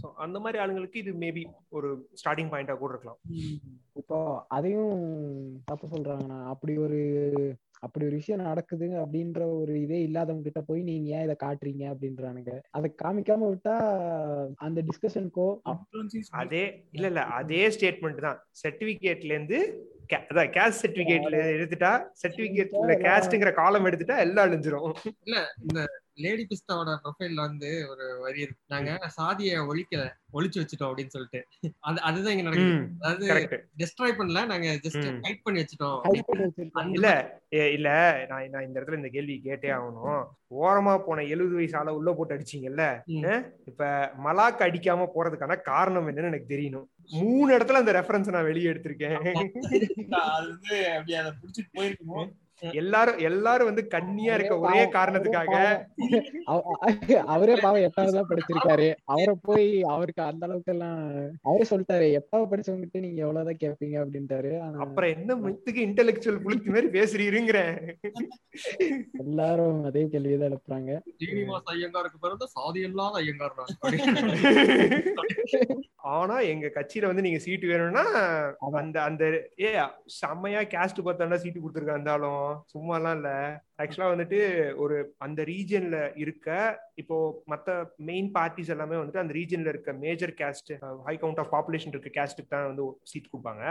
[0.00, 1.44] ஸோ அந்த மாதிரி ஆளுங்களுக்கு இது மேபி
[1.78, 1.90] ஒரு
[2.22, 3.20] ஸ்டார்டிங் பாயிண்டா கூட இருக்கலாம்.
[4.02, 4.18] இப்போ
[4.58, 4.96] அதையும்
[5.70, 6.40] தப்பு சொல்றாங்கண்ணா.
[6.54, 7.00] அப்படி ஒரு
[7.84, 12.52] அப்படி ஒரு விஷயம் நடக்குது அப்படின்ற ஒரு இதே இல்லாதவங்க கிட்ட போய் நீங்க ஏன் இதை காட்டுறீங்க அப்படின்றானுங்க.
[12.76, 13.74] அதை காமிக்காம விட்டா
[14.66, 15.48] அந்த டிஸ்கஷனுக்கோ
[16.42, 16.62] அதே
[16.96, 18.40] இல்ல இல்ல அதே ஸ்டேட்மெண்ட் தான்.
[18.62, 19.58] சர்டிபிகேட்ல இருந்து
[20.30, 21.92] அதான் கேஸ்ட் சர்டிபிகேட்ல எடுத்துட்டா
[22.22, 24.90] சர்டிபிகேட்ல கேஸ்ட்ங்கிற காலம் எடுத்துட்டா எல்லாம் அழிஞ்சிரும்.
[25.26, 25.80] இல்ல இந்த
[26.16, 28.62] லேடி பிஸ்தாவோட ப்ரொஃபைல்ல வந்து ஒரு வரி இருக்கு.
[28.74, 30.02] நாங்க சாதிய ஒழிக்கல
[30.36, 31.40] ஒழிச்சு வச்சுட்டோம் அப்படின்னு சொல்லிட்டு.
[31.88, 32.76] அது அதுதான் இங்க நடக்குது.
[33.00, 36.00] அதாவது டிஸ்ட்ராய் பண்ணல நாங்க ஜஸ்ட் டைட் பண்ணி வச்சுட்டோம்.
[36.98, 37.08] இல்ல
[37.76, 37.88] இல்ல
[38.30, 40.22] நான் நான் இந்த இடத்துல இந்த கேள்வி கேட்டே ஆகணும்.
[40.62, 42.84] ஓரமா போன எழுபது வயசு ஆள உள்ள போட்டு அடிச்சீங்கல்ல
[43.70, 43.90] இப்ப
[44.26, 46.88] மலாக்கு அடிக்காம போறதுக்கான காரணம் என்னன்னு எனக்கு தெரியணும்.
[47.18, 49.18] மூணு இடத்துல அந்த ரெஃபரன்ஸ் நான் வெளியே எடுத்திருக்கேன்.
[50.34, 52.30] அது வந்து அப்படி அதை புடிச்சிட்டு போயிருக்கணும்
[52.80, 55.54] எல்லாரும் எல்லாரும் வந்து கண்ணியா இருக்க ஒரே காரணத்துக்காக
[57.34, 58.88] அவரே பாவம் எட்டாவது தான் படிச்சிருக்காரு.
[59.12, 61.00] அவரை போய் அவருக்கு அந்த அளவுக்கு எல்லாம்
[61.48, 64.52] அவரே சொல்லிட்டாரு எட்டாவது படிச்சவங்கிட்ட நீங்க எவ்வளவுதான் கேட்பீங்க அப்படின்ட்டாரு.
[64.84, 67.60] அப்புறம் என்ன மித்துக்கு இன்டெலெக்சுவல் புளுத்து மாதிரி பேசுறீருங்கிற.
[69.24, 70.90] எல்லாரும் அதே கேள்விதான் எழுப்புறாங்க.
[71.16, 73.52] ஸ்ரீனிவாஸ் ஐயங்காருக்கு பிறந்த சாதி இல்லாத ஐயங்கார்
[76.14, 78.02] ஆனா எங்க கட்சியில வந்து நீங்க சீட்டு வேணும்னா
[78.80, 79.24] அந்த அந்த
[79.64, 79.68] ஏ
[80.16, 83.30] செம்மையா கேஸ்ட் பார்த்தா சீட்டு கொடுத்துருக்கா இருந்தாலும் சும்மா எல்லாம் இல்ல
[83.82, 84.38] ஆக்சுவலா வந்துட்டு
[84.82, 84.96] ஒரு
[85.26, 86.48] அந்த ரீஜன்ல இருக்க
[87.02, 87.16] இப்போ
[87.52, 87.76] மத்த
[88.08, 90.72] மெயின் பார்ட்டிஸ் எல்லாமே வந்துட்டு அந்த ரீஜன்ல இருக்க major caste
[91.08, 93.64] high count of population இருக்க கேஸ்ட்டுக்கு தான் வந்து சீட் கொடுப்பாங்க.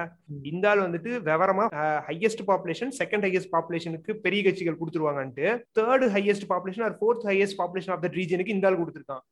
[0.52, 1.68] இந்த ஆள் வந்துட்டு விவரமா
[2.10, 5.48] ஹையஸ்ட் பாப்புலேஷன் செகண்ட் ஹையஸ்ட் பாப்புலேஷனுக்கு பெரிய கட்சிகள் கொடுத்துருவாங்கன்ட்டு
[5.80, 9.24] third highest population or fourth highest population of the ரீஜனுக்கு இந்த ஆள் கொடுத்துருக்கான்.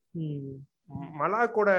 [1.19, 1.69] மலாக்கோட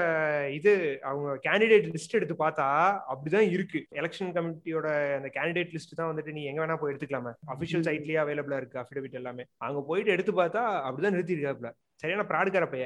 [0.57, 0.71] இது
[1.01, 2.67] அவங்க கேண்டிடேட் லிஸ்ட் எடுத்து பார்த்தா
[3.11, 3.79] அப்படிதான் இருக்கு.
[3.91, 4.87] எலெக்ஷன் கமிட்டியோட
[5.17, 7.33] அந்த கேண்டிடேட் லிஸ்ட் தான் வந்துட்டு நீ எங்க வேணா போய் எடுத்துக்கலாமே.
[7.53, 9.45] அபிஷியல் சைட்லயே அவைலபிளா இருக்கு அஃபிடவிட் எல்லாமே.
[9.57, 11.71] அங்க போயிட்டு எடுத்து பார்த்தா அப்படிதான் நிறுத்தி இருக்காப்ல
[12.03, 12.85] சரியான பிராடுக்கார பைய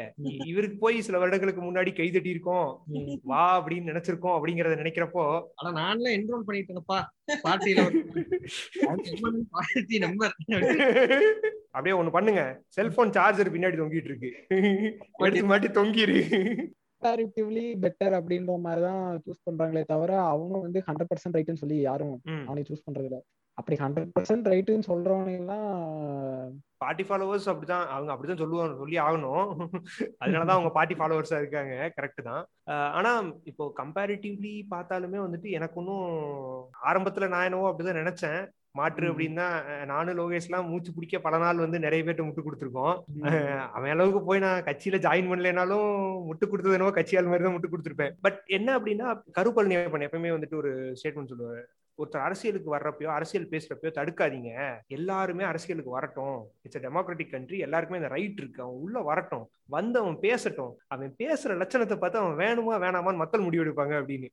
[0.49, 2.67] இவருக்கு போய் சில வருடங்களுக்கு முன்னாடி கை தட்டி இருக்கோம்
[3.31, 5.23] வா அப்படின்னு நினைச்சிருக்கோம் அப்படிங்கறத நினைக்கிறப்போ
[5.57, 6.99] ஆனா நான்லாம் என்ரோல் பண்ணிட்டேன்ப்பா.
[7.45, 7.83] பார்ட்டியில
[9.53, 10.35] பார்ட்டி நம்பர்
[11.75, 12.43] அப்படியே ஒண்ணு பண்ணுங்க.
[12.75, 14.29] செல்போன் சார்ஜர் பின்னாடி தொங்கிட்டு இருக்கு
[15.19, 16.19] எடுத்து மாட்டி தொங்கிரு.
[17.01, 22.15] கம்பேரிட்டிவ்லி பெட்டர் அப்படின்ற மாதிரி தான் சூஸ் பண்றாங்களே தவிர அவங்க வந்து ஹண்ட்ரட் பர்சன்ட் ரைட்னு சொல்லி யாரும்
[22.47, 23.19] அவனை சூஸ் பண்றது இல்ல
[23.59, 25.69] அப்படி ஹண்ட்ரட் பர்சன்ட் ரைட்டுன்னு சொல்றவங்க எல்லாம்
[26.81, 29.47] பார்ட்டி ஃபாலோவர்ஸ் அப்படிதான் அவங்க அப்படிதான் சொல்லுவாங்க சொல்லி ஆகணும்.
[30.21, 31.75] அதனாலதான் அவங்க பார்ட்டி ஃபாலோவர்ஸா இருக்காங்க.
[31.95, 32.43] கரெக்ட் தான்.
[32.97, 33.11] ஆனா
[33.51, 36.05] இப்போ கம்பேரிட்டிவ்லி பார்த்தாலுமே வந்துட்டு எனக்கு ஒன்றும்
[36.89, 38.39] ஆரம்பத்துல நான் என்னவோ அப்படிதான் நினைச்சேன்.
[38.79, 39.47] மாற்று அப்படின்னா
[39.91, 42.95] நானும் லோகேஷ் எல்லாம் மூச்சு பிடிக்க பல நாள் வந்து நிறைய பேர்ட்ட முட்டு கொடுத்துருக்கோம்.
[43.75, 45.89] அவன் அளவுக்கு போய் நான் கட்சியில ஜாயின் பண்ணலனாலும்
[46.27, 48.15] முட்டு கொடுத்தது என்னவோ கட்சியால் மாதிரி தான் முட்டு கொடுத்துருப்பேன்.
[48.27, 49.07] பட் என்ன அப்படின்னா
[49.39, 51.63] கருப்பழனி பண்ண எப்பவுமே வந்துட்டு ஒரு ஸ்டேட்மெண்ட் சொல்லுவாரு.
[51.97, 54.77] ஒருத்தர் அரசியலுக்கு வர்றப்பயோ அரசியல் பேசுறப்பயோ தடுக்காதீங்க.
[54.87, 56.51] எல்லாருமே அரசியலுக்கு வரட்டும்.
[56.61, 58.61] இட்ஸ் டெமோக்ராட்டிக் கண்ட்ரி எல்லாருக்குமே இந்த ரைட் இருக்கு.
[58.61, 59.49] அவன் உள்ள வரட்டும்.
[59.65, 60.73] வந்து அவன் பேசட்டும்.
[60.87, 64.29] அவன் பேசுற லட்சணத்தை பார்த்து அவன் வேணுமா வேணாமான்னு மக்கள் முடிவெடுப்பாங்க அப்படின்னு.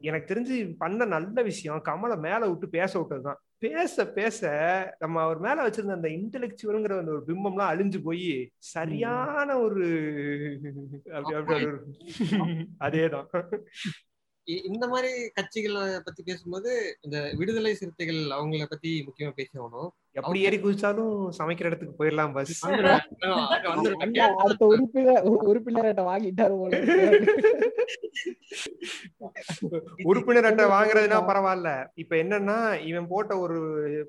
[0.00, 5.68] எனக்கு தெரிஞ்சு பண்ண நல்ல விஷயம் கமலை மேல விட்டு பேச விட்டதுதான் பேச பேச நம்ம அவர் மேல
[5.68, 9.86] வச்சிருந்த அந்த இன்டெலெக்சுவல்ங்கிற அந்த ஒரு பிம்பம்லாம் அழிஞ்சு போய் சரியான ஒரு
[12.78, 13.26] அதேதான்.
[14.44, 16.70] இந்த மாதிரி கட்சிகளை பத்தி பேசும்போது
[17.00, 19.90] இந்த விடுதலை சிறுத்தைகள் அவங்கள பத்தி முக்கியமா பேசணும்.
[20.14, 22.56] எப்படி ஏறி குதிச்சாலும் சமைக்கிற இடத்துக்கு போயிடலாம் பஸ்
[24.42, 26.54] அடுத்த உறுப்பினர் உறுப்பினர் அட்டை வாங்கிட்டாரு
[30.10, 31.70] உறுப்பினர் அட்டை வாங்குறதுனா பரவாயில்ல.
[31.94, 32.56] இப்ப என்னன்னா
[32.90, 33.58] இவன் போட்ட ஒரு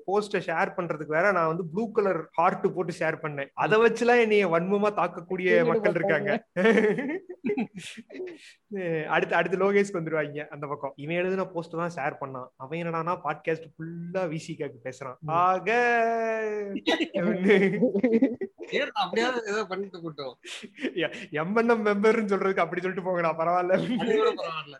[0.08, 3.50] போஸ்ட ஷேர் பண்றதுக்கு வேற நான் வந்து ப்ளூ கலர் ஹார்ட் போட்டு ஷேர் பண்ணேன்.
[3.64, 6.30] அதை வச்சுலாம் என்னைய வன்மமா தாக்கக்கூடிய மக்கள் இருக்காங்க.
[9.14, 10.94] அடுத்து அடுத்து லோகேஷ்க்கு வந்துருவாங்க அந்த பக்கம்.
[11.02, 12.48] இவன் எழுதின போஸ்ட் தான் ஷேர் பண்ணான்.
[12.62, 15.18] அவன் என்னடானா பாட்காஸ்ட் ஃபுல்லா விசிகாக்கு பேசுறான்.
[15.44, 15.68] ஆக
[18.94, 20.34] அப்படியாவது ஏதோ பண்ணிட்டு போட்டோம்.
[21.42, 23.74] எம்என்எம் மெம்பர்னு சொல்றதுக்கு அப்படி சொல்லிட்டு போங்கடா பரவாயில்ல.
[24.00, 24.78] பரவாயில்ல.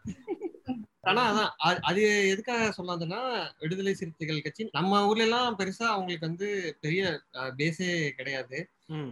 [1.01, 3.19] ஆனா அதான் அது எதுக்காக சொல்லாதுன்னா
[3.59, 6.49] விடுதலை சிறுத்தைகள் கட்சி நம்ம ஊர்ல எல்லாம் பெருசா அவங்களுக்கு வந்து
[6.81, 7.21] பெரிய
[7.59, 8.59] பேஸே கிடையாது.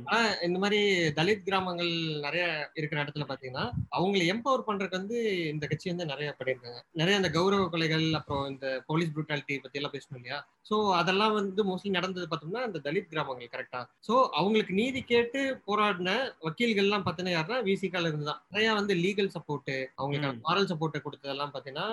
[0.08, 0.78] ஆனா இந்த மாதிரி
[1.18, 1.92] தலித் கிராமங்கள்
[2.24, 2.44] நிறைய
[2.78, 3.64] இருக்கிற இடத்துல பாத்தீங்கன்னா
[3.98, 5.18] அவங்களை எம்பவர் பண்றதுக்கு வந்து
[5.52, 6.80] இந்த கட்சி வந்து நிறைய பண்ணியிருக்காங்க.
[7.00, 10.38] நிறைய இந்த கௌரவ கொலைகள் அப்புறம் இந்த போலீஸ் புரூட்டாலிட்டி பத்தி எல்லாம் பேசணும் இல்லையா?
[10.68, 16.10] சோ அதெல்லாம் வந்து மோஸ்ட்லி நடந்தது பார்த்தோம்னா இந்த தலித் கிராமங்கள் கரெக்டா சோ அவங்களுக்கு நீதி கேட்டு போராடின
[16.46, 20.44] வக்கீல்கள் எல்லாம் பாத்தீங்கன்னா யாருன்னா விசிகால இருந்து தான் நிறைய வந்து லீகல் சப்போர்ட் அவங்களுக்கு.
[20.48, 21.88] மாரல் சப்போர்ட் கொடுத்ததெல்லாம் பாத்தீங்கன்னா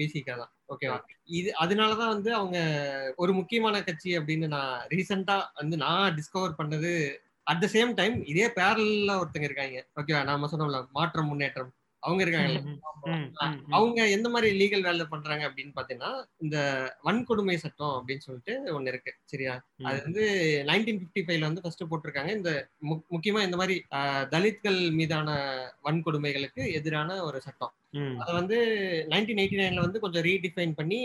[0.00, 0.52] விசிகா தான்.
[0.72, 0.98] ஓகேவா
[1.38, 2.58] இது அதனாலதான் வந்து அவங்க
[3.22, 6.92] ஒரு முக்கியமான கட்சி அப்படின்னு நான் ரீசெண்டா வந்து நான் டிஸ்கவர் பண்ணது
[7.46, 9.86] அட் த சேம் டைம் இதே பேரல்ல ஒருத்தங்க இருக்காங்க.
[10.00, 11.72] ஓகேவா நாம சொன்னோம்ல மாற்றம் முன்னேற்றம்.
[12.02, 12.24] அவங்க
[13.04, 13.28] ம்.
[13.70, 16.56] அவங்க எந்த மாதிரி லீகல் வேலை பண்றாங்க அப்படின்னு பாத்தீங்கன்னா இந்த
[17.04, 19.12] வன்கொடுமை சட்டம் அப்படின்னு சொல்லிட்டு ஒண்ணு இருக்கு.
[19.24, 19.54] சரியா?
[19.82, 20.24] அது வந்து
[20.66, 22.30] நைன்டீன் பிப்டி ஃபைவ்ல வந்து ஃபர்ஸ்ட் போட்டிருக்காங்க.
[22.30, 22.50] இந்த
[23.10, 23.76] முக்கியமா இந்த மாதிரி
[24.34, 25.28] தலித்கள் மீதான
[25.84, 27.72] வன்கொடுமைகளுக்கு எதிரான ஒரு சட்டம்.
[28.18, 28.58] அதை வந்து
[29.08, 31.00] நைன்டீன் எயிட்டி நைன்ல வந்து கொஞ்சம் ரீடிஃபைன் பண்ணி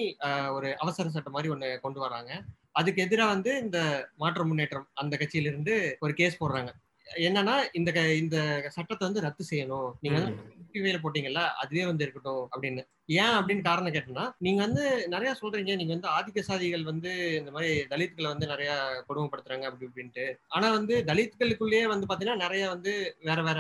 [0.52, 2.32] ஒரு அவசர சட்டம் மாதிரி ஒண்ணு கொண்டு வராங்க.
[2.72, 6.70] அதுக்கு எதிராக வந்து இந்த மாற்ற முன்னேற்றம் அந்த கட்சியில இருந்து ஒரு கேஸ் போடுறாங்க.
[7.16, 9.92] என்னன்னா இந்த க- இந்த சட்டத்தை வந்து ரத்து செய்யணும்.
[10.02, 10.32] நீங்க
[10.78, 12.82] வந்து போட்டீங்கல்ல அதுவே வந்து இருக்கட்டும் அப்படின்னு.
[13.06, 17.86] ஏன் அப்படின்னு காரணம் கேட்டோம்னா நீங்க வந்து நிறைய சொல்றீங்க நீங்க வந்து ஆதிக்க சாதிகள் வந்து இந்த மாதிரி
[17.88, 18.72] தலித்களை வந்து நிறைய
[19.08, 20.34] கொடுமைப்படுத்துறாங்க அப்படி இப்படின்ட்டு.
[20.48, 23.60] ஆனா வந்து தலித்களுக்குள்ளேயே வந்து பாத்தீங்கன்னா நிறைய வந்து வேற வேற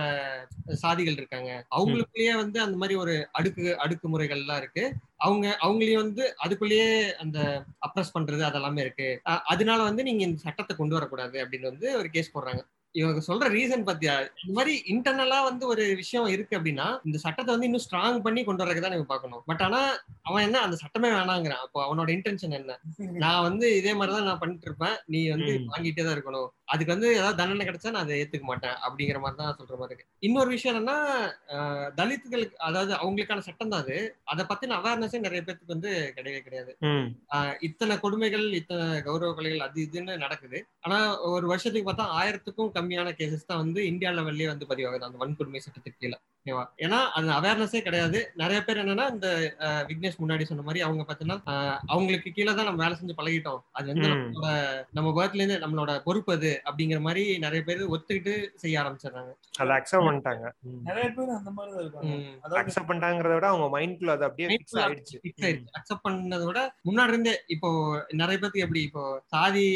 [0.81, 1.65] சாதிகள் இருக்காங்க.
[1.75, 4.93] அவங்களுக்குள்ளேயே வந்து அந்த மாதிரி ஒரு அடுக்கு அடுக்குமுறைகள்லாம் இருக்கு.
[5.15, 9.21] அவங்க அவங்களையும் வந்து அதுக்குள்ளேயே அந்த அப்ரஸ் பண்றது அதெல்லாமே இருக்கு.
[9.23, 12.61] அதனால வந்து நீங்க இந்த சட்டத்தை கொண்டு வரக்கூடாது அப்படின்னு வந்து ஒரு கேஸ் போடுறாங்க.
[12.95, 14.19] இவங்க சொல்ற ரீசன் பாத்தியா?
[14.19, 18.65] இந்த மாதிரி இன்டர்னலா வந்து ஒரு விஷயம் இருக்கு அப்படின்னா இந்த சட்டத்தை வந்து இன்னும் ஸ்ட்ராங் பண்ணி கொண்டு
[18.65, 19.43] வரதுக்கு தான் நீங்க பார்க்கணும்.
[19.45, 19.81] பட் ஆனா
[20.21, 21.63] அவன் என்ன அந்த சட்டமே வேணாங்கிறான்.
[21.63, 22.79] அப்போ அவனோட இன்டென்ஷன் என்ன?
[23.17, 24.97] நான் வந்து இதே மாதிரிதான் நான் பண்ணிட்டு இருப்பேன்.
[25.05, 25.67] நீ வந்து ம்.
[25.69, 26.49] வாங்கிட்டே தான் இருக்கணும்.
[26.73, 30.09] அதுக்கு வந்து ஏதாவது தண்டனை கிடைச்சா நான் அதை ஏத்துக்க மாட்டேன் அப்படிங்கிற மாதிரி தான் சொல்ற மாதிரி இருக்கு.
[30.27, 30.97] இன்னொரு விஷயம் என்னன்னா
[31.99, 33.97] தலித்துகளுக்கு அதாவது அவங்களுக்கான சட்டம் தான் அது.
[34.31, 36.71] அதை பத்தின அவேர்னஸே நிறைய பேருக்கு வந்து கிடையவே கிடையாது.
[37.69, 40.61] இத்தனை கொடுமைகள் இத்தனை கௌரவ கொலைகள் அது இதுன்னு நடக்குது.
[40.87, 40.99] ஆனா
[41.35, 45.07] ஒரு வருஷத்துக்கு பார்த்தா ஆயிரத்துக்கும் கம்மியான கேசஸ் தான் வந்து இந்தியா லெவல்லயே வந்து பதிவாகுது.
[45.09, 46.19] அந்த வன்கொடுமை சட்டத்துக்கு கீழே.
[46.39, 46.61] ஓகேவா?
[46.83, 48.19] ஏன்னா அது அவேர்னஸே கிடையாது.
[48.41, 49.27] நிறைய பேர் என்னன்னா இந்த
[49.89, 51.55] விக்னேஷ் முன்னாடி சொன்ன மாதிரி அவங்க பார்த்தீங்கன்னா
[51.93, 53.61] அவங்களுக்கு கீழே தான் நம்ம வேலை செஞ்சு பழகிட்டோம்.
[53.77, 54.07] அது வந்து.
[54.11, 54.51] நம்மளோட
[54.97, 58.33] நம்ம பேர்த்ல இருந்து நம்மளோட பொறுப்பு அது அப்படிங்கிற மாதிரி நிறைய பேர் ஒத்துக்கிட்டு
[58.63, 59.33] செய்ய ஆரம்பிச்சிடுறாங்க.
[59.61, 60.45] அதை அக்செப்ட் பண்ணிட்டாங்க.
[60.89, 62.61] நிறைய பேர் அந்த மாதிரி தான் இருக்காங்க.
[62.63, 65.19] அக்செப்ட் பண்ணிட்டாங்கிறத விட அவங்க மைண்ட்குள்ள அது அப்படியே ஃபிக்ஸ் ஆயிடுச்சு.
[65.23, 65.69] ஃபிக்ஸ் ஆயிடுச்சு.
[65.79, 67.71] அக்செப்ட் பண்ணதை விட முன்னாடி இருந்தே இப்போ
[68.21, 69.03] நிறைய பேருக்கு எப்படி இப்போ
[69.35, 69.67] சாதி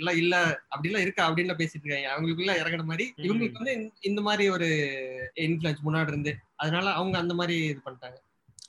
[0.00, 0.34] எல்லாம் இல்ல
[0.74, 2.12] அப்படிலாம் இருக்கா அப்படின்னு பேசிட்டு இருக்காங்க.
[2.14, 3.08] அவங்களுக்குள்ள இறங்குற மாதிரி.
[3.26, 3.76] இவங்களுக்கு வந்து
[4.10, 4.70] இந்த மாதிரி ஒரு
[5.54, 8.18] இன்ஃப்ளூயன்ஸ் முன்னாடி இருந்து அதனால அவங்க அந்த மாதிரி இது பண்ணிட்டாங்க.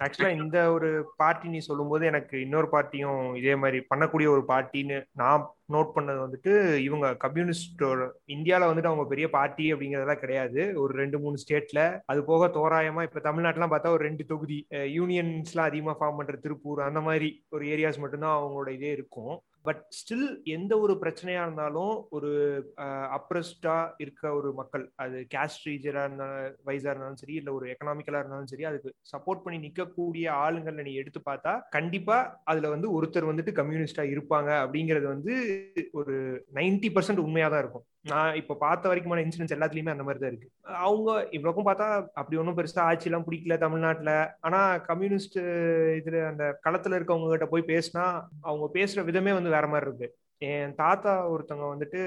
[0.04, 0.88] ஆக்சுவலா இந்த ஒரு
[1.18, 6.76] பார்ட்டி நீ சொல்லும்போது எனக்கு இன்னொரு பார்ட்டியும் இதே மாதிரி பண்ணக்கூடிய ஒரு பார்ட்டின்னு நான் நோட் பண்ணது வந்துட்டு
[6.78, 10.74] இவங்க கம்யூனிஸ்டோட இந்தியாவில் வந்துட்டு அவங்க பெரிய பார்ட்டி அப்படிங்கறதெல்லாம் கிடையாது.
[10.76, 15.96] ஒரு ரெண்டு மூணு ஸ்டேட்ல அது போக தோராயமா இப்ப தமிழ்நாட்டுலாம் பார்த்தா ஒரு ரெண்டு தொகுதி யூனியன்ஸ்லாம் அதிகமா
[16.00, 19.36] ஃபார்ம் பண்ற திருப்பூர் அந்த மாதிரி ஒரு ஏரியாஸ் மட்டும்தான் அவங்களோட இதே இருக்கும்.
[19.66, 22.32] பட் ஸ்டில் எந்த ஒரு பிரச்சனையா இருந்தாலும் ஒரு
[23.12, 28.46] அப்ரஸ்டா இருக்க ஒரு மக்கள் அது கேஸ்ட் ரீஜனா இருந்தாலும் வைஸா இருந்தாலும் சரி இல்ல ஒரு எக்கனாமிக்கலா இருந்தாலும்
[28.46, 34.06] சரி அதுக்கு சப்போர்ட் பண்ணி நிக்கக்கூடிய ஆளுங்கள்ல நீ எடுத்து பார்த்தா கண்டிப்பா அதுல வந்து ஒருத்தர் வந்துட்டு கம்யூனிஸ்டா
[34.06, 35.34] இருப்பாங்க அப்படிங்கிறது வந்து
[35.92, 36.16] ஒரு
[36.54, 37.86] நைன்டி பர்சன்ட் உண்மையா தான் இருக்கும்.
[38.06, 40.50] நான் இப்ப பார்த்த வரைக்குமான இன்சிடென்ட்ஸ் எல்லாத்துலயுமே அந்த மாதிரி தான் இருக்கு.
[40.88, 44.12] அவங்க இவ்வளவுக்கும் பார்த்தா அப்படி ஒன்றும் பெருசா ஆட்சி எல்லாம் பிடிக்கல தமிழ்நாட்டுல.
[44.40, 44.60] ஆனா
[44.90, 45.38] கம்யூனிஸ்ட்
[46.00, 48.06] இதுல அந்த களத்துல இருக்கவங்க கிட்ட போய் பேசினா
[48.42, 50.10] அவங்க பேசுற விதமே வந்து வேற மாதிரி இருக்கு.
[50.42, 52.02] என் தாத்தா ஒருத்தவங்க வந்துட்டு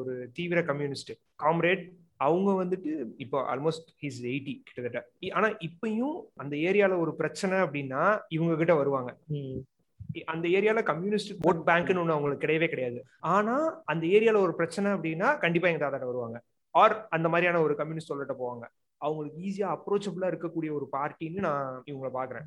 [0.00, 1.12] ஒரு தீவிர கம்யூனிஸ்ட்
[1.42, 1.84] காம்ரேட்
[2.16, 5.00] அவங்க வந்துட்டு இப்போ ஆல்மோஸ்ட் ஹிஸ் எயிட்டி கிட்டத்தட்ட.
[5.32, 9.10] ஆனா இப்பயும் அந்த ஏரியால ஒரு பிரச்சனை அப்படின்னா இவங்க கிட்ட வருவாங்க.
[10.32, 12.98] அந்த ஏரியால கம்யூனிஸ்ட் ஓட் பேங்க்னு ஒண்ணு அவங்களுக்கு கிடையவே கிடையாது.
[13.36, 13.56] ஆனா
[13.94, 16.40] அந்த ஏரியால ஒரு பிரச்சனை அப்படின்னா கண்டிப்பா எங்க தாத்தாட்ட வருவாங்க.
[16.74, 18.66] ஆர் அந்த மாதிரியான ஒரு கம்யூனிஸ்ட் சொல்லிட்டு போவாங்க.
[19.00, 22.46] அவங்களுக்கு ஈஸியா அப்ரோச்சபிளா இருக்கக்கூடிய ஒரு பார்ட்டின்னு நான் இவங்கள பாக்குறேன்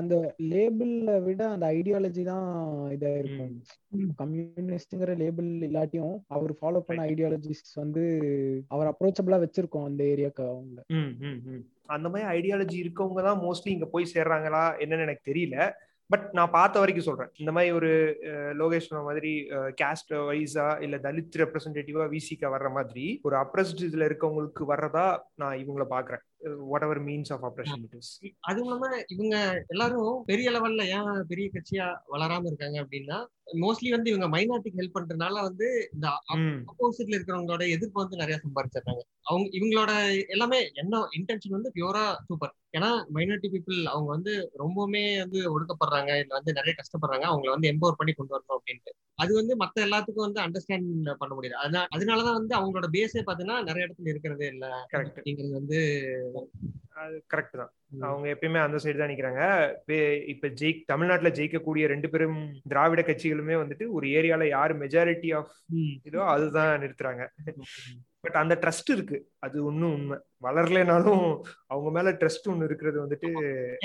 [0.00, 0.14] அந்த
[0.52, 2.46] லேபிள்ல விட அந்த ஐடியாலஜி தான்
[2.94, 3.54] இதா இருக்கும்.
[4.20, 8.02] கம்யூனிஸ்ட்ங்கிற லேபிள் இல்லாட்டியும் அவர் ஃபாலோ பண்ண ஐடியாலஜிஸ் வந்து
[8.74, 10.78] அவர் அப்ரோச்சபிளா வச்சிருக்கோம் அந்த ஏரியாக்கு அவங்க.
[11.96, 15.56] அந்த மாதிரி ஐடியாலஜி இருக்கவங்க தான் மோஸ்ட்லி இங்க போய் சேர்றாங்களா என்னன்னு எனக்கு தெரியல.
[16.10, 17.30] பட் நான் பார்த்த வரைக்கும் சொல்றேன்.
[17.36, 17.90] இந்த மாதிரி ஒரு
[18.26, 19.32] அஹ், லோகேஷ் மாதிரி
[19.76, 25.86] கேஸ்ட் வைஸா இல்ல தலித் ரெப்ரஸன்டேட்டிவா விசிக்கா வர்ற மாதிரி ஒரு அப்ரஸ்ட் இதுல இருக்கவங்களுக்கு வர்றதா நான் இவங்கள
[25.90, 29.36] பாக்குறேன் ever means of operation it is அது இல்லாம இவங்க
[29.68, 33.18] எல்லாரும் பெரிய லெவல்ல ஏன் பெரிய கட்சியா வளராம இருக்காங்க அப்படின்னா
[33.60, 36.06] மோஸ்ட்லி வந்து இவங்க மைனாரிட்டிக்கு ஹெல்ப் பண்றதுனால வந்து இந்த
[36.64, 39.02] ஆப்போசிட்ல இருக்கிறவங்களோட எதிர்ப்பு வந்து நிறைய சம்பாரிச்சிடுறாங்க.
[39.26, 39.92] அவங்க இவங்களோட
[40.28, 46.32] எல்லாமே என்ன இன்டென்ஷன் வந்து பியூரா சூப்பர் ஏன்னா மைனாரிட்டி பீப்புள் அவங்க வந்து ரொம்பவுமே வந்து ஒடுக்கப்படுறாங்க இல்ல
[46.34, 48.92] வந்து நிறைய கஷ்டப்படுறாங்க அவங்கள வந்து எம்பவர் பண்ணி கொண்டு வரணும் அப்படின்ட்டு.
[49.14, 50.88] அது வந்து மத்த எல்லாத்துக்கும் வந்து அண்டர்ஸ்டாண்ட்
[51.18, 54.64] பண்ண முடியாது அதனால அதனாலதான் வந்து அவங்களோட பேஸே பாத்தீங்கன்னா நிறைய இடத்துல இருக்கிறதே இல்ல.
[54.92, 55.80] அப்படிங்கிறது வந்து
[57.02, 57.70] அது கரெக்ட் தான்.
[58.08, 59.42] அவங்க எப்பயுமே அந்த சைடு தான் நிக்கிறாங்க.
[60.32, 65.54] இப்ப ஜெய் தமிழ்நாட்டுல ஜெயிக்கக்கூடிய ரெண்டு பேரும் திராவிட கட்சிகளுமே வந்துட்டு ஒரு ஏரியால யாரு மெஜாரிட்டி ஆஃப்
[66.08, 67.24] இதோ அதுதான் நிறுத்துறாங்க.
[68.24, 69.16] பட் அந்த ட்ரஸ்ட் இருக்கு.
[69.38, 70.16] அது ஒன்னும் உண்மை.
[70.42, 71.22] வளரலைனாலும்
[71.66, 73.28] அவங்க மேல ட்ரஸ்ட் ஒண்ணு இருக்கிறது வந்துட்டு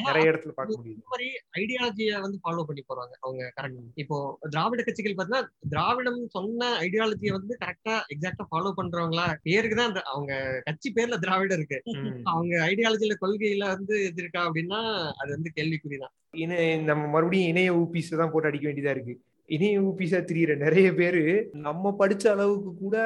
[0.05, 1.27] நிறைய இடத்துல பார்க்க இந்த மாதிரி
[1.57, 4.17] ஐடியாலஜிய வந்து ஃபாலோ பண்ணி போறாங்க அவங்க கரெக்ட் இப்போ
[4.49, 10.33] திராவிட கட்சிகள் பார்த்தீங்கன்னா திராவிடம் சொன்ன ஐடியாலஜியை வந்து கரெக்டா எக்ஸாக்டா ஃபாலோ பண்றவங்களா பேருக்கு தான் அவங்க
[10.65, 11.79] கட்சி பேர்ல திராவிடம் இருக்கு.
[12.23, 14.81] அவங்க ஐடியாலஜில கொள்கையில வந்து இது இருக்கா அப்படின்னா
[15.13, 16.13] அது வந்து கேள்விக்குறிதான்.
[16.35, 19.15] இணை நம்ம மறுபடியும் இணைய ஊபிஸ் தான் போட்டு அடிக்க வேண்டியதா இருக்கு.
[19.49, 22.97] இணைய ஊபிஸா திரியிற நிறைய பேரு நம்ம படிச்ச அளவுக்கு கூட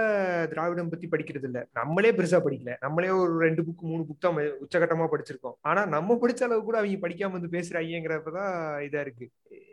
[0.50, 2.76] திராவிடம் பத்தி படிக்கிறது இல்ல நம்மளே பெருசா படிக்கல.
[2.80, 5.54] நம்மளே ஒரு ரெண்டு புக் மூணு புக் தான் உச்சகட்டமா படிச்சிருக்கோம்.
[5.62, 9.32] ஆனா நம்ம படிச்ச அளவுக்கு கூட அவங்க படிக்காம வந்து பேசுறாங்கிறப்பதான் இதா இருக்கு.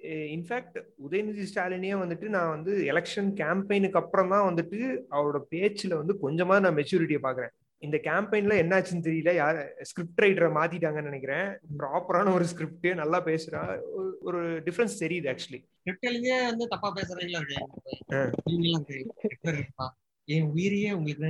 [0.08, 0.78] இன்ஃபேக்ட்
[1.10, 6.76] உதயநிதி ஸ்டாலினே வந்துட்டு நான் வந்து எலெக்ஷன் கேம்பெயினுக்கு அப்புறம் தான் வந்துட்டு அவரோட பேச்சுல வந்து கொஞ்சமா நான்
[6.76, 7.54] மெச்சூரிட்டியை பாக்குறேன்.
[7.82, 9.32] இந்த கேம்பெயின்ல என்னாச்சுன்னு தெரியல.
[9.34, 11.48] யார் ஸ்கிரிப்ட் ரைட்டரை மாத்திட்டாங்கன்னு நினைக்கிறேன்.
[11.80, 13.70] ப்ராப்பரான ஒரு ஸ்கிரிப்ட் நல்லா பேசுறான்
[14.28, 17.60] ஒரு டிஃபரன்ஸ் தெரியுது ஆக்சுவலி ஸ்கிரிப்ட் எழுதியே வந்து தப்பா பேசுறீங்களா இருக்கு
[20.28, 21.26] என் உயிரியே உங்களுக்கு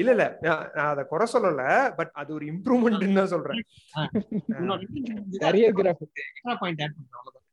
[0.00, 0.24] இல்ல இல்ல.
[0.44, 1.62] நான் அத குறை சொல்லல
[1.98, 3.58] பட் அது ஒரு இம்ப்ரூவ்மெண்ட் தான் சொல்றேன்.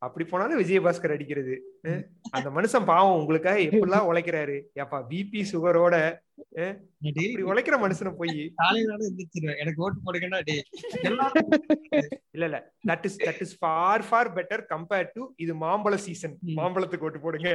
[0.03, 1.55] அப்படி போனாலும் விஜயபாஸ்கர் அடிக்கிறது.
[2.35, 4.57] அந்த மனுஷன் பாவம் உங்களுக்காக எப்படிலாம் உழைக்கிறாரு?
[4.81, 5.95] ஏப்பா பிபி சுகரோட
[7.49, 8.41] உழைக்கிற மனுஷனை போய்.
[9.61, 10.39] எனக்கு ஓட்டு போடுங்கன்னா
[12.35, 12.57] இல்ல இல்ல.
[12.89, 17.49] That is that is far far better compared to இது மாம்பழ சீசன் மாம்பழத்துக்கு ஓட்டு போடுங்க.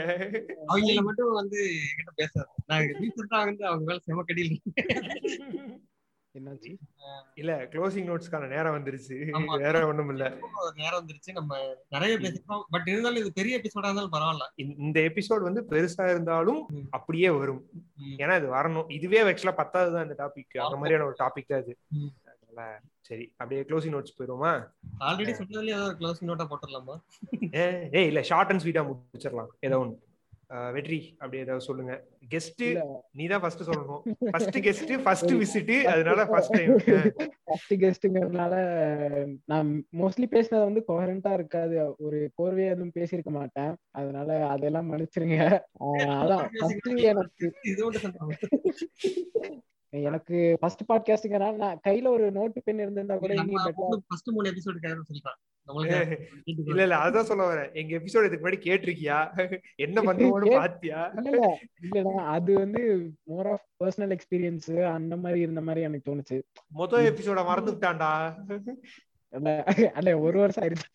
[0.71, 1.61] அவங்கள மட்டும் வந்து
[1.91, 2.51] என்கிட்ட பேசாது.
[2.67, 4.59] நான் வந்து அவங்க மேல செம கடியில்
[6.39, 6.73] என்னாச்சு?
[7.41, 9.17] இல்ல க்ளோசிங் நோட்ஸ்க்கான நேரம் வந்துருச்சு.
[9.65, 10.25] வேற ஒண்ணும் இல்ல.
[10.81, 11.33] நேரம் வந்துருச்சு.
[11.39, 11.59] நம்ம
[11.95, 12.63] நிறைய பேசிட்டோம்.
[12.75, 14.47] பட் இருந்தாலும் இது பெரிய எபிசோடா இருந்தாலும் பரவாயில்ல.
[14.87, 17.63] இந்த எபிசோட் வந்து பெருசா இருந்தாலும் அப்படியே வரும்.
[18.23, 18.91] ஏன்னா இது வரணும்.
[18.99, 21.77] இதுவே ஆக்சுவலா பத்தாவது தான் இந்த டாபிக் அந்த மாதிரியான ஒரு டாபிக் தான் இது.
[23.09, 24.53] சரி அப்படியே க்ளோசிங் நோட்ஸ் போயிருவோமா
[25.07, 26.97] ஆல்ரெடி சொன்னதுலயே ஏதாவது க்ளோசிங் நோட்டா போட்டுடலாமா?
[27.99, 29.51] ஏ இல்ல ஷார்ட் அண்ட் ஸ்வீட்டா முடிச்சிடலாம்.
[29.61, 29.97] ஏதோ ஒன்று
[30.77, 31.93] வெற்றி அப்படி ஏதாவது சொல்லுங்க.
[32.33, 32.63] கெஸ்ட்
[33.19, 34.03] நீ தான் ஃபர்ஸ்ட் சொல்லணும்.
[34.33, 36.73] ஃபர்ஸ்ட் கெஸ்ட் ஃபர்ஸ்ட் விசிட் அதனால ஃபர்ஸ்ட் டைம்
[37.49, 38.55] ஃபர்ஸ்ட் கெஸ்ட்ங்கறதுனால
[39.53, 39.71] நான்
[40.01, 41.77] மோஸ்ட்லி பேசினது வந்து கோஹரண்டா இருக்காது.
[42.07, 43.73] ஒரு கோர்வையா எதுவும் பேசியிருக்க மாட்டேன்.
[44.01, 45.41] அதனால அதெல்லாம் மன்னிச்சிருங்க.
[46.23, 47.47] அதான் ஃபர்ஸ்ட் எனக்கு
[49.93, 53.35] எனக்கு ஃபர்ஸ்ட் பாட்காஸ்ட்ங்கறனால நான் கையில ஒரு நோட் பென் இருந்திருந்தா கூட
[54.09, 55.39] ஃபர்ஸ்ட் மூணு எபிசோட் கேட்க சொல்லிட்டேன்
[56.67, 57.71] இல்ல இல்ல அதான் சொல்ல வரேன்.
[57.75, 59.19] எங்க எபிசோட் இதுக்கு முன்னாடி கேட்டிருக்கியா?
[59.77, 61.01] என்ன பண்ணுவோம்னு பாத்தியா?
[61.19, 61.41] இல்ல
[61.85, 62.83] இல்லடா அது வந்து
[63.25, 66.39] மோர் ஆஃப் பர்சனல் எக்ஸ்பீரியன்ஸ் அந்த மாதிரி இருந்த மாதிரி எனக்கு தோணுச்சு.
[66.75, 68.13] மொத எபிசோட மறந்துட்டான்டா.
[69.95, 70.89] அல்ல ஒரு வருஷம் ஆயிருச்சு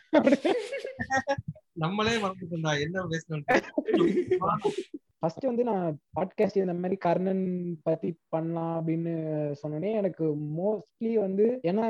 [1.77, 2.73] நம்மளே மறந்துட்டோம்டா.
[2.81, 3.45] என்ன பேசணும்
[5.19, 7.43] ஃபர்ஸ்ட் வந்து நான் பாட்காஸ்ட் இந்த மாதிரி கர்ணன்
[7.83, 9.13] பத்தி பண்ணலாம் அப்படின்னு
[9.61, 10.25] சொன்னோடனே எனக்கு
[10.57, 11.85] மோஸ்ட்லி வந்து ஏன்னா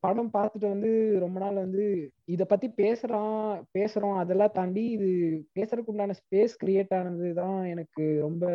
[0.00, 1.84] படம் பார்த்துட்டு வந்து ரொம்ப நாள் வந்து
[2.24, 4.16] இத பத்தி பேசுறான் பேசுறோம்.
[4.16, 5.08] அதெல்லாம் தாண்டி இது
[5.58, 8.46] பேசுறதுக்கு உண்டான ஸ்பேஸ் கிரியேட் ஆனது தான் எனக்கு ரொம்ப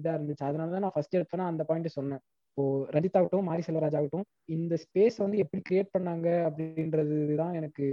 [0.00, 0.44] இதா இருந்துச்சு.
[0.44, 2.22] அதனாலதான் நான் ஃபர்ஸ்ட் எடுத்தோன்னா அந்த பாயிண்ட் சொன்னேன்.
[2.48, 7.86] இப்போ ரஞ்சித் ஆகட்டும் மாரி செல்வராஜ் ஆகட்டும் இந்த ஸ்பேஸ் வந்து எப்படி கிரியேட் பண்ணாங்க அப்படின்றது தான் எனக்கு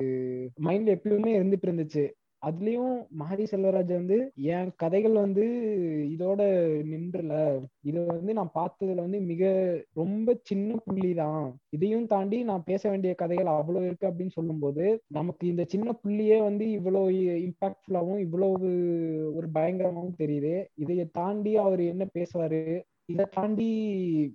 [0.63, 2.03] மைண்ட்ல எப்பயுமே இருந்துட்டு இருந்துச்சு.
[2.43, 4.17] அதுலயும் மாரி செல்வராஜ் வந்து
[4.53, 5.43] என் கதைகள் வந்து
[6.13, 6.41] இதோட
[6.91, 7.33] நின்றுல.
[7.81, 9.43] இது வந்து நான் பார்த்ததுல வந்து மிக
[9.93, 15.47] ரொம்ப சின்ன புள்ளி தான் இதையும் தாண்டி நான் பேச வேண்டிய கதைகள் அவ்வளவு இருக்கு அப்படின்னு சொல்லும்போது நமக்கு
[15.47, 17.11] இந்த சின்ன புள்ளியே வந்து இவ்வளவு
[17.47, 18.69] இம்பாக்ட்ஃபுல்லாவும் இவ்வளவு
[19.35, 20.53] ஒரு பயங்கரமாவும் தெரியுது.
[20.77, 22.63] இதைய தாண்டி அவர் என்ன பேசுவாரு?
[23.05, 23.69] இதை தாண்டி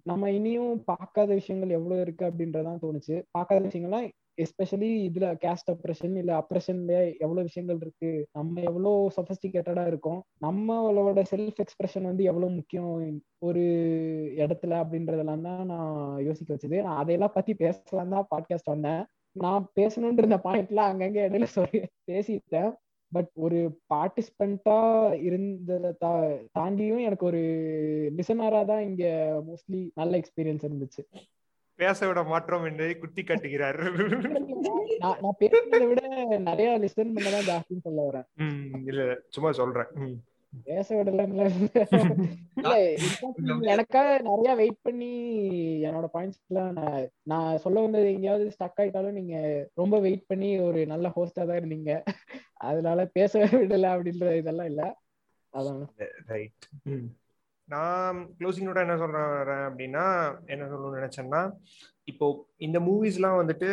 [0.03, 3.17] நம்ம இனியும் பார்க்காத விஷயங்கள் எவ்வளவு இருக்கு அப்படின்றதான் தோணுச்சு.
[3.31, 4.09] பார்க்காத விஷயங்கள்லாம்
[4.39, 8.11] எஸ்பெஷலி இதுல கேஸ்ட் அப்ரஷன் இல்ல அப்ரஷன்ல எவ்வளவு விஷயங்கள் இருக்கு.
[8.33, 10.21] நம்ம எவ்வளவு சொபஸ்டிகேட்டடா இருக்கோம்.
[10.41, 13.65] நம்மளோட செல்ஃப் எக்ஸ்பிரஷன் வந்து எவ்வளவு முக்கியம் ஒரு
[14.37, 16.83] இடத்துல அப்படின்றதெல்லாம் தான் நான் யோசிக்க வச்சது.
[16.83, 19.05] நான் அதையெல்லாம் பத்தி பேசலாம் தான் பாட்காஸ்ட் வந்தேன்.
[19.37, 21.81] நான் பேசணுன்ற இந்த பாயிண்ட்ல அங்கங்க இடையில சொல்லி
[22.11, 22.73] பேசிட்டேன்.
[23.13, 23.59] பட் ஒரு
[23.95, 24.79] பார்ட்டிசிபெண்டா
[25.19, 26.11] இருந்ததை தா
[26.59, 27.43] தாண்டியும் எனக்கு ஒரு
[28.17, 29.05] லிசனரா தான் இங்க
[29.49, 31.03] மோஸ்ட்லி நல்ல எக்ஸ்பீரியன்ஸ் இருந்துச்சு.
[31.79, 33.81] பேச விட மாற்றோம் என்பதை குத்தி காட்டுகிறார்.
[35.03, 36.01] நான் பேசுறதை விட
[36.49, 38.27] நிறைய லிசன் பண்ணதான் ஜாஸ்தின்னு சொல்ல வரேன்.
[38.91, 39.91] இல்ல சும்மா சொல்றேன்.
[40.67, 41.47] பேச விடலன்னு
[43.73, 45.11] எனக்காக நிறைய வெயிட் பண்ணி
[45.87, 46.97] என்னோட பாயிண்ட்ஸ் எல்லாம் நான்
[47.33, 49.37] நான் சொல்ல வந்தது எங்கேயாவது ஸ்டக் ஆயிட்டாலும் நீங்க
[49.75, 51.93] ரொம்ப வெயிட் பண்ணி ஒரு நல்ல ஹோஸ்டா தான் இருந்தீங்க.
[52.69, 54.85] அதனால பேச விடல அப்படின்ற இதெல்லாம் இல்ல.
[55.53, 55.85] அதான்.
[56.27, 56.67] ரைட்
[57.69, 60.05] நான் க்ளோசிங் என்ன சொல்றேன் வரேன் அப்படின்னா
[60.47, 61.51] என்ன சொல்லணும்னு நினைச்சேன்னா
[62.05, 62.27] இப்போ
[62.57, 63.71] இந்த மூவிஸ்லாம் வந்துட்டு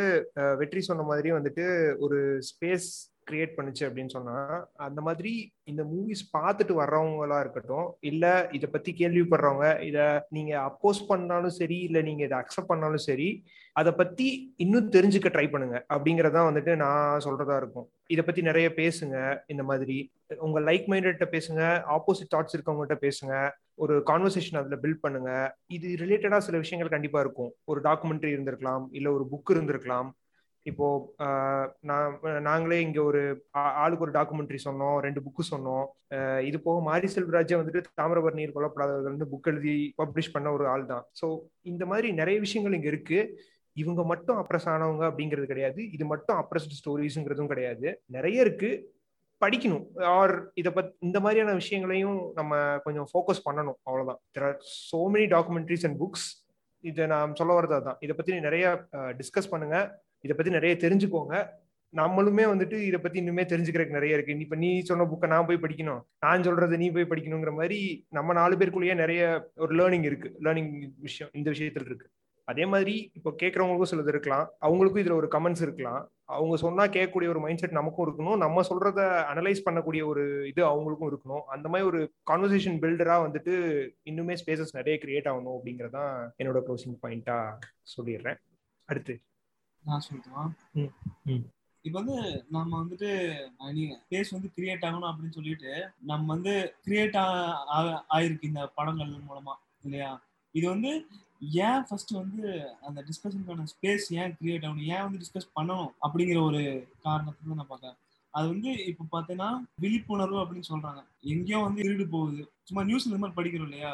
[0.58, 1.66] வெற்றி சொன்ன மாதிரி வந்துட்டு
[1.98, 2.88] ஒரு ஸ்பேஸ்
[3.32, 9.82] கிரியேட் பண்ணுச்சு அப்படின்னு சொன்னா அந்த மாதிரி இந்த மூவிஸ் பார்த்துட்டு வர்றவங்களா இருக்கட்டும் இல்ல இதை பத்தி கேள்விப்படுறவங்க
[9.82, 13.44] இத நீங்க அப்போஸ் பண்ணாலும் சரி இல்ல நீங்க இதை அக்செப்ட் பண்ணாலும் சரி
[13.74, 17.92] அதை பத்தி இன்னும் தெரிஞ்சுக்க ட்ரை பண்ணுங்க அப்படிங்கறதான் வந்துட்டு நான் சொல்றதா இருக்கும்.
[18.08, 20.12] இதை பத்தி நிறைய பேசுங்க இந்த மாதிரி.
[20.38, 21.62] உங்க லைக் மைண்டட்ட பேசுங்க
[21.96, 25.32] ஆப்போசிட் தாட்ஸ் இருக்கவங்ககிட்ட பேசுங்க ஒரு கான்வர்சேஷன் அதில் பில்ட் பண்ணுங்க.
[25.76, 27.54] இது ரிலேட்டடாக சில விஷயங்கள் கண்டிப்பாக இருக்கும்.
[27.72, 30.10] ஒரு டாக்குமெண்ட்ரி இருந்திருக்கலாம் இல்லை ஒரு புக் இருந்திருக்கலாம்.
[30.66, 30.88] இப்போ
[31.90, 32.14] நான்
[32.48, 33.22] நாங்களே இங்க ஒரு
[33.84, 35.86] ஆளுக்கு ஒரு டாக்குமெண்ட்ரி சொன்னோம் ரெண்டு புக்கு சொன்னோம்.
[36.50, 41.04] இது போக மாரி செல்வராஜே வந்துட்டு தாமிரபரணியில் கொல்லப்படாதவர்கள் புக் எழுதி பப்ளிஷ் பண்ண ஒரு ஆள் தான்.
[41.22, 41.28] ஸோ
[41.72, 43.20] இந்த மாதிரி நிறைய விஷயங்கள் இங்க இருக்கு.
[43.76, 45.80] இவங்க மட்டும் அப்ரஸ் ஆனவங்க அப்படிங்கிறது கிடையாது.
[45.96, 47.88] இது மட்டும் அப்ரஸ்ட் ஸ்டோரிஸுங்கிறதும் கிடையாது.
[48.18, 48.72] நிறைய இருக்கு.
[49.44, 49.86] படிக்கணும்.
[50.18, 53.80] ஆர் இதை பத் இந்த மாதிரியான விஷயங்களையும் நம்ம கொஞ்சம் ஃபோக்கஸ் பண்ணணும்.
[53.90, 54.58] அவ்வளோதான் there are
[54.90, 56.28] so many documentaries and books
[56.92, 59.78] இதை நான் சொல்ல வரது அதுதான் இதை பத்தி நிறைய டிஸ்கஸ் பண்ணுங்க.
[60.26, 61.36] இதை பத்தி நிறைய தெரிஞ்சுக்கோங்க.
[61.96, 64.38] நம்மளுமே வந்துட்டு இதை பத்தி இன்னுமே தெரிஞ்சுக்கிறதுக்கு நிறைய இருக்கு.
[64.46, 66.02] இப்ப நீ சொன்ன புக்கை நான் போய் படிக்கணும்.
[66.26, 67.80] நான் சொல்றதை நீ போய் படிக்கணுங்கிற மாதிரி
[68.10, 69.24] நம்ம நாலு பேருக்குள்ளேயே நிறைய
[69.56, 70.30] ஒரு லேர்னிங் இருக்கு.
[70.46, 70.72] லேர்னிங்
[71.08, 72.08] விஷயம் இந்த விஷயத்துல இருக்கு.
[72.46, 74.50] அதே மாதிரி இப்போ கேட்கறவங்களுக்கும் சிலது இருக்கலாம்.
[74.62, 76.10] அவங்களுக்கும் இதுல ஒரு கமெண்ட்ஸ் இருக்கலாம்.
[76.24, 78.38] அவங்க சொன்னா கேட்கக்கூடிய ஒரு மைண்ட் செட் நமக்கும் இருக்கணும்.
[78.38, 81.40] நம்ம சொல்றத அனலைஸ் பண்ணக்கூடிய ஒரு இது அவங்களுக்கும் இருக்கணும்.
[81.40, 87.54] அந்த மாதிரி ஒரு கான்வர்சேஷன் பில்டரா வந்துட்டு இன்னுமே ஸ்பேசஸ் நிறைய கிரியேட் ஆகணும் அப்படிங்கறதான் என்னோட க்ளோசிங் பாயிண்டா
[87.98, 88.38] சொல்லிடுறேன்.
[88.86, 89.20] அடுத்து.
[89.86, 90.50] நான் சொல்லிட்டுமா?
[91.24, 91.34] ம்.
[91.82, 93.36] இப்போ வந்து நம்ம வந்துட்டு
[93.70, 97.18] ஸ்பேஸ் வந்து கிரியேட் ஆகணும் அப்படின்னு சொல்லிட்டு நம்ம வந்து கிரியேட்
[98.10, 99.54] ஆயிருக்கு இந்த படங்கள் மூலமா
[99.84, 100.22] இல்லையா?
[100.52, 101.06] இது வந்து
[101.66, 102.44] ஏன் ஃபர்ஸ்ட் வந்து
[102.88, 104.88] அந்த டிஸ்கஷனுக்கான ஸ்பேஸ் ஏன் கிரியேட் ஆகணும்?
[104.94, 105.90] ஏன் வந்து டிஸ்கஸ் பண்ணணும்?
[106.06, 106.62] அப்படிங்கிற ஒரு
[107.06, 107.98] காரணத்தை தான் நான் பார்க்கறேன்.
[108.34, 109.50] அது வந்து இப்போ பார்த்தீங்கன்னா
[109.84, 111.02] விழிப்புணர்வு அப்படின்னு சொல்றாங்க.
[111.34, 112.44] எங்கேயோ வந்து இருடு போகுது.
[112.68, 113.94] சும்மா நியூஸ்ல இந்த மாதிரி படிக்கிறோம் இல்லையா?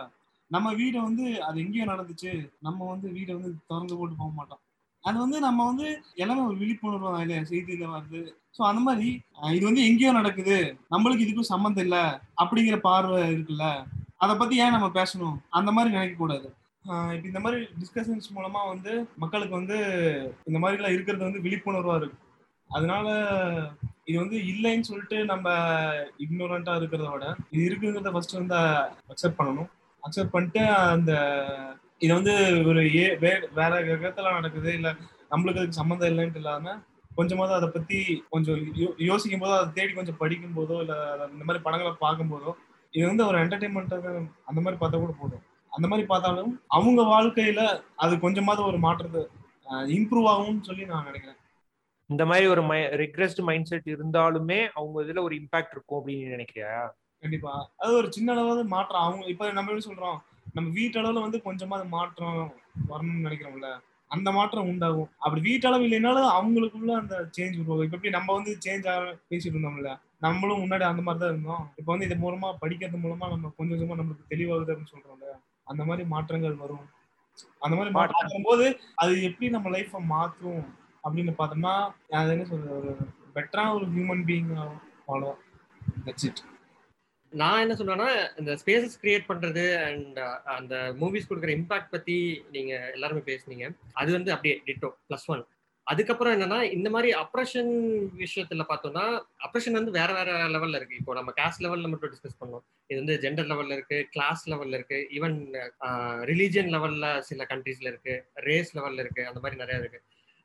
[0.51, 2.31] நம்ம வீடை வந்து அது எங்கேயோ நடந்துச்சு.
[2.67, 4.61] நம்ம வந்து வீடை வந்து திறந்து போட்டு போக மாட்டோம்.
[5.03, 8.21] அது வந்து நம்ம வந்து எல்லாமே ஒரு விழிப்புணர்வு தான் இல்லையா செய்தியில வருது.
[8.57, 9.09] ஸோ அந்த மாதிரி
[9.57, 10.57] இது வந்து எங்கேயோ நடக்குது.
[10.93, 12.03] நம்மளுக்கு இதுக்கும் சம்மந்தம் இல்லை.
[12.41, 13.67] அப்படிங்கிற பார்வை இருக்குல்ல.
[14.23, 15.38] அதை பத்தி ஏன் நம்ம பேசணும்?
[15.57, 16.47] அந்த மாதிரி நினைக்க கூடாது
[16.85, 19.77] இப்போ இந்த மாதிரி டிஸ்கஷன்ஸ் மூலமா வந்து மக்களுக்கு வந்து
[20.47, 22.18] இந்த மாதிரி எல்லாம் இருக்கிறது வந்து விழிப்புணர்வா இருக்கு
[22.69, 23.07] அதனால
[24.07, 25.47] இது வந்து இல்லைன்னு சொல்லிட்டு நம்ம
[26.23, 28.57] இக்னோரண்டா இருக்கிறத விட இது இருக்குங்கிறத ஃபர்ஸ்ட் வந்து
[29.11, 29.69] அக்செப்ட் பண்ணணும்.
[30.03, 31.11] அக்செப்ட் பண்ணிட்டு அந்த
[31.99, 32.34] இது வந்து
[32.65, 34.89] ஒரு ஏ வே- வேற கிரகத்துல நடக்குது இல்ல
[35.31, 36.76] நம்மளுக்கு அதுக்கு சம்மந்தம் இல்லைன்ட்டு இல்லாம
[37.11, 37.97] கொஞ்சமாவது அதை பத்தி
[38.30, 40.93] கொஞ்சம் யோ- யோசிக்கும் போதோ அதை தேடி கொஞ்சம் படிக்கும் போதோ இல்ல
[41.34, 42.51] இந்த மாதிரி படங்களை பார்க்கும் போதோ
[42.93, 44.14] இது வந்து ஒரு என்டர்டைன்மெண்ட்டாக
[44.45, 45.43] அந்த மாதிரி பார்த்தா கூட போதும்.
[45.71, 47.61] அந்த மாதிரி பார்த்தாலும் அவங்க வாழ்க்கையில
[47.95, 49.21] அது கொஞ்சமாவது ஒரு மாற்றத்தை
[49.89, 51.37] இம்ப்ரூவ் ஆகும்னு சொல்லி நான் நினைக்கிறேன்.
[52.09, 52.61] இந்த மாதிரி ஒரு
[52.97, 56.71] ரிக்ரெஸ்ட் மைண்ட் செட் இருந்தாலுமே அவங்க இதுல ஒரு இம்பாக்ட் இருக்கும் அப்படின்னு நினைக்கிறியா?
[57.23, 57.53] கண்டிப்பா.
[57.77, 59.01] அது ஒரு சின்ன அளவாவது மாற்றம்.
[59.01, 60.17] அவங்க இப்ப நம்ம எப்படி சொல்றோம்?
[60.53, 62.37] நம்ம வீட்டளவுல வந்து கொஞ்சமாவது மாற்றம்
[62.89, 63.69] வரணும்னு நினைக்கிறோம்ல.
[64.11, 65.09] அந்த மாற்றம் உண்டாகும்.
[65.17, 67.83] அப்படி வீட்டளவு இல்லைனாலும் அவங்களுக்குள்ள அந்த சேஞ்ச் உருவாகும்.
[67.83, 69.91] இப்ப எப்படி நம்ம வந்து சேஞ்ச் ஆக பேசிட்டு இருந்தோம்ல.
[70.17, 71.69] நம்மளும் முன்னாடி அந்த மாதிரி தான் இருந்தோம்.
[71.77, 75.29] இப்போ வந்து இது மூலமா படிக்கிறது மூலமா நம்ம கொஞ்சம் கொஞ்சமா நம்மளுக்கு தெளிவாகுது அப்படின்னு சொல்றோம்ல.
[75.69, 76.85] அந்த மாதிரி மாற்றங்கள் வரும்.
[77.65, 78.27] அந்த மாதிரி மாற்றம்.
[78.27, 78.65] வரும்போது
[79.01, 80.63] அது எப்படி நம்ம லைஃப்பை மாற்றும்
[81.03, 81.73] அப்படின்னு பார்த்தோம்னா
[82.19, 82.93] அது என்ன சொல்றது ஒரு
[83.35, 84.49] பெட்டரான ஒரு ஹியூமன் பீயிங்
[86.07, 86.41] தட்ஸ் இட்
[87.33, 88.09] நான் என்ன சொல்லுவேன்னா
[88.39, 90.19] இந்த ஸ்பேசஸ் கிரியேட் பண்றது அண்ட்
[90.57, 92.15] அந்த மூவிஸ் கொடுக்குற இம்பாக்ட் பத்தி
[92.51, 93.65] நீங்க எல்லாருமே பேசுனீங்க.
[93.93, 95.43] அது வந்து அப்படியே டிட்டோ பிளஸ் ஒன்
[95.89, 97.71] அதுக்கப்புறம் என்னன்னா இந்த மாதிரி அப்ரஷன்
[98.17, 99.05] விஷயத்துல பார்த்தோம்னா
[99.45, 100.95] அப்ரஷன் வந்து வேற வேற லெவல்ல இருக்கு.
[100.95, 102.63] இப்போ நம்ம காஸ்ட் லெவல்ல மட்டும் டிஸ்கஸ் பண்ணோம்.
[102.89, 105.37] இது வந்து ஜெண்டர் லெவல்ல இருக்கு கிளாஸ் லெவல்ல இருக்கு ஈவன்
[106.31, 108.15] ரிலீஜியன் லெவல்ல சில கண்ட்ரீஸ்ல இருக்கு
[108.47, 110.01] ரேஸ் லெவல்ல இருக்கு அந்த மாதிரி நிறைய இருக்கு.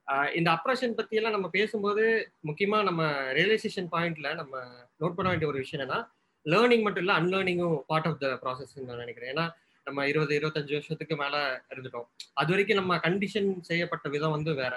[0.08, 2.02] ஆஹ் இந்த அப்ரஷன் பத்தி எல்லாம் நம்ம பேசும்போது
[2.46, 3.02] முக்கியமா நம்ம
[3.32, 4.54] ரியலைசேஷன் பாயிண்ட்ல நம்ம
[5.00, 6.00] நோட் பண்ண வேண்டிய ஒரு விஷயம் என்னன்னா
[6.46, 9.32] லேர்னிங் மட்டும் இல்ல அன்லேர்னிங்கும் பார்ட் ஆஃப் த ப்ராசஸ் நான் நினைக்கிறேன்.
[9.34, 9.46] ஏன்னா
[9.86, 11.36] நம்ம இருபது இருபத்தஞ்சு வருஷத்துக்கு மேல
[11.74, 12.08] இருந்துட்டோம்.
[12.34, 14.74] அது வரைக்கும் நம்ம கண்டிஷன் செய்யப்பட்ட விதம் வந்து வேற.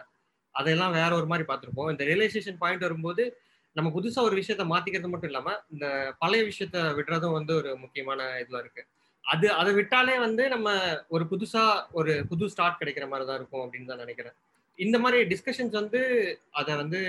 [0.60, 1.90] அதெல்லாம் வேற ஒரு மாதிரி பார்த்துருப்போம்.
[1.94, 3.24] இந்த ரியலைசேஷன் பாயிண்ட் வரும்போது
[3.78, 5.86] நம்ம புதுசா ஒரு விஷயத்த மாத்திக்கிறது மட்டும் இல்லாம இந்த
[6.22, 8.84] பழைய விஷயத்த விடுறதும் வந்து ஒரு முக்கியமான இதுல இருக்கு.
[9.26, 10.68] அது அதை விட்டாலே வந்து நம்ம
[11.16, 11.64] ஒரு புதுசா
[12.00, 14.36] ஒரு புது ஸ்டார்ட் கிடைக்கிற மாதிரி தான் இருக்கும் அப்படின்னு தான் நினைக்கிறேன்.
[14.80, 16.02] இந்த மாதிரி டிஸ்கஷன்ஸ் வந்து
[16.60, 17.00] அதை வந்து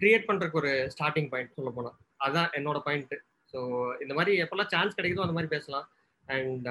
[0.00, 1.92] கிரியேட் பண்றதுக்கு ஒரு ஸ்டார்டிங் பாயிண்ட் சொல்ல போனா.
[2.24, 3.14] அதுதான் என்னோட பாயிண்ட்
[3.54, 3.60] ஸோ
[4.04, 5.86] இந்த மாதிரி எப்பெல்லாம் சான்ஸ் கிடைக்குதோ அந்த மாதிரி பேசலாம்.
[6.28, 6.68] அண்ட்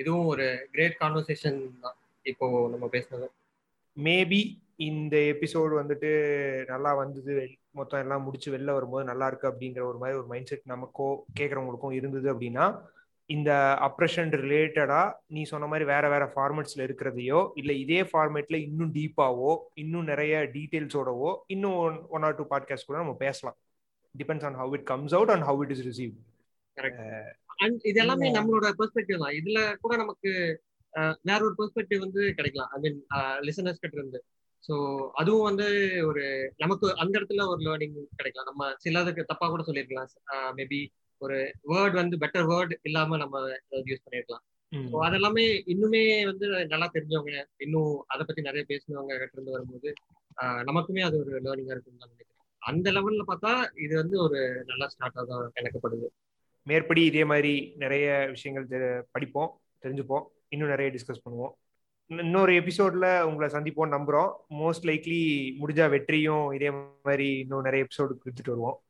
[0.00, 1.96] இதுவும் ஒரு கிரேட் கான்வர்சேஷன் தான்.
[2.32, 3.28] இப்போ நம்ம பேசுனது.
[3.96, 4.40] மேபி
[4.78, 6.10] இந்த எபிசோடு வந்துட்டு
[6.66, 7.34] நல்லா வந்தது.
[7.78, 11.08] மொத்தம் எல்லாம் முடிச்சு வெளில வரும்போது நல்லா இருக்கு அப்படிங்கிற ஒரு மாதிரி ஒரு மைண்ட் செட் நமக்கோ
[11.38, 12.66] கேட்குறவங்களுக்கும் இருந்தது அப்படின்னா
[13.30, 13.50] இந்த
[13.86, 20.04] அப்ரெஷன் ரிலேட்டடா நீ சொன்ன மாதிரி வேற வேற ஃபார்மேட்ஸ்ல இருக்கிறதையோ இல்ல இதே ஃபார்மேட்ல இன்னும் டீப்பாவோ இன்னும்
[20.04, 21.78] நிறைய டீடைல்ஸோடவோ இன்னும்
[22.08, 23.56] ஒன் ஆர் டூ பாட்காஸ்ட் கூட நம்ம பேசலாம்.
[24.14, 26.14] Depends on how it comes out and how it is receive
[27.88, 29.36] இது எல்லாமே நம்மளோட பெர்ஸ்பெக்டிவ் தான்.
[29.40, 30.30] இதுல கூட நமக்கு
[31.28, 32.70] வேற ஒரு பெர்ஸ்பெக்டிவ் வந்து கிடைக்கலாம்.
[32.74, 32.98] ஐ மீன்
[33.46, 34.20] லிசனர்ஸ் கிட்ட இருந்து.
[34.64, 34.74] ஸோ
[35.12, 35.66] அதுவும் வந்து
[36.08, 36.22] ஒரு
[36.56, 38.48] நமக்கு அந்த இடத்துல ஒரு லேர்னிங் கிடைக்கலாம்.
[38.50, 40.10] நம்ம சிலதுக்கு தப்பா கூட சொல்லியிருக்கலாம்.
[40.58, 40.80] மேபி
[41.20, 41.36] ஒரு
[41.72, 43.36] வேர்ட் வந்து பெட்டர் வேர்ட் இல்லாம நம்ம
[43.90, 47.32] யூஸ் பண்ணிருக்கலாம் ஸோ அதெல்லாமே இன்னுமே வந்து நல்லா தெரிஞ்சவங்க
[47.64, 49.90] இன்னும் அதை பத்தி நிறைய பேசினவங்க கிட்ட இருந்து வரும்போது
[50.70, 52.32] நமக்குமே அது ஒரு லேர்னிங்கா இருக்கும்னு நினைக்கிறேன்.
[52.62, 53.52] அந்த லெவல்ல பார்த்தா
[53.84, 54.38] இது வந்து ஒரு
[54.70, 56.08] நல்ல ஸ்டார்டா தான் எனக்குப்படுது
[56.66, 58.66] மேற்படி இதே மாதிரி நிறைய விஷயங்கள்
[59.14, 59.50] படிப்போம்
[59.82, 60.24] தெரிஞ்சுப்போம்.
[60.48, 61.54] இன்னும் நிறைய டிஸ்கஸ் பண்ணுவோம்.
[62.06, 64.32] இன்னொரு எபிசோட்ல உங்களை சந்திப்போம் நம்புறோம்.
[64.50, 66.70] மோஸ்ட் லைக்லி முடிஞ்சா வெற்றியும் இதே
[67.02, 68.82] மாதிரி இன்னும் நிறைய எபிசோடு கொடுத்துட்டு வருவோம்.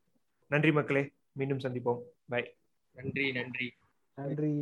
[0.46, 1.12] நன்றி மக்களே.
[1.32, 1.98] மீண்டும் சந்திப்போம்.
[2.28, 2.54] பாய்
[2.92, 3.72] நன்றி நன்றி.
[4.14, 4.52] நன்றி.